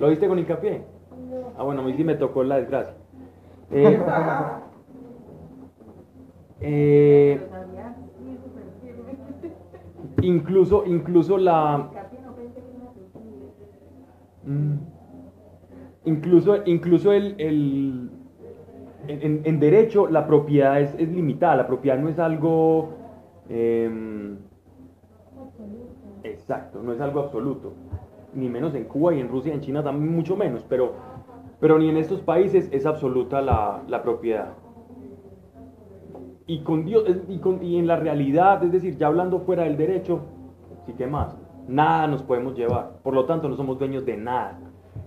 ¿Lo 0.01 0.09
viste 0.09 0.26
con 0.26 0.39
hincapié? 0.39 0.85
Ah, 1.59 1.64
bueno, 1.64 1.82
a 1.82 1.85
mí 1.85 1.93
sí 1.98 2.02
me 2.02 2.14
tocó 2.14 2.43
la 2.44 2.56
desgracia. 2.56 2.94
Eh, 3.70 4.01
eh, 6.62 7.48
incluso, 10.23 10.85
incluso 10.86 11.39
la... 11.39 11.90
Mm. 14.45 14.74
Incluso, 16.05 16.57
incluso 16.65 17.12
el, 17.12 17.35
el- 17.39 18.11
en, 19.09 19.59
derecho 19.61 20.07
la 20.09 20.27
propiedad 20.27 20.81
es, 20.81 20.95
es 20.99 21.09
limitada, 21.09 21.57
la 21.57 21.66
propiedad 21.66 21.99
no 21.99 22.09
es 22.09 22.19
algo... 22.19 22.90
em, 23.49 24.36
exacto, 26.24 26.82
no 26.82 26.93
es 26.93 27.01
algo 27.01 27.20
absoluto. 27.20 27.73
Ni 28.35 28.49
menos 28.49 28.74
en 28.74 28.85
Cuba 28.85 29.15
y 29.15 29.20
en 29.20 29.28
Rusia 29.28 29.53
y 29.53 29.55
en 29.57 29.61
China 29.62 29.82
también 29.82 30.15
mucho 30.15 30.36
menos, 30.36 30.65
pero, 30.69 30.93
pero 31.61 31.78
ni 31.78 31.89
en 31.89 31.97
estos 31.97 32.20
países 32.20 32.69
es 32.73 32.85
absoluta 32.86 33.40
la, 33.40 33.82
la 33.89 34.03
propiedad. 34.03 34.53
Y, 36.49 36.61
con 36.62 36.85
Dios, 36.85 37.05
y, 37.29 37.39
con- 37.39 37.62
y 37.62 37.79
en 37.79 37.87
la 37.87 37.97
realidad, 37.97 38.65
es 38.65 38.73
decir, 38.73 38.97
ya 38.97 39.07
hablando 39.07 39.41
fuera 39.41 39.65
del 39.65 39.77
derecho, 39.77 40.23
sí 40.87 40.95
que 40.95 41.07
más, 41.07 41.37
nada 41.69 42.07
nos 42.09 42.23
podemos 42.23 42.57
llevar. 42.57 42.99
Por 43.03 43.12
lo 43.15 43.27
tanto, 43.27 43.49
no 43.51 43.55
somos 43.57 43.79
dueños 43.79 44.05
de 44.07 44.16
nada. 44.16 44.59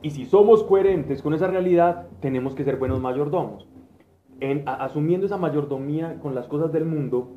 Y 0.03 0.11
si 0.11 0.25
somos 0.25 0.63
coherentes 0.63 1.21
con 1.23 1.33
esa 1.33 1.47
realidad, 1.47 2.07
tenemos 2.21 2.53
que 2.55 2.63
ser 2.63 2.77
buenos 2.77 3.01
mayordomos. 3.01 3.67
En, 4.39 4.67
a- 4.69 4.83
asumiendo 4.85 5.25
esa 5.25 5.37
mayordomía 5.37 6.19
con 6.21 6.35
las 6.35 6.47
cosas 6.47 6.71
del 6.71 6.85
mundo 6.85 7.29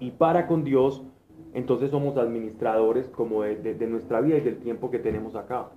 y 0.00 0.10
para 0.12 0.46
con 0.46 0.64
Dios, 0.64 1.04
entonces 1.52 1.90
somos 1.90 2.16
administradores 2.16 3.08
como 3.10 3.42
de, 3.42 3.56
de- 3.56 3.74
de 3.74 3.86
nuestra 3.86 4.20
vida 4.22 4.38
y 4.38 4.40
del 4.40 4.58
tiempo 4.58 4.90
que 4.90 4.98
tenemos 4.98 5.34
acá. 5.36 5.68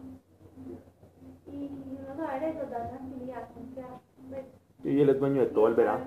Y 1.52 1.70
no 2.08 2.16
saber 2.16 2.44
eso 2.44 2.62
da 2.72 2.90
tranquilidad, 2.90 3.50
o 3.56 3.76
sea, 3.76 4.00
pues... 4.30 4.46
Y 4.84 5.00
Él 5.02 5.10
es 5.10 5.20
dueño 5.20 5.42
de 5.42 5.48
todo 5.48 5.68
el 5.68 5.76
verano. 5.76 6.06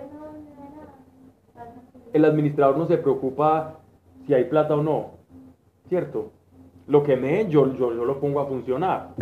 El 2.13 2.25
administrador 2.25 2.79
no 2.79 2.87
se 2.87 2.99
preocupa 2.99 3.81
si 4.27 4.35
hay 4.35 4.45
plata 4.45 4.77
o 4.77 4.83
no, 4.83 5.13
¿cierto? 5.89 6.33
Lo 6.87 7.03
que 7.03 7.17
me 7.17 7.33
den, 7.33 7.51
yo, 7.51 7.73
yo, 7.75 7.95
yo 7.95 8.05
lo 8.05 8.21
pongo 8.21 8.41
a 8.41 8.47
funcionar. 8.47 9.15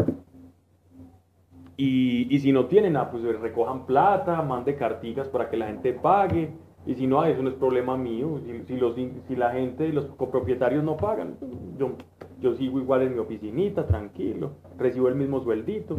Y, 1.76 2.34
y 2.34 2.38
si 2.40 2.52
no 2.52 2.66
tienen, 2.66 2.96
ah, 2.96 3.10
pues 3.10 3.22
recojan 3.40 3.86
plata, 3.86 4.42
mande 4.42 4.76
carticas 4.76 5.28
para 5.28 5.48
que 5.48 5.56
la 5.56 5.66
gente 5.66 5.92
pague. 5.92 6.52
Y 6.84 6.94
si 6.94 7.06
no, 7.06 7.20
ah, 7.20 7.30
eso 7.30 7.42
no 7.42 7.48
es 7.48 7.54
problema 7.54 7.96
mío. 7.96 8.40
Si, 8.44 8.64
si 8.64 8.76
los, 8.76 8.94
si 8.94 9.36
la 9.36 9.50
gente 9.52 9.86
y 9.86 9.92
los 9.92 10.06
copropietarios 10.06 10.84
no 10.84 10.96
pagan, 10.96 11.36
yo, 11.78 11.92
yo 12.40 12.54
sigo 12.54 12.80
igual 12.80 13.02
en 13.02 13.14
mi 13.14 13.20
oficinita, 13.20 13.86
tranquilo. 13.86 14.52
Recibo 14.76 15.08
el 15.08 15.14
mismo 15.14 15.40
sueldito. 15.40 15.98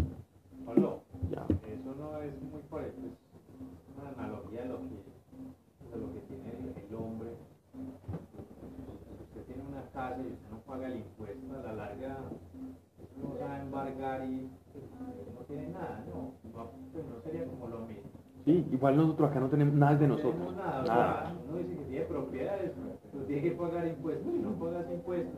Ya. 1.29 1.45
eso 1.67 1.95
no 1.97 2.21
es 2.21 2.33
muy 2.43 2.61
correcto, 2.69 3.01
es 3.07 3.97
una 3.97 4.09
analogía 4.23 4.61
de 4.61 4.67
lo 4.69 4.77
que, 4.77 4.85
de 5.91 5.97
lo 5.99 6.13
que 6.13 6.19
tiene 6.27 6.51
el, 6.51 6.85
el 6.85 6.95
hombre. 6.95 7.29
Si 7.71 9.23
usted 9.23 9.41
tiene 9.47 9.63
una 9.67 9.83
casa 10.09 10.21
y 10.21 10.31
usted 10.33 10.49
no 10.51 10.57
paga 10.59 10.87
el 10.87 10.97
impuesto, 10.97 11.59
a 11.59 11.63
la 11.63 11.73
larga 11.73 12.17
no 13.21 13.33
se 13.35 13.43
va 13.43 13.55
a 13.55 13.61
embargar 13.61 14.25
y 14.25 14.49
no 15.33 15.45
tiene 15.47 15.67
nada, 15.69 16.03
no, 16.09 16.33
no, 16.55 16.71
pues 16.91 17.05
no 17.05 17.21
sería 17.23 17.45
como 17.45 17.67
lo 17.67 17.79
mismo. 17.85 18.03
Sí, 18.45 18.67
igual 18.73 18.97
nosotros 18.97 19.29
acá 19.29 19.39
no 19.39 19.47
tenemos 19.49 19.73
nada 19.75 19.95
de 19.95 20.07
No 20.07 20.15
nosotros. 20.15 20.33
tenemos 20.33 20.55
nada, 20.57 20.81
o 20.81 20.85
Nada. 20.87 21.21
sea, 21.21 21.35
uno 21.49 21.57
dice 21.59 21.75
que 21.77 21.83
tiene 21.85 22.05
propiedades, 22.05 22.71
pero 23.11 23.25
tiene 23.25 23.41
que 23.41 23.51
pagar 23.51 23.87
impuestos, 23.87 24.33
y 24.35 24.39
no 24.39 24.51
pagas 24.53 24.85
impuestos, 24.91 25.33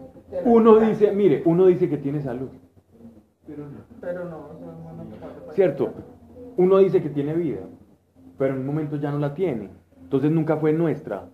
Uno 0.45 0.79
dice, 0.79 1.11
mire, 1.11 1.43
uno 1.45 1.65
dice 1.67 1.87
que 1.89 1.97
tiene 1.97 2.21
salud. 2.21 2.49
pero 3.45 3.65
no. 3.69 3.77
Pero 4.01 4.25
no, 4.29 4.37
o 4.49 4.57
sea, 4.57 4.67
no, 4.67 5.03
no 5.03 5.51
Cierto, 5.53 5.93
uno 6.57 6.77
dice 6.79 7.01
que 7.03 7.09
tiene 7.09 7.33
vida, 7.35 7.61
pero 8.39 8.53
en 8.55 8.61
un 8.61 8.65
momento 8.65 8.95
ya 8.95 9.11
no 9.11 9.19
la 9.19 9.33
tiene. 9.35 9.69
Entonces 10.01 10.31
nunca 10.31 10.57
fue 10.57 10.71
nuestra. 10.73 11.29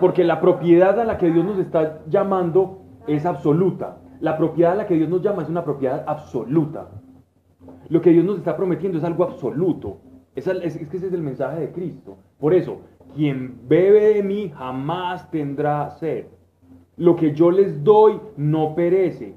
Porque 0.00 0.24
la 0.24 0.40
propiedad 0.40 0.98
a 1.00 1.04
la 1.04 1.18
que 1.18 1.30
Dios 1.30 1.44
nos 1.44 1.58
está 1.58 2.00
llamando 2.08 2.82
es 3.06 3.26
absoluta. 3.26 3.98
La 4.20 4.36
propiedad 4.36 4.72
a 4.72 4.76
la 4.76 4.86
que 4.86 4.94
Dios 4.94 5.08
nos 5.08 5.22
llama 5.22 5.42
es 5.42 5.48
una 5.48 5.64
propiedad 5.64 6.04
absoluta. 6.06 6.88
Lo 7.88 8.00
que 8.00 8.10
Dios 8.10 8.24
nos 8.24 8.38
está 8.38 8.56
prometiendo 8.56 8.98
es 8.98 9.04
algo 9.04 9.24
absoluto. 9.24 9.98
Es 10.34 10.44
que 10.44 10.96
ese 10.96 11.06
es 11.06 11.12
el 11.12 11.22
mensaje 11.22 11.60
de 11.60 11.72
Cristo. 11.72 12.18
Por 12.38 12.54
eso, 12.54 12.80
quien 13.14 13.58
bebe 13.66 14.14
de 14.14 14.22
mí 14.22 14.52
jamás 14.54 15.30
tendrá 15.30 15.90
sed. 15.90 16.26
Lo 16.96 17.16
que 17.16 17.32
yo 17.32 17.50
les 17.50 17.82
doy 17.82 18.20
no 18.36 18.74
perece. 18.74 19.34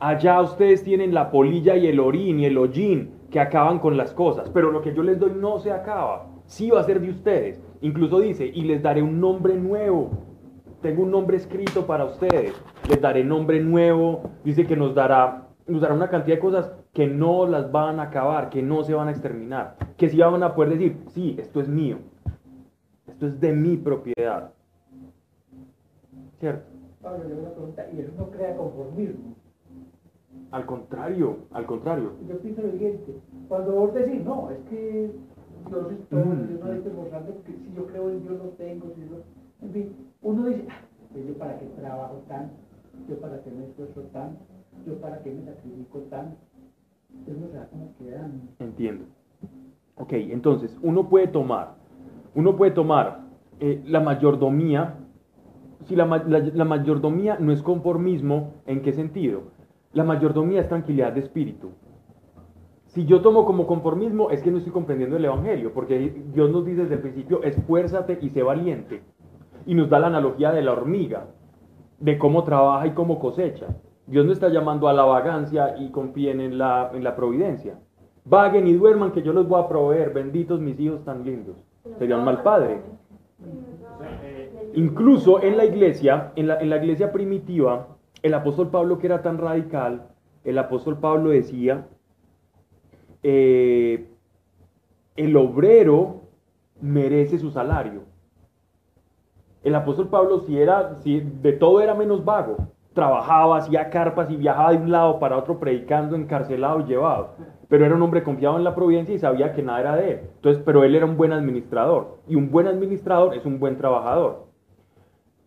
Allá 0.00 0.40
ustedes 0.40 0.84
tienen 0.84 1.14
la 1.14 1.30
polilla 1.30 1.76
y 1.76 1.86
el 1.86 1.98
orín 1.98 2.38
y 2.40 2.44
el 2.44 2.58
hollín 2.58 3.10
que 3.30 3.40
acaban 3.40 3.78
con 3.78 3.96
las 3.96 4.12
cosas, 4.12 4.48
pero 4.50 4.70
lo 4.70 4.80
que 4.80 4.94
yo 4.94 5.02
les 5.02 5.18
doy 5.18 5.32
no 5.36 5.58
se 5.58 5.72
acaba. 5.72 6.26
Sí 6.46 6.70
va 6.70 6.80
a 6.80 6.84
ser 6.84 7.00
de 7.00 7.10
ustedes. 7.10 7.60
Incluso 7.80 8.20
dice, 8.20 8.46
y 8.46 8.62
les 8.62 8.82
daré 8.82 9.02
un 9.02 9.20
nombre 9.20 9.56
nuevo. 9.56 10.10
Tengo 10.82 11.02
un 11.02 11.10
nombre 11.10 11.36
escrito 11.36 11.86
para 11.86 12.04
ustedes. 12.04 12.54
Les 12.88 13.00
daré 13.00 13.24
nombre 13.24 13.60
nuevo. 13.60 14.22
Dice 14.44 14.66
que 14.66 14.76
nos 14.76 14.94
dará, 14.94 15.48
nos 15.66 15.80
dará 15.80 15.94
una 15.94 16.08
cantidad 16.08 16.36
de 16.36 16.40
cosas 16.40 16.72
que 16.92 17.06
no 17.06 17.46
las 17.46 17.70
van 17.70 18.00
a 18.00 18.04
acabar, 18.04 18.50
que 18.50 18.62
no 18.62 18.82
se 18.82 18.94
van 18.94 19.08
a 19.08 19.12
exterminar. 19.12 19.76
Que 19.96 20.08
sí 20.08 20.18
van 20.18 20.42
a 20.42 20.54
poder 20.54 20.70
decir, 20.70 20.96
sí, 21.08 21.36
esto 21.38 21.60
es 21.60 21.68
mío. 21.68 21.98
Esto 23.06 23.26
es 23.26 23.40
de 23.40 23.52
mi 23.52 23.76
propiedad. 23.76 24.52
¿Cierto? 26.38 26.66
Pablo, 27.02 27.24
le 27.28 27.34
una 27.34 27.50
pregunta, 27.50 27.86
y 27.92 28.00
eso 28.00 28.12
no 28.16 28.30
crea 28.30 28.56
conformismo. 28.56 29.34
Al 30.50 30.66
contrario, 30.66 31.36
al 31.52 31.66
contrario. 31.66 32.12
Yo 32.28 32.38
pienso 32.38 32.62
lo 32.62 32.70
siguiente, 32.70 33.14
cuando 33.48 33.72
vos 33.72 33.94
decís, 33.94 34.24
no, 34.24 34.50
es 34.50 34.58
que 34.70 35.10
Dios 35.68 35.92
es 35.92 36.08
todo, 36.08 36.20
Mm. 36.24 36.48
Dios 36.48 36.60
no 36.64 36.72
hay 36.72 36.80
que 36.80 36.90
mostrarme 36.90 37.30
que 37.46 37.52
si 37.52 37.72
yo 37.76 37.86
creo 37.86 38.10
en 38.10 38.22
Dios 38.22 38.38
no 38.38 38.48
tengo, 38.50 38.86
si 38.94 39.00
yo... 39.02 39.16
En 39.62 39.72
fin, 39.72 39.92
uno 40.22 40.46
dice, 40.46 40.66
ah, 40.70 40.80
pues 41.12 41.26
yo 41.26 41.34
para 41.34 41.58
qué 41.58 41.66
trabajo 41.66 42.22
tanto, 42.28 42.54
yo 43.08 43.16
para 43.20 43.42
qué 43.42 43.50
me 43.50 43.64
esfuerzo 43.66 44.02
tanto, 44.12 44.40
yo 44.86 44.94
para 45.00 45.20
qué 45.22 45.32
me 45.32 45.44
sacrifico 45.44 45.98
tanto. 46.10 46.36
Entonces 47.12 47.36
uno 47.42 47.48
se 47.52 47.58
va 47.58 47.66
como 47.66 47.94
quedando. 47.98 48.36
Entiendo. 48.60 49.04
Ok, 49.96 50.12
entonces 50.12 50.78
uno 50.82 51.08
puede 51.08 51.26
tomar, 51.28 51.74
uno 52.34 52.56
puede 52.56 52.70
tomar 52.70 53.22
eh, 53.58 53.82
la 53.86 54.00
mayordomía. 54.00 54.94
Si 55.86 55.96
la, 55.96 56.06
la- 56.06 56.38
la 56.40 56.64
mayordomía 56.64 57.36
no 57.40 57.50
es 57.52 57.62
conformismo, 57.62 58.52
¿en 58.66 58.82
qué 58.82 58.92
sentido? 58.92 59.42
La 59.92 60.04
mayordomía 60.04 60.60
es 60.60 60.68
tranquilidad 60.68 61.12
de 61.12 61.20
espíritu. 61.20 61.70
Si 62.88 63.04
yo 63.04 63.20
tomo 63.20 63.44
como 63.44 63.66
conformismo, 63.66 64.30
es 64.30 64.42
que 64.42 64.50
no 64.50 64.58
estoy 64.58 64.72
comprendiendo 64.72 65.16
el 65.16 65.24
Evangelio, 65.26 65.72
porque 65.74 66.22
Dios 66.32 66.50
nos 66.50 66.64
dice 66.64 66.82
desde 66.82 66.94
el 66.94 67.00
principio, 67.02 67.42
esfuérzate 67.42 68.18
y 68.22 68.30
sé 68.30 68.42
valiente. 68.42 69.02
Y 69.66 69.74
nos 69.74 69.90
da 69.90 69.98
la 69.98 70.06
analogía 70.06 70.52
de 70.52 70.62
la 70.62 70.72
hormiga, 70.72 71.26
de 72.00 72.16
cómo 72.16 72.44
trabaja 72.44 72.86
y 72.86 72.92
cómo 72.92 73.18
cosecha. 73.18 73.66
Dios 74.06 74.24
no 74.24 74.32
está 74.32 74.48
llamando 74.48 74.88
a 74.88 74.94
la 74.94 75.04
vagancia 75.04 75.76
y 75.78 75.90
confíen 75.90 76.40
en 76.40 76.56
la, 76.56 76.90
en 76.94 77.04
la 77.04 77.14
providencia. 77.14 77.78
Vaguen 78.24 78.66
y 78.66 78.72
duerman 78.72 79.12
que 79.12 79.22
yo 79.22 79.34
los 79.34 79.46
voy 79.46 79.62
a 79.62 79.68
proveer, 79.68 80.14
benditos 80.14 80.58
mis 80.58 80.80
hijos 80.80 81.04
tan 81.04 81.24
lindos. 81.26 81.56
Sería 81.98 82.16
un 82.16 82.24
mal 82.24 82.42
padre. 82.42 82.80
Incluso 84.72 85.42
en 85.42 85.58
la 85.58 85.66
iglesia, 85.66 86.32
en 86.36 86.46
la, 86.46 86.58
en 86.58 86.70
la 86.70 86.78
iglesia 86.78 87.12
primitiva, 87.12 87.88
el 88.22 88.32
apóstol 88.32 88.70
Pablo 88.70 88.98
que 88.98 89.06
era 89.08 89.20
tan 89.20 89.36
radical, 89.36 90.06
el 90.44 90.56
apóstol 90.56 90.98
Pablo 90.98 91.30
decía, 91.30 91.86
eh, 93.22 94.08
el 95.16 95.36
obrero 95.36 96.22
merece 96.80 97.38
su 97.38 97.50
salario. 97.50 98.02
El 99.62 99.74
apóstol 99.74 100.08
Pablo 100.08 100.40
si 100.40 100.58
era, 100.58 100.94
de 101.04 101.52
todo 101.52 101.80
era 101.80 101.94
menos 101.94 102.24
vago, 102.24 102.68
trabajaba, 102.94 103.58
hacía 103.58 103.90
carpas 103.90 104.30
y 104.30 104.36
viajaba 104.36 104.72
de 104.72 104.78
un 104.78 104.90
lado 104.90 105.18
para 105.18 105.36
otro 105.36 105.58
predicando, 105.58 106.16
encarcelado 106.16 106.86
llevado. 106.86 107.34
Pero 107.68 107.84
era 107.84 107.94
un 107.94 108.02
hombre 108.02 108.22
confiado 108.22 108.56
en 108.56 108.64
la 108.64 108.74
providencia 108.74 109.14
y 109.14 109.18
sabía 109.18 109.52
que 109.52 109.62
nada 109.62 109.80
era 109.80 109.96
de 109.96 110.12
él. 110.12 110.20
Entonces, 110.36 110.62
pero 110.64 110.84
él 110.84 110.94
era 110.94 111.06
un 111.06 111.16
buen 111.16 111.32
administrador 111.32 112.18
y 112.26 112.36
un 112.36 112.50
buen 112.50 112.66
administrador 112.66 113.34
es 113.34 113.44
un 113.44 113.58
buen 113.58 113.76
trabajador. 113.76 114.46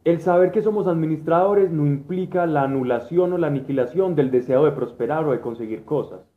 El 0.03 0.19
saber 0.19 0.51
que 0.51 0.61
somos 0.61 0.87
administradores 0.87 1.71
no 1.71 1.85
implica 1.85 2.45
la 2.45 2.63
anulación 2.63 3.33
o 3.33 3.37
la 3.37 3.47
aniquilación 3.47 4.15
del 4.15 4.31
deseo 4.31 4.65
de 4.65 4.71
prosperar 4.71 5.25
o 5.25 5.31
de 5.31 5.41
conseguir 5.41 5.83
cosas. 5.85 6.30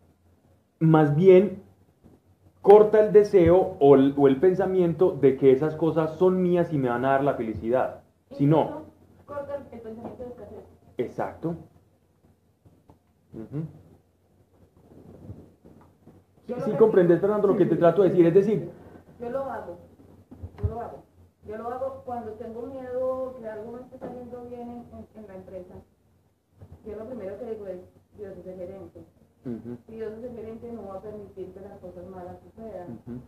Más 0.84 1.14
bien, 1.16 1.62
corta 2.62 3.00
el 3.00 3.12
deseo 3.12 3.76
o 3.80 3.94
el, 3.94 4.14
o 4.16 4.28
el 4.28 4.38
pensamiento 4.38 5.12
de 5.12 5.36
que 5.36 5.52
esas 5.52 5.74
cosas 5.76 6.16
son 6.16 6.42
mías 6.42 6.72
y 6.72 6.78
me 6.78 6.88
van 6.88 7.04
a 7.04 7.10
dar 7.12 7.24
la 7.24 7.34
felicidad. 7.34 8.02
Si 8.30 8.46
no, 8.46 8.82
Corta 9.26 9.56
el, 9.56 9.62
pensamiento 9.80 10.22
de 10.22 10.28
escasez. 10.30 10.64
exacto. 10.98 11.56
Ujú. 13.32 13.64
Yo 16.46 16.56
lo 16.56 16.64
Sí 16.64 16.70
comprendes, 16.72 17.20
Fernando, 17.20 17.48
lo 17.48 17.56
que 17.56 17.66
te 17.66 17.76
trato 17.76 18.02
de 18.02 18.10
decir. 18.10 18.26
Es 18.26 18.34
decir, 18.34 18.70
Yo 19.18 19.30
lo 19.30 19.44
hago, 19.44 19.78
yo 20.62 20.68
lo 20.68 20.80
hago. 20.80 21.02
Yo 21.46 21.58
lo 21.58 21.68
hago 21.68 22.02
cuando 22.04 22.32
tengo 22.32 22.62
miedo 22.66 23.34
que 23.38 23.48
algo 23.48 23.72
no 23.72 23.78
esté 23.80 23.98
saliendo 23.98 24.44
bien 24.44 24.60
en, 24.60 24.68
en- 24.98 25.08
en 25.22 25.26
la 25.26 25.34
empresa. 25.36 25.74
Yo 26.86 26.96
lo 26.96 27.06
primero 27.06 27.38
que 27.38 27.46
digo 27.50 27.66
es, 27.66 27.80
Dios 28.18 28.32
es 28.38 28.46
el 28.46 28.56
gerente. 28.56 29.00
Ujú, 29.44 29.76
Si 29.86 29.92
Dios 29.94 30.12
es 30.12 30.24
el 30.24 30.36
gerente 30.36 30.72
no 30.72 30.88
va 30.88 30.94
a 30.96 31.00
permitir 31.00 31.52
que 31.52 31.60
las 31.60 31.78
cosas 31.78 32.06
malas 32.08 32.36
sucedan. 32.40 33.00
ujú. 33.06 33.20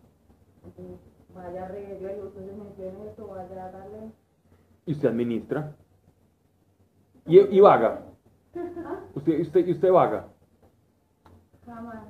Entonces, 0.65 0.99
vaya 1.35 1.65
a 1.65 1.69
reír, 1.69 1.99
yo 2.01 2.09
digo, 2.09 2.27
ustedes 2.27 2.57
mencionen 2.57 3.03
esto, 3.09 3.27
vaya 3.29 3.65
a 3.67 3.71
darle... 3.71 4.11
y 4.87 4.93
usted 4.93 5.09
administra. 5.09 5.73
Y, 7.27 7.39
y 7.39 7.61
vaga. 7.61 8.03
Usted, 9.15 9.41
usted, 9.41 9.67
y 9.67 9.73
usted 9.73 9.93
vaga. 9.93 10.27
Jamás. 11.67 12.05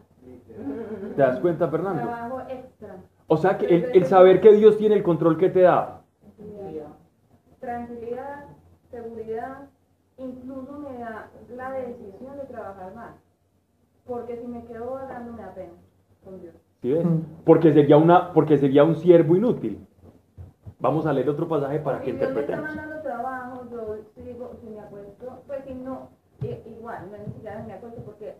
¿Te 1.14 1.22
das 1.22 1.40
cuenta, 1.40 1.68
Fernando? 1.68 2.02
Trabajo 2.02 2.40
extra. 2.48 2.96
O 3.28 3.36
sea, 3.36 3.58
que 3.58 3.66
el, 3.66 3.84
el 3.94 4.04
saber 4.06 4.40
que 4.40 4.52
Dios 4.52 4.76
tiene 4.76 4.94
el 4.94 5.02
control 5.02 5.38
que 5.38 5.50
te 5.50 5.62
da. 5.62 6.02
Tranquilidad, 7.60 8.44
seguridad, 8.90 9.68
incluso 10.18 10.72
me 10.78 10.98
da 10.98 11.30
la 11.56 11.70
decisión 11.72 12.36
de 12.36 12.44
trabajar 12.44 12.94
más. 12.94 13.14
Porque 14.06 14.36
si 14.36 14.46
me 14.46 14.64
quedo 14.64 14.92
vagando 14.92 15.32
me 15.32 15.42
da 15.42 15.54
pena 15.54 15.72
con 16.24 16.40
Dios. 16.40 16.54
¿Sí 16.82 16.92
ves? 16.92 17.06
Porque 17.44 17.72
sería, 17.72 17.96
una, 17.96 18.32
porque 18.32 18.58
sería 18.58 18.84
un 18.84 18.96
siervo 18.96 19.36
inútil. 19.36 19.86
Vamos 20.78 21.06
a 21.06 21.12
leer 21.12 21.28
otro 21.30 21.48
pasaje 21.48 21.78
para 21.80 22.00
que 22.00 22.12
Si 22.12 22.16
Dios 22.16 22.20
me 22.32 22.40
está 22.40 22.52
interpretemos. 22.52 22.76
mandando 22.76 23.02
trabajo, 23.02 23.66
yo 23.70 24.22
digo, 24.22 24.52
si 24.60 24.68
me 24.68 24.80
acuesto, 24.80 25.42
pues 25.46 25.64
si 25.64 25.74
no, 25.74 26.10
igual, 26.42 27.10
no 27.10 27.18
necesito 27.18 27.50
me 27.66 27.72
acuesto 27.72 28.02
porque 28.02 28.36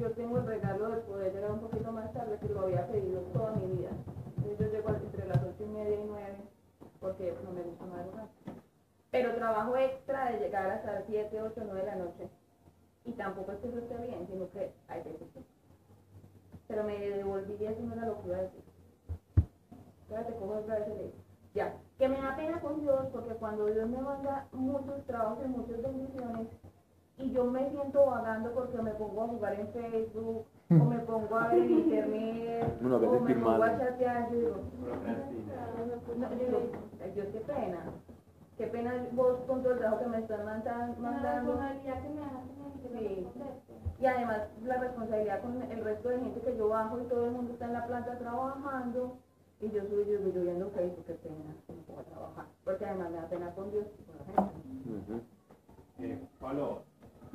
yo 0.00 0.10
tengo 0.10 0.38
el 0.38 0.46
regalo 0.46 0.88
de 0.88 0.96
poder 1.02 1.32
llegar 1.32 1.52
un 1.52 1.60
poquito 1.60 1.92
más 1.92 2.12
tarde 2.12 2.38
que 2.40 2.48
lo 2.52 2.62
había 2.62 2.86
pedido 2.88 3.20
toda 3.32 3.52
mi 3.52 3.76
vida. 3.76 3.90
Entonces 4.36 4.58
yo 4.58 4.72
llego 4.72 4.88
entre 4.90 5.26
las 5.26 5.38
ocho 5.38 5.62
y 5.64 5.66
media 5.68 5.94
y 5.94 6.04
nueve 6.06 6.36
porque 7.00 7.34
no 7.44 7.52
me 7.52 7.62
gusta 7.62 7.84
madrugar. 7.86 8.26
Pero 9.10 9.34
trabajo 9.36 9.76
extra 9.76 10.32
de 10.32 10.38
llegar 10.40 10.68
hasta 10.70 10.92
las 10.92 11.04
7, 11.06 11.40
8, 11.40 11.60
9 11.64 11.80
de 11.80 11.86
la 11.86 11.94
noche. 11.96 12.28
Y 13.04 13.12
tampoco 13.12 13.52
es 13.52 13.58
que 13.58 13.68
eso 13.68 13.78
esté 13.78 13.96
bien, 13.98 14.26
sino 14.30 14.50
que 14.50 14.72
hay 14.88 15.02
veces 15.02 15.28
que- 15.34 15.44
Pero 16.68 16.84
me 16.84 16.98
devolví 16.98 17.56
y 17.60 17.66
eso 17.66 17.82
no 17.82 17.92
era 17.94 18.06
lo 18.06 18.20
que 18.22 18.28
iba 18.28 18.36
a 18.38 18.42
decir. 18.42 18.62
Espérate, 20.02 20.32
cojo 20.34 20.54
otra 20.58 20.78
vez 20.78 20.88
el. 20.88 21.12
Ya, 21.54 21.76
que 21.98 22.08
me 22.08 22.20
da 22.20 22.34
pena 22.36 22.60
con 22.60 22.80
Dios 22.80 23.06
porque 23.12 23.34
cuando 23.34 23.66
Dios 23.66 23.88
me 23.88 24.00
manda 24.00 24.46
muchos 24.52 25.04
trabajos 25.06 25.44
y 25.44 25.48
muchas 25.48 25.82
bendiciones 25.82 26.48
y 27.16 27.30
yo 27.30 27.44
me 27.44 27.70
siento 27.70 28.06
vagando 28.06 28.50
porque 28.52 28.78
me 28.82 28.90
pongo 28.94 29.22
a 29.22 29.28
jugar 29.28 29.54
en 29.60 29.68
Facebook 29.68 30.46
o 30.70 30.84
me 30.84 30.98
pongo 31.00 31.36
a 31.36 31.46
ver 31.48 31.58
en 31.62 31.70
internet 31.70 32.74
o 32.82 33.20
me 33.20 33.34
pongo 33.36 33.58
mal. 33.58 33.62
a 33.70 33.78
chatear, 33.78 34.32
yo 34.32 34.36
digo, 34.38 34.56
no, 36.16 36.30
yo 36.30 36.38
digo, 36.38 36.58
"Ay, 37.02 37.10
Dios, 37.12 37.28
qué 37.32 37.40
pena. 37.40 37.84
Qué 38.56 38.66
pena 38.68 38.92
vos 39.12 39.40
con 39.46 39.62
todo 39.62 39.72
el 39.72 39.78
trabajo 39.78 40.04
que 40.04 40.08
me 40.10 40.18
están 40.18 40.44
mandan- 40.44 40.90
La 41.02 41.10
mandando. 41.10 41.52
responsabilidad 41.54 42.02
que 42.02 42.08
me 42.10 42.20
dan 42.20 42.82
que 42.82 42.88
me 42.88 42.98
Sí. 43.00 43.08
responder. 43.08 43.54
Y 43.98 44.06
además 44.06 44.38
la 44.62 44.76
responsabilidad 44.78 45.42
con 45.42 45.62
el 45.62 45.84
resto 45.84 46.08
de 46.08 46.20
gente 46.20 46.40
que 46.40 46.56
yo 46.56 46.68
bajo 46.68 47.00
y 47.00 47.04
todo 47.04 47.24
el 47.26 47.30
mundo 47.32 47.52
está 47.52 47.64
en 47.66 47.72
la 47.72 47.86
planta 47.86 48.18
trabajando 48.18 49.18
y 49.60 49.70
yo 49.70 49.82
soy 49.82 50.04
yo, 50.06 50.20
yo 50.30 50.42
viendo 50.42 50.70
Facebook, 50.70 51.04
qué 51.06 51.14
pena, 51.14 51.36
no 51.68 51.74
puedo 51.82 52.02
trabajar. 52.04 52.44
Porque 52.64 52.84
además 52.86 53.10
me 53.10 53.16
da 53.16 53.28
pena 53.28 53.50
con 53.54 53.70
Dios 53.72 53.86
y 53.98 54.02
con 54.04 54.36
la 54.36 54.50
gente. 54.52 55.24
Eh, 55.98 56.28
Pablo, 56.40 56.82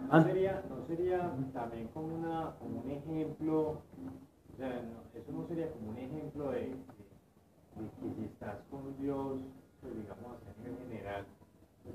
Ah. 0.10 0.20
¿no 0.20 0.24
sería, 0.24 0.64
¿no 0.70 0.86
sería 0.88 1.32
también 1.54 1.88
como, 1.90 2.16
una, 2.16 2.54
como 2.60 2.80
un 2.82 2.92
ejemplo, 2.92 3.62
o 3.72 4.58
sea, 4.58 4.70
no- 4.82 5.20
eso 5.20 5.32
no 5.34 5.46
sería 5.48 5.70
como 5.72 5.90
un 5.92 5.98
ejemplo 5.98 6.52
de, 6.52 6.60
de- 6.60 6.70
de 6.70 7.90
que 8.00 8.16
si 8.16 8.26
estás 8.26 8.58
con 8.70 8.96
Dios, 8.98 9.40
pues 9.82 9.96
digamos 9.96 10.38
a 10.44 10.60
nivel 10.62 10.78
general, 10.88 11.26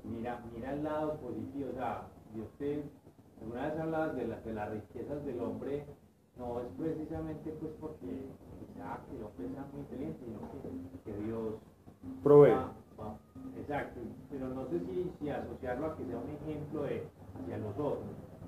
mira, 0.03 0.43
mira 0.53 0.73
el 0.73 0.83
lado 0.83 1.17
positivo, 1.19 1.69
o 1.71 1.75
sea, 1.75 2.07
Dios 2.33 2.47
te, 2.57 2.83
alguna 3.41 3.67
vez 3.69 3.79
hablabas 3.79 4.15
de, 4.15 4.27
la- 4.27 4.39
de 4.41 4.53
las 4.53 4.71
riquezas 4.71 5.25
del 5.25 5.39
hombre, 5.41 5.85
no 6.37 6.59
es 6.61 6.67
precisamente 6.77 7.51
pues 7.61 7.71
porque 7.79 8.27
ah, 8.81 8.99
que 9.09 9.15
el 9.17 9.23
hombre 9.23 9.49
sea 9.53 9.65
muy 9.71 9.81
inteligente, 9.81 10.25
sino 10.25 10.39
que, 10.51 11.11
que 11.11 11.17
Dios 11.25 11.55
Provee. 12.23 12.51
Va- 12.51 12.73
va- 12.99 13.17
Exacto, 13.57 13.99
pero 14.29 14.49
no 14.49 14.67
sé 14.69 14.79
si, 14.81 15.11
si 15.19 15.29
asociarlo 15.29 15.87
a 15.87 15.97
que 15.97 16.05
sea 16.05 16.17
un 16.17 16.29
ejemplo 16.29 16.83
de 16.83 17.07
hacia 17.41 17.57
los 17.57 17.71
otros, 17.77 17.99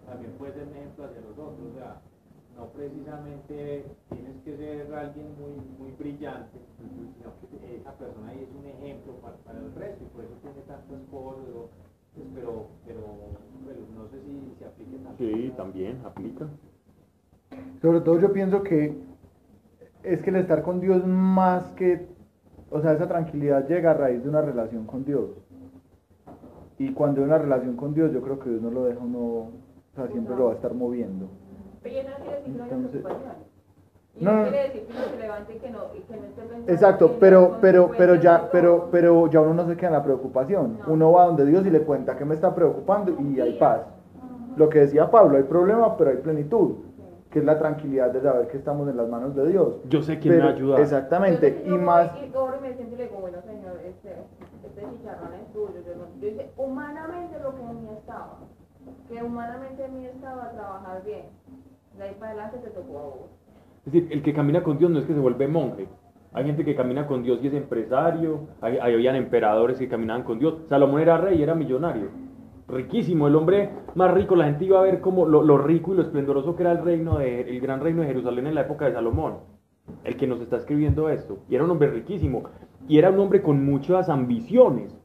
también 0.05 0.33
puede 0.33 0.53
ser 0.53 0.67
un 0.67 0.75
ejemplo 0.75 1.05
hacia 1.05 1.21
los 1.21 1.31
otros, 1.31 1.53
o 1.71 1.73
sea, 1.75 2.01
no 2.57 2.65
precisamente 2.69 3.85
tienes 4.09 4.35
que 4.43 4.57
ser 4.57 4.93
alguien 4.93 5.27
muy, 5.39 5.53
muy 5.79 5.91
brillante, 5.97 6.57
sino 6.77 7.31
que 7.61 7.75
esa 7.77 7.91
persona 7.93 8.29
ahí 8.29 8.43
es 8.43 8.49
un 8.57 8.65
ejemplo 8.65 9.13
para, 9.21 9.35
para 9.37 9.59
el 9.59 9.73
resto 9.75 10.03
y 10.03 10.07
por 10.15 10.23
eso 10.25 10.33
tiene 10.41 10.61
tantas 10.67 11.01
cosas, 11.11 11.43
o- 11.55 11.69
pues, 12.15 12.27
pero, 12.33 12.65
pero, 12.85 13.01
pero 13.65 13.79
no 13.95 14.07
sé 14.09 14.17
si 14.25 14.55
se 14.57 14.65
aplique 14.65 14.97
tanto. 14.97 15.17
Sí, 15.19 15.53
también 15.55 16.01
aplica. 16.03 16.47
Sobre 17.81 18.01
todo 18.01 18.19
yo 18.19 18.33
pienso 18.33 18.63
que 18.63 18.97
es 20.03 20.21
que 20.23 20.29
el 20.31 20.37
estar 20.37 20.63
con 20.63 20.79
Dios 20.79 21.05
más 21.05 21.63
que, 21.73 22.07
o 22.71 22.81
sea, 22.81 22.93
esa 22.93 23.07
tranquilidad 23.07 23.67
llega 23.67 23.91
a 23.91 23.93
raíz 23.93 24.23
de 24.23 24.29
una 24.29 24.41
relación 24.41 24.85
con 24.87 25.05
Dios. 25.05 25.29
Y 26.79 26.91
cuando 26.93 27.21
hay 27.21 27.27
una 27.27 27.37
relación 27.37 27.75
con 27.75 27.93
Dios, 27.93 28.11
yo 28.11 28.21
creo 28.21 28.39
que 28.39 28.49
Dios 28.49 28.61
no 28.61 28.71
lo 28.71 28.85
deja 28.85 28.99
uno, 28.99 29.19
o 29.19 29.51
sea, 29.95 30.07
siempre 30.07 30.35
lo 30.35 30.45
va 30.45 30.51
a 30.53 30.55
estar 30.55 30.73
moviendo. 30.73 31.27
Pero 31.93 32.09
no 32.09 32.15
quiere 32.25 32.37
decir 32.37 32.53
que 32.53 32.57
no 32.57 32.63
haya 32.63 32.73
Entonces- 32.75 33.01
preocupaciones. 33.01 33.47
Y 34.19 34.23
No, 34.25 34.31
no, 34.31 34.37
no. 34.37 34.49
quiere 34.49 34.63
decir 34.63 34.85
que 34.87 34.93
uno 34.93 35.05
se 35.05 35.17
levante 35.19 35.55
y 35.55 35.59
que 35.59 35.69
no, 35.69 35.79
y 35.95 35.99
que 35.99 36.15
no 36.17 36.23
esté 36.25 36.41
pensando 36.41 36.71
Exacto, 36.73 37.05
en 37.05 37.19
pero, 37.19 37.57
pero, 37.61 37.91
pero 37.95 38.15
ya, 38.15 38.49
pero, 38.51 38.87
pero 38.91 39.27
ya 39.27 39.41
uno 39.41 39.53
no 39.53 39.67
se 39.67 39.77
queda 39.77 39.87
en 39.89 39.93
la 39.93 40.03
preocupación. 40.03 40.79
No. 40.79 40.93
Uno 40.93 41.11
va 41.11 41.25
donde 41.27 41.45
Dios 41.45 41.65
y 41.67 41.69
le 41.69 41.81
cuenta 41.81 42.17
que 42.17 42.25
me 42.25 42.33
está 42.33 42.55
preocupando 42.55 43.15
y 43.21 43.39
hay 43.39 43.53
paz. 43.59 43.81
Lo 44.55 44.69
que 44.69 44.79
decía 44.79 45.11
Pablo, 45.11 45.37
hay 45.37 45.43
problema, 45.43 45.95
pero 45.97 46.09
hay 46.09 46.17
plenitud, 46.17 46.77
que 47.29 47.37
es 47.39 47.45
la 47.45 47.59
tranquilidad 47.59 48.09
de 48.09 48.21
saber 48.21 48.47
que 48.47 48.57
estamos 48.57 48.89
en 48.89 48.97
las 48.97 49.07
manos 49.07 49.35
de 49.35 49.47
Dios. 49.49 49.75
Yo 49.87 50.01
sé 50.01 50.17
quién 50.17 50.33
me 50.33 50.39
Pero- 50.39 50.47
va 50.47 50.53
a 50.53 50.55
ayudar. 50.57 50.79
Exactamente, 50.81 51.61
y 51.63 51.69
yo 51.69 51.77
más, 51.77 52.11
voy 52.13 52.25
Y 52.25 52.35
oro 52.35 52.57
y 52.57 52.61
me 52.61 52.73
siento 52.73 52.95
y 52.95 52.97
le 52.97 53.03
digo, 53.09 53.19
bueno, 53.19 53.37
señor, 53.43 53.77
este, 53.85 54.15
este 54.65 54.81
chicharrón 54.97 55.33
es 55.35 55.53
tuyo. 55.53 55.73
Yo, 55.85 55.93
no, 55.95 56.19
yo 56.19 56.27
hice 56.27 56.49
humanamente 56.57 57.37
lo 57.43 57.53
que 57.55 57.61
en 57.61 57.83
mí 57.83 57.89
estaba. 57.99 58.39
Que 59.07 59.21
humanamente 59.21 59.85
a 59.85 59.87
mí 59.89 60.05
estaba 60.07 60.45
a 60.45 60.51
trabajar 60.53 61.03
bien. 61.03 61.25
De 61.97 62.03
ahí 62.03 62.15
para 62.19 62.31
adelante 62.31 62.57
te 62.59 62.69
tocó 62.69 62.99
a 62.99 63.03
vos. 63.03 63.29
Es 63.85 63.93
decir, 63.93 64.07
el 64.11 64.21
que 64.21 64.33
camina 64.33 64.61
con 64.61 64.77
Dios 64.77 64.91
no 64.91 64.99
es 64.99 65.05
que 65.05 65.13
se 65.13 65.19
vuelve 65.19 65.47
monje. 65.47 65.87
Hay 66.33 66.45
gente 66.45 66.63
que 66.63 66.75
camina 66.75 67.07
con 67.07 67.23
Dios 67.23 67.39
y 67.41 67.47
es 67.47 67.53
empresario. 67.53 68.41
Hay, 68.61 68.77
habían 68.77 69.15
emperadores 69.15 69.79
que 69.79 69.87
caminaban 69.87 70.23
con 70.23 70.37
Dios. 70.37 70.59
Salomón 70.67 71.01
era 71.01 71.17
rey 71.17 71.41
era 71.41 71.55
millonario. 71.55 72.09
Riquísimo, 72.67 73.27
el 73.27 73.35
hombre 73.35 73.71
más 73.95 74.13
rico. 74.13 74.35
La 74.35 74.45
gente 74.45 74.65
iba 74.65 74.79
a 74.79 74.83
ver 74.83 75.01
como 75.01 75.25
lo, 75.25 75.41
lo 75.41 75.57
rico 75.57 75.93
y 75.93 75.97
lo 75.97 76.03
esplendoroso 76.03 76.55
que 76.55 76.63
era 76.63 76.73
el 76.73 76.83
reino 76.83 77.17
de, 77.17 77.41
el 77.41 77.59
gran 77.61 77.79
reino 77.79 78.01
de 78.01 78.09
Jerusalén 78.09 78.45
en 78.45 78.55
la 78.55 78.61
época 78.61 78.85
de 78.85 78.93
Salomón. 78.93 79.37
El 80.03 80.17
que 80.17 80.27
nos 80.27 80.39
está 80.41 80.57
escribiendo 80.57 81.09
esto. 81.09 81.39
Y 81.49 81.55
era 81.55 81.63
un 81.63 81.71
hombre 81.71 81.89
riquísimo. 81.89 82.43
Y 82.87 82.99
era 82.99 83.09
un 83.09 83.19
hombre 83.19 83.41
con 83.41 83.65
muchas 83.65 84.09
ambiciones. 84.09 84.95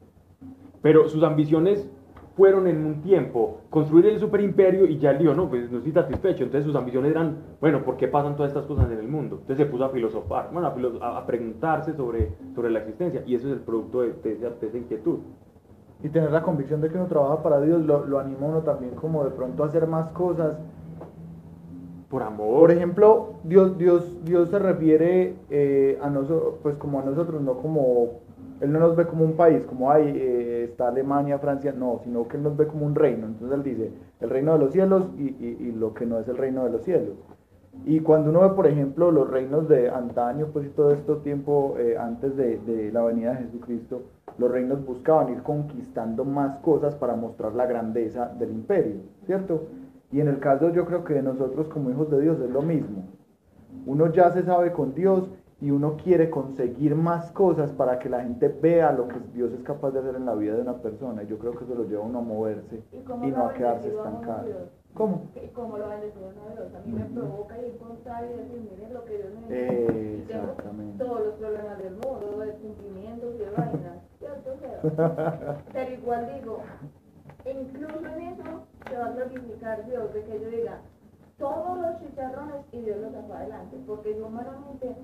Pero 0.83 1.07
sus 1.07 1.23
ambiciones 1.23 1.89
fueron 2.35 2.67
en 2.67 2.83
un 2.85 3.01
tiempo 3.01 3.59
construir 3.69 4.07
el 4.07 4.19
superimperio 4.19 4.85
y 4.87 4.97
ya 4.97 5.11
él 5.11 5.19
dijo, 5.19 5.33
no, 5.35 5.49
pues 5.49 5.71
no 5.71 5.77
estoy 5.77 5.91
satisfecho. 5.91 6.43
Entonces 6.43 6.65
sus 6.65 6.75
ambiciones 6.75 7.11
eran, 7.11 7.37
bueno, 7.61 7.83
¿por 7.83 7.95
qué 7.97 8.07
pasan 8.07 8.35
todas 8.35 8.51
estas 8.51 8.65
cosas 8.65 8.89
en 8.91 8.97
el 8.97 9.07
mundo? 9.07 9.37
Entonces 9.41 9.65
se 9.65 9.71
puso 9.71 9.85
a 9.85 9.89
filosofar, 9.89 10.49
bueno, 10.51 10.67
a, 11.01 11.17
a- 11.17 11.25
preguntarse 11.27 11.93
sobre, 11.93 12.31
sobre 12.55 12.71
la 12.71 12.79
existencia. 12.79 13.21
Y 13.27 13.35
eso 13.35 13.47
es 13.47 13.53
el 13.53 13.59
producto 13.59 14.01
de, 14.01 14.13
de 14.23 14.33
esa, 14.33 14.49
de 14.49 14.67
esa 14.67 14.77
inquietud. 14.77 15.19
Y 16.01 16.09
tener 16.09 16.31
la 16.31 16.41
convicción 16.41 16.81
de 16.81 16.89
que 16.89 16.97
uno 16.97 17.05
trabaja 17.07 17.43
para 17.43 17.61
Dios 17.61 17.81
lo, 17.85 18.05
lo 18.05 18.19
anima 18.19 18.47
uno 18.47 18.61
también 18.61 18.95
como 18.95 19.23
de 19.23 19.31
pronto 19.31 19.63
a 19.63 19.67
hacer 19.67 19.87
más 19.87 20.09
cosas. 20.09 20.59
Por 22.09 22.21
amor. 22.21 22.59
Por 22.59 22.71
ejemplo, 22.71 23.33
Dios, 23.43 23.77
Dios, 23.77 24.23
Dios 24.23 24.49
se 24.49 24.59
refiere 24.59 25.35
eh, 25.49 25.97
a 26.01 26.09
nosotros, 26.09 26.55
pues 26.61 26.75
como 26.75 26.99
a 26.99 27.03
nosotros, 27.03 27.41
no 27.41 27.53
como, 27.57 28.19
Él 28.63 28.71
no 28.71 28.79
nos 28.79 28.95
ve 28.95 29.05
como 29.05 29.25
un 29.25 29.33
país, 29.33 29.63
como 29.65 29.91
hay, 29.91 30.65
está 30.69 30.87
Alemania, 30.87 31.37
Francia, 31.37 31.73
no, 31.77 31.99
sino 32.03 32.27
que 32.27 32.37
Él 32.37 32.43
nos 32.43 32.57
ve 32.57 32.65
como 32.65 32.85
un 32.85 32.95
reino. 32.95 33.27
Entonces 33.27 33.57
Él 33.57 33.63
dice, 33.63 33.91
el 34.21 34.29
reino 34.29 34.53
de 34.53 34.59
los 34.59 34.71
cielos 34.71 35.09
y 35.17 35.71
lo 35.73 35.93
que 35.93 36.05
no 36.05 36.19
es 36.19 36.27
el 36.27 36.37
reino 36.37 36.63
de 36.63 36.71
los 36.71 36.83
cielos. 36.83 37.15
Y 37.85 37.99
cuando 37.99 38.29
uno 38.29 38.41
ve, 38.41 38.49
por 38.55 38.67
ejemplo, 38.67 39.11
los 39.11 39.29
reinos 39.29 39.67
de 39.67 39.89
antaño, 39.89 40.47
pues 40.53 40.67
y 40.67 40.69
todo 40.69 40.91
esto 40.91 41.17
tiempo 41.17 41.75
eh, 41.77 41.97
antes 41.97 42.35
de, 42.37 42.59
de 42.59 42.91
la 42.91 43.01
venida 43.03 43.31
de 43.31 43.45
Jesucristo, 43.45 44.03
los 44.37 44.49
reinos 44.49 44.85
buscaban 44.85 45.29
ir 45.33 45.41
conquistando 45.41 46.23
más 46.23 46.57
cosas 46.59 46.95
para 46.95 47.15
mostrar 47.15 47.53
la 47.53 47.65
grandeza 47.65 48.27
del 48.39 48.51
imperio, 48.51 49.01
¿cierto? 49.25 49.63
Y 50.11 50.21
en 50.21 50.27
el 50.27 50.39
caso 50.39 50.69
yo 50.71 50.85
creo 50.85 51.03
que 51.03 51.15
de 51.15 51.23
nosotros 51.23 51.67
como 51.67 51.89
hijos 51.89 52.09
de 52.09 52.21
Dios 52.21 52.39
es 52.39 52.49
lo 52.49 52.61
mismo. 52.61 53.03
Uno 53.85 54.11
ya 54.13 54.31
se 54.31 54.43
sabe 54.43 54.71
con 54.71 54.93
Dios 54.93 55.29
y 55.63 55.71
uno 55.71 55.95
quiere 55.95 56.29
conseguir 56.29 56.93
más 56.93 57.31
cosas 57.31 57.71
para 57.71 57.97
que 57.97 58.09
la 58.09 58.21
gente 58.21 58.49
vea 58.49 58.91
lo 58.91 59.07
que 59.07 59.15
Dios 59.33 59.53
es 59.53 59.63
capaz 59.63 59.91
de 59.91 59.99
hacer 59.99 60.15
en 60.15 60.25
la 60.25 60.35
vida 60.35 60.55
de 60.55 60.61
una 60.61 60.73
persona. 60.79 61.23
Y 61.23 61.27
yo 61.27 61.39
creo 61.39 61.53
que 61.53 61.63
eso 61.63 61.73
lo 61.73 61.85
lleva 61.85 62.03
a 62.03 62.05
uno 62.05 62.19
a 62.19 62.21
moverse 62.21 62.83
¿Y 62.91 63.31
no 63.31 63.45
a 63.45 63.53
quedarse 63.53 63.87
estancado. 63.87 64.43
¿Cómo? 64.93 65.29
¿Y 65.41 65.47
cómo 65.53 65.77
lo 65.77 65.87
bendecido 65.87 66.27
a 66.27 66.53
Dios? 66.53 66.75
A 66.75 66.85
mí 66.85 66.91
me 66.91 67.05
provoca 67.05 67.57
ir 67.59 67.77
contar 67.77 68.25
y 68.25 68.37
decir, 68.37 68.69
miren 68.69 68.93
lo 68.93 69.05
que 69.05 69.17
Dios 69.17 69.29
me 69.39 69.55
dio. 69.55 70.35
Exactamente. 70.35 71.03
todos 71.03 71.25
los 71.27 71.33
problemas 71.35 71.77
del 71.77 71.93
mundo, 71.93 72.39
de 72.39 72.51
cumplimientos 72.55 73.35
y 73.35 73.37
de 73.37 73.49
vainas. 73.51 73.97
Pero, 74.83 75.57
pero 75.71 75.93
igual 75.93 76.31
digo, 76.33 76.59
incluso 77.45 77.99
en 77.99 78.21
eso 78.21 78.63
se 78.89 78.97
va 78.97 79.05
a 79.05 79.11
glorificar 79.11 79.85
Dios, 79.85 80.13
de 80.13 80.23
que 80.23 80.39
yo 80.39 80.49
diga, 80.49 80.79
todos 81.37 81.77
los 81.77 81.99
chicharrones 81.99 82.65
y 82.71 82.81
Dios 82.81 82.99
los 82.99 83.11
sacó 83.11 83.33
adelante, 83.33 83.77
porque 83.85 84.15
yo 84.17 84.27
humanamente 84.27 84.95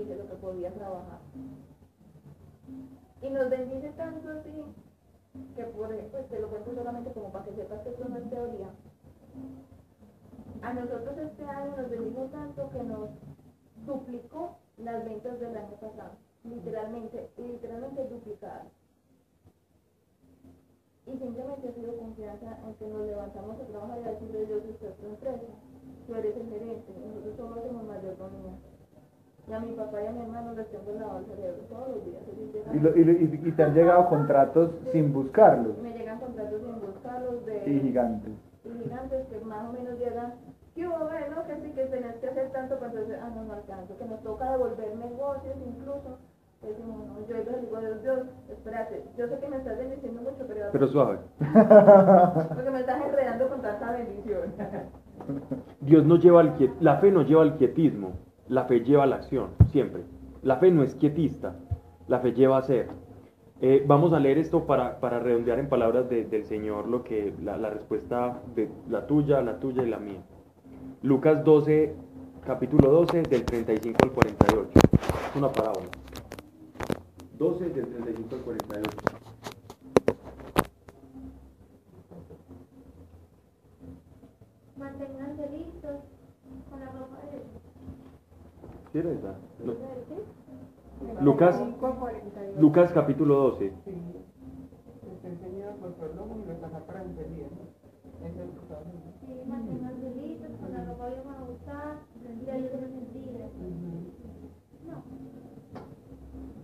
hice 0.00 0.16
lo 0.16 0.26
que 0.26 0.34
podía 0.34 0.72
trabajar. 0.72 1.20
Y 3.22 3.30
nos 3.30 3.50
bendice 3.50 3.90
tanto 3.96 4.28
así, 4.30 4.52
que 5.54 5.64
por 5.64 5.92
ejemplo, 5.92 6.20
te 6.24 6.40
lo 6.40 6.48
cuento 6.48 6.74
solamente 6.74 7.12
como 7.12 7.32
para 7.32 7.44
que 7.44 7.54
sepas 7.54 7.80
que 7.82 7.90
esto 7.90 8.08
no 8.08 8.16
es 8.16 8.30
teoría. 8.30 8.70
A 10.62 10.72
nosotros 10.72 11.18
este 11.18 11.44
año 11.44 11.76
nos 11.76 11.90
bendijo 11.90 12.24
tanto 12.26 12.70
que 12.70 12.82
nos 12.82 13.10
duplicó 13.86 14.56
las 14.78 15.04
ventas 15.04 15.38
del 15.40 15.56
año 15.56 15.76
pasado, 15.80 16.12
literalmente, 16.44 17.30
literalmente 17.36 18.08
duplicadas. 18.08 18.66
Y 21.06 21.16
simplemente 21.18 21.68
ha 21.68 21.72
sido 21.72 21.96
confianza 21.98 22.58
en 22.66 22.74
que 22.74 22.88
nos 22.88 23.06
levantamos 23.06 23.60
a 23.60 23.66
trabajar 23.66 23.98
y 24.00 24.08
a 24.08 24.10
decirle 24.12 24.46
Dios 24.46 24.62
es 24.64 24.96
tu 24.96 25.06
empresa, 25.06 25.52
tú 26.06 26.14
eres 26.14 26.36
el 26.36 26.48
gerente, 26.48 26.92
nosotros 26.98 27.36
solo 27.36 27.60
hacemos 27.60 27.84
mayordomía. 27.84 28.58
Y 29.48 29.52
a 29.52 29.60
mi 29.60 29.72
papá 29.74 30.02
y 30.02 30.06
a 30.06 30.10
mi 30.10 30.22
hermano 30.22 30.52
les 30.54 30.66
tengo 30.70 30.98
lavado 30.98 31.20
el 31.20 31.26
cerebro 31.26 31.62
todos 31.68 31.88
los 31.88 32.04
días. 32.04 32.22
Y, 32.74 32.78
lo- 32.80 32.96
y, 32.96 33.04
lo- 33.04 33.12
y- 33.12 33.40
y 33.48 33.52
te 33.52 33.62
han 33.62 33.74
llegado 33.74 34.08
contratos 34.08 34.70
sin 34.90 35.12
buscarlos. 35.12 35.78
Me 35.78 35.92
llegan 35.96 36.18
contratos 36.18 36.60
sin 36.62 36.80
buscarlos 36.80 37.46
de 37.46 37.62
Y 37.70 37.80
gigantes. 37.80 38.32
y 38.64 38.82
gigantes 38.82 39.26
que 39.28 39.38
más 39.44 39.68
o 39.68 39.72
menos 39.72 39.98
llegan, 40.00 40.34
¿qué 40.74 40.88
hubo, 40.88 41.06
ve, 41.06 41.30
no? 41.34 41.46
Que 41.46 41.54
sí, 41.62 41.70
que 41.76 41.84
tenés 41.86 42.16
que 42.16 42.26
hacer 42.28 42.50
tanto, 42.50 42.74
pero 42.80 42.90
entonces, 42.90 43.18
ah, 43.22 43.30
no, 43.36 43.44
no 43.44 43.52
alcanzo, 43.52 43.96
que 43.96 44.04
nos 44.06 44.20
toca 44.24 44.50
devolver 44.50 44.96
negocios 44.96 45.54
incluso. 45.64 46.18
Decimos, 46.62 47.06
no, 47.06 47.26
yo 47.28 47.36
les 47.36 47.60
digo, 47.62 47.78
Dios, 47.78 48.02
Dios, 48.02 48.18
espérate, 48.50 49.04
yo 49.16 49.28
sé 49.28 49.38
que 49.38 49.48
me 49.48 49.56
estás 49.58 49.78
bendiciendo 49.78 50.22
mucho, 50.22 50.44
pero, 50.48 50.66
Pero 50.72 50.88
suave. 50.88 51.18
porque 51.38 52.70
me 52.70 52.80
estás 52.80 53.00
enredando 53.06 53.48
con 53.48 53.62
tanta 53.62 53.92
bendición. 53.92 54.52
Dios 55.82 56.04
no 56.04 56.16
lleva 56.16 56.40
al 56.40 56.56
quiet- 56.56 56.74
la 56.80 56.96
fe 56.96 57.12
no 57.12 57.22
lleva 57.22 57.42
al 57.42 57.56
quietismo, 57.56 58.12
la 58.48 58.64
fe 58.64 58.80
lleva 58.80 59.04
a 59.04 59.06
la 59.06 59.16
acción, 59.16 59.50
siempre. 59.70 60.02
La 60.42 60.56
fe 60.56 60.70
no 60.70 60.82
es 60.82 60.94
quietista, 60.94 61.56
la 62.08 62.20
fe 62.20 62.32
lleva 62.32 62.56
a 62.56 62.60
hacer. 62.60 62.88
Eh, 63.60 63.82
vamos 63.86 64.12
a 64.12 64.20
leer 64.20 64.38
esto 64.38 64.66
para, 64.66 65.00
para 65.00 65.18
redondear 65.18 65.58
en 65.58 65.68
palabras 65.68 66.08
de- 66.10 66.24
del 66.24 66.44
Señor 66.44 66.86
lo 66.88 67.02
que 67.02 67.32
la, 67.42 67.56
la 67.56 67.70
respuesta 67.70 68.40
de 68.54 68.68
la 68.88 69.06
tuya, 69.06 69.40
la 69.40 69.58
tuya 69.58 69.82
y 69.82 69.88
la 69.88 69.98
mía. 69.98 70.20
Lucas 71.02 71.42
12, 71.44 71.94
capítulo 72.46 72.90
12, 72.90 73.22
del 73.22 73.44
35 73.44 73.98
al 74.02 74.10
48. 74.12 74.70
Es 75.30 75.36
una 75.36 75.50
parábola. 75.50 75.86
12 77.38 77.68
del 77.70 77.86
35 77.86 78.34
al 78.36 78.40
48. 78.42 78.90
Manténganse 84.76 85.48
listos 85.50 86.00
con 86.70 86.80
la 86.80 86.86
ropa 86.92 87.18
de 87.30 87.65
¿Sí 88.96 89.00
era 89.00 89.12
esa? 89.12 89.34
No. 89.62 89.74
Lucas, 91.20 91.60
5:42. 91.60 92.58
Lucas 92.58 92.92
capítulo 92.94 93.34
12. 93.34 93.72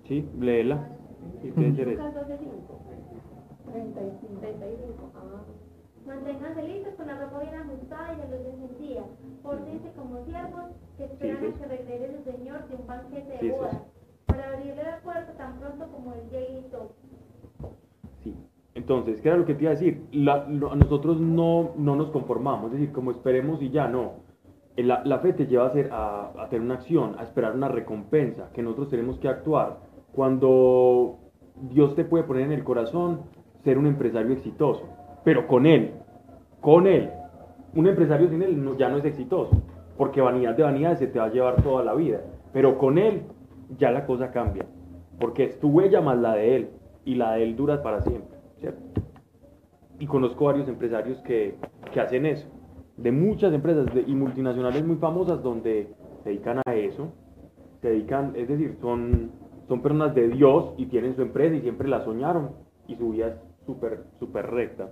Sí. 0.08 0.26
Léela. 0.40 0.88
¿Y 1.42 1.50
12:5. 1.50 1.84
35. 1.84 2.80
35. 3.72 5.11
Manténganse 6.06 6.62
listos 6.62 6.94
con 6.94 7.06
la 7.06 7.18
ropa 7.20 7.40
bien 7.40 7.54
ajustada 7.54 8.12
y 8.14 8.16
de 8.30 8.38
luz 8.38 8.46
encendida. 8.54 9.02
Pórtense 9.42 9.92
como 9.96 10.24
siervos 10.24 10.64
que 10.96 11.04
esperan 11.04 11.38
Sí, 11.40 11.46
sí. 11.46 11.52
a 11.54 11.58
que 11.68 11.76
regrese 11.76 12.16
su 12.18 12.30
Señor 12.30 12.68
de 12.68 12.74
un 12.76 12.86
banquete 12.86 13.30
de 13.32 13.38
sí, 13.38 13.50
boda. 13.50 13.70
sí. 13.70 13.76
Para 14.26 14.48
abrirle 14.48 14.82
la 14.82 15.00
puerta 15.00 15.32
tan 15.36 15.58
pronto 15.58 15.86
como 15.92 16.12
él 16.14 16.20
llegue. 16.30 16.64
Sí. 18.22 18.34
Entonces, 18.74 19.20
¿qué 19.20 19.28
era 19.28 19.36
lo 19.36 19.44
que 19.46 19.54
te 19.54 19.62
iba 19.62 19.70
a 19.72 19.74
decir? 19.74 20.06
La- 20.12 20.46
lo- 20.48 20.74
nosotros 20.74 21.20
no, 21.20 21.70
no 21.76 21.94
nos 21.96 22.10
conformamos, 22.10 22.72
es 22.72 22.80
decir, 22.80 22.92
como 22.92 23.10
esperemos 23.10 23.60
y 23.62 23.70
ya, 23.70 23.86
no. 23.88 24.22
Eh, 24.76 24.82
La, 24.82 25.02
la 25.04 25.18
fe 25.18 25.34
te 25.34 25.46
lleva 25.46 25.64
a, 25.64 25.68
hacer, 25.68 25.90
a, 25.92 26.32
a 26.42 26.48
tener 26.48 26.62
una 26.64 26.74
acción, 26.74 27.14
a 27.18 27.22
esperar 27.24 27.54
una 27.54 27.68
recompensa, 27.68 28.50
que 28.52 28.62
nosotros 28.62 28.88
tenemos 28.88 29.18
que 29.18 29.28
actuar. 29.28 29.78
Cuando 30.14 31.18
Dios 31.70 31.94
te 31.94 32.04
puede 32.04 32.24
poner 32.24 32.44
en 32.44 32.52
el 32.52 32.64
corazón 32.64 33.20
ser 33.64 33.76
un 33.78 33.86
empresario 33.86 34.32
exitoso, 34.32 34.88
pero 35.24 35.46
con 35.46 35.66
Él, 35.66 35.92
con 36.60 36.86
Él. 36.86 37.10
Un 37.74 37.86
empresario 37.86 38.28
sin 38.28 38.42
Él 38.42 38.76
ya 38.78 38.88
no 38.88 38.98
es 38.98 39.04
exitoso, 39.04 39.62
porque 39.96 40.20
vanidad 40.20 40.54
de 40.54 40.62
vanidad 40.62 40.98
se 40.98 41.06
te 41.06 41.18
va 41.18 41.26
a 41.26 41.32
llevar 41.32 41.62
toda 41.62 41.82
la 41.84 41.94
vida, 41.94 42.20
pero 42.52 42.78
con 42.78 42.98
Él 42.98 43.22
ya 43.78 43.90
la 43.90 44.04
cosa 44.06 44.30
cambia, 44.30 44.66
porque 45.18 45.44
es 45.44 45.58
tu 45.58 45.68
huella 45.68 46.00
más 46.00 46.18
la 46.18 46.34
de 46.34 46.56
Él, 46.56 46.70
y 47.04 47.14
la 47.14 47.32
de 47.32 47.44
Él 47.44 47.56
dura 47.56 47.82
para 47.82 48.00
siempre, 48.02 48.38
¿cierto? 48.60 49.00
Y 49.98 50.06
conozco 50.06 50.46
varios 50.46 50.68
empresarios 50.68 51.18
que, 51.22 51.56
que 51.92 52.00
hacen 52.00 52.26
eso, 52.26 52.48
de 52.96 53.12
muchas 53.12 53.52
empresas 53.52 53.86
y 54.06 54.14
multinacionales 54.14 54.84
muy 54.84 54.96
famosas 54.96 55.42
donde 55.42 55.88
se 56.22 56.30
dedican 56.30 56.60
a 56.64 56.74
eso, 56.74 57.12
se 57.80 57.88
dedican, 57.88 58.32
es 58.36 58.48
decir, 58.48 58.76
son, 58.80 59.32
son 59.68 59.82
personas 59.82 60.14
de 60.14 60.28
Dios 60.28 60.74
y 60.76 60.86
tienen 60.86 61.16
su 61.16 61.22
empresa 61.22 61.56
y 61.56 61.60
siempre 61.60 61.88
la 61.88 62.04
soñaron 62.04 62.50
y 62.86 62.96
su 62.96 63.10
vida 63.10 63.28
es 63.28 63.34
súper, 63.66 64.04
súper 64.18 64.50
recta. 64.50 64.90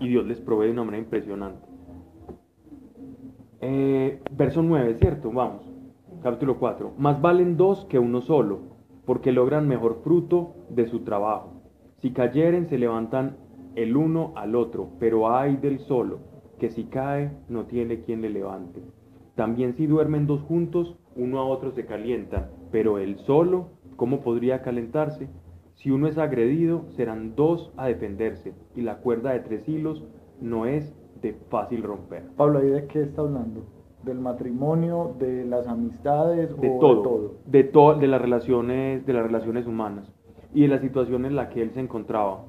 Y 0.00 0.08
Dios 0.08 0.26
les 0.26 0.40
provee 0.40 0.66
de 0.66 0.72
una 0.72 0.84
manera 0.84 1.02
impresionante. 1.02 1.66
Eh, 3.60 4.22
verso 4.30 4.62
9, 4.62 4.94
¿cierto? 4.94 5.30
Vamos. 5.32 5.68
Capítulo 6.22 6.58
4. 6.58 6.94
Más 6.98 7.20
valen 7.20 7.56
dos 7.56 7.84
que 7.86 7.98
uno 7.98 8.20
solo, 8.20 8.60
porque 9.04 9.32
logran 9.32 9.66
mejor 9.66 10.00
fruto 10.02 10.54
de 10.70 10.86
su 10.86 11.00
trabajo. 11.00 11.62
Si 11.98 12.12
cayeren, 12.12 12.68
se 12.68 12.78
levantan 12.78 13.36
el 13.74 13.96
uno 13.96 14.32
al 14.36 14.54
otro, 14.54 14.90
pero 14.98 15.30
hay 15.30 15.56
del 15.56 15.80
solo, 15.80 16.20
que 16.58 16.70
si 16.70 16.84
cae 16.84 17.32
no 17.48 17.66
tiene 17.66 18.00
quien 18.00 18.22
le 18.22 18.30
levante. 18.30 18.82
También 19.34 19.74
si 19.74 19.86
duermen 19.86 20.26
dos 20.26 20.42
juntos, 20.42 20.96
uno 21.16 21.38
a 21.38 21.44
otro 21.44 21.72
se 21.72 21.86
calienta, 21.86 22.50
pero 22.70 22.98
el 22.98 23.18
solo, 23.18 23.70
¿cómo 23.96 24.20
podría 24.20 24.62
calentarse? 24.62 25.28
Si 25.78 25.90
uno 25.90 26.06
es 26.08 26.18
agredido, 26.18 26.84
serán 26.96 27.34
dos 27.36 27.72
a 27.76 27.86
defenderse, 27.86 28.52
y 28.74 28.82
la 28.82 28.96
cuerda 28.98 29.30
de 29.32 29.40
tres 29.40 29.68
hilos 29.68 30.04
no 30.40 30.66
es 30.66 30.92
de 31.22 31.34
fácil 31.50 31.82
romper. 31.82 32.24
Pablo, 32.36 32.64
¿y 32.64 32.68
de 32.70 32.86
qué 32.86 33.02
está 33.02 33.22
hablando? 33.22 33.62
¿Del 34.02 34.18
matrimonio, 34.18 35.14
de 35.18 35.44
las 35.44 35.66
amistades 35.68 36.48
De 36.60 36.68
o 36.68 36.78
todo, 36.78 36.96
de 36.96 37.02
todo? 37.02 37.34
de 37.46 37.64
to- 37.64 37.94
de 37.94 38.06
las 38.08 38.20
relaciones, 38.20 39.06
de 39.06 39.12
las 39.12 39.22
relaciones 39.24 39.66
humanas 39.66 40.12
y 40.54 40.62
de 40.62 40.68
la 40.68 40.78
situación 40.80 41.24
en 41.24 41.36
la 41.36 41.48
que 41.48 41.62
él 41.62 41.70
se 41.72 41.80
encontraba 41.80 42.44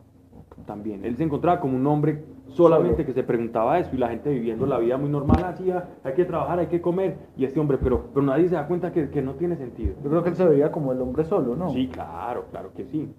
también. 0.65 1.05
Él 1.05 1.15
se 1.17 1.23
encontraba 1.23 1.59
como 1.59 1.75
un 1.77 1.85
hombre 1.87 2.23
solamente 2.63 3.05
que 3.05 3.13
se 3.13 3.23
preguntaba 3.23 3.79
eso 3.79 3.95
y 3.95 3.97
la 3.97 4.09
gente 4.09 4.29
viviendo 4.29 4.65
la 4.65 4.77
vida 4.79 4.97
muy 4.97 5.09
normal, 5.09 5.43
así, 5.45 5.71
ah, 5.71 5.87
hay 6.03 6.13
que 6.13 6.25
trabajar, 6.25 6.59
hay 6.59 6.67
que 6.67 6.81
comer, 6.81 7.17
y 7.37 7.45
este 7.45 7.59
hombre, 7.59 7.77
pero, 7.81 8.05
pero 8.13 8.25
nadie 8.25 8.47
se 8.49 8.55
da 8.55 8.67
cuenta 8.67 8.91
que, 8.91 9.09
que 9.09 9.21
no 9.21 9.35
tiene 9.35 9.55
sentido. 9.55 9.95
Yo 10.03 10.09
creo 10.09 10.23
que 10.23 10.29
él 10.29 10.35
se 10.35 10.47
veía 10.47 10.71
como 10.71 10.91
el 10.91 11.01
hombre 11.01 11.23
solo, 11.25 11.55
¿no? 11.55 11.69
Sí, 11.69 11.87
claro, 11.87 12.45
claro 12.51 12.71
que 12.75 12.85
sí. 12.85 13.09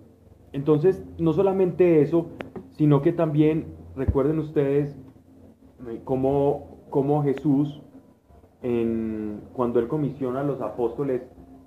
Entonces, 0.52 1.04
no 1.18 1.32
solamente 1.32 2.02
eso, 2.02 2.26
sino 2.70 3.02
que 3.02 3.12
también 3.12 3.66
recuerden 3.96 4.38
ustedes 4.38 4.96
eh, 5.88 6.00
cómo, 6.04 6.78
cómo 6.90 7.22
Jesús, 7.22 7.80
en- 8.62 9.40
cuando 9.52 9.78
él 9.80 9.88
comisiona 9.88 10.40
a 10.40 10.44
los 10.44 10.60
apóstoles, 10.60 11.22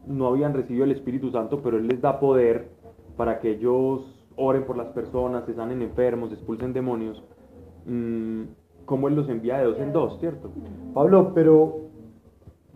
no 0.05 0.27
habían 0.27 0.53
recibido 0.53 0.83
el 0.83 0.91
Espíritu 0.91 1.31
Santo, 1.31 1.61
pero 1.63 1.77
él 1.77 1.87
les 1.87 2.01
da 2.01 2.19
poder 2.19 2.69
para 3.17 3.39
que 3.39 3.51
ellos 3.51 4.01
oren 4.35 4.63
por 4.65 4.75
las 4.77 4.87
personas, 4.87 5.45
se 5.45 5.53
sanen 5.53 5.81
enfermos, 5.81 6.31
expulsen 6.31 6.73
demonios. 6.73 7.23
Mm, 7.85 8.43
cómo 8.85 9.07
él 9.07 9.15
los 9.15 9.30
envía 9.30 9.57
de 9.60 9.65
dos 9.65 9.80
en 9.80 9.91
dos, 9.93 10.19
¿cierto? 10.19 10.49
Pablo, 10.93 11.31
pero, 11.34 11.76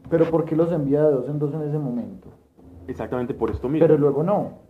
pero 0.10 0.26
¿por 0.26 0.46
qué 0.46 0.56
los 0.56 0.72
envía 0.72 1.04
de 1.04 1.12
dos 1.12 1.28
en 1.30 1.40
dos 1.40 1.54
en 1.54 1.62
ese 1.64 1.78
momento? 1.80 2.28
Exactamente 2.88 3.34
por 3.34 3.52
esto 3.52 3.68
mismo. 3.70 3.86
Pero 3.86 3.98
luego 3.98 4.24
no, 4.24 4.66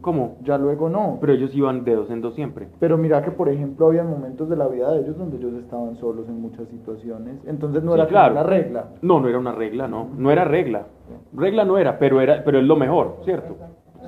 ¿Cómo? 0.00 0.36
ya 0.42 0.56
luego 0.56 0.88
no. 0.88 1.18
Pero 1.20 1.32
ellos 1.32 1.54
iban 1.54 1.82
de 1.84 1.94
dos 1.96 2.10
en 2.10 2.20
dos 2.20 2.34
siempre. 2.34 2.68
Pero 2.78 2.96
mira 2.96 3.22
que, 3.22 3.30
por 3.32 3.48
ejemplo, 3.48 3.86
había 3.86 4.04
momentos 4.04 4.48
de 4.48 4.56
la 4.56 4.68
vida 4.68 4.92
de 4.92 5.00
ellos 5.00 5.18
donde 5.18 5.36
ellos 5.36 5.54
estaban 5.54 5.96
solos 5.96 6.28
en 6.28 6.40
muchas 6.40 6.68
situaciones. 6.68 7.36
Entonces 7.44 7.82
no 7.82 7.92
Sí, 7.94 7.98
era 7.98 8.08
claro. 8.08 8.34
una 8.34 8.42
regla. 8.44 8.88
No, 9.02 9.18
no 9.20 9.28
era 9.28 9.38
una 9.38 9.52
regla, 9.52 9.88
no. 9.88 10.08
No 10.16 10.30
era 10.30 10.44
regla. 10.44 10.86
Regla 11.32 11.64
no 11.64 11.76
era, 11.76 11.98
pero 11.98 12.20
era, 12.20 12.44
pero 12.44 12.58
es 12.60 12.64
lo 12.64 12.76
mejor, 12.76 13.16
¿cierto? 13.24 13.56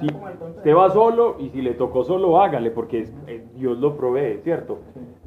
Si 0.00 0.06
usted 0.06 0.74
va 0.76 0.90
solo 0.90 1.36
y 1.38 1.48
si 1.50 1.62
le 1.62 1.74
tocó 1.74 2.04
solo, 2.04 2.40
hágale, 2.40 2.70
porque 2.70 3.00
es- 3.00 3.12
eh, 3.26 3.44
Dios 3.56 3.78
lo 3.78 3.96
provee, 3.96 4.38
¿cierto? 4.42 4.78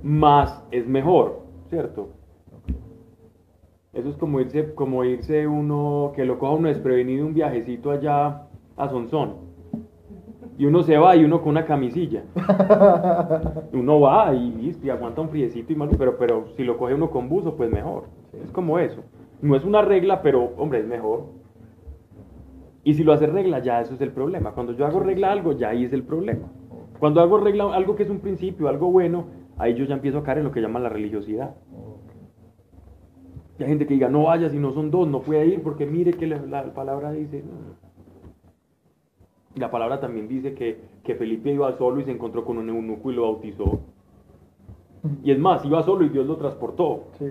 Más 0.03 0.63
es 0.71 0.87
mejor, 0.87 1.39
¿cierto? 1.69 2.09
Eso 3.93 4.09
es 4.09 4.15
como 4.17 4.39
irse, 4.39 4.73
como 4.73 5.03
irse 5.03 5.47
uno, 5.47 6.13
que 6.15 6.23
lo 6.25 6.39
coja 6.39 6.53
uno 6.53 6.69
desprevenido 6.69 7.25
un 7.25 7.33
viajecito 7.33 7.91
allá 7.91 8.43
a 8.77 8.89
Sonsón. 8.89 9.51
Y 10.57 10.65
uno 10.65 10.83
se 10.83 10.97
va 10.97 11.15
y 11.15 11.25
uno 11.25 11.39
con 11.41 11.49
una 11.49 11.65
camisilla. 11.65 12.23
Uno 13.73 13.99
va 13.99 14.33
y 14.33 14.89
aguanta 14.89 15.21
un 15.21 15.29
friecito 15.29 15.73
y 15.73 15.75
malo, 15.75 15.91
pero, 15.97 16.17
pero 16.17 16.45
si 16.55 16.63
lo 16.63 16.77
coge 16.77 16.93
uno 16.93 17.09
con 17.09 17.29
buzo, 17.29 17.55
pues 17.55 17.71
mejor. 17.71 18.03
Es 18.43 18.51
como 18.51 18.77
eso. 18.77 19.01
No 19.41 19.55
es 19.55 19.63
una 19.65 19.81
regla, 19.81 20.21
pero 20.21 20.51
hombre, 20.57 20.79
es 20.79 20.85
mejor. 20.87 21.23
Y 22.83 22.93
si 22.95 23.03
lo 23.03 23.13
hace 23.13 23.27
regla, 23.27 23.59
ya 23.59 23.81
eso 23.81 23.93
es 23.93 24.01
el 24.01 24.11
problema. 24.11 24.53
Cuando 24.53 24.73
yo 24.73 24.85
hago 24.85 24.99
regla 24.99 25.31
algo, 25.31 25.53
ya 25.53 25.69
ahí 25.69 25.85
es 25.85 25.93
el 25.93 26.03
problema. 26.03 26.51
Cuando 26.99 27.21
hago 27.21 27.37
regla 27.37 27.73
algo 27.73 27.95
que 27.95 28.03
es 28.03 28.09
un 28.09 28.19
principio, 28.19 28.67
algo 28.67 28.91
bueno, 28.91 29.25
ahí 29.57 29.75
yo 29.75 29.85
ya 29.85 29.95
empiezo 29.95 30.19
a 30.19 30.23
caer 30.23 30.39
en 30.39 30.45
lo 30.45 30.51
que 30.51 30.61
llaman 30.61 30.83
la 30.83 30.89
religiosidad. 30.89 31.55
Y 33.59 33.63
hay 33.63 33.69
gente 33.69 33.85
que 33.85 33.93
diga, 33.93 34.09
no 34.09 34.23
vaya, 34.23 34.49
si 34.49 34.57
no 34.57 34.71
son 34.71 34.89
dos, 34.89 35.07
no 35.07 35.21
puede 35.21 35.45
ir, 35.45 35.61
porque 35.61 35.85
mire 35.85 36.13
que 36.13 36.25
la, 36.25 36.37
la 36.37 36.73
palabra 36.73 37.11
dice. 37.11 37.43
La 39.55 39.69
palabra 39.69 39.99
también 39.99 40.27
dice 40.27 40.53
que, 40.55 40.79
que 41.03 41.15
Felipe 41.15 41.51
iba 41.51 41.71
solo 41.77 41.99
y 41.99 42.05
se 42.05 42.11
encontró 42.11 42.45
con 42.45 42.57
un 42.57 42.69
eunuco 42.69 43.11
y 43.11 43.15
lo 43.15 43.23
bautizó. 43.23 43.79
Y 45.23 45.31
es 45.31 45.39
más, 45.39 45.65
iba 45.65 45.83
solo 45.83 46.05
y 46.05 46.09
Dios 46.09 46.25
lo 46.25 46.37
transportó. 46.37 47.05
Sí. 47.19 47.25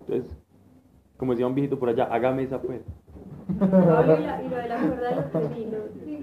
Entonces, 0.00 0.36
como 1.16 1.32
decía 1.32 1.46
un 1.46 1.54
viejito 1.54 1.78
por 1.78 1.88
allá, 1.88 2.04
hágame 2.04 2.42
esa 2.42 2.60
pues. 2.60 2.82
Y, 3.48 3.58
la- 3.60 4.42
y 4.42 4.48
lo 4.48 4.56
de 4.56 4.68
la 4.68 4.76
cuerda 4.76 5.08
de 5.10 5.16
los 5.16 5.30
tres 5.30 5.56
hilos. 5.56 5.80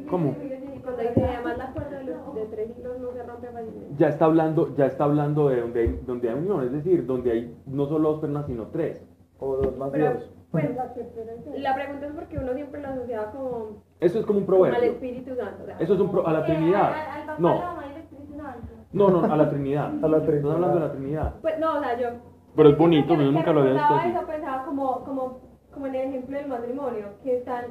¿Cómo? 0.09 0.35
Cuando 0.83 1.01
dice 1.01 1.25
además 1.25 1.57
la 1.57 1.71
cuerda 1.71 1.97
de 1.97 2.03
los 2.05 2.35
de 2.35 2.45
tres 2.45 2.77
hilos 2.77 2.99
no 2.99 3.11
se 3.11 3.23
rompe 3.23 3.47
fácilmente. 3.47 3.95
Ya 3.97 4.07
está 4.09 4.25
hablando, 4.25 4.75
ya 4.75 4.85
está 4.85 5.03
hablando 5.05 5.49
de 5.49 5.61
donde 5.61 5.79
hay, 5.81 5.99
donde 6.05 6.29
hay 6.29 6.35
unión, 6.35 6.63
es 6.63 6.71
decir, 6.71 7.05
donde 7.07 7.31
hay 7.31 7.57
no 7.65 7.87
solo 7.87 8.11
dos 8.11 8.19
personas, 8.21 8.45
sino 8.45 8.67
tres. 8.67 9.03
O 9.39 9.57
dos 9.57 9.75
más 9.77 9.89
Pero, 9.91 10.11
Dios. 10.11 10.31
pues, 10.51 10.65
la 11.57 11.75
pregunta 11.75 12.05
es 12.05 12.13
porque 12.13 12.37
uno 12.37 12.53
siempre 12.53 12.81
lo 12.81 12.87
asociaba 12.89 13.31
como, 13.31 13.67
Eso 13.99 14.19
es 14.19 14.25
como 14.25 14.39
un 14.39 14.45
como 14.45 14.63
al 14.65 14.71
proverbio. 14.71 14.91
Espíritu 14.93 15.35
Santo. 15.35 15.63
o 15.63 15.65
sea, 15.65 15.77
Eso 15.79 15.93
es 15.95 15.99
un 15.99 16.11
pro- 16.11 16.27
a 16.27 16.31
la 16.33 16.39
Eh, 16.41 16.43
Trinidad. 16.43 16.93
al- 16.93 16.93
al 17.21 17.25
papá, 17.25 17.35
No, 17.39 17.49
la 17.59 17.65
mamá 17.65 17.83
y 17.87 17.91
el 17.95 17.97
Espíritu 18.01 18.33
Santo. 18.37 18.67
no, 18.93 19.09
no, 19.09 19.33
a 19.33 19.37
la 19.37 19.49
Trinidad. 19.49 19.85
A 20.03 20.07
la 20.07 20.17
Estás 20.17 20.29
Trinidad. 20.29 20.53
hablando 20.53 20.79
de 20.79 20.85
la 20.85 20.91
Trinidad. 20.93 21.33
Pues 21.41 21.59
no, 21.59 21.77
o 21.77 21.79
sea, 21.81 21.99
yo. 21.99 22.07
Pero 22.55 22.69
es 22.69 22.77
bonito, 22.77 23.07
que- 23.09 23.23
yo 23.25 23.29
que 23.31 23.35
nunca 23.35 23.51
lo 23.51 23.59
había 23.61 23.73
visto 23.73 23.93
así. 23.95 24.09
eso, 24.09 24.27
pensaba 24.27 24.63
como, 24.65 25.03
como, 25.03 25.39
como 25.75 25.85
en 25.87 25.95
el 25.95 26.07
ejemplo 26.09 26.37
del 26.37 26.47
matrimonio, 26.47 27.05
que 27.23 27.37
están 27.37 27.65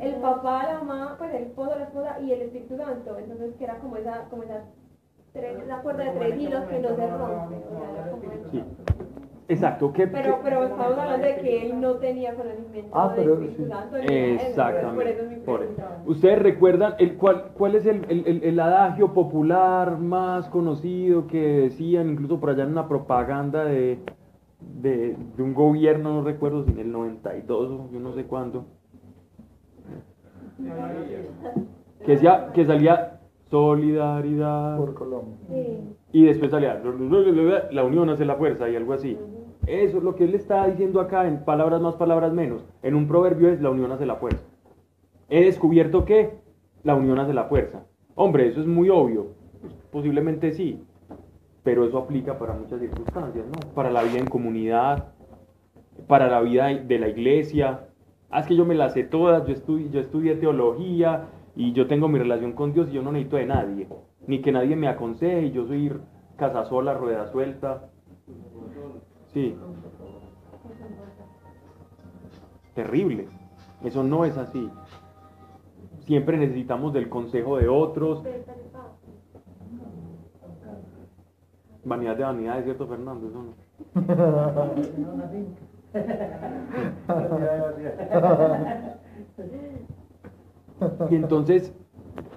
el 0.00 0.14
papá, 0.16 0.64
la 0.64 0.80
mamá, 0.82 1.14
pues 1.18 1.32
el 1.34 1.42
esposo, 1.44 1.76
la 1.78 1.84
esposa 1.84 2.18
y 2.20 2.32
el 2.32 2.42
Espíritu 2.42 2.76
Santo. 2.76 3.16
Entonces, 3.18 3.54
que 3.56 3.64
era 3.64 3.76
como 3.78 3.96
esa, 3.98 4.24
como 4.30 4.42
esa, 4.42 4.64
tres, 5.32 5.58
esa 5.62 5.76
cuerda 5.82 6.04
de 6.04 6.10
tres 6.18 6.40
hilos 6.40 6.64
que 6.64 6.78
no 6.80 6.88
se 6.96 7.06
rompe. 7.06 7.56
O 7.56 7.78
sea, 7.78 7.90
era 8.02 8.10
como 8.10 8.22
el- 8.32 8.50
Sí. 8.50 8.64
Exacto. 9.48 9.92
¿qué, 9.92 10.06
Pero, 10.06 10.36
qué- 10.36 10.40
pero 10.44 10.64
estamos 10.64 10.98
hablando 10.98 11.26
de 11.26 11.36
que 11.36 11.66
él 11.66 11.80
no 11.80 11.94
tenía 11.96 12.34
conocimiento 12.34 12.90
Ah, 12.92 13.12
del 13.14 13.28
Espíritu 13.28 13.62
sí. 13.64 13.68
Santo. 13.68 13.96
eso, 13.96 14.12
Exactamente. 14.48 14.94
Por 14.96 15.06
eso 15.06 15.22
es 15.24 15.28
mi 15.30 15.36
por 15.44 15.58
pregunta. 15.58 15.82
eso. 16.02 16.10
Ustedes 16.10 16.38
recuerdan 16.38 16.94
el, 16.98 17.16
cuál, 17.18 17.44
cuál 17.58 17.74
es 17.74 17.84
el, 17.84 18.06
el- 18.08 18.26
el- 18.26 18.44
el 18.44 18.60
adagio 18.60 19.12
popular 19.12 19.98
más 19.98 20.48
conocido 20.48 21.26
que 21.26 21.38
decían 21.62 22.08
incluso 22.08 22.40
por 22.40 22.50
allá 22.50 22.62
en 22.62 22.70
una 22.70 22.88
propaganda 22.88 23.64
de, 23.64 23.98
de, 24.80 25.16
de 25.36 25.42
un 25.42 25.54
gobierno, 25.54 26.14
no 26.14 26.22
recuerdo 26.22 26.64
si 26.64 26.70
en 26.72 26.78
el 26.78 26.92
92 26.92 27.70
o 27.70 27.90
yo 27.92 28.00
no 28.00 28.14
sé 28.14 28.24
cuándo, 28.24 28.66
que, 32.04 32.12
decía, 32.12 32.50
que 32.52 32.64
salía 32.64 33.20
solidaridad 33.50 34.76
Por 34.76 34.94
Colombia. 34.94 35.36
Sí. 35.48 35.78
y 36.12 36.24
después 36.24 36.50
salía 36.50 36.80
la 37.70 37.84
unión 37.84 38.10
hace 38.10 38.24
la 38.24 38.36
fuerza 38.36 38.68
y 38.68 38.76
algo 38.76 38.92
así. 38.92 39.18
Eso 39.66 39.98
es 39.98 40.02
lo 40.02 40.16
que 40.16 40.24
él 40.24 40.34
está 40.34 40.66
diciendo 40.66 41.00
acá 41.00 41.26
en 41.28 41.44
palabras 41.44 41.80
más, 41.80 41.94
palabras 41.94 42.32
menos. 42.32 42.64
En 42.82 42.94
un 42.94 43.06
proverbio 43.06 43.48
es 43.48 43.60
la 43.60 43.70
unión 43.70 43.92
hace 43.92 44.06
la 44.06 44.16
fuerza. 44.16 44.44
He 45.28 45.44
descubierto 45.44 46.04
que 46.04 46.30
la 46.82 46.94
unión 46.94 47.18
hace 47.18 47.32
la 47.32 47.44
fuerza. 47.44 47.84
Hombre, 48.14 48.48
eso 48.48 48.60
es 48.60 48.66
muy 48.66 48.88
obvio. 48.88 49.28
Pues, 49.60 49.72
posiblemente 49.90 50.52
sí. 50.52 50.82
Pero 51.62 51.84
eso 51.84 51.98
aplica 51.98 52.38
para 52.38 52.54
muchas 52.54 52.80
circunstancias, 52.80 53.46
¿no? 53.46 53.74
Para 53.74 53.90
la 53.90 54.02
vida 54.02 54.18
en 54.18 54.26
comunidad, 54.26 55.12
para 56.08 56.28
la 56.28 56.40
vida 56.40 56.66
de 56.66 56.98
la 56.98 57.08
iglesia. 57.08 57.88
Ah, 58.30 58.40
es 58.40 58.46
que 58.46 58.56
yo 58.56 58.64
me 58.64 58.74
las 58.74 58.94
sé 58.94 59.04
todas, 59.04 59.46
yo, 59.46 59.78
yo 59.78 60.00
estudié 60.00 60.36
teología 60.36 61.28
y 61.54 61.72
yo 61.72 61.86
tengo 61.86 62.08
mi 62.08 62.18
relación 62.18 62.52
con 62.52 62.72
Dios 62.72 62.88
y 62.90 62.94
yo 62.94 63.02
no 63.02 63.12
necesito 63.12 63.36
de 63.36 63.46
nadie. 63.46 63.88
Ni 64.26 64.40
que 64.40 64.52
nadie 64.52 64.74
me 64.74 64.88
aconseje, 64.88 65.50
yo 65.50 65.66
soy 65.66 65.92
casa 66.36 66.64
sola, 66.64 66.94
rueda 66.94 67.30
suelta. 67.30 67.90
Sí. 69.32 69.56
Terrible. 72.74 73.28
Eso 73.84 74.02
no 74.02 74.24
es 74.24 74.36
así. 74.36 74.68
Siempre 76.00 76.38
necesitamos 76.38 76.92
del 76.92 77.08
consejo 77.08 77.58
de 77.58 77.68
otros. 77.68 78.22
Vanidad 81.84 82.16
de 82.16 82.22
vanidad, 82.22 82.58
es 82.58 82.64
cierto, 82.64 82.86
Fernando. 82.86 83.28
Eso 83.28 83.42
no. 83.42 83.54
Y 91.10 91.14
entonces, 91.14 91.74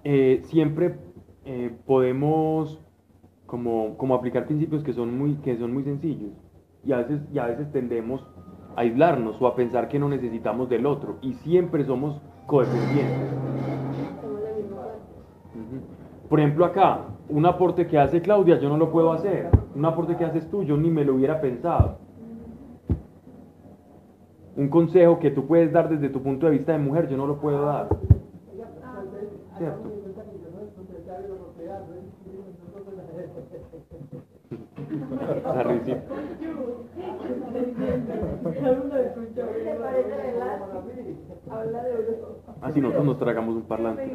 eh, 0.03 0.41
siempre 0.45 0.97
eh, 1.45 1.76
podemos 1.85 2.81
como, 3.45 3.97
como 3.97 4.15
aplicar 4.15 4.45
principios 4.45 4.84
que 4.84 4.93
son, 4.93 5.17
muy, 5.17 5.35
que 5.35 5.57
son 5.57 5.73
muy 5.73 5.84
sencillos. 5.84 6.31
Y 6.84 6.91
a, 6.91 6.97
veces, 6.97 7.22
y 7.31 7.39
a 7.39 7.45
veces 7.45 7.72
tendemos 7.72 8.26
a 8.76 8.81
aislarnos 8.81 9.41
o 9.41 9.47
a 9.47 9.55
pensar 9.55 9.88
que 9.88 9.99
no 9.99 10.09
necesitamos 10.09 10.69
del 10.69 10.85
otro. 10.85 11.17
Y 11.22 11.34
siempre 11.34 11.85
somos 11.85 12.22
codependientes. 12.45 13.30
Por 16.30 16.39
ejemplo, 16.39 16.65
acá, 16.65 17.05
un 17.30 17.45
aporte 17.45 17.88
que 17.88 17.97
hace 17.97 18.22
Claudia, 18.22 18.60
yo 18.60 18.69
no 18.69 18.77
lo 18.77 18.91
puedo 18.91 19.11
hacer. 19.11 19.49
Un 19.76 19.85
aporte 19.85 20.15
que 20.15 20.26
haces 20.26 20.49
tú, 20.49 20.64
yo 20.64 20.77
ni 20.77 20.89
me 20.89 21.03
lo 21.03 21.15
hubiera 21.15 21.41
pensado. 21.41 21.97
Un 24.56 24.69
consejo 24.69 25.19
que 25.19 25.31
tú 25.31 25.45
puedes 25.45 25.72
dar 25.72 25.89
desde 25.89 26.10
tu 26.10 26.22
punto 26.22 26.45
de 26.45 26.53
vista 26.53 26.72
de 26.72 26.80
mujer, 26.80 27.10
yo 27.10 27.18
no 27.18 27.27
lo 27.27 27.39
puedo 27.39 27.65
dar. 27.65 27.89
¿Cierto? 29.57 29.95
esa 35.38 35.64
risita. 35.64 36.02
Habla 41.49 41.84
de 41.84 41.93
oro. 41.93 42.39
Así 42.61 42.81
nosotros 42.81 43.06
nos 43.06 43.19
tragamos 43.19 43.56
un 43.56 43.64
parlante. 43.64 44.11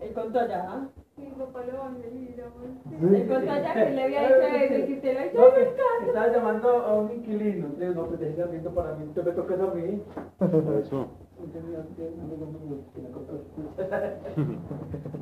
Él 0.00 0.12
contó 0.14 0.38
allá. 0.40 0.88
Mi 1.16 1.26
papá 1.30 1.64
lo 1.66 1.78
va 1.78 1.86
a 1.86 1.90
venir, 1.90 2.40
amor. 2.42 3.14
Él 3.14 3.28
contó 3.28 3.50
allá 3.50 3.74
que 3.74 3.90
le 3.90 4.02
había 4.04 4.28
hecho 4.28 4.56
eso 4.56 4.78
y 4.78 4.86
que 4.86 4.94
usted 4.94 5.14
lo 5.14 5.20
ha 5.20 5.24
hecho 5.24 5.58
en 5.58 5.70
casa. 5.70 6.06
estaba 6.06 6.28
llamando 6.28 6.68
a 6.68 6.94
un 7.00 7.10
inquilino. 7.12 7.66
Entonces, 7.66 7.96
no, 7.96 8.06
pues 8.06 8.20
déjame 8.20 8.50
viendo 8.52 8.70
para 8.74 8.94
mí. 8.94 9.04
Usted 9.06 9.24
me 9.24 9.32
toques 9.32 9.60
a 9.60 9.66
mí. 9.74 10.02
Por 10.38 10.76
eso. 10.80 11.08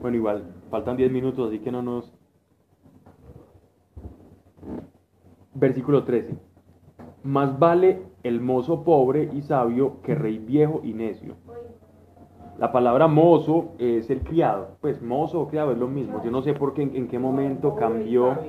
Bueno, 0.00 0.16
igual, 0.16 0.44
faltan 0.70 0.96
10 0.96 1.10
minutos, 1.10 1.48
así 1.48 1.58
que 1.58 1.72
no 1.72 1.82
nos... 1.82 2.14
Versículo 5.54 6.04
13. 6.04 6.36
Más 7.28 7.58
vale 7.58 8.04
el 8.22 8.40
mozo 8.40 8.84
pobre 8.84 9.28
y 9.34 9.42
sabio 9.42 10.00
que 10.02 10.14
rey 10.14 10.38
viejo 10.38 10.80
y 10.82 10.94
necio. 10.94 11.34
La 12.56 12.72
palabra 12.72 13.06
mozo 13.06 13.72
es 13.78 14.08
el 14.08 14.22
criado. 14.22 14.78
Pues 14.80 15.02
mozo 15.02 15.42
o 15.42 15.48
criado 15.48 15.72
es 15.72 15.78
lo 15.78 15.88
mismo. 15.88 16.24
Yo 16.24 16.30
no 16.30 16.40
sé 16.40 16.54
por 16.54 16.72
qué, 16.72 16.84
en, 16.84 16.96
en 16.96 17.06
qué 17.06 17.18
momento 17.18 17.74
cambió. 17.74 18.30
Así 18.30 18.48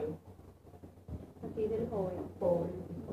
del 1.68 1.90
joven. 1.90 2.20
Pobre. 2.40 2.70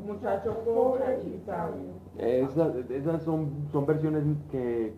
Muchacho 0.07 0.57
pobre 0.65 1.19
y 1.27 1.41
sabio. 1.45 1.97
Esas, 2.17 2.89
esas 2.89 3.25
son, 3.25 3.67
son 3.73 3.87
versiones 3.87 4.23
que, 4.53 4.95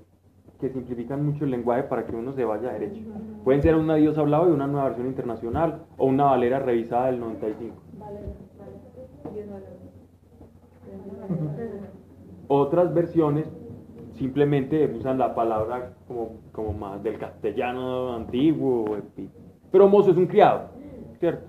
que 0.60 0.68
simplifican 0.68 1.24
mucho 1.24 1.46
el 1.46 1.50
lenguaje 1.50 1.84
para 1.84 2.04
que 2.04 2.14
uno 2.14 2.34
se 2.34 2.44
vaya 2.44 2.74
derecho. 2.74 3.00
Pueden 3.42 3.62
ser 3.62 3.74
una 3.74 3.94
Dios 3.94 4.18
hablado 4.18 4.44
de 4.44 4.52
una 4.52 4.66
nueva 4.66 4.88
versión 4.88 5.06
internacional 5.06 5.86
o 5.96 6.04
una 6.04 6.24
Valera 6.24 6.58
revisada 6.58 7.06
del 7.06 7.20
95. 7.20 7.74
Otras 12.48 12.94
versiones 12.94 13.46
simplemente 14.14 14.86
usan 14.96 15.18
la 15.18 15.34
palabra 15.34 15.92
como, 16.52 16.72
más 16.72 17.02
del 17.02 17.18
castellano 17.18 18.14
antiguo. 18.14 18.96
Pero 19.70 19.88
mozo 19.88 20.10
es 20.10 20.16
un 20.16 20.26
criado, 20.26 20.70
¿cierto? 21.20 21.46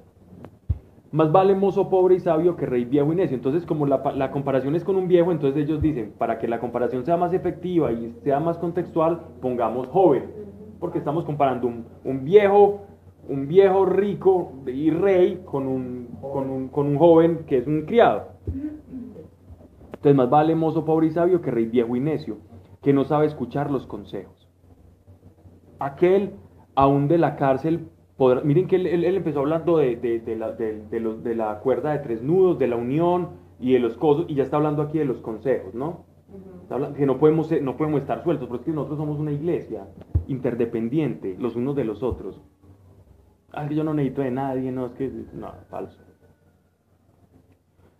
Más 1.11 1.31
vale 1.31 1.55
mozo 1.55 1.89
pobre 1.89 2.15
y 2.15 2.19
sabio 2.19 2.55
que 2.55 2.67
rey 2.67 2.85
viejo 2.85 3.11
y 3.11 3.15
necio. 3.15 3.35
Entonces, 3.35 3.65
como 3.65 3.87
la, 3.87 4.03
pa- 4.03 4.11
la 4.11 4.29
comparación 4.29 4.75
es 4.75 4.83
con 4.83 4.95
un 4.95 5.07
viejo, 5.07 5.31
entonces 5.31 5.63
ellos 5.63 5.81
dicen, 5.81 6.13
para 6.17 6.37
que 6.37 6.47
la 6.47 6.59
comparación 6.59 7.03
sea 7.03 7.17
más 7.17 7.33
efectiva 7.33 7.91
y 7.91 8.13
sea 8.23 8.39
más 8.39 8.57
contextual, 8.59 9.21
pongamos 9.41 9.87
joven. 9.87 10.25
Porque 10.79 10.99
estamos 10.99 11.23
comparando 11.25 11.67
un, 12.03 12.23
viejo, 12.25 12.81
un 13.27 13.47
viejo 13.47 13.85
rico 13.85 14.51
y 14.67 14.91
rey 14.91 15.41
con 15.45 15.67
un 15.67 16.97
joven 16.97 17.39
que 17.47 17.57
es 17.57 17.65
un 17.67 17.81
criado. 17.85 18.27
Entonces, 19.99 20.15
más 20.15 20.29
vale 20.29 20.55
mozo 20.55 20.85
pobre 20.85 21.07
y 21.07 21.11
sabio 21.11 21.41
que 21.41 21.51
rey 21.51 21.65
viejo 21.65 21.93
y 21.95 21.99
necio, 21.99 22.37
que 22.81 22.93
no 22.93 23.03
sabe 23.03 23.25
escuchar 23.25 23.69
los 23.69 23.85
consejos. 23.85 24.47
Aquel, 25.79 26.31
aún 26.75 27.09
de 27.09 27.17
la 27.17 27.35
cárcel, 27.35 27.89
podrá- 28.17 28.41
miren 28.41 28.67
que 28.67 28.77
él, 28.77 28.87
él- 28.87 29.03
él 29.03 29.17
empezó 29.17 29.39
hablando 29.41 29.77
de, 29.77 29.97
de- 29.97 30.19
de 30.21 30.35
la, 30.37 30.53
de- 30.53 30.85
de 30.87 30.99
los- 31.01 31.21
de 31.21 31.35
la 31.35 31.59
cuerda 31.59 31.91
de 31.91 31.99
tres 31.99 32.21
nudos, 32.23 32.57
de 32.59 32.67
la 32.67 32.77
unión 32.77 33.29
y 33.59 33.73
de 33.73 33.79
los 33.79 33.97
cosos, 33.97 34.25
y 34.29 34.35
ya 34.35 34.43
está 34.43 34.55
hablando 34.55 34.81
aquí 34.83 34.97
de 34.97 35.05
los 35.05 35.17
consejos, 35.19 35.73
¿no? 35.73 36.05
Que 36.95 37.05
no 37.05 37.17
podemos, 37.17 37.47
ser- 37.47 37.61
no 37.61 37.75
podemos 37.75 37.99
estar 38.01 38.23
sueltos, 38.23 38.47
porque 38.47 38.61
es 38.61 38.65
que 38.67 38.71
nosotros 38.75 38.99
somos 38.99 39.19
una 39.19 39.31
iglesia 39.33 39.87
interdependiente, 40.27 41.35
los 41.39 41.57
unos 41.57 41.75
de 41.75 41.83
los 41.83 42.03
otros. 42.03 42.39
Ah, 43.51 43.67
que 43.67 43.75
yo 43.75 43.83
no 43.83 43.93
necesito 43.93 44.21
de 44.21 44.31
nadie, 44.31 44.71
no, 44.71 44.85
es 44.85 44.91
que, 44.93 45.11
no, 45.33 45.51
falso. 45.69 45.99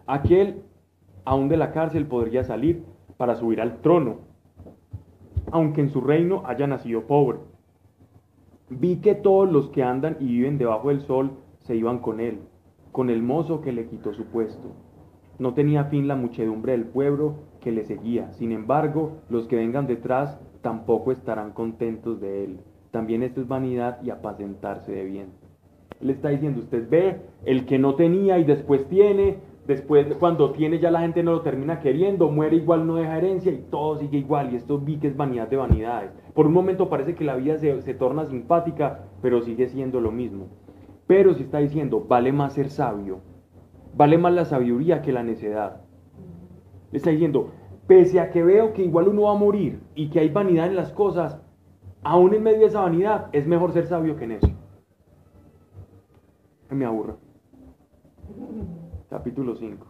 Aquel, 0.06 0.62
aún 1.30 1.48
de 1.48 1.58
la 1.58 1.72
cárcel, 1.72 2.08
podría 2.08 2.44
salir 2.44 2.84
para 3.18 3.36
subir 3.36 3.62
al 3.62 3.82
trono, 3.82 4.22
aunque 5.52 5.80
en 5.80 5.92
su 5.92 6.02
reino 6.02 6.42
haya 6.48 6.66
nacido 6.66 7.04
pobre. 7.04 7.38
Vi 8.72 8.96
que 8.96 9.14
todos 9.14 9.48
los 9.48 9.70
que 9.70 9.84
andan 9.84 10.18
y 10.20 10.26
viven 10.26 10.58
debajo 10.58 10.90
del 10.90 11.02
sol 11.02 11.34
se 11.60 11.76
iban 11.76 12.00
con 12.00 12.20
él, 12.20 12.40
con 12.92 13.12
el 13.12 13.22
mozo 13.22 13.62
que 13.62 13.72
le 13.72 13.86
quitó 13.86 14.12
su 14.12 14.26
puesto. 14.26 14.70
No 15.38 15.54
tenía 15.54 15.84
fin 15.84 16.08
la 16.08 16.16
muchedumbre 16.16 16.72
del 16.72 16.86
pueblo 16.86 17.36
que 17.62 17.72
le 17.72 17.86
seguía. 17.86 18.34
Sin 18.34 18.52
embargo, 18.52 19.18
los 19.30 19.48
que 19.48 19.56
vengan 19.56 19.86
detrás 19.86 20.40
tampoco 20.64 21.12
estarán 21.12 21.52
contentos 21.52 22.20
de 22.20 22.44
él. 22.46 22.60
También 22.90 23.22
esto 23.22 23.40
es 23.42 23.48
vanidad 23.48 24.02
y 24.02 24.10
apacentarse 24.10 24.92
de 24.92 25.06
bien. 25.06 25.28
Él 26.02 26.10
está 26.10 26.30
diciendo, 26.30 26.62
usted 26.62 26.90
ve 26.90 27.22
el 27.46 27.68
que 27.68 27.78
no 27.78 27.94
tenía 27.94 28.40
y 28.40 28.46
después 28.46 28.88
tiene, 28.88 29.38
después 29.70 30.08
cuando 30.16 30.52
tiene 30.52 30.80
ya 30.80 30.90
la 30.90 31.02
gente 31.02 31.22
no 31.22 31.32
lo 31.32 31.42
termina 31.42 31.80
queriendo, 31.80 32.32
muere 32.32 32.56
igual, 32.56 32.88
no 32.88 32.96
deja 32.96 33.20
herencia 33.20 33.52
y 33.52 33.68
todo 33.70 33.98
sigue 33.98 34.18
igual. 34.18 34.52
Y 34.52 34.56
esto 34.56 34.80
vi 34.80 34.98
que 34.98 35.08
es 35.08 35.16
vanidad 35.16 35.48
de 35.48 35.58
vanidades. 35.58 36.12
Por 36.34 36.48
un 36.48 36.54
momento 36.54 36.90
parece 36.90 37.14
que 37.14 37.24
la 37.24 37.36
vida 37.36 37.56
se, 37.60 37.80
se 37.84 37.94
torna 37.94 38.26
simpática, 38.26 39.06
pero 39.22 39.42
sigue 39.42 39.68
siendo 39.68 40.02
lo 40.02 40.12
mismo. 40.12 40.48
Pero 41.06 41.36
si 41.36 41.44
está 41.44 41.60
diciendo, 41.60 42.04
vale 42.08 42.32
más 42.32 42.54
ser 42.54 42.72
sabio, 42.72 43.20
vale 43.96 44.18
más 44.18 44.34
la 44.34 44.46
sabiduría 44.46 45.04
que 45.04 45.12
la 45.12 45.22
necedad. 45.22 45.82
Está 46.92 47.12
diciendo, 47.12 47.52
pese 47.86 48.20
a 48.20 48.32
que 48.32 48.44
veo 48.44 48.74
que 48.74 48.84
igual 48.84 49.08
uno 49.08 49.24
va 49.24 49.34
a 49.34 49.36
morir 49.36 49.84
y 49.94 50.10
que 50.10 50.20
hay 50.20 50.30
vanidad 50.30 50.66
en 50.66 50.76
las 50.76 50.92
cosas, 50.92 51.40
aún 52.02 52.34
en 52.34 52.42
medio 52.42 52.62
de 52.62 52.66
esa 52.66 52.82
vanidad 52.82 53.28
es 53.34 53.46
mejor 53.46 53.72
ser 53.72 53.86
sabio 53.86 54.16
que 54.16 54.26
necio. 54.26 54.50
Me 56.72 56.86
aburra. 56.86 57.18
Capítulo 59.10 59.56
5. 59.56 59.86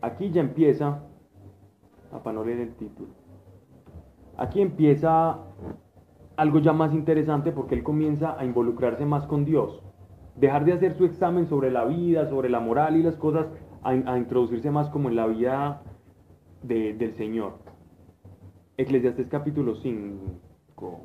Aquí 0.00 0.30
ya 0.30 0.40
empieza, 0.40 1.02
para 2.22 2.32
no 2.32 2.44
leer 2.44 2.60
el 2.60 2.74
título, 2.74 3.08
aquí 4.36 4.60
empieza 4.60 5.38
algo 6.36 6.60
ya 6.60 6.72
más 6.72 6.94
interesante 6.94 7.50
porque 7.50 7.74
él 7.74 7.82
comienza 7.82 8.38
a 8.38 8.44
involucrarse 8.44 9.04
más 9.04 9.26
con 9.26 9.44
Dios. 9.44 9.82
Dejar 10.36 10.64
de 10.64 10.72
hacer 10.74 10.94
su 10.96 11.04
examen 11.04 11.48
sobre 11.48 11.72
la 11.72 11.84
vida, 11.84 12.28
sobre 12.28 12.48
la 12.48 12.60
moral 12.60 12.96
y 12.96 13.02
las 13.02 13.16
cosas, 13.16 13.48
a, 13.82 13.90
a 13.90 14.18
introducirse 14.18 14.70
más 14.70 14.88
como 14.90 15.08
en 15.08 15.16
la 15.16 15.26
vida 15.26 15.82
de- 16.62 16.94
del 16.94 17.14
Señor. 17.14 17.54
Eclesiastés 18.76 19.26
capítulo 19.28 19.74
5. 19.74 21.00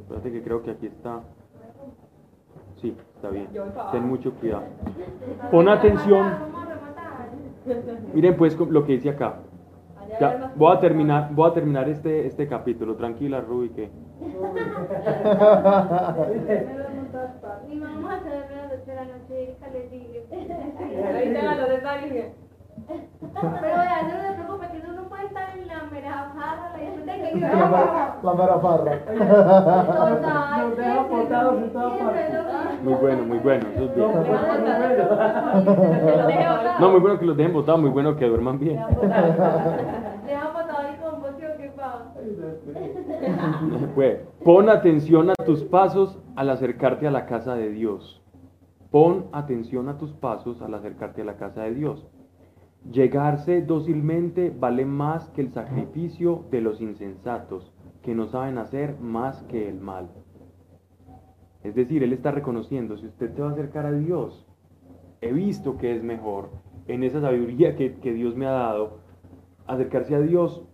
Espérate 0.00 0.32
que 0.32 0.42
creo 0.42 0.62
que 0.62 0.70
aquí 0.70 0.86
está. 0.86 1.20
Sí, 2.80 2.96
está 3.16 3.30
bien. 3.30 3.48
Ten 3.92 4.06
mucho 4.06 4.34
cuidado. 4.34 4.64
Pon 5.50 5.68
atención. 5.68 6.32
Miren 8.12 8.36
pues 8.36 8.58
lo 8.58 8.84
que 8.84 8.92
dice 8.94 9.10
acá. 9.10 9.36
Ya, 10.20 10.52
voy 10.56 10.76
a 10.76 10.80
terminar, 10.80 11.30
voy 11.32 11.50
a 11.50 11.54
terminar 11.54 11.88
este, 11.88 12.26
este 12.26 12.46
capítulo. 12.46 12.96
Tranquila, 12.96 13.40
Ruby, 13.40 13.70
que 13.70 13.90
Mi 17.68 17.76
mamá 17.76 18.20
se 18.22 18.28
duerme 18.28 18.54
a 18.54 18.62
las 18.64 18.72
8 18.72 18.84
de 18.86 18.94
la 18.94 19.04
noche, 19.04 19.42
Erika 19.42 19.68
le 19.68 19.88
sigue. 19.88 20.26
Ahí 20.30 21.32
te 21.32 21.42
la 21.42 21.54
lo 21.56 21.68
de 21.68 21.80
Dani. 21.80 22.08
Pero 22.08 22.32
no 23.30 24.22
se 24.22 24.32
preocupe, 24.34 24.68
que 24.70 24.78
uno 24.78 24.92
no 24.92 25.08
puede 25.08 25.28
en 27.32 27.40
la 27.40 27.50
la 28.22 28.32
botados 31.10 31.58
muy 32.82 32.94
bueno, 32.94 33.22
muy 33.24 33.38
bueno. 33.38 33.64
No, 36.80 36.90
muy 36.90 37.00
bueno 37.00 37.18
que 37.18 37.26
los 37.26 37.36
dejen 37.36 37.52
votados, 37.52 37.80
muy 37.80 37.90
bueno 37.90 38.16
que 38.16 38.26
duerman 38.26 38.58
bien. 38.58 38.80
Pues, 43.94 44.20
pon 44.44 44.68
atención 44.68 45.30
a 45.30 45.34
tus 45.44 45.62
pasos 45.64 46.18
al 46.36 46.50
acercarte 46.50 47.06
a 47.06 47.10
la 47.10 47.26
casa 47.26 47.54
de 47.54 47.70
Dios. 47.70 48.22
Pon 48.90 49.26
atención 49.32 49.88
a 49.88 49.98
tus 49.98 50.12
pasos 50.12 50.60
al 50.62 50.74
acercarte 50.74 51.22
a 51.22 51.24
la 51.24 51.36
casa 51.36 51.62
de 51.62 51.74
Dios. 51.74 52.06
Llegarse 52.90 53.62
dócilmente 53.62 54.50
vale 54.50 54.84
más 54.84 55.28
que 55.30 55.40
el 55.40 55.52
sacrificio 55.52 56.44
de 56.50 56.60
los 56.60 56.80
insensatos, 56.80 57.72
que 58.02 58.14
no 58.14 58.26
saben 58.26 58.58
hacer 58.58 58.98
más 58.98 59.42
que 59.44 59.68
el 59.68 59.80
mal. 59.80 60.10
Es 61.62 61.76
decir, 61.76 62.02
Él 62.02 62.12
está 62.12 62.32
reconociendo, 62.32 62.96
si 62.96 63.06
usted 63.06 63.32
se 63.32 63.40
va 63.40 63.50
a 63.50 63.52
acercar 63.52 63.86
a 63.86 63.92
Dios, 63.92 64.46
he 65.20 65.32
visto 65.32 65.78
que 65.78 65.94
es 65.94 66.02
mejor 66.02 66.50
en 66.88 67.04
esa 67.04 67.20
sabiduría 67.20 67.76
que, 67.76 67.90
Dios 68.12 68.36
me 68.36 68.46
ha 68.46 68.52
dado, 68.52 68.98
acercarse 69.68 70.16
a 70.16 70.20
Dios 70.20 70.64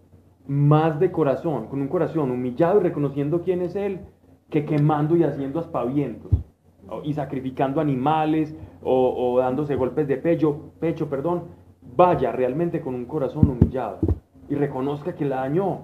más 0.46 0.98
de 0.98 1.12
corazón, 1.12 1.66
con 1.66 1.82
un 1.82 1.88
corazón 1.88 2.30
humillado 2.30 2.80
y 2.80 2.84
reconociendo 2.84 3.42
quién 3.42 3.60
es 3.60 3.76
Él, 3.76 4.00
que 4.48 4.64
quemando 4.64 5.14
y 5.14 5.24
haciendo 5.24 5.60
aspavientos 5.60 6.32
y 7.04 7.12
sacrificando 7.12 7.82
animales 7.82 8.56
o, 8.82 9.34
o 9.34 9.38
dándose 9.40 9.76
golpes 9.76 10.08
de 10.08 10.16
pecho, 10.16 10.72
pecho, 10.80 11.10
perdón, 11.10 11.57
vaya 11.96 12.32
realmente 12.32 12.80
con 12.80 12.94
un 12.94 13.06
corazón 13.06 13.48
humillado 13.48 13.98
y 14.48 14.54
reconozca 14.54 15.14
que 15.14 15.24
la 15.24 15.36
dañó, 15.36 15.82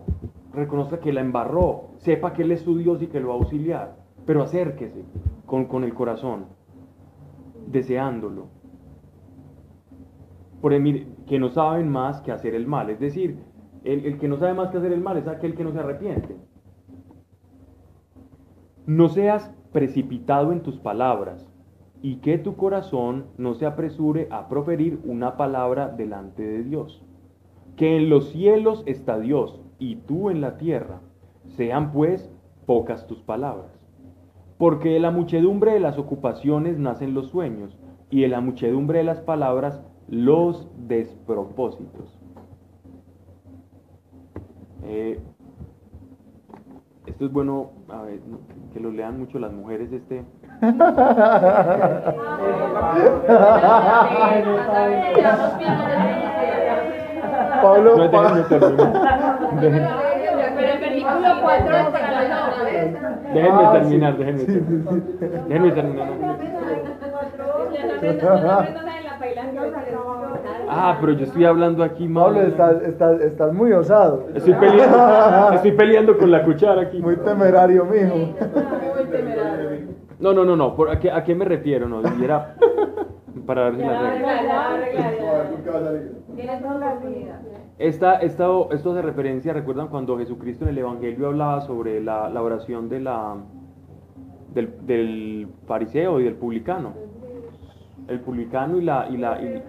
reconozca 0.53 1.01
que 1.01 1.13
la 1.13 1.21
embarró, 1.21 1.91
sepa 1.99 2.33
que 2.33 2.43
Él 2.43 2.53
es 2.53 2.63
su 2.63 2.79
Dios 2.79 3.03
y 3.03 3.09
que 3.09 3.21
lo 3.21 3.29
va 3.29 3.35
a 3.35 3.39
auxiliar, 3.39 3.97
pero 4.27 4.43
acérquese 4.43 5.05
con, 5.47 5.67
con 5.67 5.85
el 5.85 5.95
corazón, 5.95 6.47
deseándolo. 7.67 8.47
Por 10.61 10.79
mire, 10.81 11.07
que 11.27 11.39
no 11.39 11.51
saben 11.51 11.91
más 11.91 12.23
que 12.23 12.33
hacer 12.33 12.55
el 12.55 12.67
mal, 12.67 12.89
es 12.91 13.01
decir, 13.01 13.39
el, 13.83 14.07
el 14.07 14.19
que 14.19 14.29
no 14.29 14.39
sabe 14.39 14.55
más 14.55 14.71
que 14.71 14.79
hacer 14.79 14.93
el 14.93 15.03
mal 15.03 15.19
es 15.19 15.29
aquel 15.29 15.55
que 15.55 15.65
no 15.65 15.73
se 15.73 15.81
arrepiente. 15.81 16.37
No 18.87 19.09
seas 19.09 19.53
precipitado 19.73 20.53
en 20.53 20.63
tus 20.63 20.79
palabras 20.79 21.54
y 22.05 22.17
que 22.17 22.37
tu 22.37 22.55
corazón 22.57 23.25
no 23.39 23.55
se 23.55 23.65
apresure 23.65 24.29
a 24.31 24.47
proferir 24.47 25.01
una 25.07 25.39
palabra 25.39 25.89
delante 25.89 26.43
de 26.43 26.63
Dios. 26.63 27.03
Que 27.77 27.97
en 27.97 28.11
los 28.11 28.29
cielos 28.29 28.83
está 28.85 29.19
Dios 29.19 29.59
y 29.79 29.97
tú 29.97 30.29
en 30.29 30.43
la 30.43 30.59
tierra. 30.59 31.01
Sean 31.57 31.93
pues 31.93 32.31
pocas 32.67 33.07
tus 33.07 33.23
palabras. 33.23 33.81
Porque 34.59 34.91
de 34.91 35.01
la 35.01 35.11
muchedumbre 35.13 35.73
de 35.73 35.81
las 35.81 35.97
ocupaciones 35.97 36.79
nacen 36.79 37.15
los 37.15 37.29
sueños 37.29 37.75
y 38.11 38.21
de 38.21 38.29
la 38.29 38.43
muchedumbre 38.43 38.99
de 38.99 39.05
las 39.05 39.23
palabras 39.23 39.81
los 40.07 40.69
despropósitos. 40.77 42.21
Eh, 44.83 45.23
esto 47.07 47.25
es 47.27 47.33
bueno, 47.33 47.71
a 47.89 48.03
ver, 48.03 48.21
que 48.73 48.81
lo 48.81 48.91
lean 48.91 49.19
mucho 49.19 49.39
las 49.39 49.53
mujeres 49.53 49.93
este. 49.93 50.25
Pablo, 57.63 57.97
No, 57.97 58.09
déjenme 58.09 58.43
terminar. 58.45 58.93
Déjenme, 59.61 59.89
Pero 60.57 60.73
el 60.73 60.81
versículo 60.81 61.29
4 61.43 61.77
es 61.77 61.87
para 61.87 62.23
la 62.29 62.47
otra 62.47 62.65
vez. 62.65 62.97
déjenme 63.35 63.63
terminar, 63.73 64.13
sí. 64.17 64.19
déjenme 65.49 65.69
Sí, 65.69 65.75
terminar. 65.75 66.09
Ah, 70.77 70.99
pero 71.01 71.13
yo 71.13 71.25
estoy 71.25 71.45
hablando 71.45 71.83
aquí, 71.85 72.05
Pablo, 72.09 72.33
Mauro. 72.39 72.41
estás, 72.49 72.83
estás, 72.83 73.21
estás 73.21 73.53
muy 73.53 73.73
osado. 73.73 74.27
Estoy 74.35 74.55
peleando, 74.55 75.53
estoy 75.55 75.73
peleando 75.73 76.19
con 76.19 76.31
la 76.31 76.45
cuchara 76.45 76.83
aquí. 76.83 77.01
Muy 77.01 77.17
temerario, 77.17 77.85
mijo. 77.85 78.15
Muy 78.17 79.05
temerario. 79.11 79.95
No, 80.19 80.33
no, 80.33 80.45
no, 80.45 80.57
no. 80.57 80.75
¿por 80.75 80.91
a, 80.91 80.99
qué, 80.99 81.11
¿A 81.11 81.23
qué 81.25 81.35
me 81.35 81.45
refiero? 81.45 81.89
No, 81.89 82.01
y 82.19 82.25
era 82.25 82.55
para 83.47 83.65
ver 83.71 83.77
si 83.77 83.83
la 83.83 84.01
regla. 84.01 85.35
Esta, 87.79 88.15
esta- 88.17 88.47
esto 88.71 88.93
hace 88.93 89.03
referencia, 89.03 89.53
¿recuerdan 89.53 89.89
cuando 89.89 90.17
Jesucristo 90.19 90.65
en 90.65 90.71
el 90.71 90.79
Evangelio 90.79 91.27
hablaba 91.29 91.61
sobre 91.61 92.01
la, 92.03 92.29
la 92.29 92.43
oración 92.43 92.89
de 92.89 93.01
la, 93.01 93.35
del, 94.55 94.71
del 94.87 95.49
fariseo 95.67 96.21
y 96.21 96.25
del 96.25 96.35
publicano? 96.35 96.93
El 98.09 98.21
publicano 98.21 98.77
y 98.79 98.83
la... 98.85 99.07
Y 99.11 99.17
la 99.17 99.41
y- 99.43 99.63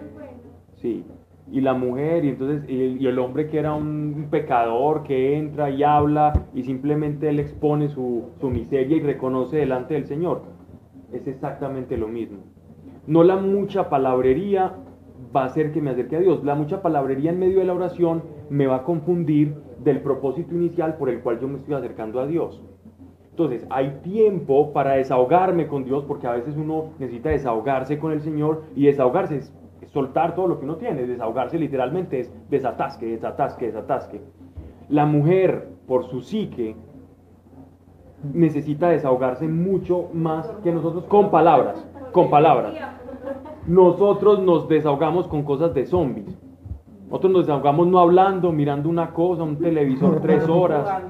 y 1.50 1.60
la 1.60 1.74
mujer, 1.74 2.24
y 2.24 2.30
entonces 2.30 2.68
y 2.68 3.06
el, 3.06 3.18
hombre 3.18 3.46
que 3.46 3.58
era 3.58 3.74
un 3.74 4.26
pecador 4.30 5.04
que 5.04 5.36
entra 5.36 5.70
y 5.70 5.82
habla 5.82 6.46
y 6.54 6.64
simplemente 6.64 7.28
él 7.28 7.38
expone 7.38 7.88
su, 7.88 8.30
su 8.40 8.50
miseria 8.50 8.96
y 8.96 9.00
reconoce 9.00 9.58
delante 9.58 9.94
del 9.94 10.06
Señor. 10.06 10.42
Es 11.12 11.26
exactamente 11.28 11.96
lo 11.96 12.08
mismo. 12.08 12.38
No 13.06 13.22
la 13.22 13.36
mucha 13.36 13.88
palabrería 13.88 14.74
va 15.34 15.42
a 15.42 15.46
hacer 15.46 15.72
que 15.72 15.80
me 15.80 15.90
acerque 15.90 16.16
a 16.16 16.20
Dios. 16.20 16.42
La 16.44 16.56
mucha 16.56 16.82
palabrería 16.82 17.30
en 17.30 17.38
medio 17.38 17.60
de 17.60 17.64
la 17.64 17.74
oración 17.74 18.22
me 18.50 18.66
va 18.66 18.76
a 18.76 18.82
confundir 18.82 19.54
del 19.82 20.00
propósito 20.00 20.54
inicial 20.54 20.96
por 20.96 21.08
el 21.08 21.20
cual 21.20 21.38
yo 21.40 21.46
me 21.46 21.58
estoy 21.58 21.74
acercando 21.74 22.20
a 22.20 22.26
Dios. 22.26 22.60
Entonces, 23.30 23.66
hay 23.68 24.00
tiempo 24.02 24.72
para 24.72 24.94
desahogarme 24.94 25.66
con 25.66 25.84
Dios, 25.84 26.04
porque 26.08 26.26
a 26.26 26.32
veces 26.32 26.56
uno 26.56 26.92
necesita 26.98 27.28
desahogarse 27.28 27.98
con 27.98 28.12
el 28.12 28.22
Señor 28.22 28.64
y 28.74 28.86
desahogarse 28.86 29.36
es, 29.36 29.52
es 29.62 29.65
soltar 29.96 30.34
todo 30.34 30.46
lo 30.46 30.58
que 30.58 30.66
uno 30.66 30.76
tiene. 30.76 31.06
Desahogarse 31.06 31.58
literalmente 31.58 32.20
es 32.20 32.30
desatasque, 32.50 33.06
desatasque, 33.06 33.64
desatasque. 33.64 34.20
La 34.90 35.06
mujer, 35.06 35.70
por 35.88 36.04
su 36.04 36.20
psique, 36.20 36.76
necesita 38.34 38.90
desahogarse 38.90 39.48
mucho 39.48 40.10
más 40.12 40.46
que 40.62 40.70
nosotros 40.70 41.04
con 41.04 41.30
palabras, 41.30 41.82
con 42.12 42.28
palabras. 42.28 42.74
Nosotros 43.66 44.40
nos 44.40 44.68
desahogamos 44.68 45.28
con 45.28 45.44
cosas 45.44 45.72
de 45.72 45.86
zombies. 45.86 46.38
Nosotros 47.06 47.32
nos 47.32 47.46
desahogamos 47.46 47.86
no 47.86 47.98
hablando, 47.98 48.52
mirando 48.52 48.90
una 48.90 49.14
cosa, 49.14 49.44
un 49.44 49.56
televisor 49.56 50.20
tres 50.26 50.46
horas. 50.46 51.02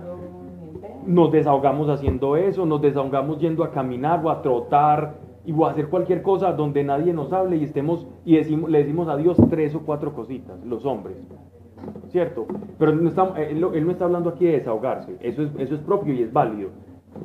Nos 1.05 1.33
desahogamos 1.33 1.89
haciendo 1.89 2.37
eso, 2.37 2.65
nos 2.65 2.81
desahogamos 2.81 3.41
yendo 3.41 3.65
a 3.65 3.73
caminar 3.73 4.25
o 4.25 4.31
a 4.31 4.43
trotar 4.43 5.26
y 5.47 5.53
o 5.53 5.67
a 5.67 5.71
hacer 5.71 5.89
cualquier 5.89 6.23
cosa 6.23 6.53
donde 6.53 6.83
nadie 6.85 7.13
nos 7.13 7.33
hable 7.33 7.57
y 7.57 7.65
estemos 7.65 8.07
y 8.25 8.37
decimos, 8.37 8.69
le 8.71 8.79
decimos 8.79 9.09
a 9.09 9.17
Dios 9.17 9.37
tres 9.49 9.75
o 9.75 9.81
cuatro 9.81 10.13
cositas, 10.13 10.63
los 10.65 10.85
hombres. 10.85 11.17
¿Cierto? 12.09 12.47
Pero 12.79 12.93
no 12.95 13.09
está- 13.09 13.33
él, 13.41 13.61
no- 13.61 13.73
él 13.75 13.85
no 13.85 13.93
está 13.93 14.07
hablando 14.07 14.31
aquí 14.31 14.45
de 14.47 14.53
desahogarse, 14.53 15.17
eso 15.21 15.43
es, 15.43 15.51
eso 15.59 15.75
es 15.75 15.81
propio 15.83 16.15
y 16.15 16.23
es 16.23 16.33
válido, 16.33 16.71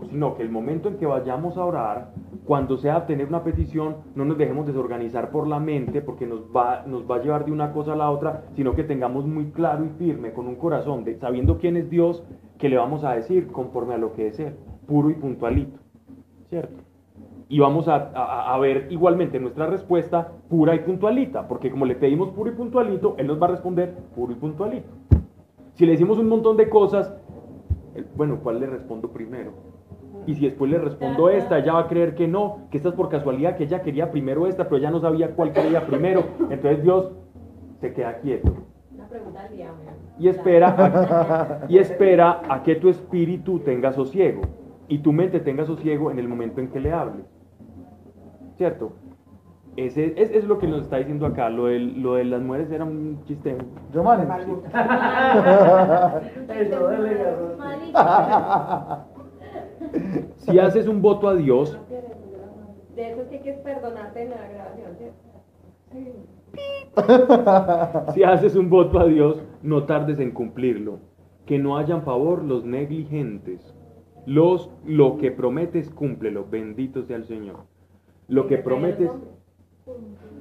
sino 0.09 0.35
que 0.35 0.43
el 0.43 0.49
momento 0.49 0.89
en 0.89 0.97
que 0.97 1.05
vayamos 1.05 1.57
a 1.57 1.65
orar, 1.65 2.11
cuando 2.45 2.77
sea 2.77 3.05
tener 3.05 3.27
una 3.27 3.43
petición, 3.43 3.97
no 4.15 4.25
nos 4.25 4.37
dejemos 4.37 4.67
desorganizar 4.67 5.31
por 5.31 5.47
la 5.47 5.59
mente 5.59 6.01
porque 6.01 6.27
nos 6.27 6.41
va, 6.55 6.83
nos 6.85 7.09
va 7.09 7.15
a 7.15 7.21
llevar 7.23 7.45
de 7.45 7.51
una 7.51 7.71
cosa 7.71 7.93
a 7.93 7.95
la 7.95 8.11
otra, 8.11 8.43
sino 8.55 8.75
que 8.75 8.83
tengamos 8.83 9.25
muy 9.25 9.45
claro 9.51 9.85
y 9.85 9.89
firme, 9.97 10.33
con 10.33 10.47
un 10.47 10.55
corazón, 10.55 11.03
de, 11.05 11.15
sabiendo 11.17 11.57
quién 11.57 11.77
es 11.77 11.89
Dios, 11.89 12.23
que 12.57 12.67
le 12.69 12.77
vamos 12.77 13.03
a 13.03 13.13
decir 13.13 13.47
conforme 13.47 13.93
a 13.93 13.97
lo 13.97 14.13
que 14.13 14.27
es 14.27 14.39
Él, 14.39 14.53
puro 14.87 15.09
y 15.09 15.13
puntualito. 15.13 15.79
¿Cierto? 16.49 16.83
Y 17.51 17.59
vamos 17.59 17.89
a, 17.89 17.95
a- 18.15 18.53
a 18.55 18.57
ver 18.59 18.87
igualmente 18.91 19.37
nuestra 19.37 19.65
respuesta 19.67 20.31
pura 20.49 20.73
y 20.73 20.79
puntualita, 20.79 21.47
porque 21.49 21.69
como 21.69 21.85
le 21.85 21.95
pedimos 21.95 22.29
puro 22.29 22.49
y 22.49 22.53
puntualito, 22.53 23.15
Él 23.17 23.27
nos 23.27 23.41
va 23.41 23.47
a 23.47 23.49
responder 23.51 23.93
puro 24.15 24.31
y 24.31 24.35
puntualito. 24.35 24.89
Si 25.73 25.85
le 25.85 25.91
decimos 25.91 26.17
un 26.17 26.29
montón 26.29 26.55
de 26.55 26.69
cosas, 26.69 27.13
él, 27.93 28.05
bueno, 28.15 28.39
¿cuál 28.41 28.59
le 28.61 28.67
respondo 28.67 29.09
primero? 29.09 29.51
Y 30.27 30.35
si 30.35 30.45
después 30.45 30.71
le 30.71 30.77
respondo 30.77 31.29
esta, 31.29 31.57
ella 31.59 31.73
va 31.73 31.79
a 31.81 31.87
creer 31.87 32.15
que 32.15 32.27
no, 32.27 32.59
que 32.69 32.77
esta 32.77 32.89
es 32.89 32.95
por 32.95 33.09
casualidad, 33.09 33.57
que 33.57 33.65
ella 33.65 33.81
quería 33.81 34.11
primero 34.11 34.47
esta, 34.47 34.63
pero 34.65 34.77
ella 34.77 34.91
no 34.91 35.01
sabía 35.01 35.31
cuál 35.35 35.51
quería 35.51 35.85
primero. 35.85 36.23
Entonces 36.49 36.83
Dios 36.83 37.11
se 37.81 37.93
queda 37.93 38.19
quieto 38.19 38.49
y 40.19 40.27
espera, 40.29 40.75
a, 40.77 41.65
y 41.67 41.77
espera 41.79 42.41
a 42.47 42.63
que 42.63 42.75
tu 42.75 42.87
espíritu 42.87 43.59
tenga 43.59 43.91
sosiego 43.91 44.41
y 44.87 44.99
tu 44.99 45.11
mente 45.11 45.39
tenga 45.41 45.65
sosiego 45.65 46.11
en 46.11 46.19
el 46.19 46.27
momento 46.29 46.61
en 46.61 46.69
que 46.69 46.79
le 46.79 46.93
hables. 46.93 47.25
¿Cierto? 48.57 48.93
Ese 49.77 50.13
es, 50.17 50.31
es 50.31 50.43
lo 50.45 50.59
que 50.59 50.67
nos 50.67 50.81
está 50.83 50.97
diciendo 50.97 51.25
acá. 51.25 51.49
Lo, 51.49 51.67
del- 51.67 52.01
lo 52.01 52.15
de 52.15 52.25
las 52.25 52.41
mujeres 52.41 52.69
era 52.71 52.83
un 52.83 53.23
chiste. 53.25 53.57
Yo 53.93 54.03
Garrón. 54.03 54.61
Si 60.37 60.59
haces 60.59 60.87
un 60.87 61.01
voto 61.01 61.27
a 61.27 61.35
Dios, 61.35 61.77
De 62.95 63.11
eso 63.11 63.23
sí 63.29 63.39
que 63.39 63.51
es 63.51 63.57
perdonarte 63.59 64.23
en 64.23 64.29
la 64.31 64.47
grabación, 64.47 64.95
¿cierto? 64.97 65.21
si 68.13 68.23
haces 68.23 68.55
un 68.55 68.69
voto 68.69 68.99
a 68.99 69.05
Dios, 69.05 69.41
no 69.61 69.85
tardes 69.85 70.19
en 70.19 70.31
cumplirlo. 70.31 70.99
Que 71.45 71.57
no 71.57 71.77
hayan 71.77 72.03
favor 72.03 72.43
los 72.43 72.65
negligentes. 72.65 73.75
Los, 74.25 74.69
lo 74.85 75.17
que 75.17 75.31
prometes, 75.31 75.89
cúmplelo. 75.89 76.45
Bendito 76.49 77.03
sea 77.03 77.17
el 77.17 77.25
Señor. 77.25 77.65
Lo 78.31 78.47
que 78.47 78.57
prometes, 78.57 79.09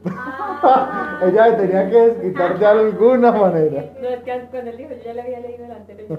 Ella 1.22 1.50
me 1.50 1.56
tenía 1.56 1.90
que 1.90 1.96
desquitar 1.96 2.58
de 2.58 2.64
alguna 2.66 3.32
manera. 3.44 3.92
No, 4.00 4.08
es 4.08 4.20
que 4.22 4.46
cuando 4.50 4.70
él 4.70 4.76
dijo, 4.78 4.90
yo 4.90 5.02
ya 5.04 5.12
le 5.14 5.20
había 5.22 5.40
leído 5.40 5.64
el 5.66 5.72
anterior. 5.72 6.18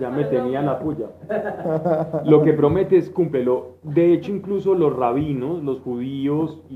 ya 0.00 0.10
me 0.10 0.24
tenía 0.24 0.60
la 0.60 0.78
puya. 0.78 1.06
Lo 2.24 2.42
que 2.42 2.52
prometes, 2.52 3.08
cúmplelo. 3.10 3.76
De 3.82 4.12
hecho, 4.12 4.32
incluso 4.32 4.74
los 4.74 4.94
rabinos, 4.94 5.62
los 5.62 5.80
judíos 5.80 6.60
y, 6.68 6.74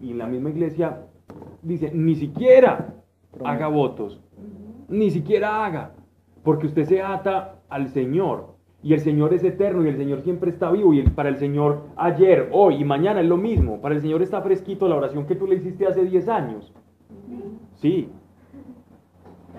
y- 0.00 0.10
y 0.10 0.14
la 0.14 0.26
misma 0.26 0.50
iglesia 0.50 1.02
dicen, 1.62 2.04
ni 2.06 2.14
siquiera 2.16 2.94
haga 3.44 3.68
votos, 3.68 4.20
ni 4.88 5.10
siquiera 5.10 5.64
haga, 5.64 5.92
porque 6.42 6.66
usted 6.66 6.86
se 6.86 7.02
ata 7.02 7.56
al 7.68 7.88
Señor. 7.88 8.57
Y 8.82 8.94
el 8.94 9.00
Señor 9.00 9.34
es 9.34 9.42
eterno 9.42 9.84
y 9.84 9.88
el 9.88 9.96
Señor 9.96 10.20
siempre 10.20 10.50
está 10.50 10.70
vivo. 10.70 10.94
Y 10.94 11.02
para 11.02 11.28
el 11.28 11.36
Señor 11.36 11.80
ayer, 11.96 12.48
hoy 12.52 12.76
y 12.76 12.84
mañana 12.84 13.20
es 13.20 13.26
lo 13.26 13.36
mismo. 13.36 13.80
Para 13.80 13.94
el 13.96 14.00
Señor 14.00 14.22
está 14.22 14.40
fresquito 14.40 14.88
la 14.88 14.94
oración 14.96 15.26
que 15.26 15.34
tú 15.34 15.46
le 15.46 15.56
hiciste 15.56 15.86
hace 15.86 16.04
10 16.04 16.28
años. 16.28 16.72
Sí, 17.74 18.08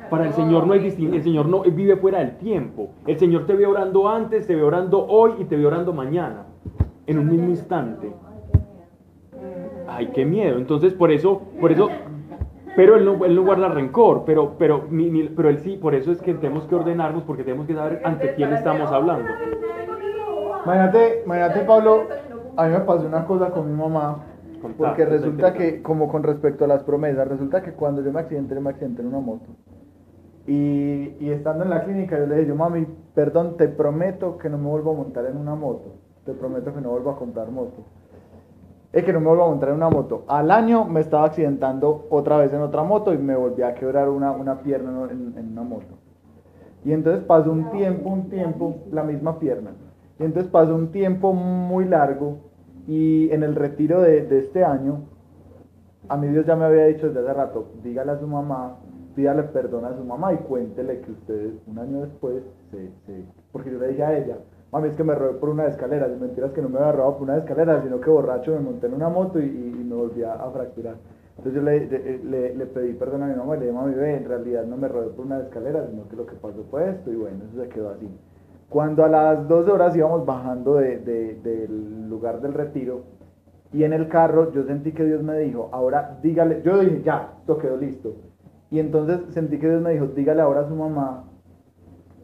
Para 0.10 0.26
el 0.26 0.34
Señor 0.34 0.66
no 0.66 0.74
hay 0.74 0.80
distin- 0.80 1.14
el 1.14 1.22
Señor 1.22 1.48
no 1.48 1.62
vive 1.62 1.96
fuera 1.98 2.20
del 2.20 2.38
tiempo. 2.38 2.90
El 3.06 3.18
Señor 3.20 3.46
te 3.46 3.54
ve 3.54 3.66
orando 3.68 4.08
antes, 4.10 4.48
te 4.48 4.56
ve 4.56 4.64
orando 4.64 5.06
hoy 5.06 5.34
y 5.40 5.44
te 5.44 5.56
ve 5.56 5.66
orando 5.66 5.94
mañana, 5.94 6.46
en 7.06 7.20
un 7.20 7.30
mismo 7.30 7.50
instante. 7.50 8.12
Ay, 9.88 10.10
qué 10.14 10.26
miedo. 10.26 10.58
Entonces, 10.58 10.94
por 10.94 11.12
eso, 11.12 11.41
por 11.60 11.72
eso, 11.72 11.90
pero 12.76 12.96
él 12.96 13.06
no, 13.06 13.26
él 13.26 13.36
no 13.36 13.44
guarda 13.44 13.68
rencor, 13.70 14.24
pero, 14.26 14.56
pero, 14.58 14.86
ni- 14.90 15.10
ni- 15.10 15.30
pero 15.30 15.50
él 15.50 15.60
sí, 15.60 15.78
por 15.78 15.96
eso 15.96 16.12
es 16.12 16.22
que 16.22 16.34
tenemos 16.34 16.66
que 16.66 16.76
ordenarnos, 16.76 17.24
porque 17.24 17.44
tenemos 17.44 17.68
que 17.68 17.74
saber 17.76 18.02
ante 18.04 18.34
quién 18.36 18.54
estamos 18.54 18.91
hablando. 18.91 19.30
Imagínate, 20.66 21.22
imagínate 21.26 21.60
Pablo, 21.62 22.04
a 22.56 22.66
mí 22.66 22.74
me 22.74 22.80
pasó 22.82 23.06
una 23.08 23.26
cosa 23.26 23.50
con 23.52 23.70
mi 23.72 23.78
mamá, 23.78 24.26
porque 24.78 25.06
resulta 25.06 25.54
que, 25.54 25.82
como 25.82 26.10
con 26.10 26.24
respecto 26.24 26.66
a 26.66 26.68
las 26.68 26.84
promesas, 26.84 27.28
resulta 27.28 27.62
que 27.64 27.72
cuando 27.74 28.04
yo 28.04 28.12
me 28.12 28.20
accidenté, 28.20 28.56
yo 28.56 28.62
me 28.62 28.70
accidenté 28.72 29.02
en 29.02 29.08
una 29.08 29.20
moto. 29.20 29.46
Y, 30.48 31.16
y 31.20 31.30
estando 31.32 31.64
en 31.64 31.70
la 31.70 31.84
clínica, 31.84 32.18
yo 32.18 32.26
le 32.26 32.36
dije, 32.36 32.48
yo 32.48 32.56
mami, 32.56 32.86
perdón, 33.14 33.56
te 33.58 33.68
prometo 33.68 34.38
que 34.38 34.50
no 34.50 34.58
me 34.58 34.68
vuelvo 34.70 34.91
a 34.91 34.96
montar 34.96 35.26
en 35.26 35.38
una 35.38 35.56
moto. 35.56 35.94
Te 36.26 36.34
prometo 36.34 36.74
que 36.74 36.82
no 36.82 36.90
vuelvo 36.90 37.12
a 37.12 37.18
comprar 37.18 37.50
moto. 37.52 37.84
Es 38.91 39.03
que 39.03 39.14
no 39.14 39.20
me 39.20 39.28
vuelvo 39.28 39.44
a 39.44 39.49
montar 39.49 39.70
en 39.70 39.76
una 39.76 39.90
moto. 39.90 40.24
Al 40.28 40.49
año 40.49 40.86
me 40.86 41.02
estaba 41.02 41.26
accidentando 41.26 42.07
otra 42.10 42.38
vez 42.38 42.52
en 42.53 42.61
otra 42.61 42.84
moto 42.84 43.14
y 43.14 43.18
me 43.20 43.36
volví 43.36 43.61
a 43.61 43.76
quebrar 43.76 44.10
una, 44.10 44.32
una 44.32 44.60
pierna 44.61 45.07
en, 45.11 45.34
en 45.38 45.52
una 45.52 45.61
moto. 45.61 45.95
Y 46.84 46.91
entonces 46.94 47.24
pasó 47.26 47.52
un 47.52 47.70
tiempo, 47.72 48.10
un 48.10 48.30
tiempo, 48.30 48.76
la 48.91 49.03
misma 49.03 49.38
pierna. 49.38 49.72
Y 50.18 50.24
entonces 50.24 50.52
pasó 50.52 50.74
un 50.74 50.91
tiempo 50.91 51.34
muy 51.34 51.86
largo 51.86 52.38
y 52.88 53.30
en 53.32 53.44
el 53.44 53.56
retiro 53.56 54.02
de, 54.02 54.26
de 54.26 54.40
este 54.40 54.64
año, 54.64 55.02
a 56.07 56.18
mí 56.18 56.28
Dios 56.30 56.45
ya 56.48 56.56
me 56.56 56.66
había 56.66 56.86
dicho 56.86 57.07
desde 57.07 57.20
hace 57.20 57.34
rato, 57.34 57.68
dígale 57.84 58.14
a 58.14 58.20
su 58.20 58.26
mamá, 58.26 58.78
pídale 59.16 59.44
perdón 59.44 59.86
a 59.86 59.95
su 59.95 60.03
mamá 60.03 60.34
y 60.34 60.38
cuéntele 60.38 61.02
que 61.02 61.11
ustedes 61.11 61.53
un 61.68 61.78
año 61.78 62.02
después 62.02 62.41
se- 62.72 62.90
porque 63.52 63.72
yo 63.72 63.78
le 63.80 63.90
dije 63.90 64.03
a 64.03 64.18
ella, 64.18 64.38
mami 64.72 64.90
es 64.90 64.96
que 64.96 65.04
me 65.04 65.16
robé 65.16 65.34
por 65.34 65.50
una 65.50 65.66
escalera, 65.68 66.08
y 66.08 66.20
mentiras 66.20 66.52
que 66.52 66.62
no 66.62 66.70
me 66.70 66.78
había 66.80 66.91
robado 66.91 67.14
por 67.18 67.24
una 67.24 67.38
escalera, 67.38 67.82
sino 67.84 68.00
que 68.00 68.10
borracho 68.10 68.52
me 68.52 68.60
monté 68.60 68.88
en 68.88 68.94
una 68.94 69.10
moto 69.10 69.40
y, 69.40 69.46
y- 69.46 69.84
me 69.84 69.96
volví 69.96 70.24
a, 70.24 70.34
fracturar. 70.52 70.96
Entonces 71.38 71.54
yo 71.54 71.62
le, 71.64 72.20
le- 72.24 72.56
le- 72.56 72.66
pedí 72.68 72.94
perdón 72.94 73.24
a 73.24 73.28
mi 73.28 73.36
mamá 73.36 73.56
y 73.56 73.60
le 73.62 73.66
dije, 73.68 73.78
mami, 73.78 73.94
ve, 73.96 74.18
en 74.18 74.26
realidad 74.26 74.66
no 74.66 74.78
me 74.78 74.88
robé 74.88 75.08
por 75.08 75.26
una 75.26 75.40
escalera, 75.40 75.88
sino 75.90 76.08
que 76.08 76.16
lo 76.16 76.26
que 76.26 76.36
pasó 76.36 76.64
fue 76.70 76.90
esto 76.90 77.12
y 77.12 77.16
bueno, 77.16 77.38
eso 77.52 77.62
se 77.64 77.70
quedó 77.70 77.90
así. 77.90 78.08
Cuando 78.70 79.04
a 79.04 79.10
las 79.10 79.48
dos 79.48 79.68
horas 79.68 79.96
íbamos 79.96 80.26
bajando 80.26 80.76
de- 80.76 80.98
de- 81.00 81.36
del 81.44 82.10
lugar 82.10 82.41
del 82.41 82.54
retiro, 82.54 83.02
y 83.72 83.84
en 83.84 83.94
el 83.94 84.08
carro 84.10 84.52
yo 84.52 84.64
sentí 84.66 84.91
que 84.91 85.06
Dios 85.06 85.24
me 85.24 85.38
dijo, 85.40 85.70
ahora 85.72 86.18
dígale, 86.22 86.62
yo 86.64 86.80
dije, 86.80 87.02
ya, 87.04 87.34
esto 87.40 87.58
quedó 87.58 87.78
listo. 87.78 88.14
Y 88.72 88.80
entonces 88.80 89.20
sentí 89.34 89.58
que 89.60 89.68
Dios 89.70 89.82
me 89.82 89.94
dijo, 89.94 90.08
dígale 90.08 90.41
ahora 90.41 90.62
a 90.62 90.68
su 90.68 90.76
mamá 90.76 91.24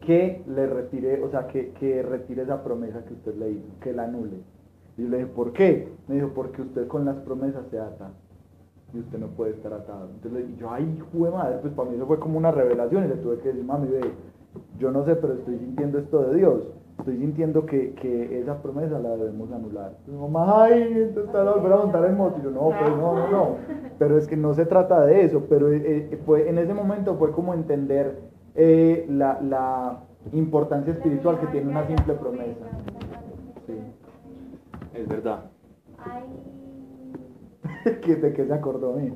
que 0.06 0.42
le 0.46 0.66
retire, 0.68 1.22
o 1.22 1.30
sea, 1.30 1.48
que, 1.48 1.70
que 1.72 2.02
retire 2.02 2.42
esa 2.42 2.62
promesa 2.62 3.04
que 3.04 3.14
usted 3.14 3.34
le 3.34 3.50
hizo, 3.50 3.66
que 3.80 3.92
la 3.92 4.04
anule. 4.04 4.36
Y 4.96 5.02
yo 5.02 5.08
le 5.08 5.18
dije, 5.18 5.30
¿por 5.30 5.52
qué? 5.52 5.88
Me 6.06 6.14
dijo, 6.14 6.30
porque 6.34 6.62
usted 6.62 6.86
con 6.86 7.04
las 7.04 7.16
promesas 7.16 7.66
se 7.70 7.78
ata 7.78 8.10
y 8.94 9.00
usted 9.00 9.18
no 9.18 9.26
puede 9.28 9.52
estar 9.52 9.72
atado. 9.72 10.08
Entonces 10.14 10.32
le 10.32 10.46
dije, 10.46 10.60
yo, 10.60 10.70
ay, 10.70 11.02
de 11.12 11.30
madre, 11.30 11.58
pues 11.60 11.74
para 11.74 11.90
mí 11.90 11.96
eso 11.96 12.06
fue 12.06 12.20
como 12.20 12.38
una 12.38 12.52
revelación 12.52 13.04
y 13.04 13.08
le 13.08 13.16
tuve 13.16 13.38
que 13.38 13.48
decir, 13.48 13.64
mami, 13.64 13.88
ve, 13.88 14.00
yo 14.78 14.92
no 14.92 15.04
sé, 15.04 15.16
pero 15.16 15.34
estoy 15.34 15.58
sintiendo 15.58 15.98
esto 15.98 16.22
de 16.22 16.36
Dios. 16.36 16.62
Estoy 16.98 17.18
sintiendo 17.18 17.66
que, 17.66 17.92
que 17.94 18.40
esa 18.40 18.62
promesa 18.62 18.98
la 18.98 19.16
debemos 19.16 19.52
anular. 19.52 19.92
Mi 20.06 20.16
mamá, 20.16 20.64
ay, 20.64 20.82
entonces 20.96 21.30
te 21.30 21.36
vas 21.36 21.46
a 21.46 21.52
volver 21.52 21.72
a 21.72 21.76
montar 21.76 22.04
en 22.06 22.16
moto. 22.16 22.36
Y 22.40 22.44
yo, 22.44 22.50
no, 22.50 22.70
pues 22.70 22.90
no, 22.96 23.14
no, 23.14 23.30
no. 23.30 23.56
Pero 23.98 24.16
es 24.16 24.26
que 24.26 24.36
no 24.36 24.54
se 24.54 24.64
trata 24.64 25.04
de 25.04 25.24
eso. 25.24 25.44
Pero 25.48 25.70
eh, 25.72 26.08
eh, 26.10 26.20
fue, 26.24 26.48
en 26.48 26.56
ese 26.56 26.72
momento 26.72 27.16
fue 27.16 27.32
como 27.32 27.52
entender 27.52 28.16
eh, 28.56 29.06
la, 29.08 29.38
la 29.42 29.98
importancia 30.32 30.92
espiritual 30.92 31.38
que 31.38 31.46
tiene 31.48 31.70
una 31.70 31.86
simple 31.86 32.14
promesa. 32.14 32.66
Sí. 33.66 33.74
Es 34.94 35.08
verdad. 35.08 35.40
¿Que- 38.02 38.16
¿De 38.16 38.32
qué 38.32 38.46
se 38.46 38.54
acordó 38.54 38.94
a 38.94 38.96
mí? 38.96 39.12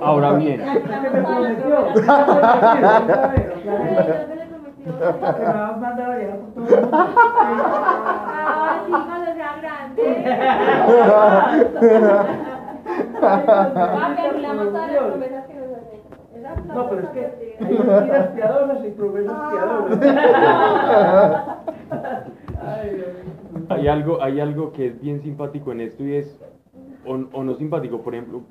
Ahora 0.00 0.32
bien, 0.34 0.60
No, 16.66 16.88
pero 16.88 17.02
es 17.02 17.08
que 17.10 17.26
hay 17.60 17.78
mentiras 17.78 18.28
piadosas 18.28 18.84
y 18.86 18.90
promesas 18.90 19.36
piadosas. 19.50 19.98
Hay 23.68 23.88
algo, 23.88 24.22
hay 24.22 24.40
algo 24.40 24.72
que 24.72 24.86
es 24.86 25.00
bien 25.00 25.20
simpático 25.22 25.72
en 25.72 25.80
esto 25.80 26.04
y 26.04 26.16
es, 26.16 26.38
o, 27.06 27.14
o 27.14 27.42
no 27.44 27.54
simpático, 27.54 28.00
por 28.02 28.14
ejemplo, 28.14 28.42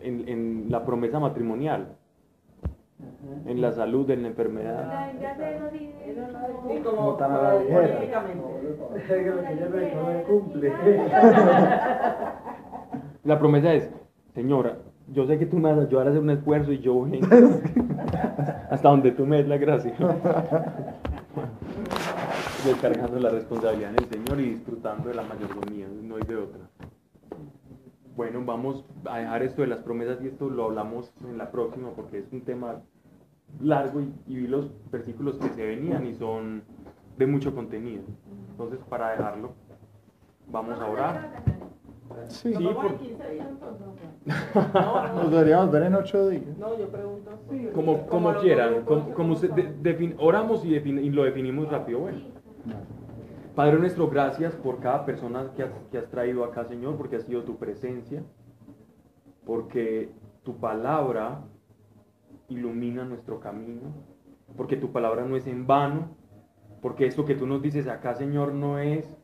en, 0.00 0.28
en 0.28 0.66
la 0.70 0.84
promesa 0.84 1.18
matrimonial, 1.18 1.96
en 3.46 3.60
la 3.60 3.72
salud, 3.72 4.08
en 4.10 4.22
la 4.22 4.28
enfermedad. 4.28 5.12
Sí. 5.72 6.80
Como, 6.82 7.14
tan 7.14 7.32
a 7.32 7.42
la 7.42 7.58
ligera. 7.60 7.96
políticamente. 7.96 8.44
Que 9.08 9.22
lo 9.22 9.42
que 9.42 9.56
yo 9.58 9.70
me 9.70 9.94
no 9.94 10.06
me 10.06 10.22
cumple. 10.22 10.72
La 13.24 13.38
promesa 13.38 13.72
es, 13.74 13.90
señora, 14.34 14.76
yo 15.08 15.26
sé 15.26 15.38
que 15.38 15.46
tú 15.46 15.58
me 15.58 15.70
vas 15.70 15.78
a 15.78 15.82
ayudar 15.82 16.06
a 16.06 16.10
hacer 16.10 16.22
un 16.22 16.30
esfuerzo 16.30 16.72
y 16.72 16.78
yo 16.80 17.02
vengo 17.02 17.26
hasta 18.70 18.88
donde 18.88 19.12
tú 19.12 19.26
me 19.26 19.36
des 19.38 19.48
la 19.48 19.58
gracia. 19.58 19.94
Descargando 22.64 23.20
la 23.20 23.28
responsabilidad 23.28 23.90
en 23.90 23.98
el 23.98 24.06
Señor 24.06 24.40
y 24.40 24.50
disfrutando 24.54 25.08
de 25.08 25.14
la 25.14 25.22
mayordomía, 25.22 25.86
no 26.02 26.16
hay 26.16 26.22
de 26.22 26.36
otra. 26.36 26.60
Bueno, 28.16 28.42
vamos 28.44 28.86
a 29.04 29.18
dejar 29.18 29.42
esto 29.42 29.62
de 29.62 29.68
las 29.68 29.80
promesas 29.80 30.18
y 30.22 30.28
esto 30.28 30.48
lo 30.48 30.64
hablamos 30.64 31.12
en 31.28 31.36
la 31.36 31.50
próxima 31.50 31.90
porque 31.90 32.18
es 32.18 32.32
un 32.32 32.40
tema 32.42 32.80
largo 33.60 34.00
y, 34.00 34.14
y 34.26 34.36
vi 34.36 34.46
los 34.46 34.70
versículos 34.90 35.36
que 35.38 35.48
se 35.50 35.66
venían 35.66 36.06
y 36.06 36.14
son 36.14 36.62
de 37.18 37.26
mucho 37.26 37.54
contenido. 37.54 38.04
Entonces, 38.50 38.78
para 38.88 39.10
dejarlo, 39.10 39.52
vamos 40.48 40.80
a 40.80 40.86
orar. 40.86 41.42
Sí. 42.28 42.54
Sí, 42.54 42.64
por- 42.64 42.98
Nos 45.14 45.30
deberíamos 45.30 45.70
ver 45.70 45.82
en 45.84 45.94
ocho 45.94 46.28
días. 46.28 46.56
No, 46.58 46.78
yo 46.78 46.88
pregunto 46.88 47.30
sí. 47.50 47.68
como, 47.74 48.06
como 48.06 48.34
quieran, 48.36 48.84
como, 48.84 49.10
como 49.14 49.36
se- 49.36 49.48
de- 49.48 49.76
defin- 49.82 50.14
oramos 50.18 50.64
y, 50.64 50.70
defin- 50.70 51.02
y 51.02 51.10
lo 51.10 51.24
definimos 51.24 51.70
rápido. 51.70 52.00
Bueno, 52.00 52.18
Padre 53.54 53.78
nuestro, 53.78 54.08
gracias 54.08 54.54
por 54.56 54.80
cada 54.80 55.04
persona 55.04 55.52
que 55.54 55.62
has, 55.62 55.70
que 55.90 55.98
has 55.98 56.08
traído 56.08 56.44
acá, 56.44 56.64
Señor, 56.64 56.96
porque 56.96 57.16
ha 57.16 57.20
sido 57.20 57.42
tu 57.44 57.56
presencia, 57.56 58.22
porque 59.44 60.10
tu 60.42 60.56
palabra 60.56 61.40
ilumina 62.48 63.04
nuestro 63.04 63.40
camino, 63.40 63.92
porque 64.56 64.76
tu 64.76 64.90
palabra 64.92 65.24
no 65.24 65.36
es 65.36 65.46
en 65.46 65.66
vano, 65.66 66.08
porque 66.82 67.06
esto 67.06 67.24
que 67.24 67.34
tú 67.34 67.46
nos 67.46 67.62
dices 67.62 67.86
acá, 67.86 68.14
Señor, 68.14 68.52
no 68.52 68.78
es 68.78 69.16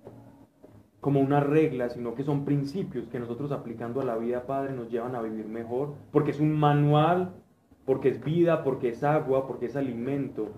como 1.01 1.21
una 1.21 1.41
regla, 1.41 1.89
sino 1.89 2.15
que 2.15 2.25
son 2.25 2.45
principios 2.45 3.09
que 3.09 3.19
nosotros 3.19 3.53
aplicando 3.53 4.01
a 4.01 4.05
la 4.05 4.17
vida, 4.17 4.47
Padre, 4.47 4.75
nos 4.75 4.91
llevan 4.91 5.15
a 5.15 5.23
vivir 5.23 5.47
mejor, 5.47 5.95
porque 6.13 6.31
es 6.31 6.41
un 6.41 6.53
manual, 6.53 7.33
porque 7.87 8.11
es 8.11 8.23
vida, 8.23 8.63
porque 8.63 8.91
es 8.91 9.03
agua, 9.03 9.47
porque 9.47 9.67
es 9.67 9.77
alimento. 9.77 10.49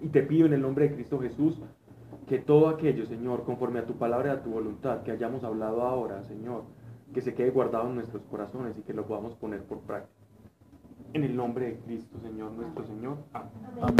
Y 0.00 0.08
te 0.08 0.22
pido 0.22 0.46
en 0.46 0.54
el 0.54 0.62
nombre 0.62 0.88
de 0.88 0.94
Cristo 0.94 1.18
Jesús 1.18 1.60
que 2.26 2.38
todo 2.38 2.68
aquello, 2.68 3.06
Señor, 3.06 3.44
conforme 3.44 3.78
a 3.78 3.86
tu 3.86 3.94
palabra 3.94 4.34
y 4.34 4.36
a 4.36 4.42
tu 4.42 4.50
voluntad, 4.50 5.02
que 5.02 5.12
hayamos 5.12 5.44
hablado 5.44 5.82
ahora, 5.82 6.24
Señor, 6.24 6.64
que 7.12 7.20
se 7.20 7.34
quede 7.34 7.50
guardado 7.50 7.88
en 7.88 7.94
nuestros 7.94 8.22
corazones 8.24 8.76
y 8.78 8.82
que 8.82 8.94
lo 8.94 9.06
podamos 9.06 9.34
poner 9.36 9.62
por 9.62 9.80
práctica. 9.80 10.12
En 11.12 11.24
el 11.24 11.36
nombre 11.36 11.66
de 11.66 11.76
Cristo, 11.80 12.18
Señor, 12.20 12.52
nuestro 12.52 12.84
Señor. 12.84 13.18
Amén. 13.32 13.50
Amén. 13.80 13.96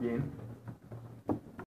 Bien. 0.00 0.47